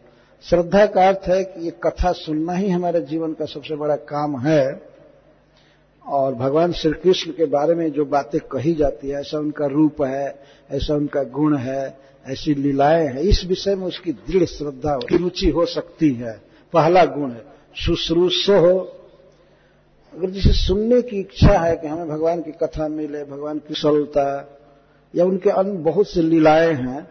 श्रद्धा 0.43 0.87
का 0.87 1.09
अर्थ 1.09 1.29
है 1.29 1.45
कि 1.45 1.65
ये 1.65 1.71
कथा 1.71 2.13
सुनना 2.13 2.53
ही 2.53 2.71
हमारे 2.71 3.01
जीवन 3.01 3.33
का 3.33 3.45
सबसे 3.45 3.77
बड़ा 3.77 3.97
काम 3.97 4.39
है। 4.41 4.83
और 6.07 6.35
भगवान 6.35 6.73
श्री 6.73 6.93
कृष्ण 6.93 7.31
के 7.31 7.45
बारे 7.45 7.75
में 7.75 7.93
जो 7.93 8.05
बातें 8.05 8.41
कही 8.41 8.75
जाती 8.75 9.09
है, 9.09 9.21
ऐसा 9.21 9.39
उनका 9.39 9.67
रूप 9.67 10.03
है, 10.03 10.39
ऐसा 10.71 10.95
उनका 10.95 11.23
गुण 11.23 11.57
है 11.57 11.99
ऐसी 12.27 12.55
लीलाएँ 12.55 13.07
हैं। 13.07 13.21
इस 13.21 13.45
विषय 13.45 13.75
में 13.75 13.87
उसकी 13.87 14.13
दृढ़ 14.13 14.45
श्रद्धा 14.45 14.97
की 14.97 15.17
रुचि 15.17 15.51
हो 15.51 15.67
सकती 15.67 16.13
है। 16.15 16.41
पहला 16.73 17.05
गुण 17.05 17.31
है, 17.31 17.45
शुश्रूष 17.77 18.49
हो। 18.51 18.79
अगर 20.15 20.31
जिसे 20.31 20.53
सुनने 20.53 21.03
की 21.03 21.21
इच्छा 21.21 21.59
है 21.59 21.77
कि 21.77 21.87
हमें 21.87 22.09
भगवान 22.09 22.43
की 22.43 22.53
कथा 22.53 22.89
मिले, 22.89 23.25
भगवान 23.25 23.59
की 23.59 23.75
सरलता, 23.75 24.59
या 25.15 25.25
उनके 25.25 25.51
अन्य 25.51 25.73
बहुत 25.73 26.09
से 26.09 26.23
लीलाएँ 26.23 26.73
हैं, 26.73 27.09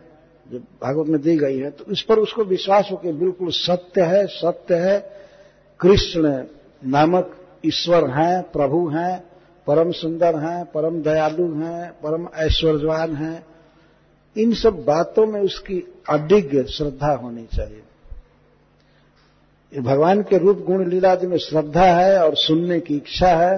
जो 0.52 0.60
भागवत 0.60 1.08
में 1.08 1.22
दी 1.22 1.38
गई 1.38 1.58
है 1.58 1.70
तो 1.72 1.92
इस 1.92 2.02
पर 2.02 2.20
उसको 2.20 2.44
विश्वास 2.44 2.90
हो 2.92 2.98
कि 2.98 3.12
बिल्कुल 3.12 3.50
सत्य 3.50 4.02
है 4.02 4.26
सत्य 4.28 4.76
है। 4.76 5.00
कृष्ण 5.80 6.44
नामक 6.86 7.36
ईश्वर 7.66 8.10
हैं, 8.10 8.42
प्रभु 8.44 8.88
हैं, 8.88 9.24
परम 9.68 9.92
सुंदर 9.92 10.36
हैं, 10.36 10.66
परम 10.66 11.02
दयालु 11.02 11.54
हैं, 11.56 11.92
परम 11.92 12.28
ऐश्वर्यवान 12.36 13.16
हैं। 13.16 13.46
इन 14.38 14.54
सब 14.54 14.84
बातों 14.86 15.26
में 15.26 15.42
उसकी 15.42 15.96
अडिग 16.10 16.66
श्रद्धा 16.66 17.14
होनी 17.14 17.46
चाहिए। 17.56 17.82
भगवान 19.74 20.22
के 20.22 20.38
रूप 20.38 20.60
गुण 20.60 20.90
लीलादि 20.90 21.28
में 21.28 21.38
श्रद्धा 21.38 21.86
है 21.86 22.24
और 22.24 22.36
सुनने 22.36 22.80
की 22.80 22.96
इच्छा 22.96 23.28
है 23.28 23.58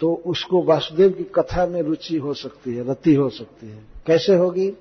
तो 0.00 0.22
उसको 0.26 0.62
वासुदेव 0.62 1.10
की 1.10 1.24
कथा 1.24 1.66
में 1.66 1.82
रुचि 1.82 2.16
हो 2.16 2.34
सकती 2.34 2.74
है, 2.74 2.90
रति 2.90 3.14
हो 3.14 3.28
सकती 3.28 3.68
है। 3.68 3.82
कैसे 4.06 4.34
होगी? 4.34 4.72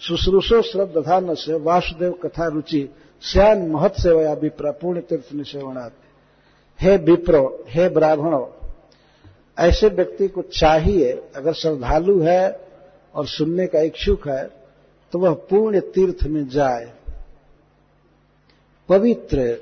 शुश्रूषो 0.00 0.62
श्रद्धा 0.62 0.92
श्रद्धान 0.92 1.34
से 1.34 1.54
वासुदेव 1.54 2.12
कथा 2.12 2.46
रुचि 2.46 2.88
श्यान 3.22 3.68
महत 3.70 3.92
सेवया 3.92 4.70
पूर्ण 4.72 5.00
तीर्थ 5.00 5.34
निसेवनाथ 5.34 5.90
हे 6.80 6.96
विप्रो, 6.96 7.64
हे 7.68 7.88
ब्राह्मणों, 7.88 8.46
ऐसे 9.58 9.88
व्यक्ति 9.88 10.28
को 10.28 10.42
चाहिए, 10.42 11.12
अगर 11.36 11.52
श्रद्धालु 11.52 12.20
है 12.20 12.67
और 13.18 13.26
सुनने 13.26 13.66
का 13.66 13.80
इच्छुक 13.82 14.28
है 14.28 14.44
तो 15.12 15.18
वह 15.18 15.32
पूर्ण 15.50 15.80
तीर्थ 15.90 16.22
में 16.24 16.48
जाए। 16.48 16.92
पवित्र 18.88 19.56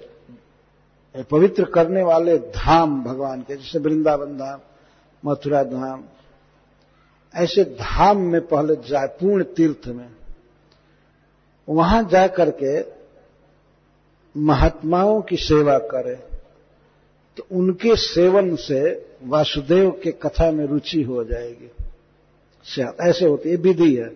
पवित्र 1.30 1.64
करने 1.64 2.02
वाले 2.02 2.36
धाम 2.38 3.02
भगवान 3.04 3.40
के, 3.42 3.56
जैसे 3.56 3.78
वृंदावन 3.78 4.36
धाम, 4.38 4.60
मथुरा 5.22 5.62
धाम, 5.64 6.04
ऐसे 7.34 7.64
धाम 7.64 8.18
में 8.22 8.40
पहले 8.46 8.76
जाए, 8.88 9.06
पूर्ण 9.06 9.44
तीर्थ 9.56 9.88
में। 9.88 10.08
वहाँ 11.68 12.02
जाकर 12.04 12.50
के 12.62 12.80
महात्माओं 14.34 15.20
की 15.22 15.36
सेवा 15.38 15.78
करे 15.86 16.14
तो 17.36 17.46
उनके 17.52 17.96
सेवन 17.96 18.54
से 18.58 18.82
वासुदेव 19.24 19.90
के 20.02 20.12
कथा 20.12 20.50
में 20.50 20.64
रुचि 20.66 21.02
हो 21.02 21.24
जाएगी। 21.24 21.70
ऐसे 23.00 23.26
होती 23.26 23.50
है, 23.50 23.56
विधि 23.56 23.94
है। 23.94 24.08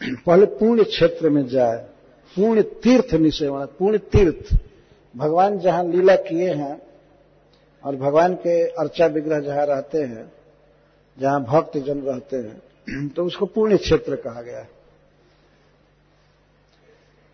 पहले 0.00 0.46
पूर्ण 0.46 0.84
क्षेत्र 0.84 1.30
में 1.30 1.46
जाए 1.48 1.76
पूर्ण 2.36 2.62
तीर्थ 2.82 3.14
निसेवन 3.16 3.64
पूर्ण 3.78 3.98
तीर्थ। 3.98 4.56
भगवान 5.14 5.58
जहाँ 5.58 5.84
लीला 5.84 6.16
किए 6.22 6.52
हैं, 6.52 6.80
और 7.84 7.96
भगवान 7.96 8.34
के 8.36 8.62
अर्चा 8.62 9.06
विग्रह 9.06 9.40
जहाँ 9.40 9.66
रहते 9.66 9.98
हैं, 9.98 10.32
जहाँ 11.18 11.42
भक्त 11.44 11.76
जन 11.78 12.00
रहते 12.00 12.36
हैं 12.36 13.08
तो 13.08 13.24
उसको 13.24 13.46
पूर्ण 13.46 13.76
क्षेत्र 13.76 14.16
कहा 14.16 14.42
गया 14.42 14.58
है। 14.58 14.68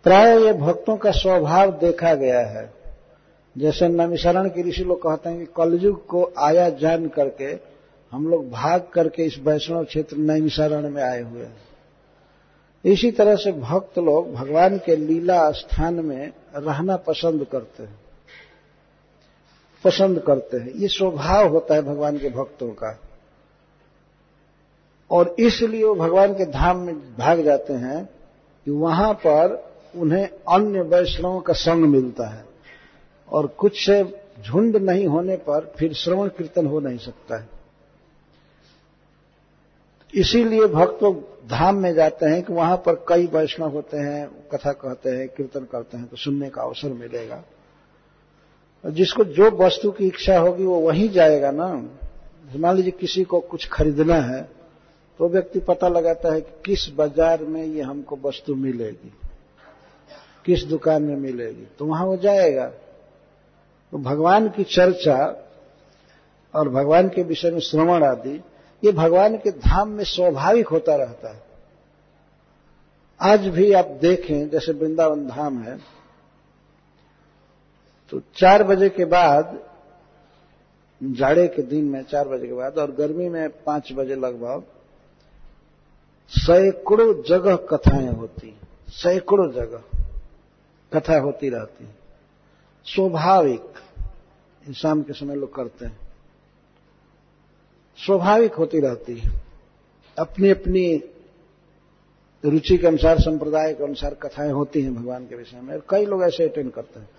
प्राय 0.07 0.39
ये 0.45 0.53
भक्तों 0.53 0.97
का 0.97 1.11
स्वभाव 1.13 1.71
देखा 1.79 2.15
गया 2.15 2.41
है। 2.49 2.73
जैसे 3.57 3.89
नमिशरण 3.89 4.49
के 4.49 4.63
ऋषि 4.63 4.85
लोग 4.85 5.03
कहते 5.03 5.29
हैं 5.29 5.39
कि 5.39 5.47
कलयुग 5.57 6.07
को 6.07 6.25
आया 6.39 6.69
जान 6.77 7.07
करके 7.09 7.55
हम 8.13 8.29
लोग 8.29 8.51
भाग 8.51 8.89
करके 8.93 9.23
इस 9.23 9.39
वैष्णव 9.39 9.85
क्षेत्र 9.85 10.17
नैमिशरण 10.17 10.91
में 10.91 11.03
आए 11.03 11.23
हुए 11.23 11.43
हैं। 11.43 11.57
इसी 12.85 13.11
तरह 13.11 13.37
से 13.37 13.53
भक्त 13.53 13.99
लोग 13.99 14.35
भगवान 14.35 14.79
के 14.79 14.97
लीला 14.97 15.51
स्थान 15.51 15.95
में 15.95 16.33
रहना 16.57 16.97
पसंद 16.97 17.47
करते 17.53 17.83
हैं। 17.83 18.01
पसंद 19.85 20.19
करते 20.19 20.57
हैं। 20.57 20.71
ये 20.71 20.89
स्वभाव 20.89 21.49
होता 21.49 21.75
है 21.75 21.83
भगवान 21.83 22.19
के 22.19 22.29
भक्तों 22.29 22.69
का। 22.69 23.01
और 25.11 25.37
इसलिए 25.39 25.85
वो 25.85 25.95
भगवान 25.95 26.35
के 26.35 26.45
धाम 26.45 26.77
में 26.77 27.17
भाग 27.17 27.41
जाते 27.41 27.73
हैं 27.73 28.09
कि 28.65 28.71
वहाँ 28.71 29.15
पर 29.15 29.73
उन्हें 29.97 30.27
अन्य 30.27 30.81
वैष्णवों 30.81 31.41
का 31.41 31.53
संग 31.53 31.85
मिलता 31.85 32.27
है। 32.27 32.45
और 33.29 33.47
कुछ 33.47 33.87
से 33.87 34.23
झुंड 34.43 34.77
नहीं 34.77 35.07
होने 35.07 35.37
पर 35.37 35.73
फिर 35.79 35.93
श्रवण 35.93 36.29
कीर्तन 36.29 36.67
हो 36.67 36.81
नहीं 36.81 36.99
सकता 36.99 37.41
है। 37.41 37.62
इसीलिए 40.13 40.67
भक्त 40.69 41.05
धाम 41.51 41.77
में 41.77 41.93
जाते 41.95 42.27
हैं 42.27 42.43
कि 42.43 42.53
वहाँ 42.53 42.77
पर 42.87 42.95
कई 43.09 43.27
वैष्णव 43.27 43.71
होते 43.71 43.97
हैं, 43.99 44.29
कथा 44.53 44.73
कहते 44.75 45.11
हैं, 45.11 45.29
कीर्तन 45.29 45.65
करते 45.73 45.97
हैं 45.97 46.07
तो 46.07 46.17
सुनने 46.17 46.49
का 46.51 46.63
अवसर 46.63 46.89
मिलेगा। 46.91 47.43
जिसको 48.85 49.25
जो 49.27 49.51
वस्तु 49.57 49.91
की 49.91 50.07
इच्छा 50.07 50.39
होगी 50.39 50.65
वो 50.65 50.79
वहीं 50.81 51.09
जाएगा 51.11 51.51
ना। 51.51 51.67
मान 52.57 52.77
लीजिए 52.77 52.93
किसी 52.93 53.25
को 53.25 53.41
कुछ 53.43 53.69
खरीदना 53.69 54.15
है 54.17 54.43
तो 55.21 55.29
व्यक्ति 55.29 55.61
पता 55.63 55.89
लगाता 55.89 56.33
है 56.33 56.41
कि 56.41 56.53
किस 56.65 56.89
बाज़ार 56.95 57.43
में 57.45 57.65
ये 57.65 57.83
हमको 57.83 58.19
वस्तु 58.23 58.55
मिलेगी, 58.57 59.13
किस 60.45 60.65
दुकान 60.65 61.03
में 61.03 61.17
मिलेगी 61.17 61.67
तो 61.79 61.87
वहाँ 61.87 62.07
वो 62.07 62.17
जाएगा। 62.19 62.67
तो 63.93 63.99
भगवान 64.01 64.49
की 64.49 64.65
चर्चा 64.67 65.19
और 66.55 66.69
भगवान 66.71 67.09
के 67.09 67.23
विषय 67.25 67.51
में 67.51 67.61
श्रवण 67.61 68.05
आदि 68.05 68.41
ये 68.83 68.93
भगवान 68.93 69.37
के 69.37 69.51
धाम 69.51 69.89
में 69.89 70.05
स्वाभाविक 70.05 70.69
होता 70.69 70.97
रहता 70.97 71.33
है। 71.33 71.43
आज 73.21 73.47
भी 73.49 73.73
आप 73.73 73.87
देखें, 74.03 74.49
जैसे 74.51 74.73
वृंदावन 74.73 75.27
धाम 75.29 75.63
है 75.63 75.77
तो 78.13 78.21
चार 78.37 78.63
बजे 78.63 78.89
के 78.89 79.05
बाद, 79.05 79.59
जाड़े 81.01 81.47
के 81.49 81.63
दिन 81.63 81.85
में, 81.85 82.03
चार 82.03 82.29
बजे 82.29 82.47
के 82.47 82.53
बाद, 82.53 82.79
और 82.79 82.91
गर्मी 82.91 83.29
में 83.29 83.49
पाँच 83.65 83.93
बजे 83.93 84.15
लगभग, 84.15 84.63
सैकड़ों 86.33 87.23
जगह 87.23 87.57
कथाएँ 87.71 88.09
होती 88.09 88.55
सैकड़ों 88.89 89.51
जगह 89.53 89.83
कथा 90.93 91.19
होती 91.19 91.49
रहती 91.49 91.89
स्वाभाविक 92.87 94.75
शाम 94.75 95.03
के 95.03 95.13
समय 95.13 95.35
लोग 95.35 95.55
करते 95.55 95.87
हैं। 95.87 96.02
स्वाभाविक 97.97 98.55
होती 98.55 98.81
रहती 98.81 99.19
है। 99.19 99.31
अपनी 100.19 100.51
अपनी 100.51 101.05
रुचि 102.45 102.79
के 102.79 102.87
अनुसार, 102.87 103.21
संप्रदाय 103.21 103.75
के 103.75 103.85
अनुसार 103.85 104.15
कथाएँ 104.15 104.53
होती 104.53 104.83
हैं 104.83 104.95
भगवान 104.95 105.27
के 105.27 105.37
विषय 105.37 105.61
में। 105.61 105.75
और 105.75 105.83
कई 105.91 106.07
लोग 106.07 106.23
ऐसे 106.23 106.45
अटेंड 106.45 106.73
करते 106.73 107.01
हैं। 107.01 107.11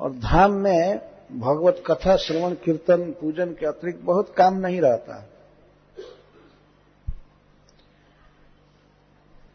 और 0.00 0.12
धाम 0.12 0.52
में 0.52 1.00
भगवत 1.32 1.82
कथा, 1.86 2.16
श्रवण, 2.16 2.54
कीर्तन, 2.54 3.10
पूजन 3.20 3.46
के 3.46 3.66
अतिरिक्त 3.66 4.00
बहुत 4.02 4.34
काम 4.34 4.54
नहीं 4.54 4.80
रहता। 4.80 5.28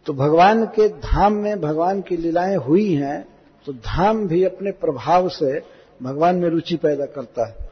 तो 0.05 0.13
भगवान 0.13 0.65
के 0.65 0.89
धाम 0.89 1.33
में 1.33 1.61
भगवान 1.61 2.01
की 2.01 2.17
लीलाएँ 2.17 2.55
हुई 2.55 2.93
हैं 2.93 3.27
तो 3.65 3.73
धाम 3.73 4.27
भी 4.27 4.43
अपने 4.43 4.71
प्रभाव 4.71 5.29
से 5.29 5.61
भगवान 6.03 6.35
में 6.35 6.49
रुचि 6.49 6.77
पैदा 6.77 7.05
करता 7.05 7.47
है। 7.47 7.70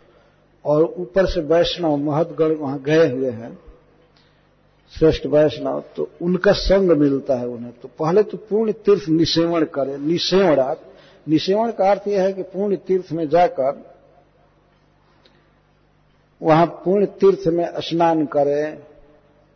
और 0.65 0.84
ऊपर 0.98 1.26
से 1.26 1.41
वैष्णव 1.44 1.95
महतगढ़ 1.98 2.52
वहाँ 2.53 2.80
गए 2.80 3.10
हुए 3.10 3.30
हैं, 3.31 3.57
श्रेष्ठ 4.94 5.26
वैष्णव 5.26 5.84
तो 5.95 6.10
उनका 6.22 6.52
संग 6.53 6.91
मिलता 6.91 7.36
है 7.36 7.48
उन्हें। 7.48 7.72
तो 7.81 7.88
पहले 7.99 8.23
तो 8.23 8.38
पूर्ण 8.40 8.72
तीर्थ 8.86 9.07
निसेवण 9.10 9.65
करे 9.65 9.98
निसेवणात् 9.98 10.80
निसेवण 11.27 11.72
का 11.72 11.90
अर्थ 11.91 12.07
यह 12.07 12.23
है 12.23 12.34
कि 12.34 12.44
पूर्ण 12.44 12.76
तीर्थ 12.88 13.11
में 13.11 13.27
जाकर 13.30 13.84
वहाँ 16.41 16.65
पूर्ण 16.84 17.06
तीर्थ 17.19 17.48
में 17.48 17.65
स्नान 17.80 18.26
करे 18.26 18.64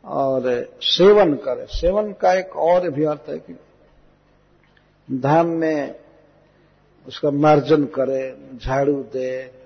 और 0.05 0.41
सेवन 0.81 1.34
करे। 1.35 1.65
सेवन 1.71 2.11
का 2.13 2.34
एक 2.34 2.55
और 2.57 2.89
भी 2.89 3.05
अर्थ 3.05 3.30
है 3.30 3.38
कि 3.39 3.53
धाम 5.09 5.47
में 5.49 5.95
उसका 7.07 7.31
मार्जन 7.31 7.84
करे, 7.95 8.35
झाड़ू 8.57 8.93
दे 9.13 9.62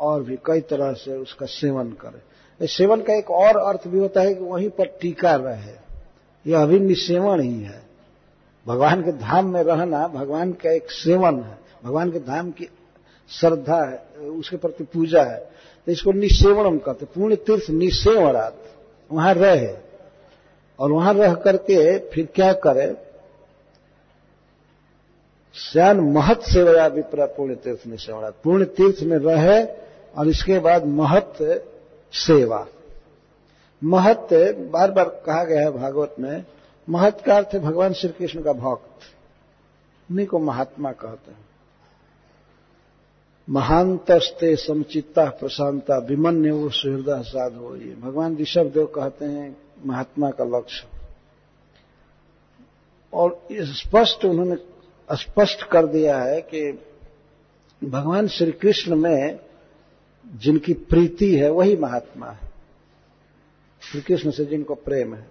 और 0.00 0.22
भी 0.22 0.38
कई 0.46 0.60
तरह 0.60 0.92
से 0.92 1.16
उसका 1.16 1.46
सेवन 1.46 1.90
करे। 1.90 2.66
सेवन 2.66 3.00
का 3.00 3.14
एक 3.14 3.30
और 3.30 3.56
अर्थ 3.56 3.88
भी 3.88 3.98
होता 3.98 4.20
है 4.20 4.34
कि 4.34 4.44
वहीं 4.44 4.70
पर 4.70 4.86
टीका 4.86 5.34
रहे। 5.34 5.90
यह 6.46 6.62
अभी 6.62 6.78
निसेवन 6.78 7.40
ही 7.40 7.62
है। 7.62 7.82
भगवान 8.66 9.02
के 9.02 9.12
धाम 9.12 9.52
में 9.52 9.62
रहना, 9.62 10.08
भगवान 10.08 10.52
का 10.52 10.72
एक 10.72 10.90
सेवन 10.90 11.40
है। 11.40 11.58
भगवान 11.84 12.12
के 12.12 12.18
धाम 12.18 12.50
की 12.50 12.68
श्रद्धा 13.30 13.84
है, 13.90 14.20
उसके 14.20 14.56
प्रति 14.56 14.84
पूजा 14.84 15.22
है। 15.22 15.50
तो 15.86 15.92
इसको 15.92 16.12
निसेवनम 16.12 16.78
कहते 16.78 17.06
पूर्ण 17.06 17.34
तीर्थ 17.34 17.70
निसेवनात् 17.70 18.54
वहाँ 19.12 19.34
रहे। 19.34 19.76
और 20.78 20.92
वहाँ 20.92 21.14
रह 21.14 21.34
करके 21.34 21.98
फिर 21.98 22.28
क्या 22.34 22.52
करे? 22.52 22.96
श्यान 25.54 26.00
महत 26.00 26.40
सेवया 26.40 26.86
विप्रा 26.86 27.26
पूर्ण 27.26 27.54
तीर्थ 27.54 27.86
निसेवनात् 27.86 28.42
पूर्ण 28.42 28.64
तीर्थ 28.64 29.02
में 29.02 29.18
रहे 29.18 29.89
और 30.16 30.28
इसके 30.28 30.58
बाद 30.58 30.86
महत्व 30.86 31.60
सेवा। 32.12 32.66
महत्व 33.84 34.36
बार 34.52 34.90
बार 34.90 35.08
कहा 35.08 35.44
गया 35.44 35.60
है 35.60 35.70
भागवत 35.70 36.14
में, 36.20 36.44
महत 36.88 37.22
का 37.26 37.36
अर्थ 37.36 37.56
भगवान 37.56 37.92
श्री 37.92 38.08
कृष्ण 38.08 38.42
का 38.42 38.52
भक्त। 38.52 39.00
उन्हीं 40.10 40.26
को 40.26 40.38
महात्मा 40.38 40.92
कहते 40.92 41.30
हैं। 41.30 41.50
महांतस्ते 43.50 44.56
समचित्ता 44.56 45.24
प्रशांता 45.24 45.98
विमन्य 45.98 46.50
वो 46.50 46.68
सुहृदय 46.68 47.22
साधो 47.22 47.76
ये। 47.76 47.96
भगवान 47.96 48.36
ऋषभ 48.36 48.66
देव 48.66 48.86
कहते 48.86 49.24
हैं 49.24 49.56
महात्मा 49.86 50.30
का 50.30 50.44
लक्ष्य। 50.44 50.86
और 53.12 53.46
स्पष्ट 53.52 54.24
उन्होंने, 54.24 54.56
स्पष्ट 55.12 55.62
कर 55.62 55.86
दिया 55.86 56.18
है 56.18 56.40
कि 56.40 56.78
भगवान 57.84 58.28
श्री 58.28 58.52
कृष्ण 58.52 58.96
में 58.96 59.38
जिनकी 60.36 60.72
प्रीति 60.72 61.36
है, 61.36 61.50
वही 61.50 61.76
महात्मा 61.76 62.30
है। 62.30 62.50
श्री 63.82 64.00
कृष्ण 64.00 64.30
से 64.30 64.44
जिनको 64.44 64.74
प्रेम 64.74 65.14
है। 65.14 65.26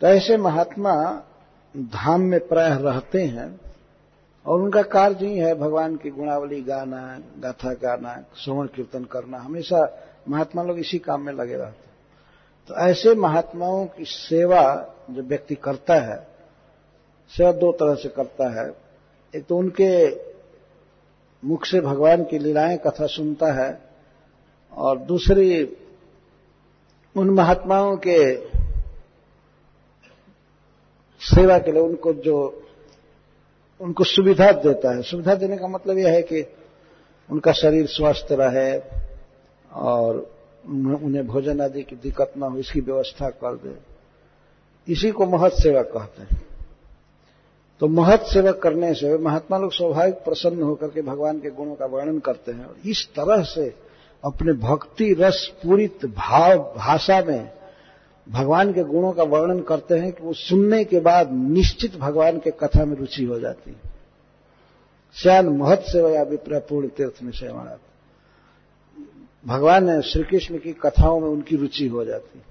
तो 0.00 0.06
ऐसे 0.06 0.36
महात्मा 0.36 1.22
धाम 1.76 2.20
में 2.20 2.48
प्राय 2.48 2.78
रहते 2.82 3.22
हैं 3.22 3.60
और 4.46 4.60
उनका 4.60 4.82
कार्य 4.82 5.26
ही 5.26 5.38
है 5.38 5.54
भगवान 5.54 5.96
की 5.96 6.10
गुणावली 6.10 6.62
गाना, 6.62 7.20
गाथा 7.40 7.72
गाना, 7.72 8.24
श्रवण 8.36 8.66
कीर्तन 8.66 9.04
करना। 9.04 9.38
हमेशा 9.38 9.98
महात्मा 10.28 10.62
लोग 10.62 10.78
इसी 10.78 10.98
काम 10.98 11.22
में 11.22 11.32
लगे 11.32 11.54
रहते 11.54 11.86
हैं। 11.86 11.92
तो 12.68 12.74
ऐसे 12.74 13.14
महात्माओं 13.14 13.86
की 13.86 14.04
सेवा 14.04 14.94
जो 15.10 15.22
व्यक्ति 15.22 15.54
करता 15.54 15.94
है, 15.94 16.26
सेवा 17.28 17.52
दो 17.52 17.72
तरह 17.72 17.94
से 17.94 18.08
करता 18.08 18.60
है। 18.60 18.72
एक 19.36 19.46
तो 19.46 19.56
उनके 19.56 20.16
मुख 21.46 21.64
से 21.64 21.80
भगवान 21.80 22.24
की 22.24 22.38
लीलाएँ, 22.38 22.76
कथा 22.76 23.06
सुनता 23.06 23.52
है 23.52 23.91
और 24.76 24.98
दूसरी, 24.98 25.76
उन 27.16 27.30
महात्माओं 27.30 27.96
के 27.96 28.36
सेवा 31.20 31.58
के 31.58 31.72
लिए 31.72 31.82
उनको 31.82 32.12
जो, 32.12 32.62
उनको 33.80 34.04
सुविधा 34.04 34.52
देता 34.52 34.96
है। 34.96 35.02
सुविधा 35.02 35.34
देने 35.34 35.56
का 35.56 35.66
मतलब 35.66 35.98
यह 35.98 36.08
है 36.08 36.22
कि 36.22 36.46
उनका 37.30 37.52
शरीर 37.52 37.86
स्वस्थ 37.86 38.26
रहे 38.30 38.82
और 39.72 40.34
उन्हें 41.02 41.26
भोजन 41.26 41.60
आदि 41.60 41.82
की 41.82 41.96
दिक्कत 41.96 42.32
ना 42.36 42.46
हो, 42.46 42.58
इसकी 42.58 42.80
व्यवस्था 42.80 43.30
कर 43.30 43.54
दे। 43.54 43.78
इसी 44.92 45.10
को 45.10 45.26
महत 45.26 45.52
सेवा 45.52 45.82
कहते 45.82 46.22
हैं। 46.22 46.42
तो 47.80 47.88
महत 47.88 48.20
सेवा 48.20 48.52
करने 48.52 48.94
से 48.94 49.18
महात्मा 49.18 49.58
लोग 49.58 49.72
स्वाभाविक 49.72 50.14
प्रसन्न 50.14 50.62
होकर 50.62 50.88
के 50.88 51.02
भगवान 51.02 51.40
के 51.40 51.50
गुणों 51.50 51.74
का 51.74 51.86
वर्णन 51.86 52.18
करते 52.18 52.52
हैं 52.52 52.64
और 52.64 52.76
इस 52.86 53.08
तरह 53.08 53.42
से 53.42 53.91
अपने 54.24 54.52
भक्ति 54.52 55.14
रस 55.14 55.52
पूरित 55.62 56.06
भाव, 56.06 56.74
भाषा 56.76 57.22
में 57.22 57.52
भगवान 58.28 58.72
के 58.72 58.82
गुणों 58.82 59.12
का 59.12 59.22
वर्णन 59.22 59.60
करते 59.60 59.94
हैं 59.94 60.12
कि 60.12 60.22
वो 60.22 60.32
सुनने 60.32 60.84
के 60.84 61.00
बाद 61.00 61.32
निश्चित 61.32 61.96
भगवान 61.96 62.38
के 62.38 62.50
कथा 62.50 62.84
में 62.84 62.96
रुचि 62.96 63.24
हो 63.24 63.40
जाती 63.40 63.70
है। 63.70 63.92
श्यान 65.14 65.48
महत 65.48 65.78
सेवया 65.78 66.22
विप्र 66.22 66.58
पूर्ण 66.58 66.88
तीर्थ 66.88 67.22
में 67.22 67.32
सेवा 67.32 67.78
भगवान 69.46 70.00
श्री 70.00 70.22
कृष्ण 70.22 70.58
की 70.58 70.72
कथाओं 70.72 71.20
में 71.20 71.28
उनकी 71.28 71.56
रुचि 71.56 71.86
हो 71.88 72.04
जाती 72.04 72.38
है। 72.38 72.44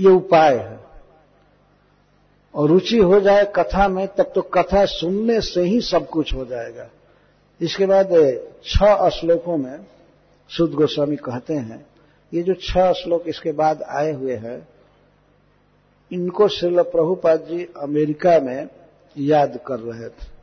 ये 0.00 0.10
उपाय 0.10 0.56
है। 0.56 0.80
और 2.54 2.68
रुचि 2.68 2.98
हो 2.98 3.20
जाए 3.20 3.52
कथा 3.56 3.88
में, 3.88 4.08
तब 4.08 4.32
तो 4.34 4.42
कथा 4.42 4.84
सुनने 4.84 5.40
से 5.40 5.62
ही 5.62 5.80
सब 5.80 6.08
कुछ 6.08 6.34
हो 6.34 6.44
जाएगा। 6.44 6.88
इसके 7.60 7.86
बाद 7.86 8.08
छह 8.64 9.08
श्लोकों 9.08 9.56
में 9.56 9.86
शुद्ध 10.48 10.74
गोस्वामी 10.74 11.16
कहते 11.16 11.54
हैं, 11.54 11.86
ये 12.34 12.42
जो 12.42 12.54
छह 12.54 12.92
श्लोक 12.92 13.24
इसके 13.26 13.52
बाद 13.52 13.82
आए 13.82 14.12
हुए 14.12 14.34
हैं, 14.34 14.68
इनको 16.12 16.48
श्रील 16.48 16.82
प्रभुपाद 16.82 17.40
जी 17.40 17.68
अमेरिका 17.76 18.40
में 18.40 18.68
याद 19.18 19.60
कर 19.66 19.78
रहे 19.78 20.08
थे। 20.08 20.34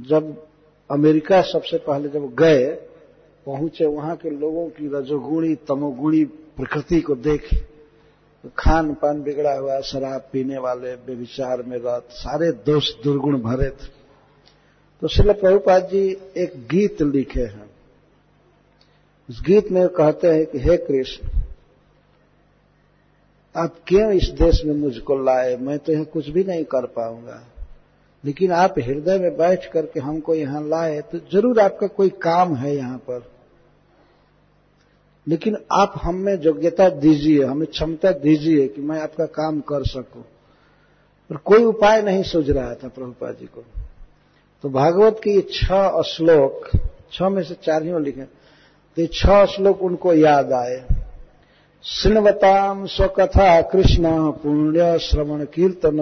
जब 0.00 0.46
अमेरिका 0.90 1.42
सबसे 1.42 1.78
पहले 1.78 2.08
जब 2.08 2.34
गए, 2.34 2.64
पहुँचे 3.46 3.86
वहाँ 3.86 4.16
के 4.16 4.30
लोगों 4.30 4.68
की 4.68 4.88
रजोगुणी, 4.94 5.54
तमोगुणी 5.54 6.24
प्रकृति 6.24 7.00
को 7.00 7.14
देखे। 7.14 7.74
खान 8.58 8.94
पान 8.94 9.22
बिगड़ा 9.22 9.54
हुआ, 9.54 9.80
शराब 9.80 10.28
पीने 10.32 10.58
वाले 10.58 10.96
बेविचार 10.96 11.62
में 11.62 11.78
रत, 11.84 12.08
सारे 12.10 12.52
दोष 12.52 12.90
दुर्गुण 13.04 13.40
भरे 13.40 13.70
थे। 13.70 13.86
तो 15.00 15.08
श्रील 15.08 15.32
प्रभुपाद 15.32 15.82
जी 15.82 16.16
एक 16.36 16.52
गीत 16.56 17.02
लिखे 17.02 17.40
हैं। 17.40 17.73
उस 19.28 19.42
गीत 19.46 19.70
में 19.70 19.88
कहते 19.88 20.28
हैं 20.28 20.46
कि, 20.46 20.58
हे 20.58 20.76
कृष्ण, 20.76 21.28
आप 23.56 23.74
क्यों 23.86 24.12
इस 24.12 24.28
देश 24.28 24.64
में 24.64 24.74
मुझको 24.74 25.16
लाए? 25.24 25.56
मैं 25.56 25.78
तो 25.78 25.92
यहाँ 25.92 26.04
कुछ 26.04 26.28
भी 26.28 26.44
नहीं 26.44 26.64
कर 26.64 26.86
पाऊँगा। 26.86 27.42
लेकिन 28.24 28.52
आप 28.52 28.74
हृदय 28.78 29.18
में 29.18 29.36
बैठ 29.36 29.66
करके 29.72 30.00
हमको 30.00 30.34
यहाँ 30.34 30.68
लाए 30.68 31.00
तो 31.00 31.18
ज़रूर 31.18 31.60
आपका 31.60 31.86
कोई 31.86 32.08
काम 32.08 32.54
है 32.56 32.76
यहाँ 32.76 32.98
पर। 32.98 33.22
लेकिन 35.28 35.56
आप 35.72 35.92
हमें 36.02 36.42
योग्यता 36.42 36.88
दीजिए, 36.88 37.44
हमें 37.44 37.66
क्षमता 37.66 38.10
दीजिए 38.10 38.68
कि 38.68 38.80
मैं 38.80 39.00
आपका 39.00 39.24
काम 39.24 39.60
कर 39.60 39.84
सकूँ। 39.84 40.24
और 41.30 41.36
कोई 41.36 41.64
उपाय 41.64 42.02
नहीं 42.02 42.22
सूझ 42.22 42.50
रहा 42.50 42.74
था 42.74 42.88
प्रभुपा 42.88 43.30
जी 43.30 43.46
को। 43.46 43.64
तो 44.62 44.68
भागवत 44.68 45.16
के 45.18 45.40
छह 45.40 46.02
श्लोक, 46.02 46.70
छह 47.12 47.28
में 47.28 47.42
से 47.42 47.54
चार 47.54 47.82
ही 47.82 47.98
लिखे 48.00 48.43
तो 48.96 49.06
छह 49.06 49.44
श्लोक 49.46 49.82
उनको 49.82 50.12
याद 50.14 50.52
आए। 50.52 50.84
श्रृणवताम 51.84 52.84
स्वकथा 52.86 53.60
कृष्ण 53.62 54.10
पुण्य 54.32 54.98
श्रवण 54.98 55.44
कीर्तन, 55.44 56.00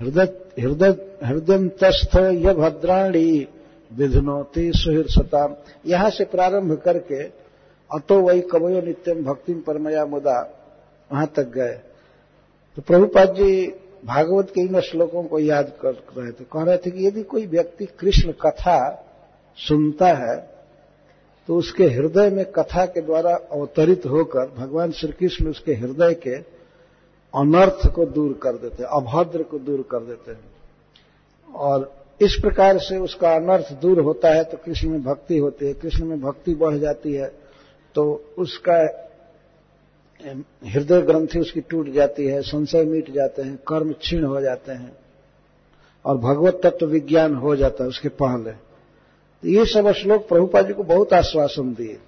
हृदय 0.00 0.90
हृदय 1.24 1.68
तस्थ 1.80 2.16
य 2.16 2.54
भद्राणी 2.54 3.46
विधनोति 3.90 4.70
सुहृसताम 4.74 5.54
यहाँ 5.86 6.10
से 6.10 6.24
प्रारंभ 6.24 6.72
करके 6.76 7.22
अतो 7.90 8.20
वही 8.20 8.40
कवयो 8.40 8.80
नित्यम 8.82 9.22
भक्तिम 9.24 9.60
परमया 9.60 10.04
मुदा 10.06 10.38
वहाँ 11.10 11.26
तक 11.26 11.48
गए। 11.48 11.72
तो 12.76 12.82
प्रभुपाद 12.82 13.34
जी 13.34 13.66
भागवत 14.04 14.50
के 14.50 14.60
इन 14.60 14.80
श्लोकों 14.80 15.22
को 15.24 15.38
याद 15.38 15.72
कर 15.82 15.92
रहे 16.18 16.30
थे। 16.32 16.44
कह 16.44 16.64
रहे 16.64 16.76
थे 16.76 16.90
कि 16.90 17.06
यदि 17.06 17.22
कोई 17.22 17.46
व्यक्ति 17.46 17.86
कृष्ण 18.00 18.32
कथा 18.32 18.78
सुनता 19.58 20.12
है 20.14 20.57
तो 21.48 21.56
उसके 21.56 21.84
हृदय 21.84 22.30
में 22.30 22.44
कथा 22.52 22.84
के 22.86 23.00
द्वारा 23.00 23.34
अवतरित 23.52 24.06
होकर 24.06 24.50
भगवान 24.56 24.90
श्री 24.92 25.12
कृष्ण 25.12 25.48
उसके 25.48 25.74
हृदय 25.74 26.14
के 26.14 26.34
अनर्थ 27.34 27.86
को 27.94 28.04
दूर 28.06 28.32
कर 28.42 28.52
देते 28.52 28.82
हैं, 28.82 28.90
अभद्र 28.90 29.42
को 29.42 29.58
दूर 29.58 29.82
कर 29.90 30.00
देते 30.00 30.30
हैं। 30.30 31.54
और 31.54 31.92
इस 32.20 32.36
प्रकार 32.42 32.78
से 32.78 32.96
उसका 32.98 33.34
अनर्थ 33.36 33.72
दूर 33.82 34.00
होता 34.00 34.34
है 34.34 34.44
तो 34.44 34.56
कृष्ण 34.56 34.88
में 34.90 35.02
भक्ति 35.04 35.38
होती 35.38 35.66
है। 35.66 35.72
कृष्ण 35.74 36.04
में 36.04 36.20
भक्ति 36.20 36.54
बढ़ 36.54 36.76
जाती 36.76 37.12
है 37.12 37.32
तो 37.94 38.04
उसका 38.38 38.78
हृदय 40.66 41.00
ग्रंथि 41.02 41.38
उसकी 41.40 41.60
टूट 41.60 41.88
जाती 41.88 42.26
है, 42.26 42.40
संशय 42.42 42.84
मिट 42.84 43.10
जाते 43.10 43.42
हैं, 43.42 43.56
कर्म 43.68 43.92
क्षीण 43.92 44.24
हो 44.24 44.40
जाते 44.40 44.72
हैं 44.72 44.92
और 46.04 46.16
भगवत 46.18 46.60
तत्व 46.64 46.86
विज्ञान 46.86 47.34
हो 47.34 47.56
जाता 47.56 47.84
है, 47.84 47.88
उसके 47.88 48.08
पहले। 48.08 48.52
तो 49.42 49.48
ये 49.48 49.64
सब 49.66 49.90
श्लोक 49.92 50.28
प्रभुपा 50.28 50.62
जी 50.62 50.72
को 50.72 50.82
बहुत 50.84 51.12
आश्वासन 51.12 51.74
दिए। 51.74 51.98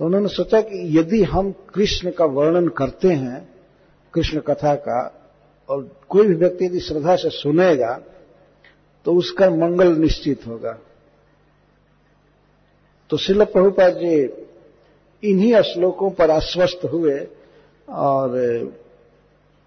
तो 0.00 0.04
उन्होंने 0.04 0.28
सोचा 0.28 0.60
कि 0.60 0.98
यदि 0.98 1.22
हम 1.24 1.50
कृष्ण 1.74 2.10
का 2.10 2.24
वर्णन 2.26 2.68
करते 2.68 3.08
हैं, 3.08 3.48
कृष्ण 4.14 4.40
कथा 4.40 4.74
का, 4.76 5.00
और 5.68 5.88
कोई 6.08 6.26
भी 6.26 6.34
व्यक्ति 6.34 6.64
यदि 6.64 6.80
श्रद्धा 6.80 7.16
से 7.16 7.30
सुनेगा 7.30 8.00
तो 9.06 9.14
उसका 9.14 9.48
मंगल 9.50 9.96
निश्चित 9.96 10.46
होगा। 10.46 10.76
तो 13.10 13.16
शिल 13.16 13.44
प्रभुपाद 13.44 13.94
जी 13.94 14.22
इन्हीं 15.22 15.62
श्लोकों 15.64 16.10
पर 16.10 16.30
आश्वस्त 16.30 16.84
हुए, 16.84 17.18
और 17.88 18.72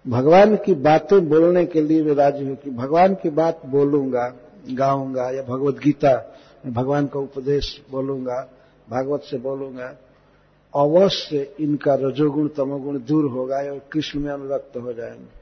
भगवान 0.04 0.56
की 0.56 0.74
बातें 0.76 1.28
बोलने 1.28 1.64
के 1.66 1.80
लिए 1.80 2.02
वे 2.02 2.14
राज़ी 2.14 2.44
हुए 2.44 2.54
कि 2.54 2.70
भगवान 2.72 3.14
की 3.14 3.30
बात 3.32 3.60
बोलूँगा, 3.66 4.32
गाऊँगा 4.70 5.30
या 5.30 5.42
भगवत 5.42 5.78
गीता 5.78 6.14
भगवान 6.66 7.06
का 7.06 7.20
उपदेश 7.20 7.82
बोलूँगा, 7.90 8.50
भागवत 8.90 9.22
से 9.22 9.38
बोलूँगा। 9.38 9.96
अवश्य 10.76 11.54
इनका 11.60 11.94
रजोगुण, 11.94 12.48
तमोगुण 12.48 12.98
दूर 12.98 13.24
होगा 13.24 13.56
और 13.56 13.82
कृष्ण 13.92 14.20
में 14.20 14.32
अनुरक्त 14.32 14.76
हो 14.76 14.92
जाएँगे। 14.92 15.40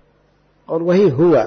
और 0.68 0.82
वही 0.82 1.08
हुआ। 1.08 1.44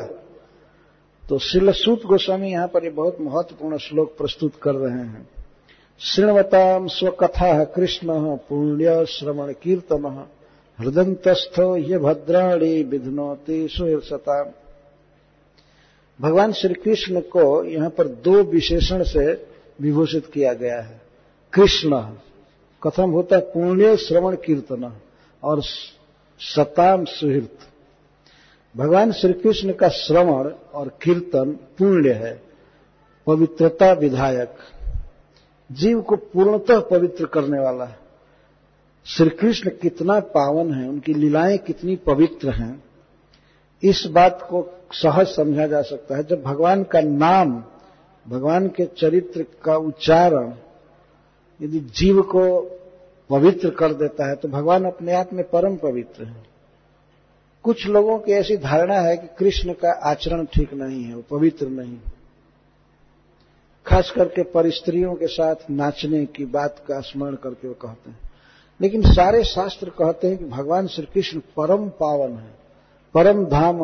तो 1.30 1.40
शिलसूत 1.40 2.06
गोस्वामी 2.06 2.52
यहाँ 2.52 2.68
पर 2.68 2.84
ये 2.84 2.90
बहुत 2.90 3.18
महत्वपूर्ण 3.22 3.78
श्लोक 3.78 4.18
प्रस्तुत 4.18 4.52
कर 4.62 4.76
रहे 4.76 4.98
हैं। 4.98 5.30
श्रृणवताम 6.00 6.88
स्वकथा 6.88 7.64
कृष्ण 7.64 8.36
पुण्य 8.36 9.06
श्रवण 9.06 9.54
कीर्तन 9.54 10.28
हृदयंतस्थो 10.80 11.78
ये 11.78 11.98
भद्राणी 11.98 12.84
विधनोति 12.84 13.68
सुहृसता 13.72 14.54
भगवान 16.22 16.52
श्री 16.52 16.74
कृष्ण 16.74 17.20
को 17.20 17.64
यहाँ 17.64 17.90
पर 17.90 18.08
दो 18.08 18.44
विशेषण 18.44 19.04
से 19.04 19.57
विभूषित 19.82 20.26
किया 20.26 20.54
गया 20.54 20.82
है। 20.82 21.02
कृष्ण, 21.54 22.02
कथम 22.84 23.10
होता 23.10 23.36
है 23.36 23.42
पुण्य 23.42 23.98
श्रवण 23.98 24.36
कीर्तन 24.36 24.98
और 25.44 25.62
सताम 26.40 27.06
सुहृत। 27.06 27.60
भगवान 28.78 29.12
श्री 29.12 29.34
कृष्ण 29.34 29.74
का 29.74 29.90
श्रवण 29.90 30.52
और 30.74 30.88
कीर्तन 30.88 31.50
पुण्य 31.50 32.12
है। 32.12 32.42
पवित्रता 33.28 33.92
विधायक। 33.92 34.56
जीव 35.72 36.02
को 36.02 36.16
पूर्णतः 36.16 36.80
पवित्र 36.80 37.26
करने 37.26 37.60
वाला 37.60 37.86
है। 37.86 38.00
श्री 39.06 39.30
कृष्ण 39.30 39.70
कितना 39.70 40.20
पावन 40.20 40.74
है, 40.74 40.90
उनकी 40.90 41.14
लीलाएँ 41.14 41.58
कितनी 41.58 41.96
पवित्र 41.96 42.50
हैं। 42.50 42.84
इस 43.84 44.08
बात 44.12 44.42
को 44.42 44.80
सहज 44.92 45.28
समझा 45.28 45.68
जा 45.68 45.82
सकता 45.82 46.16
है। 46.16 46.24
जब 46.24 46.44
भगवान 46.44 46.84
का 46.84 47.02
नाम 47.02 47.64
भगवान 48.28 48.68
के 48.68 48.86
चरित्र 48.98 49.46
का 49.64 49.76
उच्चारण 49.78 50.54
यदि 51.60 51.80
जीव 51.96 52.22
को 52.26 52.44
पवित्र 53.30 53.70
कर 53.70 53.94
देता 53.94 54.30
है 54.30 54.36
तो 54.36 54.48
भगवान 54.48 54.86
अपने 54.86 55.14
आप 55.14 55.34
में 55.34 55.44
परम 55.50 55.76
पवित्र 55.76 56.24
है। 56.24 56.46
कुछ 57.66 57.86
लोगों 57.88 58.18
की 58.20 58.32
ऐसी 58.32 58.58
धारणा 58.58 59.00
है 59.00 59.16
कि 59.18 59.28
कृष्ण 59.40 59.74
का 59.74 59.92
आचरण 60.10 60.46
ठीक 60.46 60.74
नहीं 60.74 61.04
है, 61.04 61.16
वो 61.16 61.22
पवित्र 61.32 61.68
नहीं। 61.68 61.98
खास 63.86 64.12
करके 64.12 64.44
परिस्त्रियों 64.44 65.14
के 65.16 65.28
साथ 65.28 65.70
नाचने 65.70 66.26
की 66.26 66.46
बात 66.46 66.84
का 66.88 67.00
स्मरण 67.02 67.36
करके 67.36 67.68
वो 67.68 67.74
कहते 67.74 68.10
हैं। 68.10 68.20
लेकिन 68.80 69.02
सारे 69.04 69.44
शास्त्र 69.44 69.90
कहते 69.90 70.28
हैं 70.28 70.38
कि 70.38 70.46
भगवान 70.46 70.88
श्री 70.88 71.06
कृष्ण 71.06 71.40
परम 71.58 71.90
पावन 72.00 72.38
है, 72.38 72.52
परम 73.16 73.46
धाम 73.46 73.82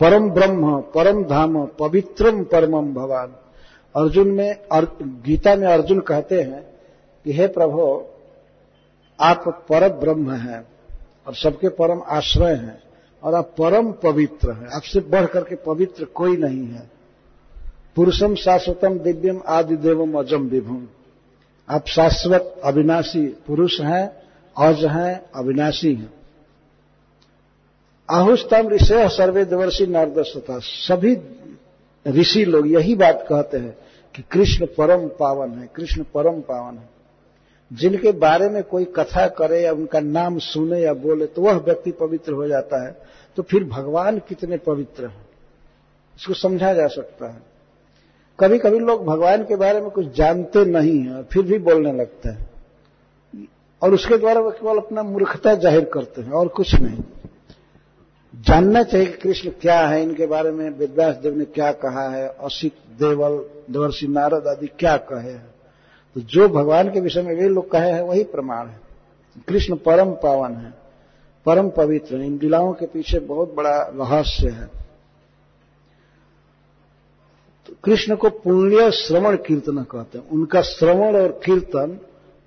परम 0.00 0.30
ब्रह्म 0.30 0.80
परम 0.80 1.24
धाम 1.24 1.66
पवित्रम 1.66 2.44
परमम 2.44 2.94
भगवान 2.94 3.34
अर्जुन 3.96 4.28
में 4.28 4.54
अर, 4.72 4.84
गीता 5.02 5.54
में 5.56 5.68
अर्जुन 5.68 6.00
कहते 6.00 6.42
हैं 6.42 6.62
कि 7.24 7.32
हे 7.32 7.46
प्रभु 7.46 8.04
आप 9.20 9.66
पर 9.68 9.88
ब्रह्म 9.88 10.30
हैं 10.30 10.68
और 11.26 11.34
सबके 11.34 11.68
परम 11.68 12.00
आश्रय 12.08 12.52
हैं 12.52 12.82
और 13.22 13.34
आप 13.34 13.54
परम 13.58 13.92
पवित्र 13.92 14.52
हैं। 14.52 14.66
आपसे 14.66 15.00
बढ़ 15.00 15.26
करके 15.26 15.54
पवित्र 15.54 16.04
कोई 16.04 16.36
नहीं 16.36 16.66
है। 16.66 16.90
पुरुषम 17.96 18.34
शाश्वतम 18.34 18.98
दिव्यम 18.98 19.42
आदि 19.48 19.76
देवम 19.76 20.18
अजम 20.18 20.42
विभुम। 20.42 20.86
आप 21.70 21.86
शाश्वत 21.86 22.60
अविनाशी 22.64 23.26
पुरुष 23.26 23.80
हैं 23.80 24.22
अज 24.58 24.84
हैं 24.84 25.30
अविनाशी 25.36 25.94
हैं। 25.94 26.19
आहुस्तम 28.10 28.68
ऋषय 28.68 29.08
सर्वे 29.08 29.44
देवर्षि 29.44 29.86
नारदस्वता 29.86 30.58
सभी 30.58 31.16
ऋषि 32.06 32.44
लोग 32.44 32.66
यही 32.66 32.94
बात 32.94 33.24
कहते 33.28 33.58
हैं 33.58 33.76
कि 34.14 34.22
कृष्ण 34.30 34.66
परम 34.78 35.06
पावन 35.18 35.50
है, 35.50 35.68
कृष्ण 35.76 36.04
परम 36.14 36.40
पावन 36.40 36.78
है। 36.78 36.88
जिनके 37.70 38.12
बारे 38.12 38.48
में 38.48 38.62
कोई 38.62 38.84
कथा 38.96 39.26
करे 39.28 39.60
या 39.62 39.72
उनका 39.72 40.00
नाम 40.00 40.38
सुने 40.38 40.80
या 40.80 40.94
बोले 40.94 41.26
तो 41.26 41.42
वह 41.42 41.58
व्यक्ति 41.58 41.90
पवित्र 41.90 42.32
हो 42.32 42.48
जाता 42.48 42.84
है। 42.86 42.96
तो 43.36 43.42
फिर 43.42 43.64
भगवान 43.64 44.18
कितने 44.18 44.56
पवित्र 44.56 45.06
हैं? 45.06 45.26
इसको 46.14 46.34
समझा 46.34 46.72
जा 46.74 46.86
सकता 46.86 47.28
है। 47.28 47.42
कभी 48.38 48.58
कभी 48.58 48.78
लोग 48.78 49.04
भगवान 49.06 49.44
के 49.44 49.56
बारे 49.56 49.80
में 49.80 49.90
कुछ 49.90 50.06
जानते 50.16 50.64
नहीं 50.64 50.98
है 50.98 51.22
फिर 51.22 51.42
भी 51.42 51.58
बोलने 51.60 51.92
लगते 51.92 52.28
हैं। 52.28 52.48
और 53.82 53.94
उसके 53.94 54.18
द्वारा 54.18 54.40
वो 54.40 54.50
केवल 54.50 54.78
अपना 54.78 55.02
मूर्खता 55.02 55.54
ज़ाहिर 55.54 55.84
करते 55.84 56.22
हैं 56.22 56.32
और 56.32 56.48
कुछ 56.48 56.74
नहीं। 56.74 57.02
जानना 58.34 58.82
चाहिए 58.82 59.06
कि 59.06 59.12
कृष्ण 59.12 59.50
क्या 59.50 59.78
है, 59.86 60.02
इनके 60.02 60.26
बारे 60.26 60.50
में 60.50 60.70
वेदव्यास 60.70 61.16
देव 61.16 61.34
ने 61.34 61.44
क्या 61.44 61.72
कहा 61.72 62.08
है, 62.08 62.28
असित 62.28 62.72
देवल, 63.00 63.44
देवर्षि 63.70 64.06
नारद 64.06 64.46
आदि 64.46 64.66
क्या 64.66 64.96
कहे 64.96 65.30
हैं। 65.30 65.54
तो 66.14 66.20
जो 66.20 66.48
भगवान 66.48 66.90
के 66.90 67.00
विषय 67.00 67.22
में 67.22 67.34
वे 67.34 67.48
लोग 67.48 67.70
कहे 67.70 67.90
हैं, 67.90 68.02
वही 68.02 68.24
प्रमाण 68.24 68.66
है। 68.66 68.80
कृष्ण 69.48 69.76
परम 69.76 70.10
पावन 70.12 70.54
है, 70.54 70.74
परम 71.46 71.70
पवित्र 71.70 72.16
इन 72.16 72.38
लीलाओं 72.42 72.72
के 72.72 72.86
पीछे 72.86 73.18
बहुत 73.18 73.54
बड़ा 73.54 73.76
रहस्य 73.82 74.48
है। 74.48 74.66
तो 77.66 77.72
कृष्ण 77.84 78.16
को 78.16 78.30
पुण्य 78.30 78.90
श्रवण 78.90 79.36
कीर्तन 79.36 79.82
कहते 79.82 80.18
हैं। 80.18 80.28
उनका 80.28 80.62
श्रवण 80.62 81.16
और 81.16 81.40
कीर्तन 81.44 81.98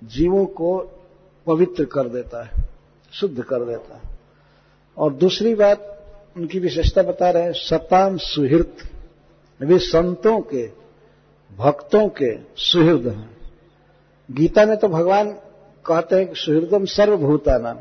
जीवों 0.04 0.46
को 0.46 0.78
पवित्र 1.46 1.84
कर 1.84 2.08
देता 2.08 2.42
है, 2.44 2.64
शुद्ध 3.12 3.42
कर 3.42 3.64
देता 3.64 3.96
है। 3.96 4.03
और 4.98 5.12
दूसरी 5.12 5.54
बात, 5.54 6.02
उनकी 6.36 6.58
विशेषता 6.58 7.02
बता 7.02 7.30
रहे 7.30 7.42
हैं 7.42 7.52
सताम 7.52 8.16
सुहृत। 8.16 8.76
वे 9.62 9.78
संतों 9.78 10.40
के, 10.40 10.70
भक्तों 11.58 12.08
के 12.08 12.38
सुहृद 12.56 13.08
हैं। 13.08 13.36
गीता 14.30 14.66
में 14.66 14.76
तो 14.76 14.88
भगवान 14.88 15.30
कहते 15.86 16.16
हैं 16.16 16.28
कि 16.28 16.34
सुहृदम 16.34 16.84
सर्वभूता 16.84 17.58
नाम 17.58 17.76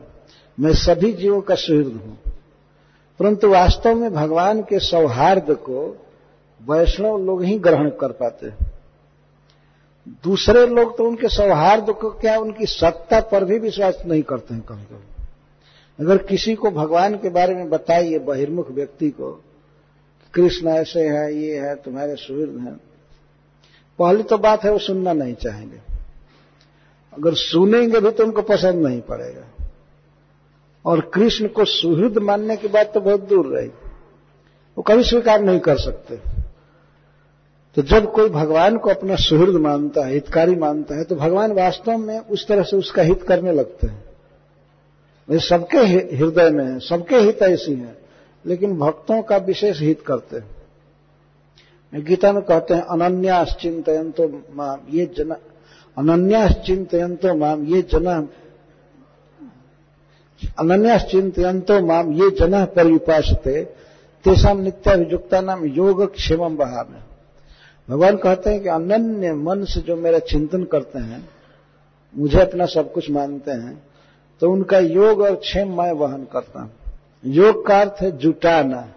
मैं 0.59 0.73
सभी 0.73 1.13
जीवों 1.13 1.41
का 1.41 1.55
सुहृद 1.55 2.01
हूँ। 2.05 2.19
परंतु 3.19 3.49
वास्तव 3.49 3.95
में 3.95 4.13
भगवान 4.13 4.61
के 4.61 4.79
सौहार्द 4.79 5.45
को 5.49 6.05
वैष्णव 6.69 7.17
लोग 7.17 7.43
ही 7.43 7.59
ग्रहण 7.59 7.89
कर 7.89 8.11
पाते 8.11 8.47
हैं। 8.47 8.57
दूसरे 10.23 10.67
लोग 10.67 10.97
तो 10.97 11.03
उनके 11.03 11.27
सौहार्द 11.27 11.89
को 11.89 12.09
क्या 12.09 12.39
उनकी 12.39 12.65
सत्ता 12.65 13.19
पर 13.19 13.43
भी 13.43 13.59
विश्वास 13.59 14.03
नहीं 14.05 14.23
करते 14.23 14.53
हैं 14.53 14.63
कभी 14.63 14.83
कभी 14.83 15.12
अगर 15.99 16.17
किसी 16.17 16.55
को 16.55 16.71
भगवान 16.71 17.15
के 17.15 17.29
बारे 17.29 17.55
में 17.55 17.69
बताइए, 17.69 18.19
बहिर्मुख 18.19 18.71
व्यक्ति 18.71 19.09
को, 19.09 19.43
कृष्ण 20.33 20.67
ऐसे 20.67 20.99
है, 20.99 21.35
ये 21.35 21.59
है, 21.59 21.75
तुम्हारे 21.75 22.15
सुहृद 22.15 22.57
हैं, 22.61 22.79
पहली 23.99 24.23
तो 24.23 24.37
बात 24.37 24.63
है 24.63 24.71
वो 24.71 24.77
सुनना 24.77 25.13
नहीं 25.13 25.33
चाहेंगे। 25.33 25.77
अगर 27.13 27.33
सुनेंगे 27.33 27.99
भी 27.99 28.11
तो 28.11 28.23
उनको 28.23 28.41
पसंद 28.41 28.87
नहीं 28.87 29.01
पड़ेगा। 29.01 29.67
और 30.85 31.11
कृष्ण 31.13 31.47
को 31.47 31.65
सुहृद 31.65 32.17
मानने 32.17 32.57
की 32.57 32.67
बात 32.67 32.93
तो 32.93 33.01
बहुत 33.01 33.27
दूर 33.27 33.47
रही। 33.47 33.67
वो 34.77 34.81
कभी 34.81 35.03
स्वीकार 35.03 35.41
नहीं 35.41 35.59
कर 35.59 35.77
सकते। 35.77 36.15
तो 37.75 37.81
जब 37.81 38.11
कोई 38.11 38.29
भगवान 38.29 38.77
को 38.77 38.89
अपना 38.89 39.15
सुहृद 39.15 39.55
मानता 39.55 40.05
है, 40.05 40.13
हितकारी 40.13 40.55
मानता 40.55 40.95
है 40.95 41.03
तो 41.03 41.15
भगवान 41.15 41.51
वास्तव 41.51 41.97
में 41.97 42.19
उस 42.19 42.47
तरह 42.47 42.63
से 42.63 42.77
उसका 42.77 43.01
हित 43.01 43.23
करने 43.23 43.51
लगते 43.51 43.87
हैं। 43.87 44.02
वे 45.29 45.39
सबके 45.39 45.77
हृदय 46.15 46.49
में 46.49 46.65
है, 46.65 46.79
सबके 46.79 47.15
हित 47.15 47.41
ऐसी 47.41 47.73
हैं, 47.73 47.95
लेकिन 48.45 48.77
भक्तों 48.77 49.21
का 49.21 49.37
विशेष 49.37 49.81
हित 49.81 50.01
करते 50.01 50.37
हैं। 50.37 52.03
गीता 52.03 52.31
में 52.33 52.41
कहते 52.43 52.73
हैं 52.73 52.81
अनन्यास 52.81 53.55
चिंतयंतो 53.61 54.27
माम 54.55 54.79
ये 54.89 55.05
जन 55.17 55.35
अनन्यास 55.97 56.51
चिंतयंतो 56.65 57.33
माम 57.35 57.63
ये 57.65 57.81
जन 57.81 58.27
अनन्यास 60.59 61.03
चिंतयंतो 61.03 61.79
माम 61.85 62.11
ये 62.13 62.29
जन 62.29 62.65
पर 62.65 62.73
परिपाशते 62.75 63.63
तेसाम 64.25 64.59
नित्याभिजुक्ता 64.59 65.41
नाम 65.41 65.65
योग 65.65 66.03
क्षेम 66.13 66.55
बहा 66.57 66.83
में 66.89 67.01
भगवान 67.89 68.17
कहते 68.17 68.49
हैं 68.49 68.61
कि 68.61 68.69
अनन्य 68.69 69.33
मन 69.33 69.63
से 69.65 69.81
जो 69.81 69.95
मेरा 69.95 70.19
चिंतन 70.19 70.63
करते 70.63 70.99
हैं, 70.99 71.29
मुझे 72.15 72.39
अपना 72.39 72.65
सब 72.65 72.91
कुछ 72.93 73.09
मानते 73.11 73.51
हैं 73.51 73.81
तो 74.39 74.51
उनका 74.51 74.79
योग 74.79 75.21
और 75.21 75.35
क्षेम 75.35 75.77
मैं 75.77 75.91
वहन 75.91 76.27
करता 76.33 76.61
हूँ। 76.61 76.71
योग 77.25 77.65
का 77.65 77.79
अर्थ 77.79 77.95
है 78.01 78.17
जुटाना। 78.17 78.93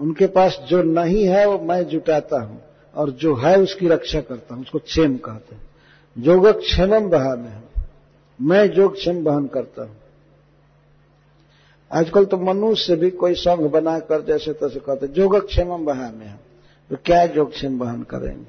उनके 0.00 0.26
पास 0.26 0.60
जो 0.68 0.82
नहीं 0.82 1.24
है, 1.24 1.48
वो 1.48 1.58
मैं 1.58 1.84
जुटाता 1.84 2.40
हूँ 2.40 2.62
और 2.94 3.10
जो 3.10 3.34
है, 3.34 3.60
उसकी 3.60 3.88
रक्षा 3.88 4.20
करता 4.20 4.54
हूँ। 4.54 4.62
उसको 4.62 4.78
क्षेम 4.78 5.16
कहते 5.16 5.54
हैं। 5.54 5.62
योग 6.18 6.48
क्षेम 6.48 7.08
बहा 7.08 7.34
में 7.36 7.62
मैं 8.40 8.74
योग 8.74 8.94
क्षेम 8.94 9.22
वहन 9.22 9.46
करता 9.46 9.82
हूँ। 9.82 9.96
आजकल 11.92 12.24
तो 12.24 12.36
मनुष्य 12.36 12.96
भी 12.96 13.10
कोई 13.10 13.34
संघ 13.34 13.70
बनाकर 13.70 14.22
जैसे 14.22 14.52
तैसे 14.52 14.80
कहते 14.80 15.20
योग 15.20 15.46
क्षेम 15.46 15.84
बहा 15.84 16.10
में 16.10 16.26
है। 16.26 16.54
तो 16.90 16.96
क्या 17.04 17.26
जोगक्षेम 17.26 17.78
वहन 17.78 18.02
करेंगे? 18.02 18.44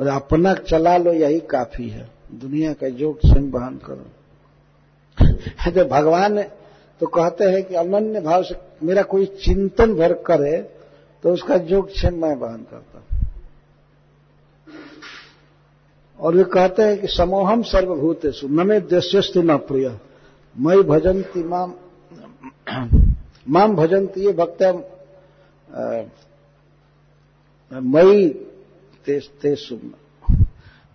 और 0.00 0.06
अपना 0.06 0.54
चला 0.54 0.96
लो, 0.96 1.12
यही 1.12 1.40
काफ़ी 1.40 1.88
है। 1.88 2.10
दुनिया 2.34 2.72
का 2.72 2.88
जोगक्षेम 2.88 3.50
वहन 3.50 3.76
करो। 3.76 4.06
तो 5.68 5.84
भगवान 5.84 6.42
तो 7.00 7.06
कहते 7.06 7.44
हैं 7.44 7.62
कि 7.64 7.74
अनन्य 7.74 8.20
भाव 8.20 8.42
से 8.42 8.54
मेरा 8.86 9.02
कोई 9.02 9.26
चिंतन 9.44 9.94
भर 9.94 10.12
करे 10.26 10.56
तो 11.22 11.32
उसका 11.32 11.56
जोगक्षेम 11.58 12.14
मैं 12.22 12.34
वहन 12.34 12.66
करता 12.70 12.98
हूँ। 12.98 13.06
और 16.18 16.34
वे 16.34 16.44
कहते 16.44 16.82
हैं 16.82 17.00
कि 17.00 17.06
समोहम 17.06 17.62
सर्वभूतेषु 17.62 18.48
में 18.48 18.80
देश्यस्तु 18.86 19.42
न 19.42 19.56
प्रिय 19.56 19.98
मई 20.56 20.82
भजंती 20.82 21.42
माम 21.44 21.74
माम 23.48 23.76
भजंती 23.76 24.20
ये 24.20 24.32
भक्त 24.32 24.62
मई 27.72 28.28
सुनना 29.08 29.98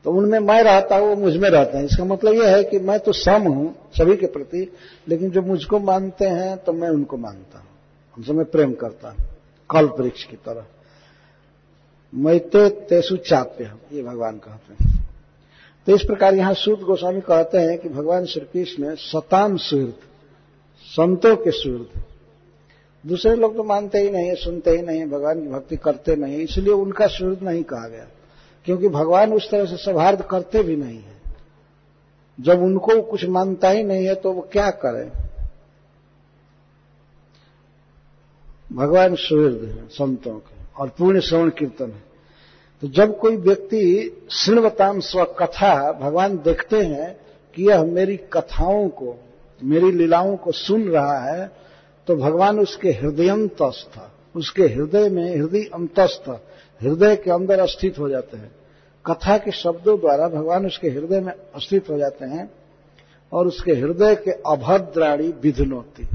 तो 0.08 0.12
उनमें 0.12 0.40
मैं 0.40 0.62
रहता 0.64 0.96
हूँ, 0.96 1.08
वो 1.08 1.16
मुझमें 1.16 1.50
रहते 1.50 1.78
हैं। 1.78 1.86
इसका 1.86 2.04
मतलब 2.06 2.34
यह 2.34 2.56
है 2.56 2.64
कि 2.64 2.80
मैं 2.80 3.00
तो 3.00 3.12
सम 3.14 3.48
हूँ, 3.48 3.74
सभी 3.92 4.16
के 4.18 4.28
प्रति, 4.28 4.62
लेकिन 5.08 5.32
जो 5.32 5.42
मुझको 5.42 5.80
मानते 5.80 6.26
हैं 6.28 6.56
तो 6.58 6.74
मैं 6.74 6.90
उनको 6.90 7.18
मानता 7.18 7.60
हूँ। 7.60 7.68
उनसे 8.18 8.34
मैं 8.34 8.46
प्रेम 8.46 8.74
करता 8.76 9.10
हूँ, 9.10 9.28
कल्प 9.70 10.00
वृक्ष 10.00 10.24
की 10.24 10.36
तरह। 10.38 10.66
मैं 12.14 12.40
ते 12.40 12.68
तेसु 12.88 13.18
चाप्य, 13.20 13.72
ये 13.94 14.04
भगवान 14.04 14.38
कहते 14.38 14.74
हैं। 14.74 14.96
तो 15.88 15.96
इस 15.96 16.04
प्रकार 16.04 16.36
यहाँ 16.36 16.54
सूद 16.56 16.80
गोस्वामी 16.80 17.22
कहते 17.22 17.58
हैं 17.60 17.78
कि 17.78 17.90
भगवान 17.90 18.26
श्री 18.26 18.46
कृष्ण 18.54 18.96
सताम 19.02 19.58
सुहृद 19.60 19.94
संतों 20.88 21.36
के 21.36 21.52
सुहृद 21.54 22.04
दूसरे 23.04 23.36
लोग 23.36 23.56
तो 23.56 23.64
मानते 23.66 23.98
ही 23.98 24.10
नहीं, 24.10 24.36
सुनते 24.36 24.72
ही 24.72 24.82
नहीं, 24.82 25.06
भगवान 25.08 25.42
की 25.42 25.48
भक्ति 25.50 25.78
करते 25.78 26.16
नहीं, 26.16 26.38
इसलिए 26.40 26.74
उनका 26.76 27.08
सुहृद 27.08 27.44
नहीं 27.44 27.64
कहा 27.64 27.88
गया। 27.88 28.08
क्योंकि 28.68 28.88
भगवान 28.90 29.34
उस 29.34 29.50
तरह 29.52 29.66
से 29.66 29.78
सौहार्द 29.78 30.22
करते 30.22 30.64
भी 30.64 30.76
नहीं 30.76 30.98
है। 30.98 31.16
जब 32.40 32.62
उनको 32.62 33.02
कुछ 33.02 33.24
मानता 33.26 33.70
ही 33.70 33.84
नहीं 33.84 34.06
है 34.06 34.16
तो 34.16 34.32
वो 34.32 34.42
क्या 34.52 34.70
करें? 34.76 35.10
भगवान 38.74 39.16
सुहृद 39.16 39.64
है, 39.64 39.88
संतों 39.88 40.34
के, 40.34 40.56
और 40.80 40.90
पूर्ण 40.90 41.20
श्रवण 41.20 41.50
कीर्तन 41.50 41.92
है। 41.92 42.04
तो 42.82 42.88
जब 42.88 43.18
कोई 43.20 43.36
व्यक्ति 43.38 44.28
श्रृणवताम 44.32 45.00
स्व 45.00 45.24
कथा 45.40 45.92
भगवान 45.92 46.38
देखते 46.38 46.82
हैं 46.82 47.16
कि 47.56 47.70
यह 47.70 47.84
मेरी 47.84 48.18
कथाओं 48.34 48.88
को, 48.90 49.16
मेरी 49.64 49.92
लीलाओं 49.92 50.36
को 50.38 50.52
सुन 50.52 50.84
रहा 50.90 51.18
है 51.20 51.50
तो 52.08 52.16
भगवान 52.16 52.60
उसके 52.60 52.90
हृदय 52.90 53.08
हृदयंतस्थ, 53.08 54.00
उसके 54.36 54.64
हृदय 54.64 55.10
में 55.10 55.36
हृदय 55.36 55.64
अंतस्थ, 55.74 56.30
हृदय 56.82 57.16
के 57.16 57.32
अंदर 57.32 57.66
स्थित 57.66 58.00
हो 58.00 58.10
जाते 58.10 58.38
हैं। 58.38 58.52
कथा 59.08 59.38
के 59.38 59.52
शब्दों 59.52 60.00
द्वारा 60.00 60.28
भगवान 60.28 60.66
उसके 60.66 60.90
हृदय 60.90 61.20
में 61.20 61.34
स्थित 61.58 61.90
हो 61.90 61.98
जाते 61.98 62.26
हैं 62.26 62.50
और 63.34 63.48
उसके 63.48 63.74
हृदय 63.74 64.16
के 64.16 64.32
अभद्राणी 64.32 65.28
विधनोती, 65.28 66.08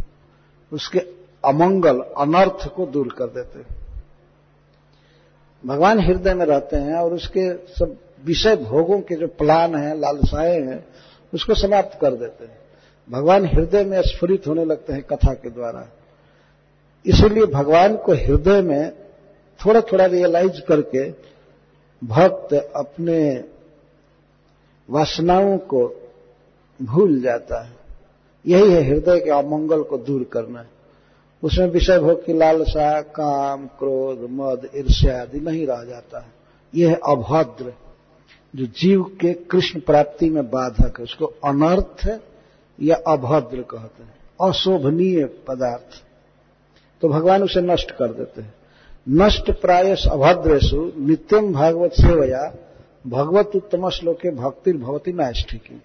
उसके 0.72 0.98
अमंगल, 1.44 2.00
अनर्थ 2.00 2.68
को 2.68 2.86
दूर 2.86 3.14
कर 3.18 3.24
देते 3.24 3.58
हैं। 3.58 3.66
भगवान 5.66 6.00
हृदय 6.00 6.34
में 6.34 6.46
रहते 6.46 6.76
हैं 6.76 6.94
और 6.94 7.14
उसके 7.14 7.54
सब 7.54 7.96
विषय 8.24 8.56
भोगों 8.56 9.00
के 9.00 9.14
जो 9.14 9.26
प्लान 9.26 9.74
हैं, 9.74 10.00
लालसाएँ 10.00 10.60
हैं, 10.60 10.86
उसको 11.34 11.54
समाप्त 11.54 11.98
कर 12.00 12.14
देते 12.14 12.44
हैं। 12.44 12.58
भगवान 13.10 13.46
हृदय 13.46 13.84
में 13.84 14.02
स्फुरित 14.02 14.46
होने 14.46 14.64
लगते 14.64 14.92
हैं 14.92 15.02
कथा 15.02 15.34
के 15.34 15.50
द्वारा। 15.50 15.88
इसलिए 17.06 17.46
भगवान 17.46 17.96
को 17.96 18.12
हृदय 18.12 18.62
में 18.62 18.92
थोड़ा 19.66 19.80
थोड़ा 19.80 20.06
रियलाइज़ 20.06 20.60
करके 20.60 21.31
भक्त 22.04 22.72
अपने 22.76 23.44
वासनाओं 24.90 25.58
को 25.58 26.10
भूल 26.82 27.20
जाता 27.20 27.64
है। 27.64 27.76
यही 28.46 28.72
है 28.72 28.82
हृदय 28.82 29.20
के 29.20 29.30
अमंगल 29.30 29.82
को 29.82 29.98
दूर 29.98 30.24
करना। 30.24 30.66
उसमें 31.42 31.66
विषय 31.66 31.98
भोग 31.98 32.26
की 32.26 32.32
लालसा, 32.32 33.00
काम, 33.00 33.66
क्रोध, 33.66 34.30
मद, 34.30 34.70
ईर्ष्या 34.76 35.22
आदि 35.22 35.40
नहीं 35.40 35.66
रह 35.66 35.84
जाता 35.84 36.20
है। 36.20 36.32
यह 36.74 36.88
है 36.88 36.94
अभद्र, 36.94 37.72
जो 38.56 38.66
जीव 38.66 39.02
के 39.02 39.32
कृष्ण 39.32 39.80
प्राप्ति 39.80 40.30
में 40.30 40.50
बाधक 40.50 40.98
है। 40.98 41.04
उसको 41.04 41.24
अनर्थ 41.24 42.20
या 42.82 42.96
अभद्र 42.96 43.62
कहते 43.62 44.02
हैं। 44.02 44.14
अशोभनीय 44.48 45.24
पदार्थ। 45.24 46.02
तो 47.00 47.08
भगवान 47.08 47.42
उसे 47.42 47.60
नष्ट 47.60 47.90
कर 47.90 48.12
देते 48.12 48.42
हैं। 48.42 48.54
नष्ट 49.06 49.50
प्रायश 49.60 50.06
अभद्रेशु 50.08 50.90
नित्यम 50.98 51.52
भागवत 51.52 51.92
सेवया 51.92 52.42
भगवत 53.06 53.56
उत्तम 53.56 53.88
श्लोके 53.90 54.30
भक्ति 54.30 54.72
भवती 54.72 55.12
नाष्टिकी 55.12 55.80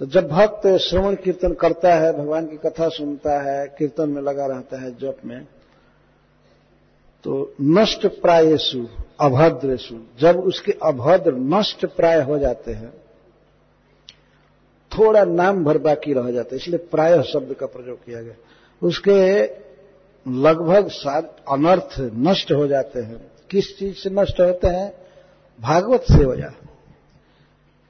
तो 0.00 0.06
जब 0.06 0.28
भक्त 0.28 0.66
श्रवण 0.80 1.14
कीर्तन 1.14 1.52
करता 1.52 1.94
है, 1.94 2.12
भगवान 2.12 2.46
की 2.46 2.56
कथा 2.56 2.88
सुनता 2.88 3.40
है, 3.42 3.66
कीर्तन 3.68 4.08
में 4.10 4.22
लगा 4.22 4.46
रहता 4.46 4.80
है 4.82 4.90
जप 4.92 5.18
में 5.24 5.44
तो 7.24 7.54
नष्ट 7.60 8.06
प्रायसु 8.20 8.86
अभद्रेशु 9.20 9.98
जब 10.20 10.40
उसके 10.40 10.72
अभद्र 10.82 11.34
नष्ट 11.34 11.86
प्राय 11.86 12.20
हो 12.22 12.38
जाते 12.38 12.72
हैं, 12.72 12.92
थोड़ा 14.92 15.24
नाम 15.24 15.64
भर 15.64 15.78
बाकी 15.78 16.12
रह 16.12 16.30
जाता 16.30 16.54
है, 16.54 16.56
इसलिए 16.56 16.78
प्राय 16.90 17.22
शब्द 17.22 17.54
का 17.54 17.66
प्रयोग 17.66 18.04
किया 18.04 18.22
गया। 18.22 18.34
उसके 18.82 19.44
लगभग 20.26 20.88
अनर्थ 21.48 21.94
नष्ट 22.00 22.52
हो 22.52 22.66
जाते 22.66 23.00
हैं। 23.00 23.30
किस 23.50 23.78
चीज़ 23.78 23.96
से 23.96 24.10
नष्ट 24.10 24.40
होते 24.40 24.68
हैं? 24.68 24.92
भागवत 25.60 26.00
सेवया 26.02 26.52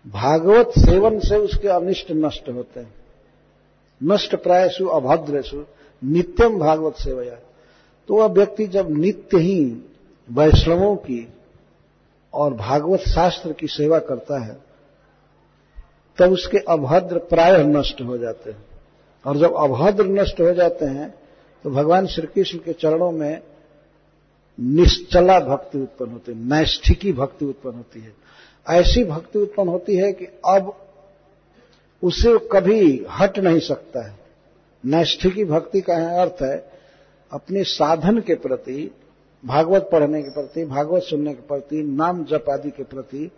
भागवत 0.06 0.72
सेवन 0.78 1.18
से 1.18 1.36
उसके 1.36 1.68
अनिष्ट 1.68 2.10
नष्ट 2.10 2.48
होते 2.48 2.80
हैं। 2.80 2.94
नष्ट 4.00 4.34
प्रायसु 4.34 4.86
अभद्रसु 4.86 5.64
नित्यम 6.02 6.58
भागवत 6.58 6.94
सेवया 6.94 7.38
तो 8.08 8.16
वह 8.16 8.26
व्यक्ति 8.26 8.66
जब 8.66 8.90
नित्य 8.90 9.38
ही 9.38 9.64
वैष्णवों 10.30 10.96
की 10.96 11.28
और 12.34 12.54
भागवत 12.54 13.00
शास्त्र 13.00 13.52
की 13.52 13.66
सेवा 13.66 13.98
करता 13.98 14.38
है, 14.38 14.56
तब 16.18 16.32
उसके 16.32 16.58
अभद्र 16.58 17.18
प्राय 17.18 17.64
नष्ट 17.64 18.00
हो 18.00 18.18
जाते 18.18 18.50
हैं। 18.50 18.64
और 19.26 19.36
जब 19.36 19.54
अभद्र 19.54 20.04
नष्ट 20.04 20.40
हो 20.40 20.52
जाते 20.52 20.84
हैं 20.84 21.14
तो 21.64 21.70
भगवान 21.70 22.06
श्री 22.06 22.26
कृष्ण 22.26 22.58
के 22.58 22.72
चरणों 22.72 23.10
में 23.10 23.42
निश्चला 24.60 25.40
भक्ति 25.40 25.78
उत्पन्न 25.78 26.10
होती 26.10 26.32
है, 26.32 26.38
नैष्ठिकी 26.38 27.12
भक्ति 27.12 27.44
उत्पन्न 27.44 27.74
होती 27.74 28.00
है। 28.00 28.12
ऐसी 28.68 29.04
भक्ति 29.04 29.38
उत्पन्न 29.38 29.68
होती 29.68 29.96
है 29.96 30.12
कि 30.12 30.24
अब 30.24 30.76
उसे 32.02 32.38
कभी 32.52 33.06
हट 33.10 33.38
नहीं 33.38 33.60
सकता 33.60 34.08
है। 34.08 34.18
नैष्ठिकी 34.84 35.44
भक्ति 35.44 35.80
का 35.80 35.94
अर्थ 36.22 36.42
है, 36.42 36.72
अपने 37.32 37.64
साधन 37.64 38.18
के 38.18 38.34
प्रति, 38.34 38.90
भागवत 39.44 39.88
पढ़ने 39.92 40.22
के 40.22 40.30
प्रति, 40.30 40.64
भागवत 40.64 41.02
सुनने 41.02 41.34
के 41.34 41.42
प्रति, 41.42 41.82
नाम 41.82 42.24
जप 42.24 42.44
आदि 42.50 42.70
के 42.70 42.82
प्रति, 42.82 43.30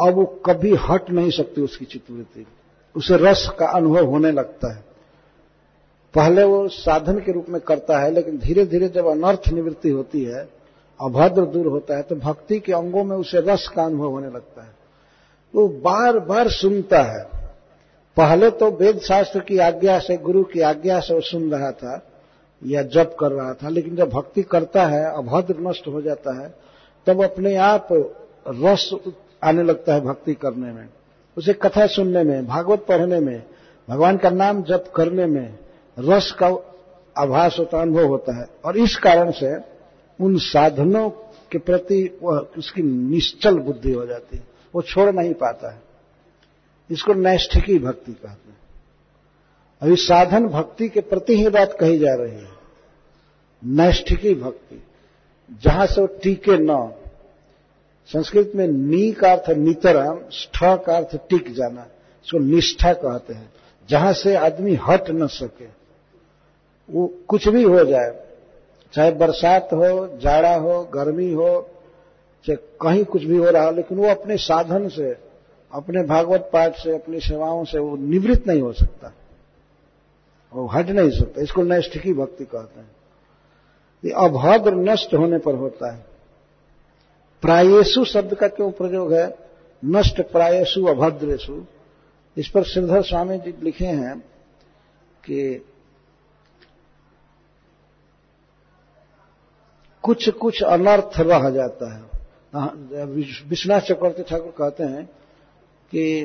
अब 0.00 0.14
वो 0.14 0.24
कभी 0.24 0.74
हट 0.74 1.10
नहीं 1.10 1.30
सकती 1.30 1.60
उसकी 1.60 1.84
चित्तवृत्ति 1.84 2.46
उसे 2.96 3.16
रस 3.16 3.50
का 3.58 3.66
अनुभव 3.66 4.06
होने 4.06 4.32
लगता 4.32 4.74
है। 4.74 4.93
पहले 6.14 6.42
वो 6.44 6.68
साधन 6.68 7.18
के 7.18 7.32
रूप 7.32 7.46
में 7.48 7.60
करता 7.60 7.98
है, 7.98 8.10
लेकिन 8.10 8.38
धीरे 8.38 8.64
धीरे 8.66 8.88
जब 8.88 9.06
अनर्थ 9.06 9.48
निवृत्ति 9.48 9.90
होती 9.90 10.24
है, 10.24 10.48
अभद्र 11.00 11.44
दूर 11.44 11.66
होता 11.66 11.96
है 11.96 12.02
तो 12.02 12.16
भक्ति 12.16 12.58
के 12.60 12.72
अंगों 12.72 13.04
में 13.04 13.16
उसे 13.16 13.40
रस 13.40 13.68
का 13.76 13.84
अनुभव 13.84 14.08
होने 14.08 14.26
लगता 14.26 14.62
है। 14.62 14.72
वो 15.54 15.68
बार 15.68 16.18
बार 16.18 16.48
सुनता 16.48 17.02
है। 17.02 17.24
पहले 18.16 18.50
तो 18.50 18.70
वेद 18.70 18.98
शास्त्र 18.98 19.40
की 19.40 19.58
आज्ञा 19.58 19.98
से, 19.98 20.16
गुरु 20.16 20.44
की 20.44 20.60
आज्ञा 20.60 21.00
से 21.00 21.14
वो 21.14 21.20
सुन 21.20 21.50
रहा 21.50 21.70
था, 21.70 22.02
या 22.66 22.82
जप 22.82 23.16
कर 23.20 23.32
रहा 23.32 23.54
था, 23.54 23.68
लेकिन 23.68 23.96
जब 23.96 24.10
भक्ति 24.10 24.42
करता 24.42 24.86
है, 24.86 25.04
अभद्र 25.16 25.54
नष्ट 25.60 25.88
हो 25.88 26.02
जाता 26.02 26.42
है, 26.42 26.54
तब 27.06 27.24
अपने 27.24 27.56
आप 27.56 27.88
रस 28.48 28.90
आने 29.44 29.62
लगता 29.62 29.94
है 29.94 30.00
भक्ति 30.00 30.34
करने 30.34 30.72
में, 30.72 30.88
उसे 31.36 31.52
कथा 31.52 31.86
सुनने 31.86 32.22
में, 32.22 32.46
भागवत 32.46 32.86
पढ़ने 32.88 33.20
में, 33.20 33.42
भगवान 33.88 34.16
का 34.16 34.30
नाम 34.30 34.62
जप 34.62 34.84
करने 34.96 35.26
में 35.26 35.63
रस 35.98 36.36
का 36.42 36.46
आभास 37.18 37.56
होता, 37.58 37.80
अनुभव 37.80 38.04
होता 38.04 38.40
है। 38.40 38.46
और 38.64 38.76
इस 38.76 38.96
कारण 38.96 39.30
से 39.30 39.56
उन 40.20 40.38
साधनों 40.38 41.10
के 41.52 41.58
प्रति 41.58 42.18
वह 42.22 42.46
उसकी 42.58 42.82
निश्चल 42.82 43.58
बुद्धि 43.58 43.92
हो 43.92 44.06
जाती 44.06 44.36
है। 44.36 44.44
वो 44.74 44.82
छोड़ 44.82 45.12
नहीं 45.12 45.34
पाता 45.34 45.70
है। 45.70 45.82
इसको 46.90 47.14
नैष्ठिकी 47.14 47.78
भक्ति 47.78 48.12
कहते 48.12 48.50
हैं। 48.50 48.58
अभी 49.82 49.96
साधन 49.96 50.46
भक्ति 50.46 50.88
के 50.88 51.00
प्रति 51.00 51.36
ही 51.36 51.48
बात 51.48 51.76
कही 51.80 51.98
जा 51.98 52.14
रही 52.14 52.32
है। 52.32 52.48
नैष्ठिकी 53.64 54.34
भक्ति। 54.34 54.82
जहाँ 55.62 55.86
से 55.86 56.00
वो 56.00 56.06
टीके 56.06 56.58
न 56.58 56.92
संस्कृत 58.06 58.52
में 58.54 58.68
नी 58.68 59.12
का 59.12 59.32
अर्थ 59.32 59.50
नितरम, 59.50 60.18
स्ठ 60.30 60.58
का 60.62 60.96
अर्थ 60.96 61.16
टिक 61.28 61.54
जाना, 61.54 61.86
इसको 62.24 62.38
निष्ठा 62.38 62.92
कहते 62.92 63.34
हैं। 63.34 63.52
जहाँ 63.88 64.12
से 64.12 64.36
आदमी 64.36 64.74
हट 64.74 65.10
न 65.10 65.26
सके। 65.26 65.83
वो 66.90 67.14
कुछ 67.28 67.48
भी 67.48 67.62
हो 67.62 67.84
जाए, 67.84 68.24
चाहे 68.92 69.10
बरसात 69.10 69.68
हो, 69.72 70.18
जाड़ा 70.18 70.56
हो, 70.56 70.84
गर्मी 70.84 71.32
हो, 71.32 71.70
चाहे 72.46 72.56
कहीं 72.56 73.04
कुछ 73.04 73.24
भी 73.24 73.36
हो 73.36 73.50
रहा 73.50 73.64
हो, 73.64 73.70
लेकिन 73.70 73.98
वो 73.98 74.08
अपने 74.08 74.36
साधन 74.36 74.88
से, 74.88 75.16
अपने 75.72 76.02
भागवत 76.02 76.50
पाठ 76.52 76.74
से, 76.74 76.94
अपनी 76.94 77.20
सेवाओं 77.20 77.64
से 77.64 77.78
वो 77.78 77.96
निवृत्त 77.96 78.46
नहीं 78.46 78.62
हो 78.62 78.72
सकता। 78.72 79.12
वो 80.54 80.66
हट 80.66 80.88
नहीं 80.88 81.10
सकता। 81.10 81.42
इसको 81.42 81.62
नैष्ठिकी 81.62 82.12
भक्ति 82.12 82.44
कहते 82.44 82.80
हैं। 82.80 82.90
ये 84.04 84.10
अभद्र 84.10 84.74
नष्ट 84.74 85.14
होने 85.14 85.38
पर 85.38 85.54
होता 85.54 85.92
है। 85.92 86.04
प्रायेशु 87.42 88.04
शब्द 88.04 88.34
का 88.34 88.48
क्यों 88.48 88.70
प्रयोग 88.70 89.12
है? 89.12 89.38
नष्ट 89.84 90.20
प्रायेशु 90.20 90.84
अभद्रेशु 90.84 91.64
इस 92.36 92.48
पर 92.48 92.62
श्रीधर 92.62 93.02
स्वामी 93.02 93.38
जी 93.38 93.54
लिखे 93.62 93.86
हैं 93.86 94.20
कि 95.24 95.64
कुछ 100.04 100.28
कुछ 100.30 100.62
अनर्थ 100.62 101.10
रह 101.18 101.50
जाता 101.50 101.92
है। 101.94 102.02
विश्वनाथ 103.44 103.80
चक्रवर्ती 103.80 104.22
ठाकुर 104.22 104.52
कहते 104.58 104.84
हैं 104.84 105.04
कि 105.92 106.22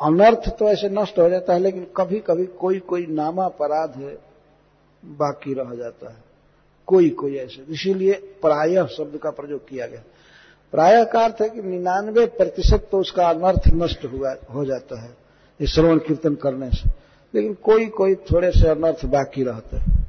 अनर्थ 0.00 0.48
तो 0.48 0.64
ऐसे 0.64 0.88
नष्ट 0.88 1.18
हो 1.18 1.28
जाता 1.30 1.52
है, 1.54 1.60
लेकिन 1.60 1.86
कभी 1.96 2.18
कभी 2.18 2.46
कोई 2.46 2.78
कोई 2.78 3.06
नामा 3.06 3.44
अपराध 3.44 3.92
है 3.96 4.18
बाकी 5.04 5.54
रह 5.54 5.74
जाता 5.74 6.10
है। 6.10 6.16
कोई 6.86 7.10
कोई 7.10 7.36
ऐसे। 7.36 7.64
इसीलिए 7.72 8.12
प्रायः 8.12 8.86
शब्द 8.86 9.16
का 9.16 9.30
प्रयोग 9.30 9.68
किया 9.68 9.86
गया। 9.86 10.02
प्राय 10.72 11.04
का 11.04 11.20
अर्थ 11.20 11.36
है 11.42 11.48
कि 11.48 11.62
निन्यानवे 11.62 12.26
प्रतिशत 12.26 12.88
तो 12.92 12.98
उसका 12.98 13.28
अनर्थ 13.28 13.68
नष्ट 13.74 14.04
हुआ, 14.04 14.34
हो 14.54 14.64
जाता 14.64 15.00
है, 15.00 15.16
इस 15.60 15.74
श्रवण 15.74 15.98
कीर्तन 15.98 16.34
करने 16.34 16.70
से। 16.70 16.90
लेकिन 17.34 17.54
कोई 17.54 17.86
कोई 17.86 18.14
थोड़े 18.14 18.50
से 18.50 18.68
अनर्थ 18.68 19.04
बाकी 19.06 19.42
रहते 19.42 19.76
हैं। 19.76 20.07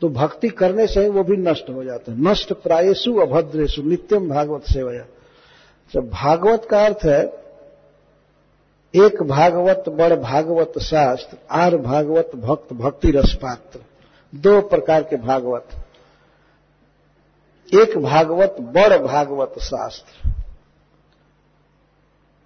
तो 0.00 0.08
भक्ति 0.08 0.48
करने 0.48 0.86
से 0.86 1.08
वो 1.08 1.22
भी 1.24 1.36
नष्ट 1.36 1.70
हो 1.70 1.84
जाते 1.84 2.12
हैं। 2.12 2.18
नष्ट 2.18 2.52
प्रायसु 2.52 3.14
अभद्रेशु 3.16 3.82
नित्यम 3.82 4.28
भागवत 4.28 4.62
सेवया। 4.62 5.04
जब 5.92 6.10
भागवत 6.10 6.66
का 6.70 6.84
अर्थ 6.84 7.04
है, 7.04 7.44
एक 8.94 9.22
भागवत, 9.22 9.84
बड़ 9.88 10.14
भागवत 10.14 10.78
शास्त्र, 10.78 11.36
आर 11.50 11.76
भागवत 11.76 12.30
भक्त, 12.34 12.72
भक्ति 12.72 13.10
रसपात्र 13.10 13.80
दो 14.34 14.60
प्रकार 14.60 15.02
के 15.02 15.16
भागवत। 15.16 15.68
एक 17.74 17.98
भागवत, 17.98 18.56
बड़ 18.60 18.98
भागवत 18.98 19.54
शास्त्र। 19.58 20.28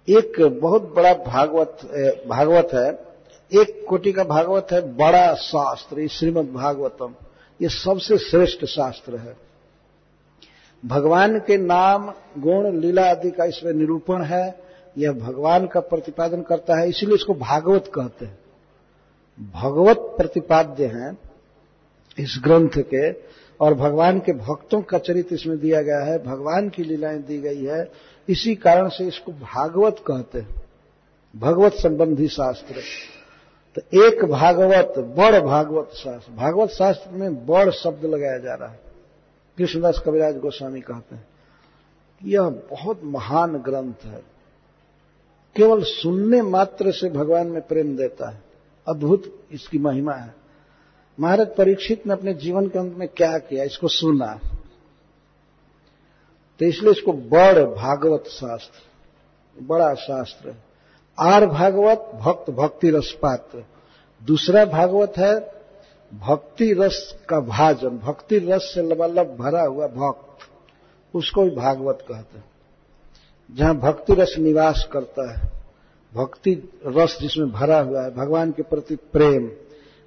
एक 0.09 0.59
बहुत 0.61 0.93
बड़ा 0.95 1.13
भागवत 1.13 1.77
भागवत 2.27 2.69
है। 2.73 3.09
एक 3.61 3.85
कोटि 3.89 4.11
का 4.11 4.23
भागवत 4.23 4.67
है, 4.71 4.81
बड़ा 4.95 5.33
शास्त्र 5.33 6.07
श्रीमद 6.07 6.51
भागवतम 6.53 7.13
ये 7.61 7.69
सबसे 7.69 8.17
श्रेष्ठ 8.17 8.65
शास्त्र 8.65 9.15
है। 9.15 9.37
भगवान 10.85 11.39
के 11.39 11.57
नाम, 11.57 12.13
गुण, 12.37 12.79
लीला 12.79 13.09
आदि 13.09 13.31
का 13.31 13.45
इसमें 13.45 13.73
निरूपण 13.73 14.23
है। 14.23 14.59
यह 14.97 15.11
भगवान 15.11 15.67
का 15.67 15.79
प्रतिपादन 15.79 16.41
करता 16.41 16.79
है, 16.79 16.89
इसीलिए 16.89 17.15
इसको 17.15 17.33
भागवत 17.33 17.91
कहते 17.95 18.25
हैं। 18.25 18.39
भगवत 19.55 19.97
प्रतिपाद्य 19.97 20.85
हैं 20.85 21.17
इस 22.19 22.39
ग्रंथ 22.43 22.69
के, 22.77 23.11
और 23.59 23.73
भगवान 23.73 24.19
के 24.19 24.33
भक्तों 24.33 24.81
का 24.81 24.97
चरित्र 24.97 25.35
इसमें 25.35 25.59
दिया 25.59 25.81
गया 25.81 25.99
है, 25.99 26.23
भगवान 26.23 26.69
की 26.69 26.83
लीलाएँ 26.83 27.21
दी 27.21 27.37
गई 27.37 27.65
है। 27.65 27.91
इसी 28.29 28.55
कारण 28.55 28.89
से 28.89 29.07
इसको 29.07 29.31
भागवत 29.31 29.95
कहते 30.07 30.39
हैं। 30.39 30.61
भगवत 31.35 31.73
संबंधी 31.73 32.27
शास्त्र। 32.27 32.75
तो 33.75 34.05
एक 34.05 34.25
भागवत, 34.25 34.93
बड़ 34.97 35.41
भागवत 35.41 35.89
शास्त्र। 35.95 36.31
भागवत 36.31 36.69
शास्त्र 36.69 37.11
में 37.11 37.45
बड़ 37.45 37.69
शब्द 37.69 38.05
लगाया 38.05 38.37
जा 38.37 38.53
रहा 38.53 38.69
है। 38.69 38.79
कृष्णदास 39.57 40.01
कविराज 40.05 40.37
गोस्वामी 40.37 40.81
कहते 40.81 41.15
हैं 41.15 41.27
यह 42.23 42.41
बहुत 42.49 43.01
महान 43.03 43.57
ग्रंथ 43.57 43.93
है। 44.03 44.23
केवल 45.55 45.83
सुनने 45.83 46.41
मात्र 46.41 46.91
से 46.91 47.09
भगवान 47.09 47.47
में 47.47 47.67
प्रेम 47.67 47.97
देता 47.97 48.29
है। 48.29 48.41
अद्भुत 48.87 49.45
इसकी 49.51 49.79
महिमा 49.79 50.13
है। 50.13 50.35
महाराज 51.19 51.55
परीक्षित 51.55 52.07
ने 52.07 52.13
अपने 52.13 52.33
जीवन 52.33 52.67
के 52.67 52.79
अंत 52.79 52.95
में 52.95 53.07
क्या 53.07 53.37
किया? 53.37 53.63
इसको 53.63 53.87
सुना। 53.87 54.39
तो 56.59 56.65
इसलिए 56.65 56.91
इसको 56.91 57.13
बड़ 57.13 57.65
भागवत 57.65 58.23
शास्त्र, 58.27 58.81
बड़ा 59.63 59.93
शास्त्र 59.93 60.49
है। 60.49 60.68
आर 61.19 61.45
भागवत 61.45 62.11
भक्त 62.15 62.49
भक्ति 62.51 62.89
रस 62.89 63.17
पात्र। 63.21 63.63
दूसरा 64.25 64.65
भागवत 64.65 65.13
है 65.17 65.39
भक्ति 66.13 66.73
रस 66.73 67.15
का 67.29 67.39
भाजन। 67.39 67.89
भक्ति 67.89 68.37
रस 68.39 68.71
से 68.73 68.81
लबालब 68.81 69.35
भरा 69.39 69.61
हुआ 69.61 69.87
भक्त। 69.87 70.47
उसको 71.15 71.43
भी 71.43 71.49
भागवत 71.49 72.05
कहते 72.07 72.37
हैं। 72.37 72.45
जहाँ 73.55 73.75
भक्ति 73.75 74.13
रस 74.13 74.35
निवास 74.39 74.87
करता 74.91 75.31
है, 75.31 75.51
भक्ति 76.13 76.69
रस 76.85 77.17
जिसमें 77.21 77.51
भरा 77.51 77.79
हुआ 77.79 78.03
है, 78.03 78.15
भगवान 78.15 78.51
के 78.51 78.61
प्रति 78.61 78.95
प्रेम। 78.95 79.51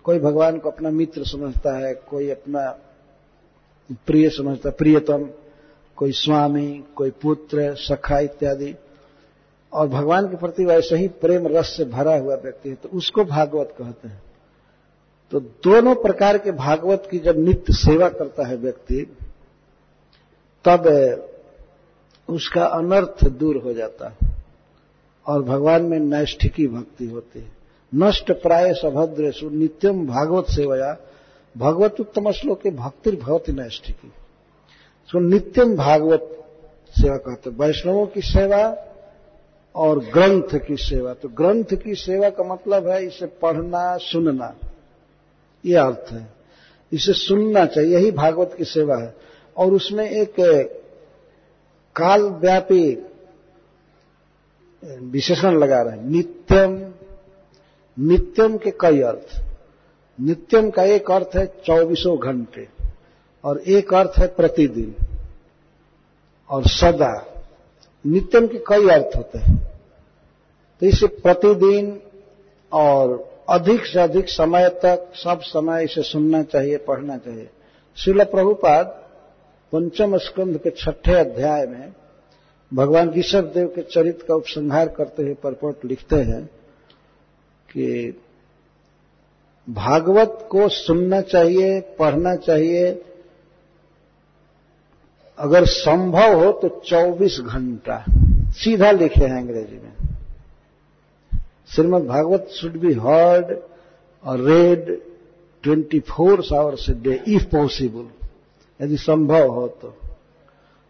कोई 0.04 0.18
भगवान 0.18 0.58
को 0.58 0.70
अपना 0.70 0.90
मित्र 0.90 1.24
समझता 1.24 1.76
है, 1.78 1.94
कोई 1.94 2.30
अपना 2.30 2.78
प्रिय 4.06 4.30
समझता 4.30 4.70
प्रियतम, 4.70 5.28
कोई 5.96 6.12
स्वामी, 6.12 6.84
कोई 6.94 7.10
पुत्र, 7.10 7.74
सखा 7.74 8.18
इत्यादि। 8.18 8.74
और 9.72 9.88
भगवान 9.88 10.26
के 10.28 10.36
प्रति 10.36 10.64
वैसे 10.64 10.96
ही 10.96 11.08
प्रेम 11.20 11.46
रस 11.48 11.74
से 11.76 11.84
भरा 11.84 12.16
हुआ 12.16 12.34
व्यक्ति 12.34 12.68
है 12.68 12.74
तो 12.74 12.88
उसको 12.88 13.24
भागवत 13.24 13.74
कहते 13.78 14.08
हैं। 14.08 14.22
तो 15.32 15.40
दोनों 15.40 15.94
प्रकार 15.94 16.38
के 16.38 16.52
भागवत 16.52 17.08
की 17.10 17.18
जब 17.18 17.38
नित्य 17.38 17.72
सेवा 17.72 18.08
करता 18.08 18.46
है 18.48 18.56
व्यक्ति, 18.56 19.00
तब 20.64 20.86
उसका 22.28 22.64
अनर्थ 22.64 23.24
दूर 23.30 23.56
हो 23.56 23.72
जाता 23.72 24.08
है 24.08 24.30
और 25.26 25.42
भगवान 25.42 25.82
में 25.82 25.98
नैष्ठिकी 26.00 26.66
भक्ति 26.66 27.06
होती 27.06 27.40
है। 27.40 27.50
नष्ट 27.92 28.32
प्राय 28.32 28.72
सभद्रेशु 28.74 29.48
नित्यम 29.50 30.06
भागवत 30.06 30.46
सेवया, 30.46 30.96
भगवत 31.54 32.00
उत्तम 32.00 32.30
श्लोक 32.32 32.66
भक्ति 32.68 33.10
भवती 33.12 33.52
नैष्ठिकी। 33.52 34.12
सो 35.10 35.20
नित्यम 35.20 35.76
भागवत 35.76 36.28
सेवा 36.94 37.16
कहते 37.16 37.50
वैष्णवों 37.56 38.06
की 38.06 38.20
सेवा 38.22 38.64
और 39.74 39.98
ग्रंथ 39.98 40.60
की 40.66 40.76
सेवा। 40.76 41.14
तो 41.14 41.28
ग्रंथ 41.28 41.64
की 41.64 41.94
सेवा 41.94 42.30
का 42.30 42.54
मतलब 42.54 42.88
है 42.88 43.06
इसे 43.06 43.26
पढ़ना, 43.26 43.96
सुनना। 43.96 44.54
ये 45.66 45.76
अर्थ 45.76 46.12
है। 46.12 46.32
इसे 46.92 47.12
सुनना 47.12 47.66
चाहिए। 47.66 47.94
यही 47.94 48.10
भागवत 48.10 48.54
की 48.58 48.64
सेवा 48.64 48.96
है। 48.96 49.14
और 49.56 49.72
उसमें 49.72 50.10
एक 50.10 50.34
कालव्यापी 51.96 53.06
विशेषण 54.84 55.58
लगा 55.58 55.82
रहे 55.82 55.96
हैं। 55.96 56.04
नित्यम 56.04 56.92
नित्यम 57.98 58.56
के 58.56 58.70
कई 58.70 59.00
अर्थ। 59.00 59.44
नित्यम 60.20 60.70
का 60.70 60.82
एक 60.82 61.10
अर्थ 61.10 61.30
है 61.36 61.46
चौबीसों 61.66 62.18
घंटे। 62.18 62.68
और 63.44 63.58
एक 63.58 63.94
अर्थ 63.94 64.12
है 64.18 64.26
प्रतिदिन। 64.26 64.94
और 66.50 66.62
सदा। 66.66 67.31
नित्यम 68.06 68.46
के 68.46 68.58
कई 68.58 68.88
अर्थ 68.88 69.16
होते 69.16 69.38
हैं। 69.38 69.56
तो 70.80 70.86
इसे 70.86 71.06
प्रतिदिन 71.06 72.00
और 72.72 73.32
अधिक 73.48 73.86
से 73.86 74.00
अधिक 74.00 74.28
समय 74.28 74.68
तक, 74.68 75.12
सब 75.14 75.40
समय 75.40 75.84
इसे 75.84 76.02
सुनना 76.02 76.42
चाहिए, 76.42 76.76
पढ़ना 76.76 77.16
चाहिए। 77.16 77.48
शिल 77.96 78.24
प्रभुपाद 78.24 78.86
पंचम 79.72 80.16
स्कंध 80.18 80.58
के 80.58 80.70
छठे 80.70 81.14
अध्याय 81.14 81.66
में 81.66 81.92
भगवान 82.72 83.10
ऋषभ 83.10 83.52
देव 83.54 83.66
के 83.66 83.82
चरित्र 83.82 84.26
का 84.26 84.34
उपसंहार 84.34 84.88
करते 84.88 85.22
हुए 85.22 85.34
परपट 85.34 85.84
लिखते 85.84 86.16
हैं 86.16 86.44
कि 87.68 88.18
भागवत 89.68 90.48
को 90.50 90.68
सुनना 90.68 91.20
चाहिए, 91.20 91.80
पढ़ना 91.80 92.34
चाहिए 92.36 93.04
अगर 95.38 95.64
संभव 95.64 96.44
हो 96.44 96.52
तो 96.52 96.82
24 96.86 97.40
घंटा। 97.40 98.04
सीधा 98.50 98.90
लिखे 98.90 99.24
हैं 99.24 99.42
अंग्रेज़ी 99.42 99.76
में। 99.76 99.92
Shrimad 101.68 102.02
Bhagavat 102.02 102.48
should 102.52 102.72
be 102.72 102.92
heard 102.92 103.56
और 104.24 104.40
read 104.40 105.00
24 105.64 106.00
four 106.00 106.42
hours 106.54 106.90
a 106.90 106.94
day 106.94 107.22
if 107.28 107.44
possible 107.44 108.06
यदि 108.84 108.96
संभव 108.96 109.48
हो 109.48 109.68
तो। 109.68 109.96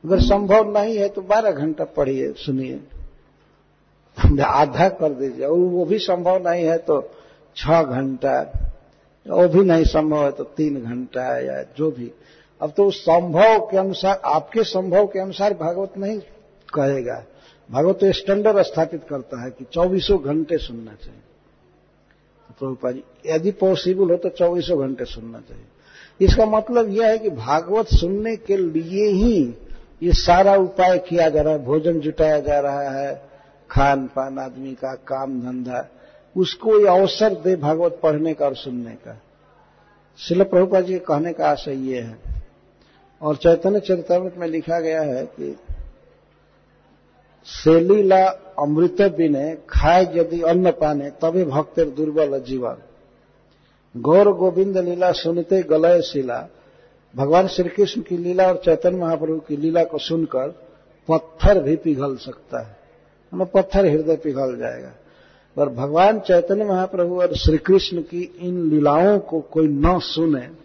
अगर 0.05 0.21
संभव 0.21 0.79
नहीं 0.79 0.97
है 0.97 1.09
तो 1.09 1.21
12 1.21 1.51
घंटा 1.51 1.85
पढ़िए, 1.85 2.33
सुनिए। 2.33 2.81
आधा 4.43 4.89
कर 4.89 5.13
दीजिए। 5.13 5.47
और 5.47 5.59
वो 5.59 5.85
भी 5.85 5.99
संभव 5.99 6.49
नहीं 6.49 6.65
है 6.65 6.79
तो 6.79 7.11
छह 7.57 7.83
घंटा। 7.83 8.59
वो 9.29 9.49
भी 9.49 9.65
नहीं 9.65 9.85
संभव 9.85 10.25
है 10.25 10.33
तो 10.33 10.45
तीन 10.45 10.83
घंटा 10.83 11.39
या 11.39 11.63
जो 11.77 11.91
भी। 11.91 12.13
अब 12.63 12.73
तो 12.77 12.85
उस 12.87 13.01
संभव 13.03 13.59
के 13.71 13.77
अनुसार, 13.77 14.21
आपके 14.25 14.63
संभव 14.65 15.07
के 15.07 15.19
अनुसार 15.19 15.55
भागवत 15.55 15.99
नहीं 15.99 16.19
कहेगा। 16.69 17.23
भागवत 17.69 17.99
तो 18.01 18.13
स्टैंडर्ड 18.13 18.63
स्थापित 18.63 19.05
करता 19.09 19.43
है 19.45 19.51
कि 19.51 19.65
चौबीसों 19.73 20.19
घंटे 20.19 20.59
सुनना 20.59 20.95
चाहिए। 20.95 21.21
तो 22.49 22.55
प्रभुपा 22.59 22.91
जी, 22.91 23.03
यदि 23.27 23.51
पॉसिबल 23.51 24.11
हो 24.11 24.17
तो 24.17 24.29
चौबीसों 24.29 24.79
घंटे 24.81 25.05
सुनना 25.05 25.41
चाहिए। 25.41 25.65
इसका 26.21 26.47
मतलब 26.47 26.91
यह 26.91 27.09
है 27.09 27.19
कि 27.19 27.31
भागवत 27.31 27.89
सुनने 27.91 28.37
के 28.37 28.57
लिए 28.57 29.07
ही 29.13 29.35
ये 30.03 30.13
सारा 30.13 30.55
उपाय 30.57 30.99
किया 30.99 31.29
जा 31.29 31.43
रहा 31.43 31.53
है। 31.53 31.65
भोजन 31.65 32.01
जुटाया 32.01 32.39
जा 32.41 32.59
रहा 32.61 32.91
है 32.91 33.15
खान 33.71 34.07
पान 34.07 34.39
आदमी 34.39 34.75
का 34.75 34.95
काम 35.07 35.41
धंधा 35.41 35.89
उसको 36.37 36.79
ये 36.81 36.87
अवसर 36.89 37.35
दे 37.35 37.55
भागवत 37.57 37.99
पढ़ने 38.03 38.35
का 38.35 38.47
और 38.47 38.55
सुनने 38.55 38.95
का। 38.97 39.19
शिल 40.19 40.43
प्रभुपा 40.45 40.81
जी 40.81 40.93
के 40.93 40.99
कहने 40.99 41.33
का 41.33 41.49
आशय 41.49 41.75
ये 41.91 42.01
है 42.01 42.33
और 43.23 43.37
चैतन्य 43.37 43.81
चरितमृत 43.81 44.35
में 44.39 44.49
लिखा 44.49 44.81
गया 44.81 45.03
है 45.03 45.27
कि 45.27 45.57
सेलीला 47.45 48.27
अमृत 48.59 48.97
बिने 49.03 49.59
खाए 49.71 50.13
यदि 50.15 50.43
अन्न 50.43 50.71
पाने, 50.71 51.11
तभी 51.11 51.45
भक्तर 51.45 51.85
दुर्बल 51.85 52.41
जीवन। 52.41 52.77
गौर 53.97 54.33
गोविंद 54.33 54.79
लीला 54.79 55.13
सुनते 55.13 55.63
गलय 55.63 56.03
शिला। 56.03 56.49
भगवान 57.17 57.47
श्री 57.47 57.69
कृष्ण 57.69 58.01
की 58.01 58.17
लीला 58.17 58.49
और 58.49 58.63
चैतन्य 58.65 58.97
महाप्रभु 58.97 59.41
की 59.41 59.57
लीला 59.57 59.85
को 59.85 59.99
सुनकर 59.99 60.49
पत्थर 61.09 61.63
भी 61.63 61.77
पिघल 61.77 62.17
सकता 62.17 62.61
है। 62.61 62.77
मतलब 63.35 63.51
पत्थर 63.55 63.87
हृदय 63.87 64.17
पिघल 64.17 64.57
जाएगा। 64.57 64.91
पर 65.57 65.69
भगवान 65.69 66.21
चैतन्य 66.21 66.65
महाप्रभु 66.65 67.21
और 67.21 67.35
श्री 67.35 67.59
कृष्ण 67.59 68.03
की 68.03 68.39
इन 68.41 68.71
लीलाओं 68.71 69.19
को 69.19 69.41
कोई 69.41 69.69
न 69.69 69.99
सुने 69.99 70.62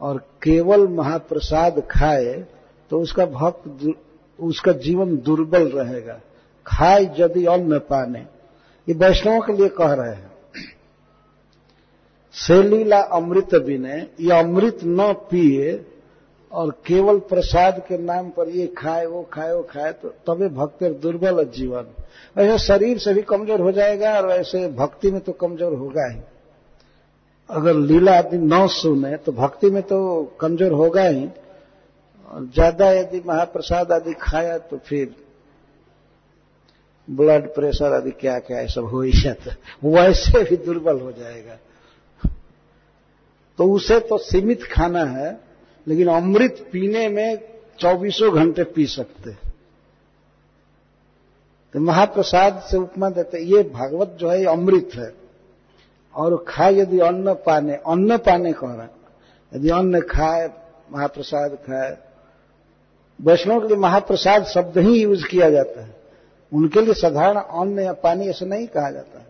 और 0.00 0.18
केवल 0.42 0.86
महाप्रसाद 0.88 1.82
खाए 1.90 2.34
तो 2.90 3.00
उसका 3.00 3.26
भक्त 3.28 3.94
उसका 4.38 4.72
जीवन 4.74 5.16
दुर्बल 5.18 5.68
रहेगा। 5.70 6.20
खाए 6.66 7.02
यदि 7.18 7.44
अन्न 7.46 7.78
पाने। 7.80 8.18
ये 8.88 8.94
वैष्णवों 8.96 9.40
के 9.40 9.52
लिए 9.52 9.68
कह 9.70 9.92
रहे 9.92 10.14
हैं। 10.14 10.30
से 12.34 12.62
लीला 12.62 13.00
अमृत 13.12 13.54
बिने, 13.56 13.96
ये 14.20 14.32
अमृत 14.32 14.78
न 14.84 15.12
पिए 15.30 15.72
और 16.52 16.70
केवल 16.86 17.18
प्रसाद 17.26 17.82
के 17.88 17.98
नाम 17.98 18.28
पर 18.30 18.48
ये 18.48 18.66
खाए, 18.78 19.06
वो 19.06 19.22
खाए 19.32 19.52
वो 19.52 19.62
खाए 19.62 19.92
तो 19.92 20.08
तभी 20.26 20.48
भक्त 20.50 20.84
दुर्बल 21.02 21.44
जीवन। 21.46 21.86
ऐसे 22.36 22.58
शरीर 22.58 22.98
से 22.98 23.14
भी 23.14 23.22
कमज़ोर 23.24 23.60
हो 23.60 23.72
जाएगा 23.72 24.14
और 24.16 24.30
ऐसे 24.30 24.66
भक्ति 24.74 25.10
में 25.10 25.20
तो 25.20 25.32
कमज़ोर 25.34 25.74
होगा 25.74 26.06
ही। 26.06 26.20
अगर 27.50 27.74
लीला 27.76 28.16
आदि 28.18 28.38
न 28.38 28.66
सुने 28.70 29.16
तो 29.18 29.32
भक्ति 29.34 29.70
में 29.70 29.82
तो 29.84 29.98
कमज़ोर 30.40 30.72
होगा 30.74 31.02
ही। 31.04 31.28
ज़्यादा 32.28 32.90
यदि 32.92 33.22
महाप्रसाद 33.26 33.92
आदि 33.92 34.12
खाया 34.20 34.58
तो 34.60 34.78
फिर 34.78 35.14
ब्लड 37.08 37.46
प्रेशर 37.54 37.92
आदि 37.94 38.10
क्या 38.20 38.38
क्या 38.40 38.58
है 38.58 38.66
सब 38.68 38.84
हो 38.84 39.00
ही 39.02 39.12
जाता 39.14 39.54
वैसे 39.84 40.42
भी 40.44 40.56
दुर्बल 40.58 41.00
हो 41.00 41.12
जाएगा। 41.12 41.58
तो 43.58 43.64
उसे 43.74 43.98
तो 44.00 44.18
सीमित 44.20 44.62
खाना 44.64 45.04
है, 45.06 45.30
लेकिन 45.86 46.08
अमृत 46.10 46.68
पीने 46.72 47.08
में 47.08 47.38
चौबीसों 47.80 48.32
घंटे 48.34 48.64
पी 48.66 48.86
सकते 48.88 49.32
तो 51.74 51.80
महाप्रसाद 51.80 52.60
से 52.70 52.76
उपमा 52.76 53.10
देते 53.10 53.42
ये 53.46 53.62
भागवत 53.64 54.16
जो 54.20 54.28
है 54.30 54.44
अमृत 54.48 54.90
है। 54.94 55.10
और 56.14 56.44
खाए 56.48 56.74
यदि 56.74 56.98
अन्न 56.98 57.34
पाने 57.34 57.74
अन्न 57.74 58.16
पाने 58.16 58.52
कह 58.52 58.74
रहे 58.74 58.86
यदि 59.58 59.68
अन्न 59.68 60.00
खाए, 60.00 60.50
महाप्रसाद 60.92 61.50
खाए, 61.50 61.98
वैष्णव 63.22 63.60
के 63.60 63.68
लिए 63.68 63.76
महाप्रसाद 63.76 64.44
शब्द 64.44 64.78
ही 64.78 65.02
यूज़ 65.02 65.26
किया 65.26 65.50
जाता 65.50 65.82
है। 65.82 65.96
उनके 66.54 66.80
लिए 66.80 66.94
साधारण 66.94 67.36
अन्न 67.36 67.78
या 67.78 67.92
पानी 67.92 68.28
ऐसा 68.28 68.46
नहीं 68.46 68.66
कहा 68.66 68.90
जाता 68.90 69.18
है। 69.18 69.26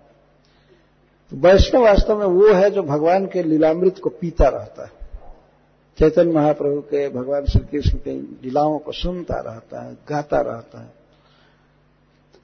तो 1.31 1.37
वैष्णव 1.37 1.83
वास्तव 1.83 2.19
में 2.19 2.27
वो 2.27 2.53
है 2.53 2.71
जो 2.71 2.83
भगवान 2.83 3.27
के 3.27 3.43
लीलामृत 3.43 3.99
को 3.99 4.11
पीता 4.11 4.49
रहता 4.49 4.85
है। 4.85 4.93
चैतन्य 5.99 6.33
महाप्रभु 6.33 6.81
के, 6.81 7.09
भगवान 7.09 7.45
श्री 7.45 7.61
कृष्ण 7.61 7.99
के 7.99 8.11
लीलाओं 8.11 8.79
को 8.79 8.93
सुनता 8.93 9.35
रहता 9.35 9.83
है, 9.83 9.95
गाता 10.09 10.41
रहता 10.41 10.81
है। 10.81 10.93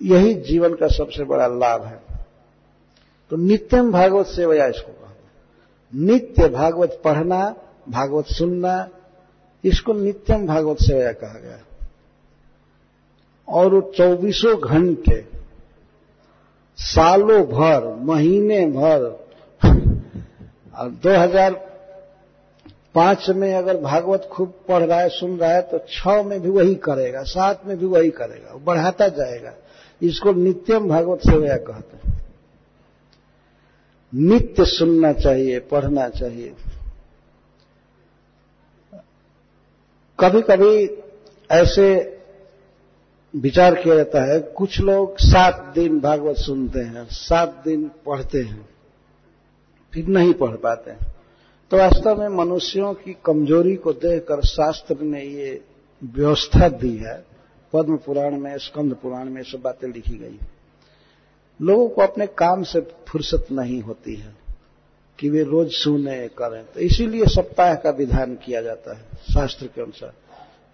यही 0.03 0.35
जीवन 0.35 0.75
का 0.75 0.89
सबसे 0.89 1.25
बड़ा 1.25 1.47
लाभ 1.47 1.85
है। 1.85 2.14
तो 3.31 3.37
नित्यम 3.37 3.93
भागवत 3.93 4.27
सेवया 4.27 4.67
इसको 4.67 4.93
कहा। 4.93 5.15
नित्य 5.93 6.49
भागवत 6.49 7.01
पढ़ना, 7.05 7.57
भागवत 7.89 8.27
सुनना, 8.27 8.89
इसको 9.65 9.93
नित्यम 9.93 10.47
भागवत 10.47 10.77
सेवया 10.81 11.13
कहा 11.13 11.39
गया। 11.39 11.59
और 13.49 13.75
वो 13.75 13.93
चौबीसों 13.97 14.61
घंटे, 14.61 15.27
सालों 16.79 17.47
भर, 17.47 18.05
महीने 18.05 18.67
भर 18.67 19.25
और 20.75 20.91
2005 21.03 23.31
में 23.31 23.55
अगर 23.55 23.77
भागवत 23.77 24.29
खूब 24.33 24.55
पढ़ 24.69 24.83
रहा 24.83 25.01
है, 25.01 25.09
सुन 25.09 25.37
रहा 25.37 25.51
है 25.51 25.63
तो 25.63 25.79
छह 25.89 26.23
में 26.23 26.41
भी 26.41 26.51
वही 26.51 26.75
करेगा, 26.75 27.23
सात 27.23 27.63
में 27.67 27.79
भी 27.79 27.87
वही 27.87 28.11
करेगा 28.11 28.55
बढ़ाता 28.65 29.09
जाएगा। 29.09 29.53
इसको 30.03 30.33
नित्यम 30.33 30.89
भागवत 30.89 31.21
सेवया 31.21 31.57
कहते 31.57 31.94
नित्य 34.15 34.65
सुनना 34.65 35.13
चाहिए, 35.13 35.59
पढ़ना 35.61 36.09
चाहिए। 36.09 36.55
कभी 40.19 40.43
कभी 40.43 40.85
ऐसे 41.51 41.87
विचार 43.35 43.75
किया 43.75 43.95
जाता 43.95 44.23
है, 44.25 44.39
कुछ 44.41 44.81
लोग 44.81 45.17
सात 45.19 45.73
दिन 45.75 45.99
भागवत 46.01 46.37
सुनते 46.37 46.81
हैं, 46.81 47.05
सात 47.05 47.63
दिन 47.65 47.91
पढ़ते 48.07 48.43
हैं, 48.43 48.69
फिर 49.93 50.07
नहीं 50.07 50.33
पढ़ 50.35 50.57
पाते 50.57 50.91
हैं। 50.91 51.13
तो 51.73 51.77
वास्तव 51.77 52.21
में 52.21 52.29
मनुष्यों 52.37 52.93
की 52.95 53.17
कमज़ोरी 53.25 53.75
को 53.77 53.93
देखकर 53.93 54.45
शास्त्र 54.45 54.97
ने 55.01 55.23
ये 55.23 55.61
व्यवस्था 56.03 56.69
दी 56.69 56.97
है। 56.97 57.25
पद्म 57.73 57.97
पुराण 57.97 58.39
में, 58.39 58.57
स्कंद 58.59 58.95
पुराण 58.95 59.31
में 59.31 59.43
सब 59.43 59.61
बातें 59.61 59.89
लिखी 59.89 60.17
गई 60.19 60.39
लोगों 61.63 61.89
को 61.89 62.03
अपने 62.03 62.27
काम 62.27 62.63
से 62.63 62.81
फुर्सत 62.81 63.47
नहीं 63.53 63.81
होती 63.81 64.15
है 64.15 64.35
कि 65.19 65.31
वे 65.31 65.43
रोज 65.43 65.71
सुने, 65.73 66.29
करें। 66.29 66.65
तो 66.75 66.81
इसीलिए 66.81 67.25
सप्ताह 67.27 67.75
का 67.75 67.91
विधान 67.91 68.35
किया 68.35 68.63
जाता 68.63 68.97
है 68.97 69.03
शास्त्र 69.35 69.67
के 69.67 69.83
अनुसार। 69.83 70.13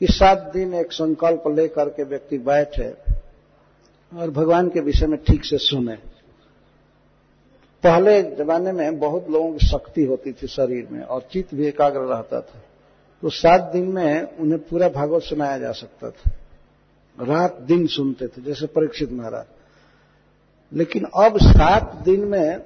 कि 0.01 0.07
सात 0.07 0.51
दिन 0.53 0.75
एक 0.75 0.93
संकल्प 0.93 1.43
लेकर 1.49 1.89
के 1.89 2.05
व्यक्ति 2.05 2.39
बैठे 2.39 2.91
और 4.17 4.31
भगवान 4.31 4.69
के 4.69 4.81
विषय 4.81 5.07
में 5.07 5.25
ठीक 5.25 5.45
से 5.45 5.59
सुने। 5.59 5.97
पहले 7.83 8.23
जमाने 8.23 8.73
में 8.73 8.99
बहुत 8.99 9.31
लोगों 9.31 9.53
की 9.53 9.67
शक्ति 9.67 10.05
होती 10.05 10.33
थी 10.33 10.47
शरीर 10.47 10.89
में 10.91 11.03
और 11.03 11.29
चित्त 11.33 11.55
भी 11.55 11.67
एकाग्र 11.67 12.01
रहता 12.01 12.41
था। 12.41 12.63
तो 13.23 13.29
सात 13.31 13.61
दिन 13.73 13.87
में 13.87 14.37
उन्हें 14.37 14.61
पूरा 14.61 14.89
भागवत 14.89 15.23
सुनाया 15.23 15.59
जा 15.59 15.73
सकता 15.73 16.11
था। 16.11 16.31
रात 17.25 17.59
दिन 17.61 17.87
सुनते 17.87 18.27
थे, 18.27 18.43
जैसे 18.43 18.67
परीक्षित 18.67 19.13
महाराज। 19.13 19.45
लेकिन 20.75 21.05
अब 21.05 21.39
सात 21.39 21.95
दिन 21.95 22.25
में 22.25 22.63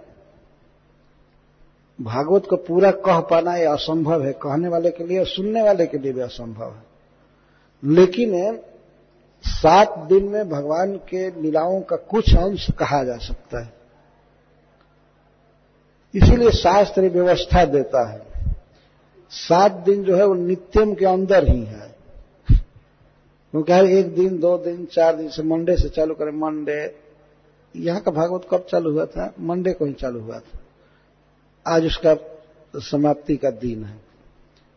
भागवत 2.00 2.46
को 2.50 2.56
पूरा 2.56 2.90
कह 2.90 3.20
पाना 3.20 3.56
यह 3.56 3.72
असंभव 3.72 4.24
है। 4.24 4.32
कहने 4.32 4.68
वाले 4.68 4.90
के 4.90 5.04
लिए 5.04 5.18
और 5.18 5.26
सुनने 5.26 5.62
वाले 5.62 5.86
के 5.86 5.98
लिए 5.98 6.12
भी 6.12 6.20
असंभव 6.20 6.74
है। 6.74 6.82
लेकिन 7.84 8.58
सात 9.42 9.98
दिन 9.98 10.24
में 10.24 10.48
भगवान 10.48 10.96
के 10.96 11.42
लीलाओं 11.42 11.80
का 11.80 11.96
कुछ 11.96 12.36
अंश 12.36 12.70
कहा 12.70 13.04
जा 13.04 13.16
सकता 13.16 13.62
है। 13.62 13.72
इसीलिए 16.14 16.50
शास्त्र 16.50 17.02
व्यवस्था 17.02 17.64
देता 17.64 18.10
है। 18.10 18.26
सात 19.30 19.72
दिन 19.72 20.04
जो 20.04 20.16
है 20.16 20.26
वो 20.26 20.34
नित्यम 20.34 20.94
के 20.94 21.06
अंदर 21.06 21.48
ही 21.48 21.64
है। 21.64 21.94
क्योंकि 23.50 23.98
एक 23.98 24.14
दिन, 24.14 24.38
दो 24.38 24.58
दिन, 24.58 24.84
चार 24.84 25.16
दिन 25.16 25.28
से 25.28 25.42
मंडे 25.42 25.76
से 25.76 25.88
चालू 25.88 26.14
करें, 26.14 26.32
मंडे 26.32 27.03
यहाँ 27.76 28.00
का 28.00 28.10
भागवत 28.10 28.46
कब 28.50 28.66
चालू 28.70 28.92
हुआ 28.92 29.06
था? 29.06 29.34
मंडे 29.40 29.72
को 29.72 29.84
ही 29.84 29.92
चालू 29.92 30.20
हुआ 30.20 30.38
था। 30.38 30.58
आज 31.66 31.86
उसका 31.86 32.16
समाप्ति 32.76 33.36
का 33.36 33.50
दिन 33.50 33.84
है। 33.84 33.96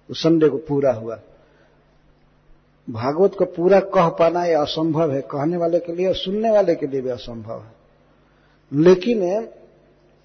तो 0.08 0.14
संडे 0.14 0.50
को 0.50 0.58
पूरा 0.58 0.94
हुआ। 0.94 1.20
भागवत 2.90 3.36
को 3.36 3.46
पूरा 3.46 3.80
कह 3.80 4.10
पाना 4.10 4.46
यह 4.46 4.62
असंभव 4.62 5.14
है। 5.14 5.22
कहने 5.22 5.58
वाले 5.58 5.80
के 5.80 5.96
लिए 5.96 6.08
और 6.08 6.16
सुनने 6.16 6.52
वाले 6.52 6.76
के 6.76 6.88
लिए 6.88 7.02
भी 7.02 7.10
असंभव 7.10 7.62
है। 7.62 7.72
लेकिन 8.74 9.50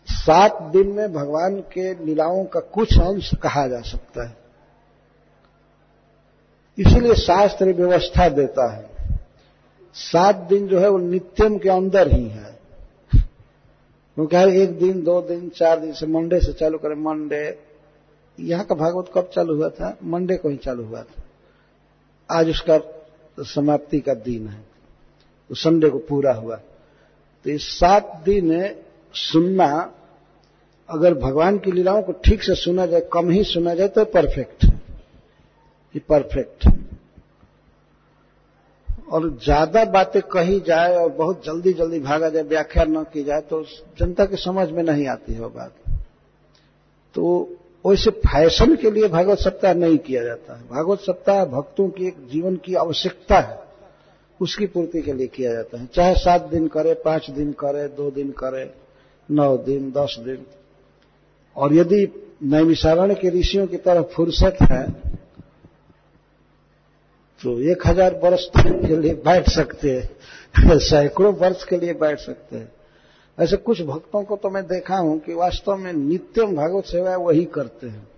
सात 0.07 0.63
दिन 0.63 0.89
में 0.89 1.13
भगवान 1.13 1.61
के 1.61 2.05
लीलाओं 2.05 2.45
का 2.45 2.61
कुछ 2.61 2.99
अंश 2.99 3.35
कहा 3.35 3.69
जा 3.69 3.81
सकता 3.81 4.29
है। 4.29 4.37
इसीलिए 6.79 7.15
शास्त्र 7.15 7.73
व्यवस्था 7.73 8.29
देता 8.29 8.73
है। 8.73 8.91
सात 9.95 10.37
दिन 10.37 10.67
जो 10.67 10.79
है 10.79 10.89
वो 10.89 10.99
नित्यम 10.99 11.59
के 11.59 11.69
अंदर 11.69 12.13
ही 12.13 12.29
है। 12.29 12.52
क्योंकि 14.17 14.63
एक 14.63 14.79
दिन, 14.79 15.03
दो 15.03 15.21
दिन, 15.23 15.49
चार 15.49 15.81
दिन 15.81 15.93
से 15.93 16.07
मंडे 16.07 16.41
से 16.41 16.53
चालू 16.53 16.79
करें। 16.79 16.95
मंडे 16.95 17.59
यहाँ 18.41 18.65
का 18.65 18.75
भागवत 18.75 19.11
कब 19.15 19.31
चालू 19.35 19.55
हुआ 19.55 19.69
था? 19.69 19.97
मंडे 20.05 20.37
को 20.37 20.49
ही 20.49 20.57
चालू 20.57 20.85
हुआ 20.85 21.03
था। 21.03 21.23
आज 22.31 22.51
उसका 22.51 22.81
समाप्ति 23.39 24.01
का 24.01 24.15
दिन 24.15 24.49
है। 24.49 24.61
तो 25.49 25.55
संडे 25.55 25.89
को 25.91 25.99
पूरा 25.99 26.33
हुआ। 26.33 26.57
तो 27.45 27.51
इस 27.51 27.79
सात 27.79 28.23
दिन 28.25 28.75
सुनना, 29.15 29.93
अगर 30.89 31.15
भगवान 31.15 31.59
की 31.59 31.73
लीलाओं 31.73 32.03
को 32.03 32.13
ठीक 32.13 32.43
से 32.43 32.55
सुना 32.55 32.87
जाए, 32.87 33.01
कम 33.13 33.31
ही 33.31 33.45
सुना 33.45 33.75
जाए 33.75 33.89
तो 33.89 34.05
परफेक्ट 34.05 34.65
ये 35.95 35.99
परफेक्ट 35.99 36.69
और 39.13 39.29
ज़्यादा 39.45 39.85
बातें 39.85 40.21
कही 40.23 40.61
जाए 40.61 40.95
और 40.97 41.09
बहुत 41.09 41.45
जल्दी 41.45 41.73
जल्दी 41.73 41.99
भागा 42.01 42.29
जाए, 42.29 42.43
व्याख्या 42.43 42.85
न 42.85 43.03
की 43.05 43.25
जाए 43.25 43.41
तो 43.41 43.63
जनता 43.99 44.25
के 44.25 44.37
समझ 44.37 44.71
में 44.71 44.83
नहीं 44.83 45.07
आती 45.07 45.33
है 45.33 45.41
वो 45.41 45.49
बात। 45.49 45.73
तो 47.15 47.59
वैसे 47.85 48.11
फ़ैशन 48.11 48.75
के 48.77 48.91
लिए 48.91 49.09
भागवत 49.09 49.39
सप्ताह 49.39 49.75
नहीं 49.75 49.99
किया 49.99 50.23
जाता 50.25 50.57
है। 50.57 50.63
भागवत 50.63 51.01
सप्ताह 51.01 51.45
भक्तों 51.45 51.89
की 51.89 52.07
एक 52.07 52.17
जीवन 52.31 52.57
की 52.57 52.75
आवश्यकता 52.75 53.39
है। 53.39 53.61
उसकी 54.41 54.67
पूर्ति 54.67 55.03
के 55.03 55.13
लिए 55.13 55.27
किया 55.27 55.53
जाता 55.53 55.81
है। 55.81 55.87
चाहे 55.87 56.15
सात 56.15 56.47
दिन 56.47 56.69
करे, 56.69 56.95
पाँच 56.95 57.31
दिन 57.31 57.53
करे, 57.53 57.87
दो 57.89 58.11
दिन 58.11 58.31
करे, 58.31 58.75
नौ 59.31 59.57
दिन, 59.57 59.91
दस 59.91 60.17
दिन। 60.19 60.47
और 61.57 61.75
यदि 61.75 62.07
नैमिषारण 62.43 63.15
के 63.15 63.31
ऋषियों 63.31 63.67
की 63.67 63.77
तरफ़ 63.77 64.07
फुर्सत 64.07 64.57
है 64.63 64.85
तो 67.45 67.61
एक 67.61 67.87
हज़ार 67.87 68.21
वर्ष 68.25 68.51
के 68.57 68.97
लिए 68.97 69.15
बैठ 69.15 69.49
सकते 69.49 69.91
हैं। 69.91 70.79
सैकड़ों 70.79 71.35
वर्ष 71.35 71.65
के 71.65 71.77
लिए 71.77 71.93
बैठ 71.93 72.19
सकते 72.19 72.57
हैं। 72.57 72.73
ऐसे 73.39 73.57
कुछ 73.57 73.83
भक्तों 73.83 74.25
को 74.25 74.37
तो 74.37 74.51
मैं 74.51 74.67
देखा 74.67 74.97
हूँ 74.97 75.19
कि 75.19 75.35
वास्तव 75.35 75.77
में 75.77 75.93
नित्यम 75.93 76.57
भागवत 76.57 76.85
सेवा 76.85 77.17
वही 77.17 77.45
करते 77.45 77.87
हैं। 77.87 78.09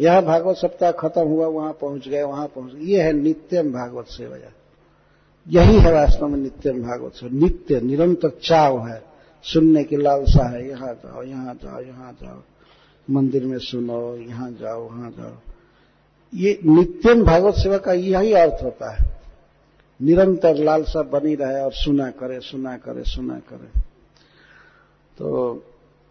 यहाँ 0.00 0.22
भागवत 0.22 0.56
सप्ताह 0.56 0.90
खत्म 0.90 1.20
हुआ, 1.20 1.46
वहाँ 1.46 1.72
पहुँच 1.72 2.08
गए, 2.08 2.22
वहाँ 2.22 2.46
पहुँच 2.46 2.72
गए। 2.72 2.84
ये 2.84 3.02
है 3.02 3.12
नित्यम 3.12 3.72
भागवत 3.72 4.06
सेवा। 4.06 4.36
यही 5.48 5.78
है 5.78 5.92
वास्तव 5.92 6.26
में 6.26 6.38
नित्यम 6.38 6.82
भागवत 6.82 7.12
सेवा। 7.12 7.38
नित्य, 7.38 7.80
निरंतर 7.80 8.28
चाव 8.28 8.88
है। 8.88 9.02
सुनने 9.42 9.84
की 9.84 9.96
लालसा 9.96 10.48
है। 10.48 10.68
यहाँ 10.68 10.94
जाओ 10.94 11.22
यहाँ 11.22 11.54
जाओ 11.54 11.80
यहाँ 11.80 12.12
जाओ। 12.12 12.42
मंदिर 13.10 13.44
में 13.44 13.58
सुनो, 13.58 14.16
यहाँ 14.16 14.50
जाओ, 14.50 14.88
वहाँ 14.88 15.10
जाओ। 15.10 15.47
ये 16.34 16.58
नित्यम 16.64 17.24
भागवत 17.24 17.54
सेवा 17.54 17.78
का 17.78 17.92
यही 17.92 18.32
अर्थ 18.32 18.62
होता 18.62 18.92
है। 18.92 19.10
निरंतर 20.02 20.56
लालसा 20.56 21.02
बनी 21.02 21.34
रहे 21.34 21.60
और 21.60 21.72
सुना 21.72 22.10
करे 22.10 22.40
सुना 22.40 22.76
करे 22.76 23.02
सुना 23.02 23.38
करे। 23.38 23.80
तो 25.18 25.62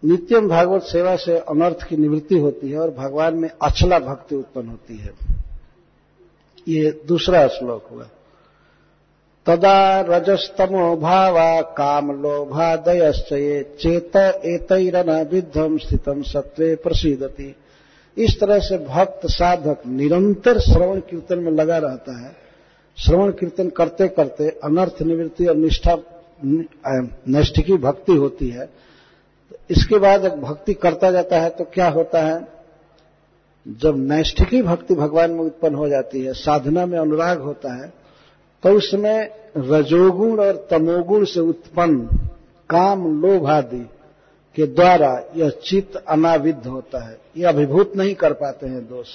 नित्यम 0.06 0.50
भागवत 0.50 0.84
सेवा 0.84 1.16
से 1.16 1.38
अनर्थ 1.38 1.84
की 1.84 1.98
निवृत्ति 1.98 2.40
होती 2.40 2.72
है 2.72 2.80
और 2.80 2.92
भगवान 2.92 3.36
में 3.36 3.50
अचला 3.62 4.00
भक्ति 4.00 4.36
उत्पन्न 4.36 4.68
होती 4.68 4.98
है। 4.98 5.14
ये 6.68 7.02
दूसरा 7.08 7.48
श्लोक 7.48 7.88
हुआ। 7.92 8.08
तदा 9.46 10.02
रजस्तमो 10.02 10.98
भावा 10.98 11.62
काम 11.62 12.22
लोभादयश्च 12.22 13.34
ये 13.34 13.78
चेत 13.80 14.16
एतरन 14.46 15.30
विद्धम 15.32 15.78
स्थितम 15.78 16.22
सत्वे 16.22 16.76
प्रसिदति। 16.76 17.56
इस 18.18 18.40
तरह 18.40 18.60
से 18.60 18.78
भक्त, 18.80 19.26
साधक 19.26 19.82
निरंतर 19.88 20.60
श्रवण 20.60 21.00
कीर्तन 21.00 21.40
में 21.40 21.52
लगा 21.52 21.78
रहता 21.78 22.20
है। 22.20 22.36
श्रवण 22.98 23.32
कीर्तन 23.32 23.70
करते 23.70 24.08
करते 24.08 24.50
अनर्थ 24.64 25.02
निवृत्ति 25.02 25.46
और 25.46 25.56
निष्ठा 25.56 25.98
नैष्ठिकी 26.44 27.78
भक्ति 27.78 28.16
होती 28.16 28.50
है। 28.50 28.70
इसके 29.70 29.98
बाद 30.00 30.26
भक्ति 30.36 30.74
करता 30.76 31.12
जाता 31.12 31.40
है 31.40 31.50
तो 31.50 31.64
क्या 31.64 31.90
होता 31.90 32.22
है? 32.22 32.48
जब 33.66 33.98
नैष्ठिकी 34.00 34.62
भक्ति 34.62 34.96
भगवान 34.96 35.32
में 35.32 35.40
उत्पन्न 35.40 35.76
हो 35.76 35.88
जाती 35.90 36.22
है, 36.22 36.34
साधना 36.34 36.86
में 36.86 36.98
अनुराग 37.00 37.42
होता 37.42 37.74
है 37.76 37.92
तो 38.64 38.70
उसमें 38.70 39.30
रजोगुण 39.58 40.40
और 40.40 40.68
तमोगुण 40.72 41.26
से 41.26 41.40
उत्पन्न 41.40 42.18
काम, 42.70 43.22
लोभ 43.22 43.48
आदि 43.48 43.86
के 44.58 44.68
द्वारा 44.68 45.24
यह 45.36 45.50
चित्त 45.50 46.04
अनाविद्ध 46.08 46.68
होता 46.68 47.10
है। 47.10 47.18
यह 47.38 47.50
अभिभूत 47.50 47.96
नहीं 47.96 48.16
कर 48.16 48.34
पाते 48.34 48.68
हैं 48.68 48.88
दोष। 48.88 49.08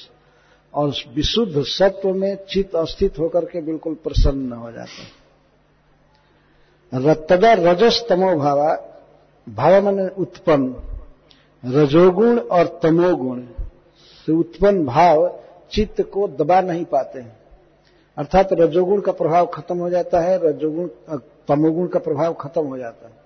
और 0.74 0.88
विशुद्ध 0.88 1.62
सत्व 1.62 2.14
में 2.14 2.38
चित्त 2.50 2.76
अस्थित 2.76 3.18
होकर 3.18 3.44
के 3.44 3.60
बिल्कुल 3.60 3.94
प्रसन्न 3.94 4.52
हो 4.52 4.72
जाते 4.72 5.02
हैं। 5.02 5.22
रत्तदा 7.06 7.52
रजस 7.52 8.04
तमो 8.08 8.36
भावा 8.36 8.78
भाव 9.48 9.82
मन 9.82 10.08
उत्पन्न। 10.08 10.76
रजोगुण 11.64 12.38
और 12.38 12.80
तमोगुण, 12.82 13.42
से 14.26 14.32
उत्पन्न 14.32 14.84
भाव 14.84 15.40
चित्त 15.72 16.00
को 16.00 16.28
दबा 16.28 16.60
नहीं 16.60 16.84
पाते 16.84 17.20
हैं। 17.20 17.36
अर्थात 18.18 18.48
रजोगुण 18.52 19.00
का 19.00 19.12
प्रभाव 19.12 19.46
खत्म 19.46 19.78
हो 19.78 19.90
जाता 19.90 20.20
है, 20.20 20.48
रजोगुण, 20.48 20.88
तमोगुण 21.48 21.86
का 21.86 21.98
प्रभाव 21.98 22.34
खत्म 22.34 22.62
हो 22.64 22.78
जाता 22.78 23.08
है। 23.08 23.21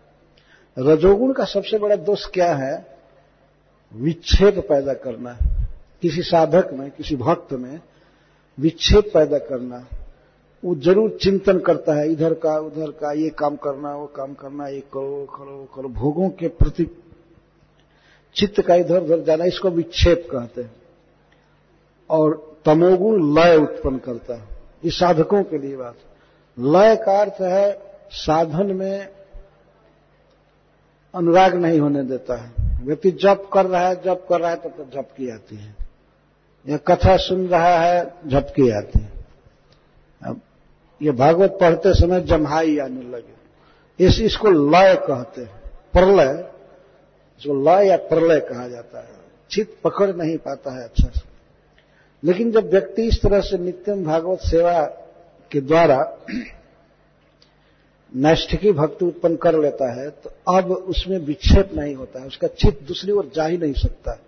रजोगुण 0.79 1.33
का 1.33 1.45
सबसे 1.45 1.79
बड़ा 1.79 1.97
दोष 1.97 2.27
क्या 2.27 2.55
है? 2.55 2.99
विच्छेद 3.95 4.61
पैदा 4.61 4.95
करना। 4.95 5.39
किसी 6.03 6.23
साधक 6.23 6.71
में, 6.73 6.91
किसी 6.91 7.17
भक्त 7.17 7.53
में 7.53 7.81
विच्छेद 8.61 9.05
पैदा 9.15 9.39
करना। 9.39 9.87
वो 10.65 10.75
ज़रूर 10.75 11.19
चिंतन 11.23 11.59
करता 11.59 11.95
है, 11.95 12.13
इधर 12.13 12.35
का, 12.35 12.59
उधर 12.59 12.91
का, 12.91 13.13
ये 13.13 13.31
काम 13.31 13.57
करना, 13.57 13.97
वो 13.97 14.07
काम 14.07 14.35
करना, 14.35 14.69
ये 14.69 14.81
करो 14.81 15.27
करो 15.37 15.69
करो। 15.77 15.89
भोगों 15.89 16.31
के 16.31 16.49
प्रति 16.49 17.03
चित्त 18.35 18.63
का 18.63 18.75
इधर 18.75 19.03
उधर 19.03 19.21
जाना, 19.21 19.45
इसको 19.45 19.71
विक्षेप 19.71 20.29
कहते 20.33 20.63
हैं। 20.63 20.77
और 22.11 22.57
तमोगुण 22.65 23.35
लय 23.35 23.57
उत्पन्न 23.57 23.99
करता 23.99 24.35
है। 24.35 24.43
ये 24.85 24.91
साधकों 24.91 25.43
के 25.43 25.59
लिए 25.59 25.77
बात। 25.77 25.95
लय 26.59 26.97
का 26.97 27.21
अर्थ 27.21 27.35
है 27.41 27.83
साधन 28.11 28.67
में 28.67 29.16
अनुराग 31.17 31.55
नहीं 31.55 31.81
होने 31.81 32.03
देता 32.03 32.37
है। 32.37 32.53
व्यक्ति 32.83 33.11
जप 33.11 33.51
कर 33.53 33.67
रहा 33.67 33.89
है 33.89 33.95
जप 33.95 34.27
कर 34.29 34.41
रहा 34.41 34.51
है 34.51 34.57
तब 34.57 34.71
तो, 34.71 34.87
झपकी 34.95 35.31
आती 35.31 35.57
है। 35.57 35.75
या 36.69 36.77
कथा 36.77 37.17
सुन 37.17 37.47
रहा 37.47 37.79
है 37.79 38.15
झपकी 38.27 38.71
आती 38.71 39.01
है। 39.01 39.13
अब 40.23 40.41
ये 41.03 41.11
भागवत 41.11 41.59
पढ़ते 41.61 41.95
समय 41.95 42.21
जम्हाई 42.21 42.79
आने 42.79 43.03
लगे। 43.03 43.37
इस 44.05 44.21
इसको 44.21 44.51
लय 44.51 44.95
कहते 44.95 45.43
हैं। 45.43 45.61
प्रलय 45.93 46.51
जो 47.41 47.65
लय 47.65 47.89
या 47.89 47.97
प्रलय 47.97 48.41
कहा 48.41 48.69
जाता 48.69 48.99
है। 48.99 49.09
चित 49.51 49.77
पकड़ 49.85 50.17
नहीं 50.17 50.39
पाता 50.39 50.79
है 50.79 50.85
अच्छा 50.85 51.11
से। 51.17 51.37
लेकिन 52.25 52.53
जब 52.53 52.71
व्यक्ति 52.71 53.03
इस 53.03 53.23
तरह 53.23 53.41
से 53.41 53.59
नित्यम 53.59 54.05
भागवत 54.05 54.39
सेवा 54.39 54.83
के 55.51 55.61
द्वारा 55.61 56.19
नैष्ठिकी 58.17 58.73
भक्ति 58.73 59.05
उत्पन्न 59.05 59.37
कर 59.37 59.59
लेता 59.59 59.93
है 59.93 60.09
तो 60.11 60.31
अब 60.49 60.71
उसमें 60.73 61.19
विक्षेप 61.19 61.71
नहीं 61.77 61.95
होता 61.95 62.21
है, 62.21 62.27
उसका 62.27 62.47
चित्त 62.49 62.87
दूसरी 62.89 63.13
ओर 63.13 63.31
जा 63.35 63.47
ही 63.47 63.59
नहीं 63.59 63.73
सकता 63.73 64.19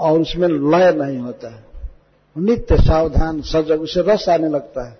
और 0.00 0.20
उसमें 0.20 0.48
लय 0.48 0.92
नहीं 0.92 1.18
होता 1.18 1.48
है। 1.48 1.64
नित्य 2.36 2.76
सावधान, 2.76 3.40
सजग, 3.42 3.80
उसे 3.80 4.02
रस 4.02 4.28
आने 4.28 4.48
लगता 4.48 4.88
है। 4.88 4.98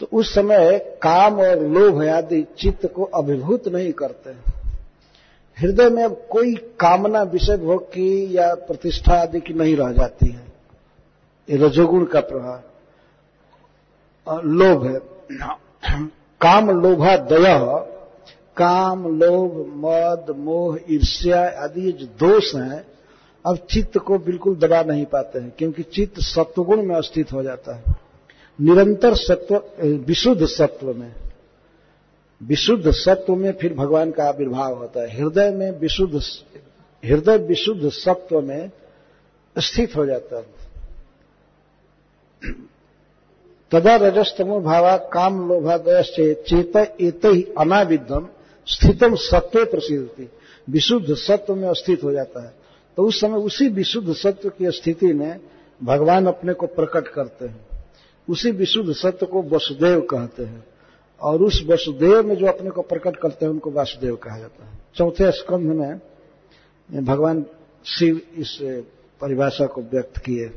तो 0.00 0.06
उस 0.12 0.34
समय 0.34 0.78
काम 1.02 1.40
और 1.40 1.60
लोभ 1.60 2.02
आदि 2.04 2.42
चित्त 2.58 2.86
को 2.86 3.04
अभिभूत 3.04 3.68
नहीं 3.68 3.92
करते। 3.92 4.30
हृदय 5.56 5.88
में 5.90 6.02
अब 6.04 6.26
कोई 6.30 6.54
कामना, 6.80 7.22
विषय 7.22 7.56
भोग 7.56 7.86
की 7.88 8.36
या 8.36 8.54
प्रतिष्ठा 8.54 9.14
आदि 9.14 9.40
की 9.40 9.54
नहीं 9.54 9.76
रह 9.76 9.92
जाती 9.92 10.30
है। 10.30 10.46
ये 11.48 11.56
रजोगुण 11.56 12.04
का 12.04 12.20
प्रभाव 12.20 12.62
लोभ 14.44 14.86
है। 14.86 14.98
काम 16.42 16.70
लोभा 16.70 17.16
दया, 17.16 17.76
काम 18.56 19.18
लोभ, 19.18 19.72
मद, 19.76 20.36
मोह, 20.36 20.78
ईर्ष्या 20.90 21.64
आदि 21.64 21.80
ये 21.80 21.92
जो 21.92 22.06
दोष 22.06 22.54
हैं, 22.54 22.84
अब 23.46 23.56
चित्त 23.56 23.98
को 23.98 24.18
बिल्कुल 24.18 24.56
दबा 24.56 24.82
नहीं 24.82 25.04
पाते 25.04 25.38
हैं, 25.38 25.52
क्योंकि 25.58 25.82
चित्त 25.82 26.20
सत्वगुण 26.20 26.82
में 26.82 27.02
स्थित 27.02 27.32
हो 27.32 27.42
जाता 27.42 27.74
है। 27.74 27.82
निरंतर 28.60 29.14
सत्व 29.14 29.62
विशुद्ध 29.84 30.46
सत्व 30.46 30.94
में। 30.94 31.14
विशुद्ध 32.42 32.90
सत्व 32.90 33.34
में 33.34 33.52
फिर 33.52 33.74
भगवान 33.74 34.10
का 34.10 34.24
आविर्भाव 34.24 34.78
होता 34.78 35.00
है। 35.00 35.20
हृदय 35.20 35.50
में 35.50 35.70
विशुद्ध 35.70 36.20
हृदय 37.04 37.36
विशुद्ध 37.36 37.88
सत्व 37.88 38.40
में 38.40 38.70
स्थित 39.58 39.96
हो 39.96 40.06
जाता 40.06 40.36
है। 40.36 40.46
तदा 43.72 43.96
रजस्तमो 43.96 44.60
भावा 44.60 44.96
काम 44.96 45.48
लोभादय 45.48 46.02
चेत 46.02 46.76
एत 46.76 47.20
ही 47.24 47.42
अनाविद्यम 47.58 48.28
स्थितम 48.66 49.14
सत्व 49.14 49.64
प्रसिद्धि 49.64 50.30
विशुद्ध 50.70 51.14
सत्व 51.14 51.54
में 51.54 51.74
स्थित 51.74 52.04
हो 52.04 52.12
जाता 52.12 52.44
है। 52.44 52.54
तो 52.96 53.02
उस 53.02 53.20
समय 53.20 53.38
उसी 53.38 53.68
विशुद्ध 53.68 54.12
सत्व 54.12 54.48
की 54.48 54.70
स्थिति 54.70 55.12
में 55.12 55.40
भगवान 55.84 56.26
अपने 56.26 56.52
को 56.52 56.66
प्रकट 56.66 57.08
करते 57.08 57.46
हैं। 57.46 57.66
उसी 58.28 58.50
विशुद्ध 58.50 58.92
सत्य 58.92 59.26
को 59.26 59.42
वसुदेव 59.42 60.00
कहते 60.00 60.44
हैं। 60.44 60.64
और 61.20 61.42
उस 61.42 61.64
वसुदेव 61.66 62.22
में 62.22 62.34
जो 62.34 62.46
अपने 62.46 62.70
को 62.70 62.82
प्रकट 62.82 63.16
करते 63.16 63.46
हैं, 63.46 63.52
उनको 63.52 63.70
वासुदेव 63.70 64.16
कहा 64.16 64.38
जाता 64.38 64.66
है। 64.66 64.78
चौथे 64.94 65.30
स्कंध 65.32 65.72
में 65.72 66.00
भगवान 67.04 67.46
शिव 67.84 68.20
इस 68.36 68.58
परिभाषा 69.20 69.66
को 69.66 69.82
व्यक्त 69.82 70.18
किए। 70.18 70.50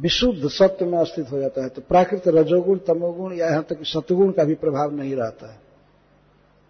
विशुद्ध 0.00 0.48
सत्य 0.48 0.84
में 0.84 1.04
स्थित 1.04 1.32
हो 1.32 1.38
जाता 1.38 1.62
है। 1.62 1.68
तो 1.68 1.82
प्राकृत 1.88 2.22
रजोगुण, 2.28 2.78
तमोगुण 2.78 3.32
या 3.32 3.46
यहाँ 3.46 3.62
तक 3.62 3.78
सतगुण 3.82 4.30
का 4.30 4.44
भी 4.44 4.54
प्रभाव 4.54 4.94
नहीं 4.94 5.16
रहता 5.16 5.52
है। 5.52 5.58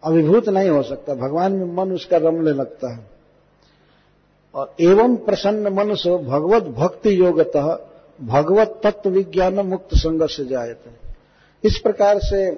अभिभूत 0.04 0.48
नहीं 0.48 0.70
हो 0.70 0.82
सकता। 0.82 1.14
भगवान 1.14 1.52
में 1.52 1.74
मन 1.74 1.92
उसका 1.92 2.16
रमने 2.16 2.50
लगता 2.50 2.92
है। 2.92 3.10
और 4.54 4.74
एवं 4.80 5.16
प्रसन्न 5.16 5.68
मन 5.68 5.94
से 5.94 6.18
भगवत 6.18 6.62
भक्ति 6.62 7.18
योगतः 7.20 7.78
भगवत 8.22 8.80
तत्व 8.84 9.10
विज्ञान 9.10 9.54
मुक्त 9.54 9.88
संघर्ष 9.94 10.40
जायते। 10.40 10.90
इस 11.64 11.78
प्रकार 11.78 12.18
से 12.18 12.54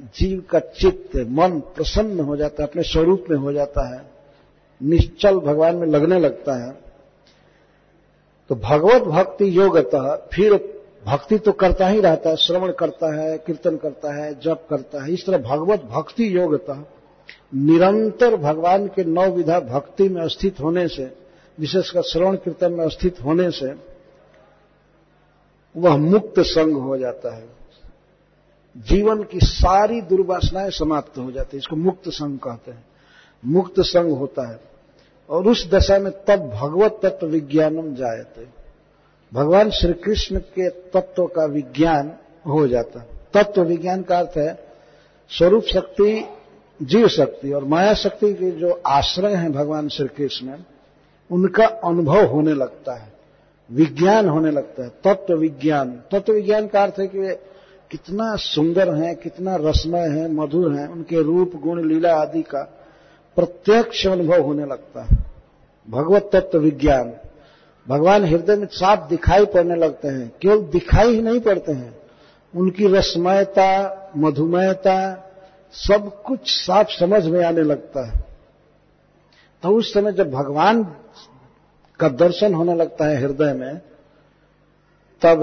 जीव 0.00 0.44
का 0.50 0.58
चित्त, 0.58 1.16
मन 1.16 1.62
प्रसन्न 1.76 2.20
हो 2.20 2.36
जाता 2.36 2.62
है, 2.62 2.68
अपने 2.68 2.82
स्वरूप 2.82 3.24
में 3.30 3.38
हो 3.38 3.52
जाता 3.52 3.94
है। 3.94 4.10
निश्चल 4.82 5.38
भगवान 5.38 5.76
में 5.76 5.86
लगने 5.86 6.20
लगता 6.20 6.66
है। 6.66 6.85
तो 8.48 8.54
भगवत 8.54 9.02
भक्ति 9.02 9.58
योगतः 9.58 10.16
फिर 10.16 10.76
भक्ति 11.06 11.38
तो 11.38 11.52
करता 11.52 11.88
ही 11.88 12.00
रहता 12.00 12.30
है, 12.30 12.36
श्रवण 12.36 12.72
करता 12.72 13.16
है, 13.16 13.38
कीर्तन 13.38 13.76
करता 13.76 14.14
है, 14.14 14.40
जप 14.40 14.66
करता 14.70 15.04
है, 15.04 15.12
इस 15.12 15.26
तरह 15.26 15.38
भगवत 15.38 15.82
भक्ति 15.82 16.36
योगतः 16.36 16.82
निरंतर 17.54 18.36
भगवान 18.36 18.86
के 18.86 19.04
नौ 19.04 19.30
विधा 19.30 19.60
भक्ति 19.60 20.08
में 20.08 20.28
स्थित 20.28 20.60
होने 20.60 20.88
से 20.88 21.16
विशेषकर 21.60 22.02
श्रवण 22.02 22.36
कीर्तन 22.36 22.72
में 22.72 22.88
स्थित 22.88 23.20
होने 23.24 23.50
से, 23.50 23.74
वह 25.76 25.96
मुक्त 25.96 26.40
संग 26.40 26.76
हो 26.76 26.96
जाता 26.96 27.36
है। 27.36 27.48
जीवन 28.76 29.22
की 29.22 29.40
सारी 29.40 30.00
दुर्वासनाएँ 30.00 30.70
समाप्त 30.70 31.18
हो 31.18 31.32
जाती 31.32 31.56
है, 31.56 31.58
इसको 31.58 31.76
मुक्त 31.76 32.08
संग 32.08 32.38
कहते 32.38 32.70
हैं। 32.70 32.84
मुक्त 33.44 33.74
संग 33.80 34.12
होता 34.12 34.50
है। 34.50 34.75
और 35.30 35.46
उस 35.46 35.70
दशा 35.70 35.98
में 35.98 36.12
तब 36.12 36.50
भगवत 36.50 37.00
तत्व 37.02 37.26
विज्ञानम 37.26 37.94
जायते। 37.94 38.46
भगवान 39.34 39.70
श्री 39.70 39.92
कृष्ण 39.92 40.38
के 40.38 40.68
तत्व 40.68 41.26
का 41.26 41.44
विज्ञान 41.44 42.12
हो 42.46 42.66
जाता। 42.66 43.06
तत्व 43.34 43.62
विज्ञान 43.62 44.02
का 44.02 44.18
अर्थ 44.18 44.36
है 44.36 44.66
स्वरूप 45.30 45.64
शक्ति, 45.64 46.24
जीव 46.82 47.08
शक्ति 47.08 47.52
और 47.52 47.64
माया 47.64 47.94
शक्ति 47.94 48.34
के 48.34 48.50
जो 48.50 48.82
आश्रय 48.86 49.34
हैं 49.34 49.52
भगवान 49.52 49.88
श्री 49.88 50.08
कृष्ण 50.08 50.56
उनका 51.32 51.66
अनुभव 51.66 52.24
होने 52.24 52.52
लगता 52.52 52.94
है। 52.94 53.12
विज्ञान 53.72 54.28
होने 54.28 54.50
लगता 54.50 54.82
है। 54.82 54.88
तत्व 54.88 55.34
विज्ञान। 55.34 56.02
तत्व 56.12 56.32
विज्ञान 56.32 56.66
का 56.66 56.82
अर्थ 56.82 56.94
है 56.98 57.06
कि 57.06 57.18
वे 57.18 57.40
कितना 57.90 58.36
सुंदर 58.36 58.94
हैं, 58.94 59.16
कितना 59.16 59.56
रसमय 59.56 60.00
है, 60.00 60.32
मधुर 60.32 60.74
हैं, 60.74 60.88
उनके 60.88 61.22
रूप, 61.22 61.52
गुण, 61.54 61.88
लीला 61.88 62.14
आदि 62.14 62.42
का 62.42 62.75
प्रत्यक्ष 63.36 64.06
अनुभव 64.06 64.40
होने 64.40 64.62
लगता 64.62 65.02
है। 65.02 65.18
भगवत 65.90 66.30
तत्व 66.32 66.58
विज्ञान। 66.58 67.16
भगवान 67.88 68.24
हृदय 68.24 68.56
में 68.56 68.66
साफ़ 68.66 69.08
दिखाई 69.08 69.44
पड़ने 69.44 69.76
लगते 69.76 70.08
हैं। 70.08 70.32
केवल 70.42 70.58
दिखाई 70.58 71.14
ही 71.14 71.22
नहीं 71.22 71.40
पड़ते 71.40 71.72
हैं। 71.72 71.98
उनकी 72.56 72.86
रसमयता, 72.86 73.96
मधुमयता, 74.16 75.22
सब 75.72 76.22
कुछ 76.22 76.38
साफ़ 76.66 76.88
समझ 76.88 77.26
में 77.26 77.44
आने 77.44 77.62
लगता 77.62 78.06
है। 78.06 78.24
तो 79.62 79.68
उस 79.68 79.92
समय 79.92 80.12
जब 80.12 80.30
भगवान 80.30 80.84
का 82.00 82.08
दर्शन 82.08 82.54
होने 82.54 82.74
लगता 82.74 83.04
है 83.04 83.16
हृदय 83.16 83.52
में, 83.52 83.80
तब 85.22 85.40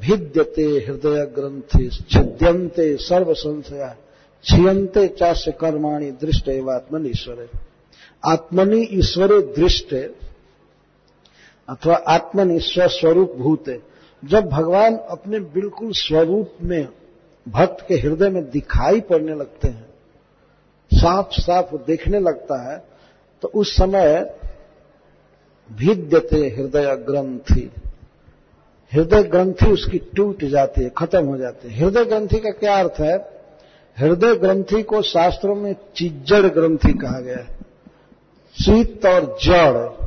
भिद्यते 0.00 0.62
हृदय 0.62 1.26
ग्रंथि 1.26 1.88
छिद्यंते 2.10 2.96
सर्व 2.96 3.34
संशया 3.34 3.96
छियंते 4.44 5.06
चाष्य 5.08 5.52
कर्माणी 5.52 6.10
दृष्ट 6.20 6.48
एवं 6.48 6.74
आत्मन 6.74 7.06
ईश्वर। 7.06 7.48
आत्मनि 8.22 8.80
ईश्वरे 8.92 9.40
दृष्ट 9.54 9.94
अथवा 11.68 11.94
आत्मन 12.08 12.50
ईश्वर 12.50 12.88
स्वरूप 12.88 13.34
भूत। 13.36 13.68
जब 14.22 14.48
भगवान 14.48 14.96
अपने 15.10 15.40
बिल्कुल 15.54 15.92
स्वरूप 15.92 16.52
में 16.62 16.88
भक्त 17.46 17.84
के 17.88 17.94
हृदय 17.94 18.28
में 18.28 18.42
दिखाई 18.50 19.00
पड़ने 19.00 19.34
लगते 19.34 19.68
हैं 19.68 19.84
साफ़ 20.92 21.40
साफ़ 21.40 21.74
देखने 21.86 22.20
लगता 22.20 22.62
है 22.62 22.78
तो 23.42 23.48
उस 23.50 23.76
समय 23.76 24.36
भिद्यते 25.70 26.38
हृदय 26.48 26.94
ग्रंथि। 27.06 27.70
हृदय 28.92 29.22
ग्रंथि 29.22 29.66
उसकी 29.66 29.98
टूट 30.16 30.44
जाती 30.44 30.82
है, 30.82 30.90
खत्म 30.90 31.24
हो 31.26 31.36
जाती 31.36 31.68
है। 31.68 31.78
हृदय 31.78 32.04
ग्रंथि 32.04 32.40
का 32.40 32.50
क्या 32.50 32.78
अर्थ 32.78 33.00
है? 33.00 33.16
हृदय 33.98 34.34
ग्रंथि 34.34 34.82
को 34.82 35.02
शास्त्रों 35.02 35.54
में 35.54 35.76
चिज्जड़ 35.96 36.46
ग्रंथि 36.46 36.92
कहा 36.92 37.20
गया 37.20 37.36
है। 37.36 37.58
चित्त 38.56 39.06
और 39.06 39.38
जड़, 39.42 40.06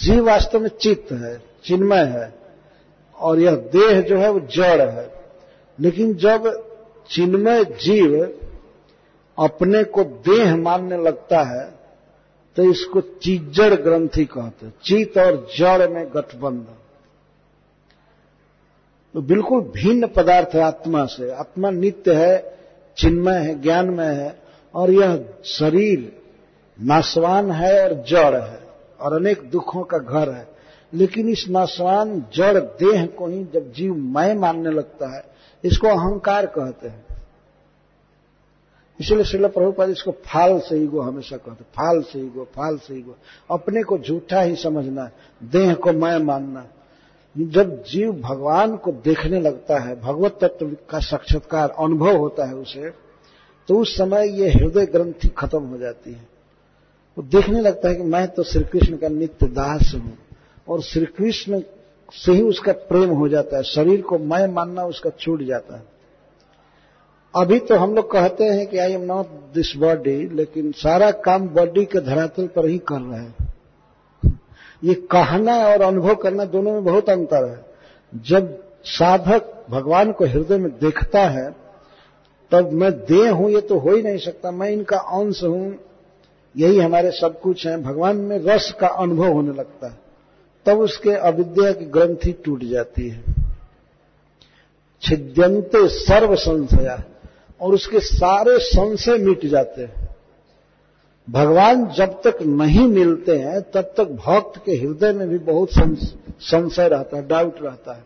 जीव 0.00 0.26
वास्तव 0.26 0.60
में 0.60 0.70
चित्त 0.80 1.12
है, 1.12 1.42
चिन्मय 1.64 2.04
है, 2.04 2.34
और 3.16 3.40
यह 3.40 3.54
देह 3.72 4.00
जो 4.00 4.18
है 4.18 4.30
वो 4.30 4.40
जड़ 4.40 4.88
है। 4.88 5.12
लेकिन 5.80 6.14
जब 6.14 6.66
चिन्मय 7.10 7.64
जीव 7.64 8.38
अपने 9.38 9.84
को 9.84 10.04
देह 10.04 10.56
मानने 10.56 10.96
लगता 10.96 11.42
है 11.42 11.70
तो 12.56 12.62
इसको 12.62 13.00
चिज्जड़ 13.00 13.74
ग्रंथि 13.74 14.24
कहते 14.24 14.66
हैं। 14.66 14.74
चित 14.84 15.18
और 15.18 15.48
जड़ 15.58 15.88
में 15.88 16.06
गठबंधन। 16.14 16.78
तो 19.14 19.20
बिल्कुल 19.20 19.60
भिन्न 19.60 20.06
पदार्थ 20.06 20.54
है 20.54 20.60
आत्मा 20.60 21.04
से। 21.04 21.30
आत्मा 21.30 21.70
नित्य 21.70 22.14
है 22.14 22.61
चिन्मय 22.96 23.34
है, 23.34 23.62
ज्ञानमय 23.62 24.06
है, 24.06 24.42
और 24.74 24.90
यह 24.90 25.28
शरीर 25.44 26.22
नासवान 26.80 27.50
है 27.50 27.88
और 27.88 28.04
जड़ 28.08 28.42
है, 28.42 28.60
और 29.00 29.12
अनेक 29.12 29.50
दुखों 29.50 29.84
का 29.84 29.98
घर 29.98 30.30
है। 30.30 30.48
लेकिन 30.94 31.28
इस 31.28 31.46
नासवान 31.48 32.24
जड़ 32.34 32.58
देह 32.58 33.06
को 33.06 33.26
ही 33.26 33.44
जब 33.44 33.72
जीव 33.72 33.94
मैं 33.94 34.34
मानने 34.34 34.70
लगता 34.70 35.16
है, 35.16 35.24
इसको 35.64 35.88
अहंकार 35.88 36.46
कहते 36.46 36.88
हैं। 36.88 37.06
इसलिए 39.00 39.24
श्रील 39.24 39.46
प्रभुपाद 39.46 39.90
इसको 39.90 40.10
फाल 40.10 40.60
से 40.60 40.78
ही 40.78 40.86
गो 40.86 41.00
हमेशा 41.00 41.36
कहते 41.36 41.64
फाल 41.64 42.02
से 42.02 42.18
ही 42.18 42.28
गो 42.28 42.44
फाल 42.44 42.76
से 42.76 42.94
ही 42.94 43.02
गो 43.02 43.16
अपने 43.50 43.82
को 43.82 43.98
झूठा 43.98 44.40
ही 44.40 44.56
समझना 44.56 45.10
देह 45.44 45.74
को 45.74 45.92
मैं 45.92 46.18
मानना 46.18 46.66
जब 47.34 47.82
जीव 47.84 48.10
भगवान 48.22 48.76
को 48.76 48.92
देखने 49.04 49.40
लगता 49.40 49.78
है, 49.78 49.94
भगवत 50.00 50.38
तत्व 50.40 50.76
का 50.90 50.98
साक्षात्कार, 51.00 51.70
अनुभव 51.78 52.16
होता 52.16 52.46
है 52.46 52.54
उसे 52.56 52.90
तो 53.68 53.78
उस 53.78 53.96
समय 53.96 54.28
ये 54.40 54.50
हृदय 54.50 54.86
ग्रंथि 54.86 55.28
खत्म 55.28 55.62
हो 55.62 55.78
जाती 55.78 56.12
है। 56.12 56.26
वो 57.16 57.22
देखने 57.24 57.60
लगता 57.60 57.88
है 57.88 57.94
कि 57.94 58.02
मैं 58.04 58.26
तो 58.28 58.42
श्री 58.42 58.64
कृष्ण 58.64 58.96
का 58.96 59.08
नित्य 59.08 59.46
दास 59.48 59.92
हूँ, 59.94 60.16
और 60.66 60.82
श्री 60.82 61.04
कृष्ण 61.08 61.60
से 62.14 62.32
ही 62.32 62.42
उसका 62.42 62.72
प्रेम 62.72 63.10
हो 63.10 63.28
जाता 63.28 63.56
है, 63.56 63.62
शरीर 63.64 64.00
को 64.02 64.18
मैं 64.20 64.46
मानना 64.48 64.84
उसका 64.84 65.10
छूट 65.10 65.42
जाता 65.42 65.76
है। 65.76 65.90
अभी 67.34 67.58
तो 67.58 67.76
हम 67.76 67.94
लोग 67.94 68.10
कहते 68.12 68.44
हैं 68.44 68.66
कि 68.66 68.78
I 68.78 68.92
am 68.92 69.04
not 69.04 69.26
this 69.54 69.72
body 69.76 70.16
लेकिन 70.28 70.72
सारा 70.76 71.10
काम 71.22 71.48
बॉडी 71.50 71.84
के 71.84 72.00
धरातल 72.00 72.46
पर 72.46 72.68
ही 72.68 72.78
कर 72.88 73.00
रहे 73.00 73.20
हैं। 73.20 73.41
ये 74.84 74.94
कहना 74.94 75.56
और 75.68 75.82
अनुभव 75.82 76.14
करना 76.14 76.44
दोनों 76.44 76.72
में 76.72 76.84
बहुत 76.84 77.10
अंतर 77.10 77.48
है। 77.48 77.64
जब 78.26 78.62
साधक 78.84 79.66
भगवान 79.70 80.12
को 80.12 80.24
हृदय 80.24 80.58
में 80.58 80.72
देखता 80.72 81.20
है, 81.20 81.50
तब 82.50 82.72
मैं 82.72 82.92
देह 82.92 83.30
हूँ, 83.32 83.50
ये 83.50 83.60
तो 83.60 83.78
हो 83.78 83.90
ही 83.90 84.02
नहीं 84.02 84.18
सकता, 84.18 84.50
मैं 84.50 84.70
इनका 84.70 84.96
अंश 84.96 85.44
हूँ, 85.44 85.78
यही 86.56 86.78
हमारे 86.78 87.10
सब 87.10 87.40
कुछ 87.40 87.66
है। 87.66 87.82
भगवान 87.82 88.16
में 88.16 88.38
रस 88.38 88.74
का 88.80 88.86
अनुभव 88.86 89.32
होने 89.32 89.52
लगता 89.52 89.86
है। 89.86 89.98
तब 90.66 90.78
उसके 90.78 91.10
अविद्या 91.10 91.72
की 91.72 91.84
ग्रंथि 91.84 92.32
टूट 92.32 92.64
जाती 92.64 93.08
है। 93.08 93.24
छिद्यंते 95.02 95.88
सर्व 95.88 96.36
संशया 96.36 97.04
और 97.60 97.74
उसके 97.74 98.00
सारे 98.00 98.58
संशय 98.58 99.18
मिट 99.18 99.46
जाते 99.46 99.82
हैं। 99.82 100.11
भगवान 101.30 101.86
जब 101.86 102.22
तक 102.22 102.38
नहीं 102.42 102.88
मिलते 102.88 103.38
हैं, 103.38 103.60
तब 103.60 103.94
तक 103.96 104.04
भक्त 104.04 104.62
के 104.64 104.72
हृदय 104.72 105.12
में 105.12 105.28
भी 105.28 105.38
बहुत 105.38 105.68
संशय 106.40 106.88
रहता 106.88 107.16
है 107.16 107.28
डाउट 107.28 107.62
रहता 107.62 107.94
है। 107.94 108.04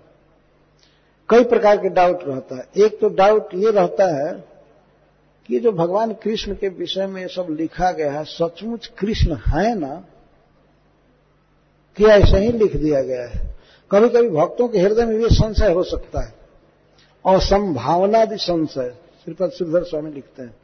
कई 1.29 1.45
प्रकार 1.45 1.77
के 1.77 1.89
डाउट 1.89 2.19
रहता 2.23 2.57
है। 2.57 2.69
एक 2.77 3.01
तो 3.01 3.09
डाउट 3.09 3.49
ये 3.55 3.71
रहता 3.71 4.07
है 4.07 4.45
कि 5.47 5.61
जो 5.61 5.73
भगवान 5.73 6.13
कृष्ण 6.13 6.55
के 6.55 6.69
विषय 6.69 7.07
में 7.07 7.29
सब 7.29 7.47
लिखा 7.51 7.93
गया 7.93 8.13
है, 8.13 8.25
सचमुच 8.25 8.87
कृष्ण 8.87 9.35
है 9.35 9.79
ना, 9.79 10.05
कि 11.97 12.05
ऐसे 12.05 12.39
ही 12.39 12.53
लिख 12.53 12.77
दिया 12.77 13.03
गया 13.03 13.27
है। 13.27 13.57
कभी 13.93 14.09
कभी 14.09 14.29
भक्तों 14.29 14.69
के 14.69 14.79
हृदय 14.79 15.05
में 15.05 15.19
भी 15.19 15.29
संशय 15.29 15.73
हो 15.73 15.83
सकता 15.83 16.21
है। 16.21 16.35
और 17.25 17.41
संभावना 17.41 18.25
भी 18.25 18.37
संशय, 18.37 18.95
श्रीपद 19.25 19.51
श्रीधर 19.51 19.83
स्वामी 19.83 20.13
लिखते 20.13 20.43
हैं। 20.43 20.57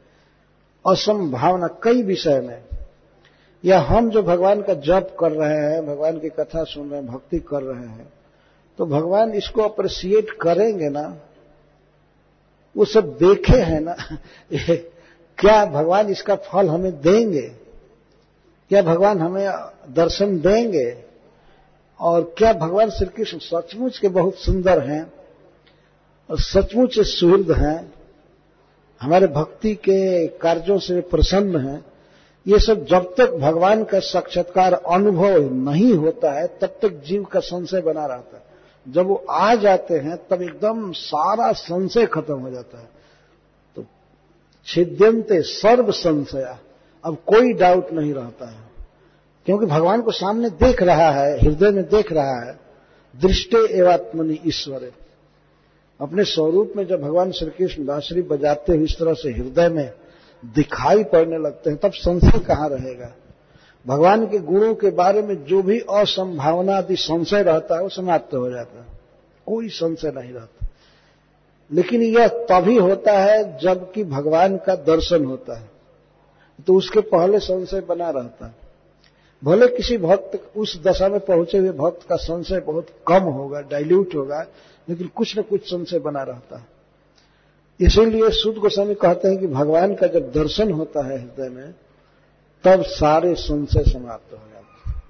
असंभावना 0.87 1.67
कई 1.67 2.01
विषय 2.03 2.41
में। 2.41 2.63
या 3.65 3.79
हम 3.79 4.09
जो 4.09 4.23
भगवान 4.23 4.61
का 4.61 4.73
जप 4.73 5.15
कर 5.19 5.31
रहे 5.31 5.57
हैं, 5.57 5.87
भगवान 5.87 6.19
की 6.19 6.29
कथा 6.29 6.63
सुन 6.63 6.89
रहे 6.89 7.01
हैं, 7.01 7.07
भक्ति 7.07 7.39
कर 7.39 7.63
रहे 7.63 7.87
हैं 7.87 8.13
तो 8.77 8.85
भगवान 8.85 9.31
इसको 9.31 9.61
अप्रिसिएट 9.61 10.31
करेंगे 10.31 10.89
ना? 10.89 11.17
वो 12.77 12.85
सब 12.85 13.07
देखे 13.07 13.57
हैं 13.57 13.81
ना? 13.81 13.95
क्या 15.37 15.65
भगवान 15.65 16.07
इसका 16.07 16.35
फल 16.35 16.69
हमें 16.69 17.01
देंगे? 17.01 17.47
क्या 18.69 18.81
भगवान 18.81 19.19
हमें 19.19 19.49
दर्शन 19.89 20.39
देंगे? 20.39 21.03
और 21.99 22.35
क्या 22.37 22.53
भगवान 22.53 22.89
श्री 22.89 23.05
कृष्ण 23.05 23.37
सचमुच 23.37 23.97
के 23.97 24.07
बहुत 24.07 24.35
सुंदर 24.35 24.79
हैं 24.79 25.13
और 26.29 26.39
सचमुच 26.39 26.99
सुहृद 26.99 27.51
हैं? 27.51 27.92
हमारे 29.03 29.27
भक्ति 29.27 29.75
के 29.75 30.27
कार्यों 30.27 30.79
से 30.79 31.01
प्रसन्न 31.01 31.57
हैं। 31.57 31.85
ये 32.47 32.59
सब 32.59 32.85
जब 32.85 33.15
तक 33.17 33.31
भगवान 33.31 33.83
का 33.83 33.99
साक्षात्कार 33.99 34.73
अनुभव 34.73 35.53
नहीं 35.53 35.93
होता 35.93 36.39
है, 36.39 36.47
तब 36.47 36.67
तक 36.67 37.03
जीव 37.07 37.23
का 37.23 37.39
संशय 37.39 37.81
बना 37.81 38.05
रहता 38.05 38.37
है। 38.37 38.43
जब 38.93 39.05
वो 39.05 39.25
आ 39.29 39.55
जाते 39.55 39.93
हैं, 39.93 40.17
तब 40.17 40.41
एकदम 40.41 40.91
सारा 40.91 41.51
संशय 41.51 42.05
खत्म 42.05 42.33
हो 42.33 42.49
जाता 42.49 42.79
है। 42.79 42.89
तो 43.75 43.85
छिद्यंते 44.65 45.41
सर्व 45.41 45.91
संशया 45.91 46.59
अब 47.03 47.15
कोई 47.15 47.53
डाउट 47.53 47.91
नहीं 47.91 48.13
रहता 48.13 48.49
है। 48.49 48.63
क्योंकि 49.45 49.65
भगवान 49.65 50.01
को 50.01 50.11
सामने 50.11 50.49
देख 50.49 50.83
रहा 50.83 51.11
है, 51.11 51.39
हृदय 51.39 51.71
में 51.71 51.83
देख 51.83 52.13
रहा 52.13 52.45
है, 52.45 52.59
दृष्टे 53.21 53.77
एवात्मनि 53.77 54.39
ईश्वर। 54.47 54.91
अपने 56.01 56.23
स्वरूप 56.23 56.73
में 56.75 56.87
जब 56.87 57.01
भगवान 57.01 57.31
श्री 57.31 57.49
कृष्ण 57.49 57.85
बजाते 58.27 58.75
हुए 58.75 58.85
इस 58.85 58.99
तरह 58.99 59.13
से 59.13 59.29
हृदय 59.29 59.69
में 59.69 59.93
दिखाई 60.45 61.03
पड़ने 61.03 61.37
लगते 61.37 61.69
हैं, 61.69 61.79
तब 61.79 61.91
संशय 61.91 62.39
कहाँ 62.39 62.69
रहेगा? 62.69 63.13
भगवान 63.87 64.27
के 64.27 64.39
गुणों 64.39 64.75
के 64.75 64.89
बारे 64.89 65.21
में 65.21 65.45
जो 65.45 65.63
भी 65.63 65.79
असंभावना 65.79 66.77
आदि 66.77 66.95
संशय 66.95 67.43
रहता 67.43 67.75
है, 67.75 67.83
वो 67.83 67.89
समाप्त 67.89 68.35
हो 68.35 68.49
जाता 68.49 68.79
है। 68.79 68.85
कोई 69.45 69.69
संशय 69.69 70.11
नहीं 70.11 70.33
रहता। 70.33 70.67
लेकिन 71.71 72.01
यह 72.01 72.27
तभी 72.27 72.77
होता 72.77 73.11
है 73.11 73.57
जबकि 73.57 74.03
भगवान 74.03 74.57
का 74.57 74.75
दर्शन 74.75 75.25
होता 75.25 75.59
है। 75.59 75.69
तो 76.67 76.75
उसके 76.75 76.99
पहले 76.99 77.39
संशय 77.39 77.81
बना 77.81 78.09
रहता 78.09 78.45
है। 78.45 78.55
भले 79.43 79.67
किसी 79.67 79.97
भक्त 79.97 80.51
उस 80.57 80.83
दशा 80.83 81.09
में 81.09 81.19
पहुँचे 81.19 81.57
हुए 81.57 81.69
भक्त 81.69 82.07
का 82.09 82.15
संशय 82.15 82.59
बहुत 82.59 82.87
कम 83.07 83.19
होगा 83.19 83.61
डाइल्यूट 83.61 84.15
होगा 84.15 84.45
लेकिन 84.89 85.07
कुछ 85.07 85.39
न 85.39 85.41
कुछ 85.41 85.65
संशय 85.65 85.99
बना 85.99 86.23
रहता 86.23 86.57
है। 86.57 86.65
इसीलिए 87.79 88.29
शुद्ध 88.29 88.57
गोस्वामी 88.57 88.95
कहते 88.95 89.27
हैं 89.27 89.37
कि 89.37 89.47
भगवान 89.47 89.95
का 89.95 90.07
जब 90.07 90.31
दर्शन 90.31 90.71
होता 90.71 91.05
है 91.05 91.19
हृदय 91.19 91.49
में, 91.49 91.73
तब 92.63 92.83
सारे 92.83 93.35
संशय 93.35 93.91
समाप्त 93.91 94.33
हो 94.33 94.37
जाते 94.37 94.89
हैं। 94.89 95.03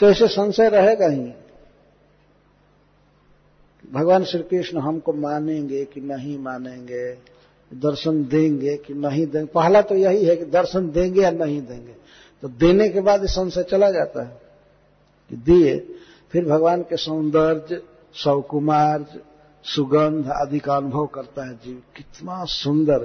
तो 0.00 0.10
ऐसे 0.10 0.28
संशय 0.28 0.68
रहेगा 0.68 1.08
ही। 1.08 1.32
भगवान 3.92 4.24
श्री 4.24 4.42
कृष्ण 4.42 4.78
हमको 4.78 5.12
मानेंगे 5.12 5.84
कि 5.84 6.00
नहीं 6.00 6.38
मानेंगे, 6.38 7.12
दर्शन 7.74 8.24
देंगे 8.24 8.76
कि 8.76 8.94
नहीं 8.94 9.26
देंगे। 9.26 9.52
पहला 9.54 9.82
तो 9.82 9.94
यही 9.94 10.24
है 10.24 10.36
कि 10.36 10.44
दर्शन 10.44 10.90
देंगे 10.90 11.22
या 11.22 11.30
नहीं 11.30 11.62
देंगे। 11.62 11.94
तो 12.42 12.48
देने 12.48 12.88
के 12.88 13.00
बाद 13.00 13.26
संशय 13.26 13.62
चला 13.62 13.90
जाता 13.90 14.22
है 14.22 14.40
कि 15.30 15.36
दिए 15.36 15.94
फिर 16.32 16.44
भगवान 16.44 16.82
के 16.82 16.96
सौंदर्य 16.96 17.82
सौकुमार 18.14 19.04
सुगंध 19.64 20.30
आदि 20.30 20.58
का 20.58 20.76
अनुभव 20.76 21.06
करता 21.06 21.48
है 21.48 21.54
जीव। 21.54 21.82
कितना 21.96 22.44
सुंदर, 22.44 22.98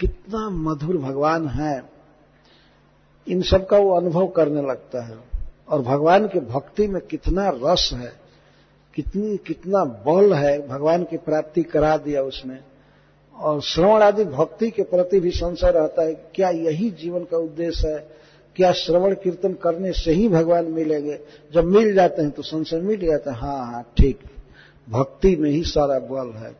कितना 0.00 0.50
मधुर 0.50 0.96
भगवान 0.96 1.48
है। 1.48 1.90
इन 3.28 3.42
सब 3.42 3.66
का 3.66 3.78
वो 3.78 3.96
अनुभव 3.96 4.28
करने 4.28 4.62
लगता 4.62 5.04
है। 5.04 5.18
और 5.68 5.82
भगवान 5.82 6.28
की 6.28 6.40
भक्ति 6.40 6.88
में 6.88 7.02
कितना 7.02 7.48
रस 7.48 7.90
है, 7.92 8.12
कितनी, 8.94 9.36
कितना 9.36 9.84
बल 9.84 10.34
है 10.34 10.68
भगवान 10.68 11.04
की 11.04 11.16
प्राप्ति 11.16 11.62
करा 11.62 11.96
दिया 11.96 12.22
उसने। 12.22 12.58
और 13.36 13.60
श्रवण 13.60 14.02
आदि 14.02 14.24
भक्ति 14.24 14.70
के 14.70 14.82
प्रति 14.82 15.20
भी 15.20 15.30
संशय 15.30 15.70
रहता 15.70 16.02
है, 16.02 16.14
क्या 16.14 16.50
यही 16.50 16.90
जीवन 16.90 17.24
का 17.24 17.36
उद्देश्य 17.36 17.88
है? 17.88 18.17
क्या 18.58 18.72
श्रवण 18.72 19.14
कीर्तन 19.14 19.52
करने 19.52 19.92
से 19.92 20.12
ही 20.12 20.28
भगवान 20.28 20.64
मिलेंगे? 20.64 21.18
जब 21.54 21.64
मिल 21.64 21.94
जाते 21.94 22.22
हैं 22.22 22.30
तो 22.30 22.42
संशय 22.42 22.76
मिल 22.76 23.06
जाता 23.06 23.32
है। 23.32 23.38
हाँ 23.38 23.66
हाँ 23.66 23.92
ठीक। 23.98 24.18
भक्ति 24.90 25.36
में 25.36 25.50
ही 25.50 25.62
सारा 25.62 25.98
बल 25.98 26.38
है। 26.38 26.56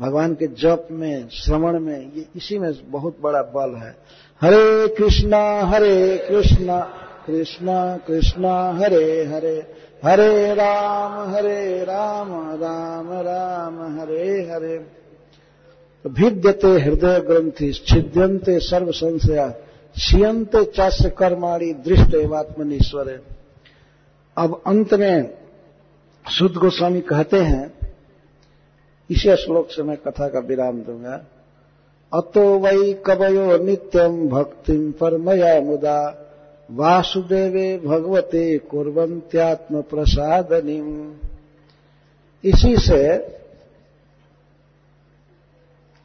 भगवान 0.00 0.34
के 0.34 0.46
जप 0.46 0.88
में, 0.90 1.28
श्रवण 1.28 1.80
में, 1.80 2.12
ये 2.16 2.26
इसी 2.36 2.58
में 2.58 2.90
बहुत 2.90 3.16
बड़ा 3.22 3.42
बल 3.42 3.74
है। 3.74 3.96
हरे 4.40 4.88
कृष्णा 4.88 5.60
हरे 5.60 6.26
कृष्णा 6.28 6.80
कृष्णा 7.26 7.96
कृष्णा, 7.96 8.72
हरे 8.72 9.24
हरे। 9.24 9.66
हरे 10.04 10.54
राम 10.54 11.30
हरे 11.34 11.84
राम 11.84 12.28
राम 12.50 13.08
राम, 13.12 14.00
हरे 14.00 14.50
हरे। 14.52 14.78
तो 16.04 16.10
भिद्यते 16.10 16.68
हृदय 16.68 17.20
ग्रंथि 17.20 17.72
छिद्यंते 17.72 18.58
सर्व 18.58 18.92
संशया 18.92 19.54
क्षीयते 19.98 20.64
चाष्य 20.72 21.08
कर्माणी 21.18 21.72
दृष्ट 21.84 22.14
एवात्मनीश्वर 22.14 23.08
अब 24.36 24.60
अंत 24.66 24.92
में 24.94 25.34
शुद्ध 26.24 26.54
गोस्वामी 26.56 27.00
कहते 27.08 27.38
हैं 27.42 27.64
इसी 29.10 29.36
श्लोक 29.36 29.70
से 29.70 29.82
मैं 29.82 29.96
कथा 29.96 30.28
का 30.28 30.38
विराम 30.48 30.80
दूँगा 30.82 31.14
अतो 32.12 32.42
वै 32.58 32.92
कवयो 33.06 33.56
नित्यम 33.64 34.28
भक्तिम 34.28 34.90
परमया 35.00 35.60
मुदा 35.60 35.98
वासुदेवे 36.68 37.66
भगवते 37.84 38.46
कुरंत्यात्म 38.70 39.80
प्रसादनिम 39.90 40.86
इसी 42.44 42.76
से 42.86 43.02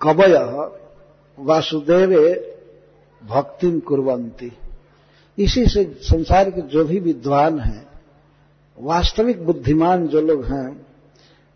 कवय 0.01 0.37
वासुदेवे 1.37 2.25
भक्तिम 3.29 3.79
कुरंती 3.79 4.51
इसी 5.37 5.65
से 5.65 5.97
संसार 6.01 6.49
के 6.49 6.61
जो 6.61 6.85
भी 6.85 6.99
विद्वान 6.99 7.59
हैं, 7.59 7.87
वास्तविक 8.79 9.45
बुद्धिमान 9.45 10.07
जो 10.07 10.21
लोग 10.21 10.45
हैं, 10.45 10.85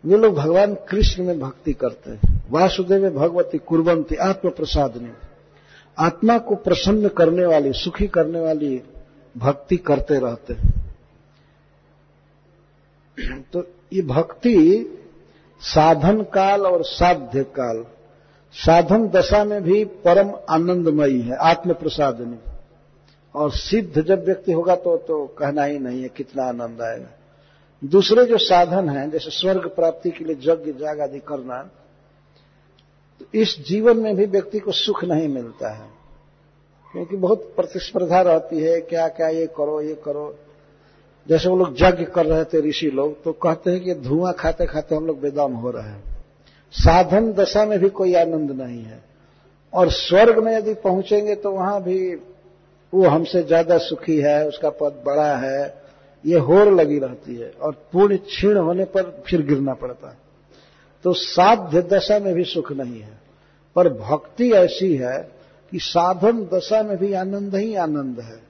वे 0.04 0.16
लोग 0.16 0.34
भगवान 0.34 0.74
कृष्ण 0.74 1.24
में 1.24 1.40
भक्ति 1.40 1.72
करते 1.72 2.10
हैं। 2.10 2.42
वासुदेव 2.50 3.10
भगवती 3.10 3.58
कुरबंती 3.58 4.16
आत्म 4.16 4.50
प्रसादनी 4.50 5.10
आत्मा 5.98 6.38
को 6.38 6.54
प्रसन्न 6.54 7.08
करने 7.08 7.46
वाली, 7.46 7.72
सुखी 7.72 8.06
करने 8.06 8.40
वाली 8.40 8.82
भक्ति 9.36 9.76
करते 9.76 10.18
रहते 10.18 10.54
हैं। 10.54 10.78
तो 13.52 13.64
ये 13.92 14.02
भक्ति 14.02 14.84
साधन 15.60 16.22
काल 16.22 16.66
और 16.66 16.84
साध्य 16.84 17.42
काल 17.42 17.84
साधन 18.54 19.08
दशा 19.08 19.44
में 19.44 19.62
भी 19.62 19.84
परम 19.84 20.32
आनंदमयी 20.50 21.20
है 21.20 21.36
आत्म 21.36 21.74
प्रसादनी 21.74 22.38
और 23.34 23.50
सिद्ध 23.50 24.02
जब 24.02 24.24
व्यक्ति 24.24 24.52
होगा 24.52 24.76
तो 24.76 24.96
तो 24.96 25.26
कहना 25.26 25.64
ही 25.64 25.78
नहीं 25.78 26.02
है 26.02 26.08
कितना 26.08 26.44
आनंद 26.44 26.82
आएगा। 26.82 27.08
दूसरे 27.82 28.24
जो 28.24 28.38
साधन 28.38 28.88
हैं, 28.88 29.10
जैसे 29.10 29.30
स्वर्ग 29.30 29.68
प्राप्ति 29.68 30.10
के 30.10 30.24
लिए 30.24 30.36
यज्ञ, 30.36 30.72
जाग 30.72 31.00
आदि 31.00 31.18
करना 31.18 31.62
तो 33.20 33.26
इस 33.34 33.56
जीवन 33.68 33.96
में 33.96 34.16
भी 34.16 34.26
व्यक्ति 34.26 34.58
को 34.58 34.72
सुख 34.72 35.04
नहीं 35.04 35.28
मिलता 35.28 35.72
है। 35.74 35.88
क्योंकि 36.92 37.16
बहुत 37.16 37.52
प्रतिस्पर्धा 37.56 38.20
रहती 38.20 38.60
है, 38.60 38.80
क्या 38.80 39.08
क्या, 39.08 39.28
ये 39.28 39.46
करो 39.46 39.80
ये 39.80 39.94
करो। 39.94 40.34
जैसे 41.28 41.48
वो 41.48 41.56
लोग 41.56 41.74
यज्ञ 41.80 42.04
कर 42.04 42.26
रहे 42.26 42.44
थे, 42.44 42.68
ऋषि 42.68 42.90
लोग 42.90 43.22
तो 43.22 43.32
कहते 43.32 43.70
हैं 43.70 43.80
कि 43.80 43.94
धुआँ 43.94 44.32
खाते 44.32 44.66
खाते 44.66 44.94
हम 44.94 45.06
लोग 45.06 45.20
बेदाम 45.20 45.52
हो 45.52 45.70
रहे 45.70 45.88
हैं। 45.88 46.17
साधन 46.74 47.32
दशा 47.32 47.64
में 47.64 47.78
भी 47.78 47.88
कोई 47.90 48.14
आनंद 48.14 48.50
नहीं 48.52 48.82
है। 48.82 49.02
और 49.72 49.90
स्वर्ग 49.90 50.38
में 50.38 50.52
यदि 50.52 50.74
पहुँचेंगे 50.74 51.34
तो 51.34 51.50
वहाँ 51.50 51.82
भी 51.82 52.14
वो 52.92 53.06
हमसे 53.06 53.42
ज़्यादा 53.42 53.78
सुखी 53.78 54.16
है, 54.16 54.46
उसका 54.48 54.70
पद 54.70 55.02
बड़ा 55.06 55.34
है। 55.36 55.88
ये 56.24 56.38
होर 56.38 56.72
लगी 56.72 56.98
रहती 56.98 57.34
है 57.34 57.50
और 57.52 57.72
पूर्ण 57.92 58.16
क्षीण 58.16 58.56
होने 58.56 58.84
पर 58.86 59.10
फिर 59.26 59.42
गिरना 59.46 59.74
पड़ता 59.74 60.10
है। 60.10 60.16
तो 61.04 61.12
साध्य 61.12 61.82
दशा 61.82 62.18
में 62.18 62.32
भी 62.34 62.44
सुख 62.44 62.72
नहीं 62.72 63.00
है। 63.00 63.18
पर 63.76 63.88
भक्ति 63.90 64.50
ऐसी 64.52 64.94
है 64.96 65.18
कि 65.72 65.78
साधन 65.78 66.42
दशा 66.54 66.82
में 66.82 66.96
भी 66.96 67.12
आनंद 67.12 67.54
ही 67.54 67.74
आनंद 67.74 68.20
है। 68.20 68.40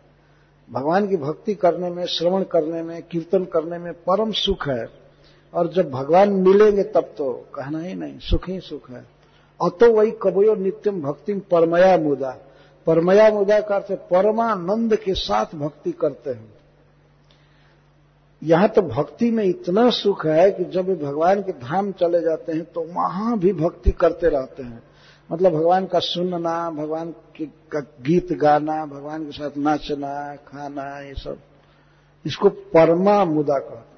भगवान 0.69 1.09
की 1.09 1.17
भक्ति 1.17 1.55
करने 1.55 1.91
में, 1.91 2.05
श्रवण 2.07 2.43
करने 2.43 2.83
में, 2.83 3.03
कीर्तन 3.03 3.45
करने 3.45 3.79
में 3.79 3.93
परम 4.07 4.33
सुख 4.33 4.69
है। 4.69 4.85
और 5.55 5.69
जब 5.73 5.91
भगवान 5.91 6.33
मिलेंगे 6.33 6.83
तब 6.85 7.15
तो 7.19 7.33
कहना 7.55 7.79
ही 7.79 7.95
नहीं, 7.95 8.19
सुख 8.19 8.49
ही 8.49 8.61
सुख 8.61 8.91
है। 8.91 9.07
अतो 9.61 9.93
वही 9.93 10.11
कबयो 10.23 10.55
नित्यम 10.55 11.01
भक्ति 11.03 11.35
परमया 11.51 11.97
मुदा। 11.99 12.37
परमया 12.87 13.31
मुदा 13.31 13.61
का 13.61 13.77
अर्थ 13.77 13.93
परमानंद 14.11 14.97
के 14.97 15.15
साथ 15.15 15.55
भक्ति 15.55 15.93
करते 15.93 16.31
हैं। 16.31 16.53
यहाँ 18.43 18.69
तो 18.69 18.83
भक्ति 18.83 19.31
में 19.31 19.45
इतना 19.45 19.89
सुख 19.91 20.27
है 20.27 20.51
कि 20.51 20.65
जब 20.65 21.03
भगवान 21.03 21.43
के 21.43 21.53
धाम 21.53 21.91
चले 21.93 22.21
जाते 22.21 22.53
हैं 22.53 22.65
तो 22.65 22.83
वहाँ 22.83 23.39
भी 23.39 23.53
भक्ति 23.53 23.91
करते 23.91 24.29
रहते 24.29 24.63
हैं। 24.63 24.83
मतलब 25.31 25.53
भगवान 25.53 25.87
का 25.87 25.99
सुनना, 25.99 26.71
भगवान 26.71 27.15
का 27.43 27.81
गीत 27.81 28.33
गाना, 28.33 28.87
भगवान 28.87 29.25
के 29.25 29.33
साथ 29.33 29.57
नाचना, 29.59 30.37
खाना, 30.37 31.01
ये 31.01 31.15
सब। 31.15 31.39
इसको 32.25 32.49
परमा 32.49 33.25
मुदा 33.25 33.59
कहते 33.59 33.98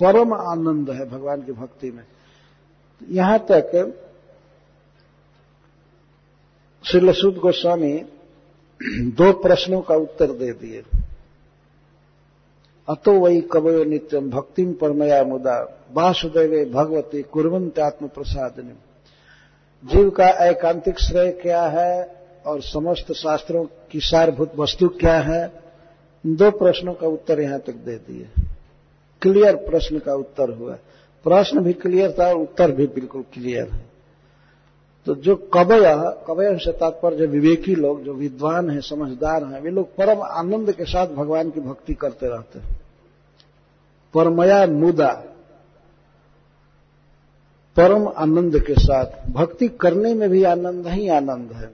परम 0.00 0.34
आनंद 0.34 0.90
है 0.90 1.08
भगवान 1.10 1.42
की 1.42 1.52
भक्ति 1.52 1.90
में। 1.90 2.04
यहाँ 3.00 3.38
तक 3.50 3.94
श्री 6.84 7.00
लसूद 7.00 7.36
गोस्वामी 7.36 7.92
दो 9.12 9.32
प्रश्नों 9.32 9.80
का 9.80 9.94
उत्तर 9.94 10.32
दे 10.32 10.52
दिए। 10.52 10.82
अतो 12.88 13.12
वही 13.12 13.40
कवयो 13.40 13.84
नित्यम 13.84 14.30
भक्तिम 14.30 14.72
परमया 14.72 15.22
मुदा, 15.24 15.56
वासुदेवे 15.92 16.64
भगवती 16.64 17.22
कुरवंत 17.22 17.78
आत्म 17.78 18.08
प्रसादनी 18.08 18.72
जीव 19.84 20.10
का 20.10 20.28
एकांतिक 20.48 20.98
श्रेय 20.98 21.30
क्या 21.32 21.62
है 21.62 22.24
और 22.46 22.62
समस्त 22.62 23.12
शास्त्रों 23.12 23.64
की 23.90 24.00
सारभूत 24.00 24.52
वस्तु 24.56 24.88
क्या 24.88 25.20
है? 25.20 25.46
दो 26.26 26.50
प्रश्नों 26.50 26.94
का 26.94 27.06
उत्तर 27.06 27.40
यहाँ 27.40 27.60
तक 27.60 27.74
दे 27.74 27.96
दिए। 27.96 28.47
क्लियर 29.22 29.56
प्रश्न 29.56 29.98
का 29.98 30.14
उत्तर 30.14 30.50
हुआ। 30.50 30.76
प्रश्न 31.24 31.60
भी 31.60 31.72
क्लियर 31.72 32.14
था 32.18 32.28
और 32.28 32.34
उत्तर 32.34 32.70
भी 32.70 32.86
बिल्कुल 32.86 33.22
क्लियर 33.22 33.68
है। 33.68 33.88
तो 35.06 35.14
जो 35.14 35.36
कवय 35.36 35.80
कवय 36.26 36.58
से 36.58 36.72
तात्पर्य, 36.72 37.16
जो 37.16 37.26
विवेकी 37.26 37.74
लोग, 37.74 38.02
जो 38.04 38.14
विद्वान 38.14 38.70
हैं, 38.70 38.80
समझदार 38.80 39.44
हैं, 39.44 39.60
वे 39.60 39.70
लोग 39.70 39.96
परम 39.96 40.22
आनंद 40.22 40.72
के 40.72 40.84
साथ 40.84 41.06
भगवान 41.06 41.50
की 41.50 41.60
भक्ति 41.60 41.94
करते 41.94 42.28
रहते 42.28 42.58
हैं। 42.58 42.80
परमया 44.14 44.66
मुदा, 44.66 45.12
परम 47.76 48.08
आनंद 48.08 48.60
के 48.60 48.74
साथ। 48.74 49.30
भक्ति 49.30 49.68
करने 49.68 50.14
में 50.14 50.28
भी 50.30 50.42
आनंद 50.44 50.86
ही 50.86 51.08
आनंद 51.08 51.52
है। 51.52 51.70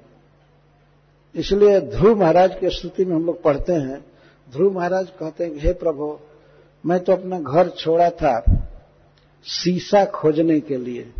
इसलिए 1.34 1.80
ध्रुव 1.80 2.20
महाराज 2.20 2.58
की 2.58 2.70
स्तुति 2.70 3.04
में 3.04 3.16
हम 3.16 3.26
लोग 3.26 3.42
पढ़ते 3.42 3.72
हैं। 3.72 4.04
ध्रुव 4.52 4.74
महाराज 4.74 5.08
कहते 5.10 5.44
हैं 5.44 5.52
हे 5.56 5.72
प्रभु 5.72 6.18
मैं 6.86 7.00
तो 7.00 7.12
अपना 7.12 7.40
घर 7.40 7.68
छोड़ा 7.68 8.10
था 8.10 8.44
सीसा 9.44 10.04
खोजने 10.04 10.60
के 10.60 10.76
लिए, 10.76 11.12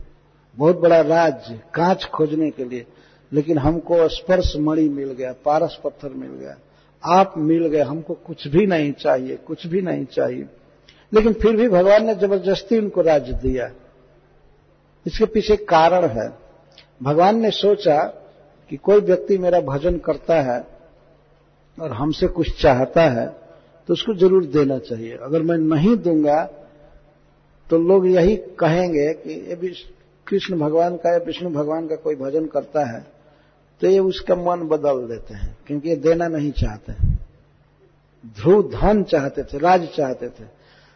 बहुत 0.57 0.81
बड़ा 0.81 1.01
राज्य 1.01 1.61
कांच 1.75 2.05
खोजने 2.05 2.51
के 2.51 2.65
लिए, 2.65 2.87
लेकिन 3.33 3.59
हमको 3.59 4.09
स्पर्श 4.09 4.57
मणि 4.57 4.89
मिल 4.89 5.13
गया, 5.13 5.35
पारस 5.45 5.79
पत्थर 5.85 6.09
मिल 6.09 6.31
गया, 6.31 6.57
आप 7.05 7.35
मिल 7.37 7.67
गए, 7.67 7.81
हमको 7.81 8.15
कुछ 8.15 8.49
भी 8.49 8.67
नहीं 8.67 8.93
चाहिए, 8.93 9.37
कुछ 9.37 9.67
भी 9.67 9.83
नहीं 9.83 10.05
चाहिए। 10.05 10.49
लेकिन 11.13 11.33
फिर 11.33 11.57
भी 11.57 11.69
भगवान 11.69 12.07
ने 12.07 12.15
ज़बरदस्ती 12.15 12.79
उनको 12.79 13.01
राज्य 13.01 13.33
दिया। 13.33 13.71
इसके 15.07 15.25
पीछे 15.25 15.57
कारण 15.57 16.07
है। 16.07 16.39
भगवान 17.03 17.39
ने 17.39 17.51
सोचा 17.51 18.03
कि 18.71 18.77
कोई 18.77 19.01
व्यक्ति 19.01 19.39
मेरा 19.39 19.61
भजन 19.61 19.99
करता 19.99 20.41
है 20.43 20.67
और 21.81 21.93
हमसे 21.93 22.27
कुछ 22.27 22.63
चाहता 22.63 23.03
है 23.03 23.44
तो 23.89 23.93
उसको 23.93 24.15
ज़रूर 24.17 24.45
देना 24.49 24.79
चाहिए। 24.81 25.17
अगर 25.19 25.43
मैं 25.43 25.57
नहीं 25.59 25.97
दूँगा 25.99 26.43
तो 27.67 27.79
लोग 27.81 28.07
यही 28.09 28.37
कहेंगे 28.59 29.13
कि 29.15 29.35
ये 29.43 29.73
कृष्ण 30.27 30.59
भगवान 30.59 30.97
का 30.97 31.13
या 31.13 31.19
विष्णु 31.27 31.51
भगवान 31.53 31.87
का 31.89 31.97
कोई 31.99 32.15
भजन 32.17 32.47
करता 32.49 32.85
है 32.87 33.01
तो 33.81 33.89
ये 33.89 33.99
उसका 34.01 34.35
मन 34.37 34.67
बदल 34.69 35.07
देते 35.07 35.35
हैं, 35.35 35.57
क्योंकि 35.67 35.89
ये 35.89 35.97
देना 35.99 36.29
नहीं 36.29 36.51
चाहते। 36.55 36.93
ध्रुव 38.37 38.63
धन 38.71 39.03
चाहते 39.05 39.43
थे, 39.43 39.59
राज 39.59 39.87
चाहते 39.97 40.29
थे। 40.29 40.45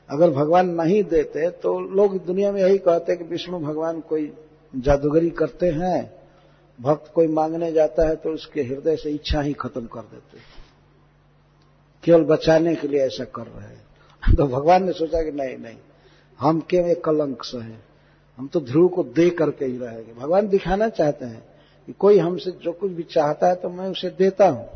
अगर 0.09 0.31
भगवान 0.33 0.69
नहीं 0.73 1.03
देते 1.05 1.49
तो 1.63 1.79
लोग 1.97 2.17
दुनिया 2.27 2.53
में 2.53 2.61
यही 2.61 2.79
कहते 2.81 3.17
कि 3.17 3.25
विष्णु 3.27 3.59
भगवान 3.61 4.01
कोई 4.03 4.33
जादूगरी 4.75 5.31
करते 5.33 5.67
हैं, 5.73 6.13
भक्त 6.79 7.11
कोई 7.15 7.27
मांगने 7.29 7.73
जाता 7.73 8.09
है 8.09 8.17
तो 8.17 8.31
उसके 8.31 8.63
हृदय 8.63 8.97
से 8.97 9.11
इच्छा 9.11 9.41
ही 9.41 9.53
खत्म 9.55 9.87
कर 9.87 10.01
देते 10.03 10.39
केवल 12.09 12.25
बचाने 12.25 12.75
के 12.75 12.89
लिए 12.89 13.01
ऐसा 13.01 13.25
कर 13.25 13.47
रहे 13.47 13.69
हैं। 13.69 14.37
तो 14.37 14.47
भगवान 14.47 14.85
ने 14.85 14.93
सोचा 14.93 15.23
कि 15.23 15.31
नहीं 15.31 15.57
नहीं। 15.59 15.77
हम 16.41 16.61
केवल 16.61 16.95
कलंक 16.95 17.45
से 17.45 17.59
हैं। 17.59 17.83
हम 18.39 18.47
तो 18.47 18.61
ध्रुव 18.61 18.89
को 18.89 19.03
दे 19.05 19.31
करके 19.31 19.65
ही 19.65 19.79
रहेंगे। 19.79 20.13
भगवान 20.13 20.49
दिखाना 20.49 20.89
चाहते 20.89 21.25
हैं 21.25 21.43
कि 21.87 21.93
कोई 21.93 22.19
हमसे 22.19 22.51
जो 22.51 22.73
कुछ 22.73 22.93
भी 22.93 23.03
चाहता 23.03 23.49
है 23.49 23.55
तो 23.55 23.69
मैं 23.69 23.89
उसे 23.89 24.11
देता 24.11 24.49
हूँ 24.49 24.69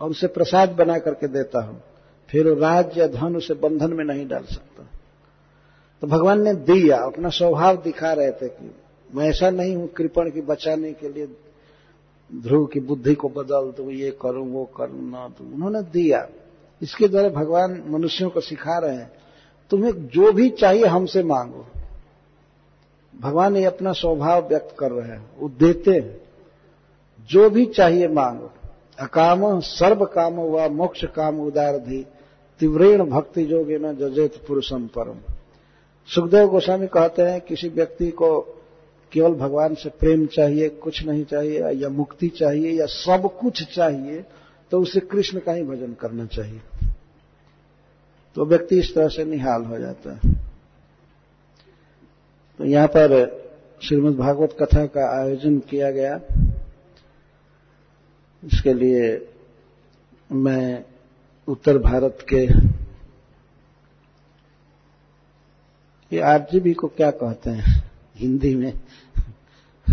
और 0.00 0.10
उसे 0.10 0.26
प्रसाद 0.26 0.68
बना 0.68 0.98
करके 0.98 1.28
देता 1.28 1.60
हूँ। 1.60 1.82
फिर 2.28 2.46
राज्य 2.46 3.00
या 3.00 3.06
धन 3.06 3.36
उसे 3.36 3.54
बंधन 3.54 3.92
में 3.92 4.04
नहीं 4.04 4.28
डाल 4.28 4.44
सकता। 4.44 4.86
तो 6.02 6.06
भगवान 6.06 6.42
ने 6.42 6.54
दिया, 6.54 6.96
अपना 6.96 7.28
स्वभाव 7.28 7.76
दिखा 7.76 8.12
रहे 8.12 8.32
थे 8.32 8.48
कि 8.48 8.70
मैं 9.14 9.28
ऐसा 9.28 9.50
नहीं 9.50 9.76
हूँ, 9.76 9.88
कृपण 9.88 10.30
की 10.30 10.40
बचाने 10.40 10.92
के 10.92 11.08
लिए 11.08 11.26
ध्रुव 12.42 12.66
की 12.66 12.80
बुद्धि 12.80 13.14
को 13.14 13.28
बदल 13.28 13.72
दू, 13.76 13.90
ये 13.90 14.10
करूँ, 14.22 14.46
वो 14.52 14.64
करूँ, 14.64 15.10
ना 15.10 15.28
तो 15.28 15.44
उन्होंने 15.44 15.82
दिया। 15.82 16.28
इसके 16.82 17.08
द्वारा 17.08 17.28
भगवान 17.28 17.84
मनुष्यों 17.86 18.30
को 18.30 18.40
सिखा 18.40 18.78
रहे 18.78 18.96
हैं, 18.96 19.12
तुम्हें 19.70 20.06
जो 20.06 20.32
भी 20.32 20.50
चाहिए 20.50 20.84
हमसे 20.84 21.22
मांगो। 21.22 21.66
भगवान 23.20 23.56
ये 23.56 23.64
अपना 23.64 23.92
स्वभाव 23.92 24.48
व्यक्त 24.48 24.76
कर 24.78 24.90
रहे 24.90 25.08
हैं, 25.08 25.30
वो 25.38 25.48
देते 25.48 25.90
हैं। 25.90 26.20
जो 27.30 27.50
भी 27.50 27.66
चाहिए 27.66 28.08
मांगो। 28.08 28.50
अकाम 28.98 29.60
सर्व 29.60 30.04
काम 30.04 30.34
व 30.34 30.68
मोक्ष 30.68 31.04
काम 31.04 31.40
उदार 31.40 31.78
धी 31.78 32.06
तीव्रेण 32.60 33.04
भक्ति 33.04 33.44
जोगे 33.44 33.78
न 33.78 33.96
जजेत 33.96 34.36
पुरुषम 34.48 34.86
परम 34.86 35.32
सुखदेव 36.06 36.48
गोस्वामी 36.48 36.86
कहते 36.86 37.22
हैं, 37.22 37.40
किसी 37.40 37.68
व्यक्ति 37.68 38.10
को 38.10 38.40
केवल 39.12 39.34
भगवान 39.34 39.74
से 39.74 39.88
प्रेम 39.88 40.26
चाहिए, 40.26 40.68
कुछ 40.68 41.06
नहीं 41.06 41.24
चाहिए, 41.24 41.60
या 41.60 41.88
मुक्ति 41.88 42.28
चाहिए, 42.28 42.72
या 42.72 42.86
सब 42.86 43.30
कुछ 43.40 43.74
चाहिए 43.74 44.24
तो 44.70 44.80
उसे 44.80 45.00
कृष्ण 45.00 45.40
का 45.40 45.52
ही 45.52 45.62
भजन 45.62 45.94
करना 45.94 46.26
चाहिए। 46.26 46.60
तो 48.34 48.44
व्यक्ति 48.44 48.78
इस 48.78 48.94
तरह 48.94 49.08
से 49.08 49.24
निहाल 49.24 49.64
हो 49.64 49.78
जाता 49.78 50.14
है। 50.14 50.32
तो 52.58 52.64
यहाँ 52.64 52.88
पर 52.88 53.38
श्रीमद् 53.82 54.16
भागवत 54.16 54.56
कथा 54.62 54.86
का 54.86 55.20
आयोजन 55.20 55.58
किया 55.58 55.90
गया। 55.90 56.20
इसके 58.44 58.74
लिए 58.74 59.28
मैं 60.32 60.84
उत्तर 61.48 61.78
भारत 61.78 62.26
के 62.32 62.46
ये 66.16 66.20
आरजीबी 66.20 66.74
को 66.74 66.88
क्या 66.88 67.10
कहते 67.10 67.50
हैं 67.50 67.90
हिंदी 68.16 68.54
में? 68.54 68.80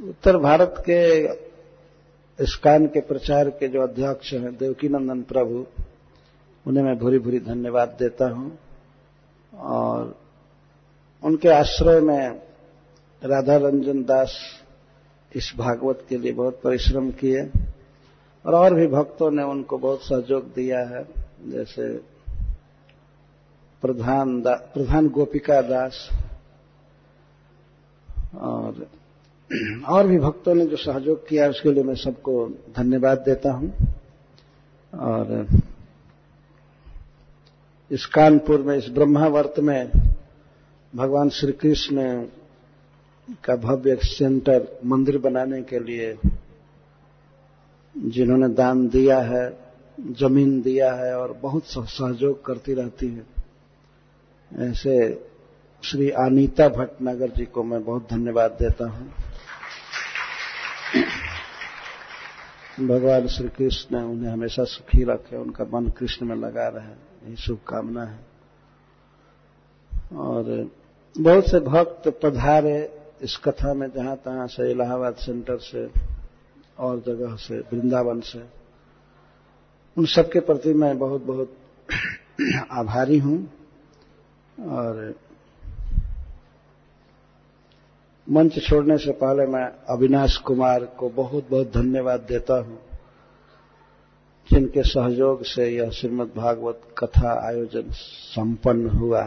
उत्तर 0.00 0.36
भारत 0.36 0.74
के 0.78 1.26
स्कान 2.38 2.86
के 2.86 3.00
प्रचार 3.00 3.48
के 3.50 3.68
जो 3.68 3.82
अध्यक्ष 3.82 4.32
हैं 4.32 4.56
देवकी 4.56 4.88
नंदन 4.88 5.22
प्रभु, 5.22 5.64
उन्हें 6.66 6.84
मैं 6.84 6.98
भूरी 6.98 7.18
भूरी 7.18 7.38
धन्यवाद 7.40 7.96
देता 7.98 8.28
हूँ। 8.28 8.58
और 9.52 10.14
उनके 11.22 11.48
आश्रय 11.48 12.00
में 12.00 12.40
राधा 13.22 13.56
रंजन 13.58 14.02
दास 14.04 14.36
इस 15.32 15.52
भागवत 15.58 16.04
के 16.08 16.18
लिए 16.18 16.32
बहुत 16.32 16.60
परिश्रम 16.64 17.10
किए 17.12 17.42
और 18.44 18.54
और 18.54 18.74
भी 18.74 18.86
भक्तों 18.86 19.30
ने 19.30 19.42
उनको 19.42 19.78
बहुत 19.78 20.02
सहयोग 20.02 20.52
दिया 20.54 20.78
है, 20.88 21.02
जैसे 21.46 21.88
प्रधान 23.82 24.40
प्रधान 24.46 25.08
गोपिका 25.08 25.60
दास 25.62 26.08
और 28.34 28.86
और 29.88 30.06
भी 30.06 30.18
भक्तों 30.18 30.54
ने 30.54 30.66
जो 30.66 30.76
सहयोग 30.76 31.28
किया 31.28 31.48
उसके 31.48 31.72
लिए 31.72 31.82
मैं 31.82 31.94
सबको 31.94 32.48
धन्यवाद 32.48 33.18
देता 33.18 33.52
हूँ। 33.52 33.74
और 34.94 35.46
इस 37.90 38.06
कानपुर 38.06 38.62
में, 38.62 38.76
इस 38.76 38.88
ब्रह्मावर्त 38.88 39.54
में 39.58 39.90
भगवान 40.96 41.28
श्री 41.28 41.52
कृष्ण 41.52 42.26
का 43.44 43.56
भव्य 43.56 43.96
सेंटर 43.96 44.80
मंदिर 44.84 45.18
बनाने 45.18 45.62
के 45.62 45.78
लिए 45.78 46.18
जिन्होंने 47.98 48.48
दान 48.48 48.88
दिया 48.88 49.20
है, 49.20 49.58
ज़मीन 50.00 50.62
दिया 50.62 50.94
है 50.94 51.18
और 51.18 51.32
बहुत 51.32 51.64
सहयोग 51.66 52.44
करती 52.44 52.74
रहती 52.74 53.06
है। 53.06 53.26
ऐसे 54.70 55.26
श्री 55.84 56.10
अनीता 56.10 56.68
भटनागर 56.68 57.28
जी 57.28 57.44
को 57.44 57.62
मैं 57.62 57.84
बहुत 57.84 58.08
धन्यवाद 58.10 58.50
देता 58.50 58.88
हूँ। 58.88 59.12
भगवान 62.78 63.26
श्री 63.26 63.48
कृष्ण 63.48 63.96
उन्हें 63.96 64.32
हमेशा 64.32 64.64
सुखी 64.64 65.04
रखे, 65.04 65.36
उनका 65.36 65.64
मन 65.64 65.88
कृष्ण 65.88 66.26
में 66.26 66.36
लगा 66.36 66.68
रहे, 66.68 66.90
यही 67.26 67.36
शुभकामना 67.36 68.04
है। 68.04 68.18
और 70.16 70.70
बहुत 71.20 71.50
से 71.50 71.60
भक्त 71.60 72.20
पधारे 72.22 73.02
इस 73.22 73.36
कथा 73.36 73.74
में 73.74 73.90
जहाँ 73.90 74.16
तहां 74.16 74.46
से, 74.46 74.70
इलाहाबाद 74.70 75.14
सेंटर 75.14 75.58
से, 75.58 75.90
और 76.78 77.00
जगह 77.00 77.36
से, 77.36 77.58
वृंदावन 77.58 78.20
से। 78.20 78.42
उन 79.96 80.06
सबके 80.06 80.40
प्रति 80.40 80.74
मैं 80.74 80.98
बहुत 80.98 81.22
बहुत 81.22 81.56
आभारी 82.70 83.18
हूँ, 83.18 83.52
और 84.60 85.14
मंच 88.28 88.58
छोड़ने 88.62 88.96
से 88.98 89.12
पहले 89.12 89.46
मैं 89.46 89.64
अविनाश 89.88 90.36
कुमार 90.36 90.84
को 90.98 91.08
बहुत 91.10 91.48
बहुत 91.50 91.72
धन्यवाद 91.74 92.20
देता 92.20 92.58
हूँ, 92.58 92.78
जिनके 94.50 94.82
सहयोग 94.82 95.44
से 95.44 95.68
यह 95.68 95.90
श्रीमद् 95.90 96.36
भागवत 96.36 96.80
कथा 96.98 97.32
आयोजन 97.48 97.90
संपन्न 97.90 98.90
हुआ। 98.90 99.22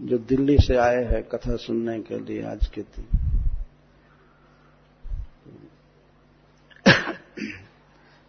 जो 0.00 0.18
दिल्ली 0.18 0.56
से 0.58 0.76
आए 0.76 1.02
हैं 1.04 1.22
कथा 1.28 1.56
सुनने 1.56 1.98
के 2.00 2.18
लिए 2.18 2.42
आज 2.42 2.66
के 2.66 2.82
दिन। 2.82 3.06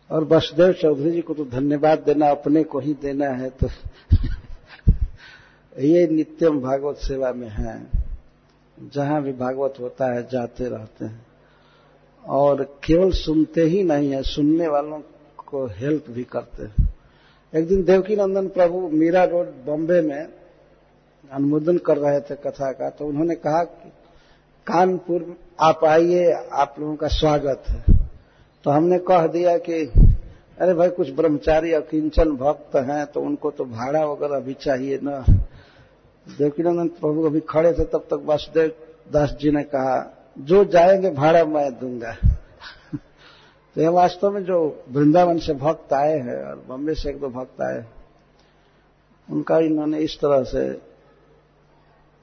और 0.09 0.23
वसुदेव 0.23 0.73
चौधरी 0.73 1.11
जी 1.11 1.22
को 1.22 1.34
तो 1.34 1.45
धन्यवाद 1.45 1.99
देना, 1.99 2.30
अपने 2.30 2.63
को 2.63 2.80
ही 2.80 2.93
देना 2.93 3.30
है 3.34 3.49
तो 3.49 3.68
ये 5.80 6.07
नित्यम 6.07 6.61
भागवत 6.61 6.98
सेवा 6.98 7.34
में 7.34 7.49
है। 7.49 7.88
जहाँ 8.95 9.23
भी 9.23 9.31
भागवत 9.31 9.73
होता 9.80 10.15
है, 10.15 10.27
जाते 10.31 10.65
रहते 10.65 11.06
हैं। 11.06 11.26
और 12.27 12.64
केवल 12.64 13.11
सुनते 13.11 13.61
ही 13.61 13.84
नहीं 13.84 14.11
है, 14.11 14.23
सुनने 14.23 14.68
वालों 14.68 14.99
को 15.48 15.65
हेल्प 15.65 16.06
भी 16.10 16.23
करते 16.23 16.64
हैं। 16.64 16.93
एक 17.56 17.68
दिन 17.68 17.84
देवकी 17.84 18.15
नंदन 18.15 18.48
प्रभु 18.48 18.89
मीरा 18.89 19.23
रोड, 19.23 19.45
बॉम्बे 19.45 20.02
में 20.02 20.27
अनुमोदन 21.31 21.77
कर 21.77 21.98
रहे 21.98 22.19
थे 22.19 22.35
कथा 22.35 22.72
का 22.72 22.89
तो 22.89 23.06
उन्होंने 23.06 23.35
कहा 23.35 23.64
कि, 23.64 23.89
कानपुर, 24.68 25.35
आप 25.60 25.85
आइए, 25.85 26.31
आप 26.53 26.76
लोगों 26.80 26.95
का 26.95 27.07
स्वागत 27.07 27.64
है। 27.69 27.84
तो 28.64 28.72
हमने 28.72 28.99
कह 28.99 29.27
दिया 29.27 29.57
कि, 29.57 29.85
अरे 30.60 30.73
भाई, 30.73 30.89
कुछ 30.89 31.11
ब्रह्मचारी 31.11 31.72
अकिंचन 31.72 32.31
भक्त 32.31 32.76
हैं 32.76 33.06
तो 33.06 33.22
उनको 33.22 33.52
तो 33.52 33.65
भाड़ा 33.65 34.06
वगैरह 34.06 34.39
भी 34.39 34.53
चाहिए 34.53 34.99
ना। 35.03 35.26
देवकीनंदन 36.27 36.88
प्रभु 36.88 37.23
अभी 37.23 37.39
खड़े 37.39 37.73
थे, 37.73 37.84
तब 37.84 37.99
तक 37.99 38.22
वासुदेव 38.26 38.72
दास 39.11 39.38
जी 39.41 39.52
ने 39.52 39.64
कहा, 39.64 40.18
जो 40.39 40.65
जाएँगे 40.65 41.10
भाड़ा 41.10 41.45
मैं 41.45 41.80
दूँगा। 41.80 42.14
तो 43.76 43.81
यह 43.81 43.89
वास्तव 43.89 44.31
में 44.31 44.43
जो 44.43 44.84
वृंदावन 44.91 45.39
से 45.39 45.53
भक्त 45.53 45.93
आए 45.93 46.19
हैं 46.19 46.43
और 46.43 46.65
बम्बे 46.69 46.93
से 46.93 47.10
एक 47.10 47.19
दो 47.19 47.30
भक्त 47.30 47.61
आए 47.61 47.85
उनका 49.31 49.57
इन्होंने 49.57 49.98
इस 49.98 50.19
तरह 50.19 50.43
से 50.43 50.81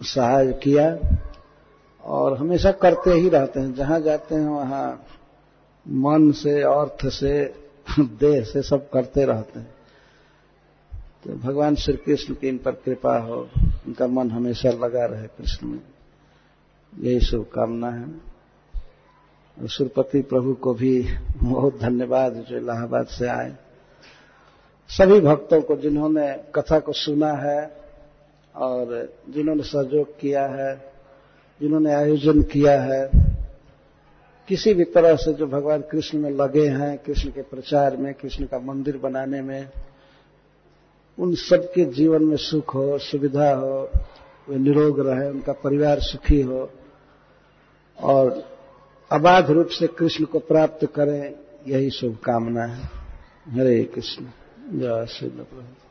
सहाय 0.02 0.52
किया 0.52 0.98
और 2.04 2.38
हमेशा 2.38 2.72
करते 2.72 3.10
ही 3.10 3.28
रहते 3.28 3.60
हैं। 3.60 3.74
जहाँ 3.74 4.00
जाते 4.00 4.34
हैं, 4.34 4.48
वहाँ 4.48 5.04
मन 5.88 6.32
से, 6.32 6.62
अर्थ 6.62 7.08
से, 7.08 7.54
देह 8.00 8.44
से 8.44 8.62
सब 8.62 8.90
करते 8.90 9.24
रहते 9.24 9.60
हैं। 9.60 9.77
तो 11.24 11.32
भगवान 11.32 11.74
श्री 11.74 11.96
कृष्ण 11.96 12.34
की 12.34 12.48
इन 12.48 12.58
पर 12.58 12.72
कृपा 12.72 13.18
हो, 13.18 13.48
उनका 13.86 14.06
मन 14.06 14.30
हमेशा 14.30 14.70
लगा 14.70 15.06
रहे 15.06 15.26
कृष्ण 15.26 15.66
में। 15.66 15.80
यही 17.00 17.20
शुभकामना 17.20 17.90
है। 17.90 18.28
सुरपति 19.66 20.22
प्रभु 20.22 20.54
को 20.54 20.74
भी 20.74 21.06
बहुत 21.36 21.80
धन्यवाद 21.80 22.34
जो 22.34 22.56
इलाहाबाद 22.56 23.06
से 23.06 23.28
आए। 23.28 23.56
सभी 24.88 25.20
भक्तों 25.20 25.62
को 25.62 25.76
जिन्होंने 25.76 26.44
कथा 26.54 26.78
को 26.78 26.92
सुना 26.92 27.32
है 27.32 27.76
और 28.56 29.12
जिन्होंने 29.30 29.62
सहयोग 29.62 30.18
किया 30.18 30.46
है, 30.46 30.92
जिन्होंने 31.60 31.94
आयोजन 31.94 32.42
किया 32.42 32.82
है, 32.82 33.10
किसी 34.48 34.74
भी 34.74 34.84
तरह 34.84 35.16
से 35.16 35.32
जो 35.32 35.46
भगवान 35.46 35.80
कृष्ण 35.80 36.18
में 36.18 36.30
लगे 36.30 36.68
हैं, 36.68 36.98
कृष्ण 36.98 37.30
के 37.30 37.42
प्रचार 37.42 37.96
में, 37.96 38.14
कृष्ण 38.14 38.44
का 38.44 38.58
मंदिर 38.58 38.98
बनाने 38.98 39.42
में 39.42 39.70
उन 41.18 41.34
सबके 41.34 41.84
जीवन 41.84 42.24
में 42.24 42.36
सुख 42.36 42.74
हो, 42.74 42.98
सुविधा 42.98 43.54
हो, 43.54 43.90
वे 44.48 44.56
निरोग 44.56 45.00
रहे, 45.00 45.30
उनका 45.30 45.52
परिवार 45.52 46.00
सुखी 46.00 46.40
हो 46.40 46.70
और 48.02 48.44
अबाध 49.12 49.50
रूप 49.50 49.66
से 49.66 49.86
कृष्ण 49.86 50.24
को 50.24 50.38
प्राप्त 50.38 50.86
करें, 50.86 51.34
यही 51.68 51.90
शुभकामना 51.90 52.64
है। 52.64 52.84
हरे 53.48 53.84
कृष्ण। 53.84 54.24
जय 54.78 55.06
श्री 55.06 55.28
प्रभु 55.28 55.87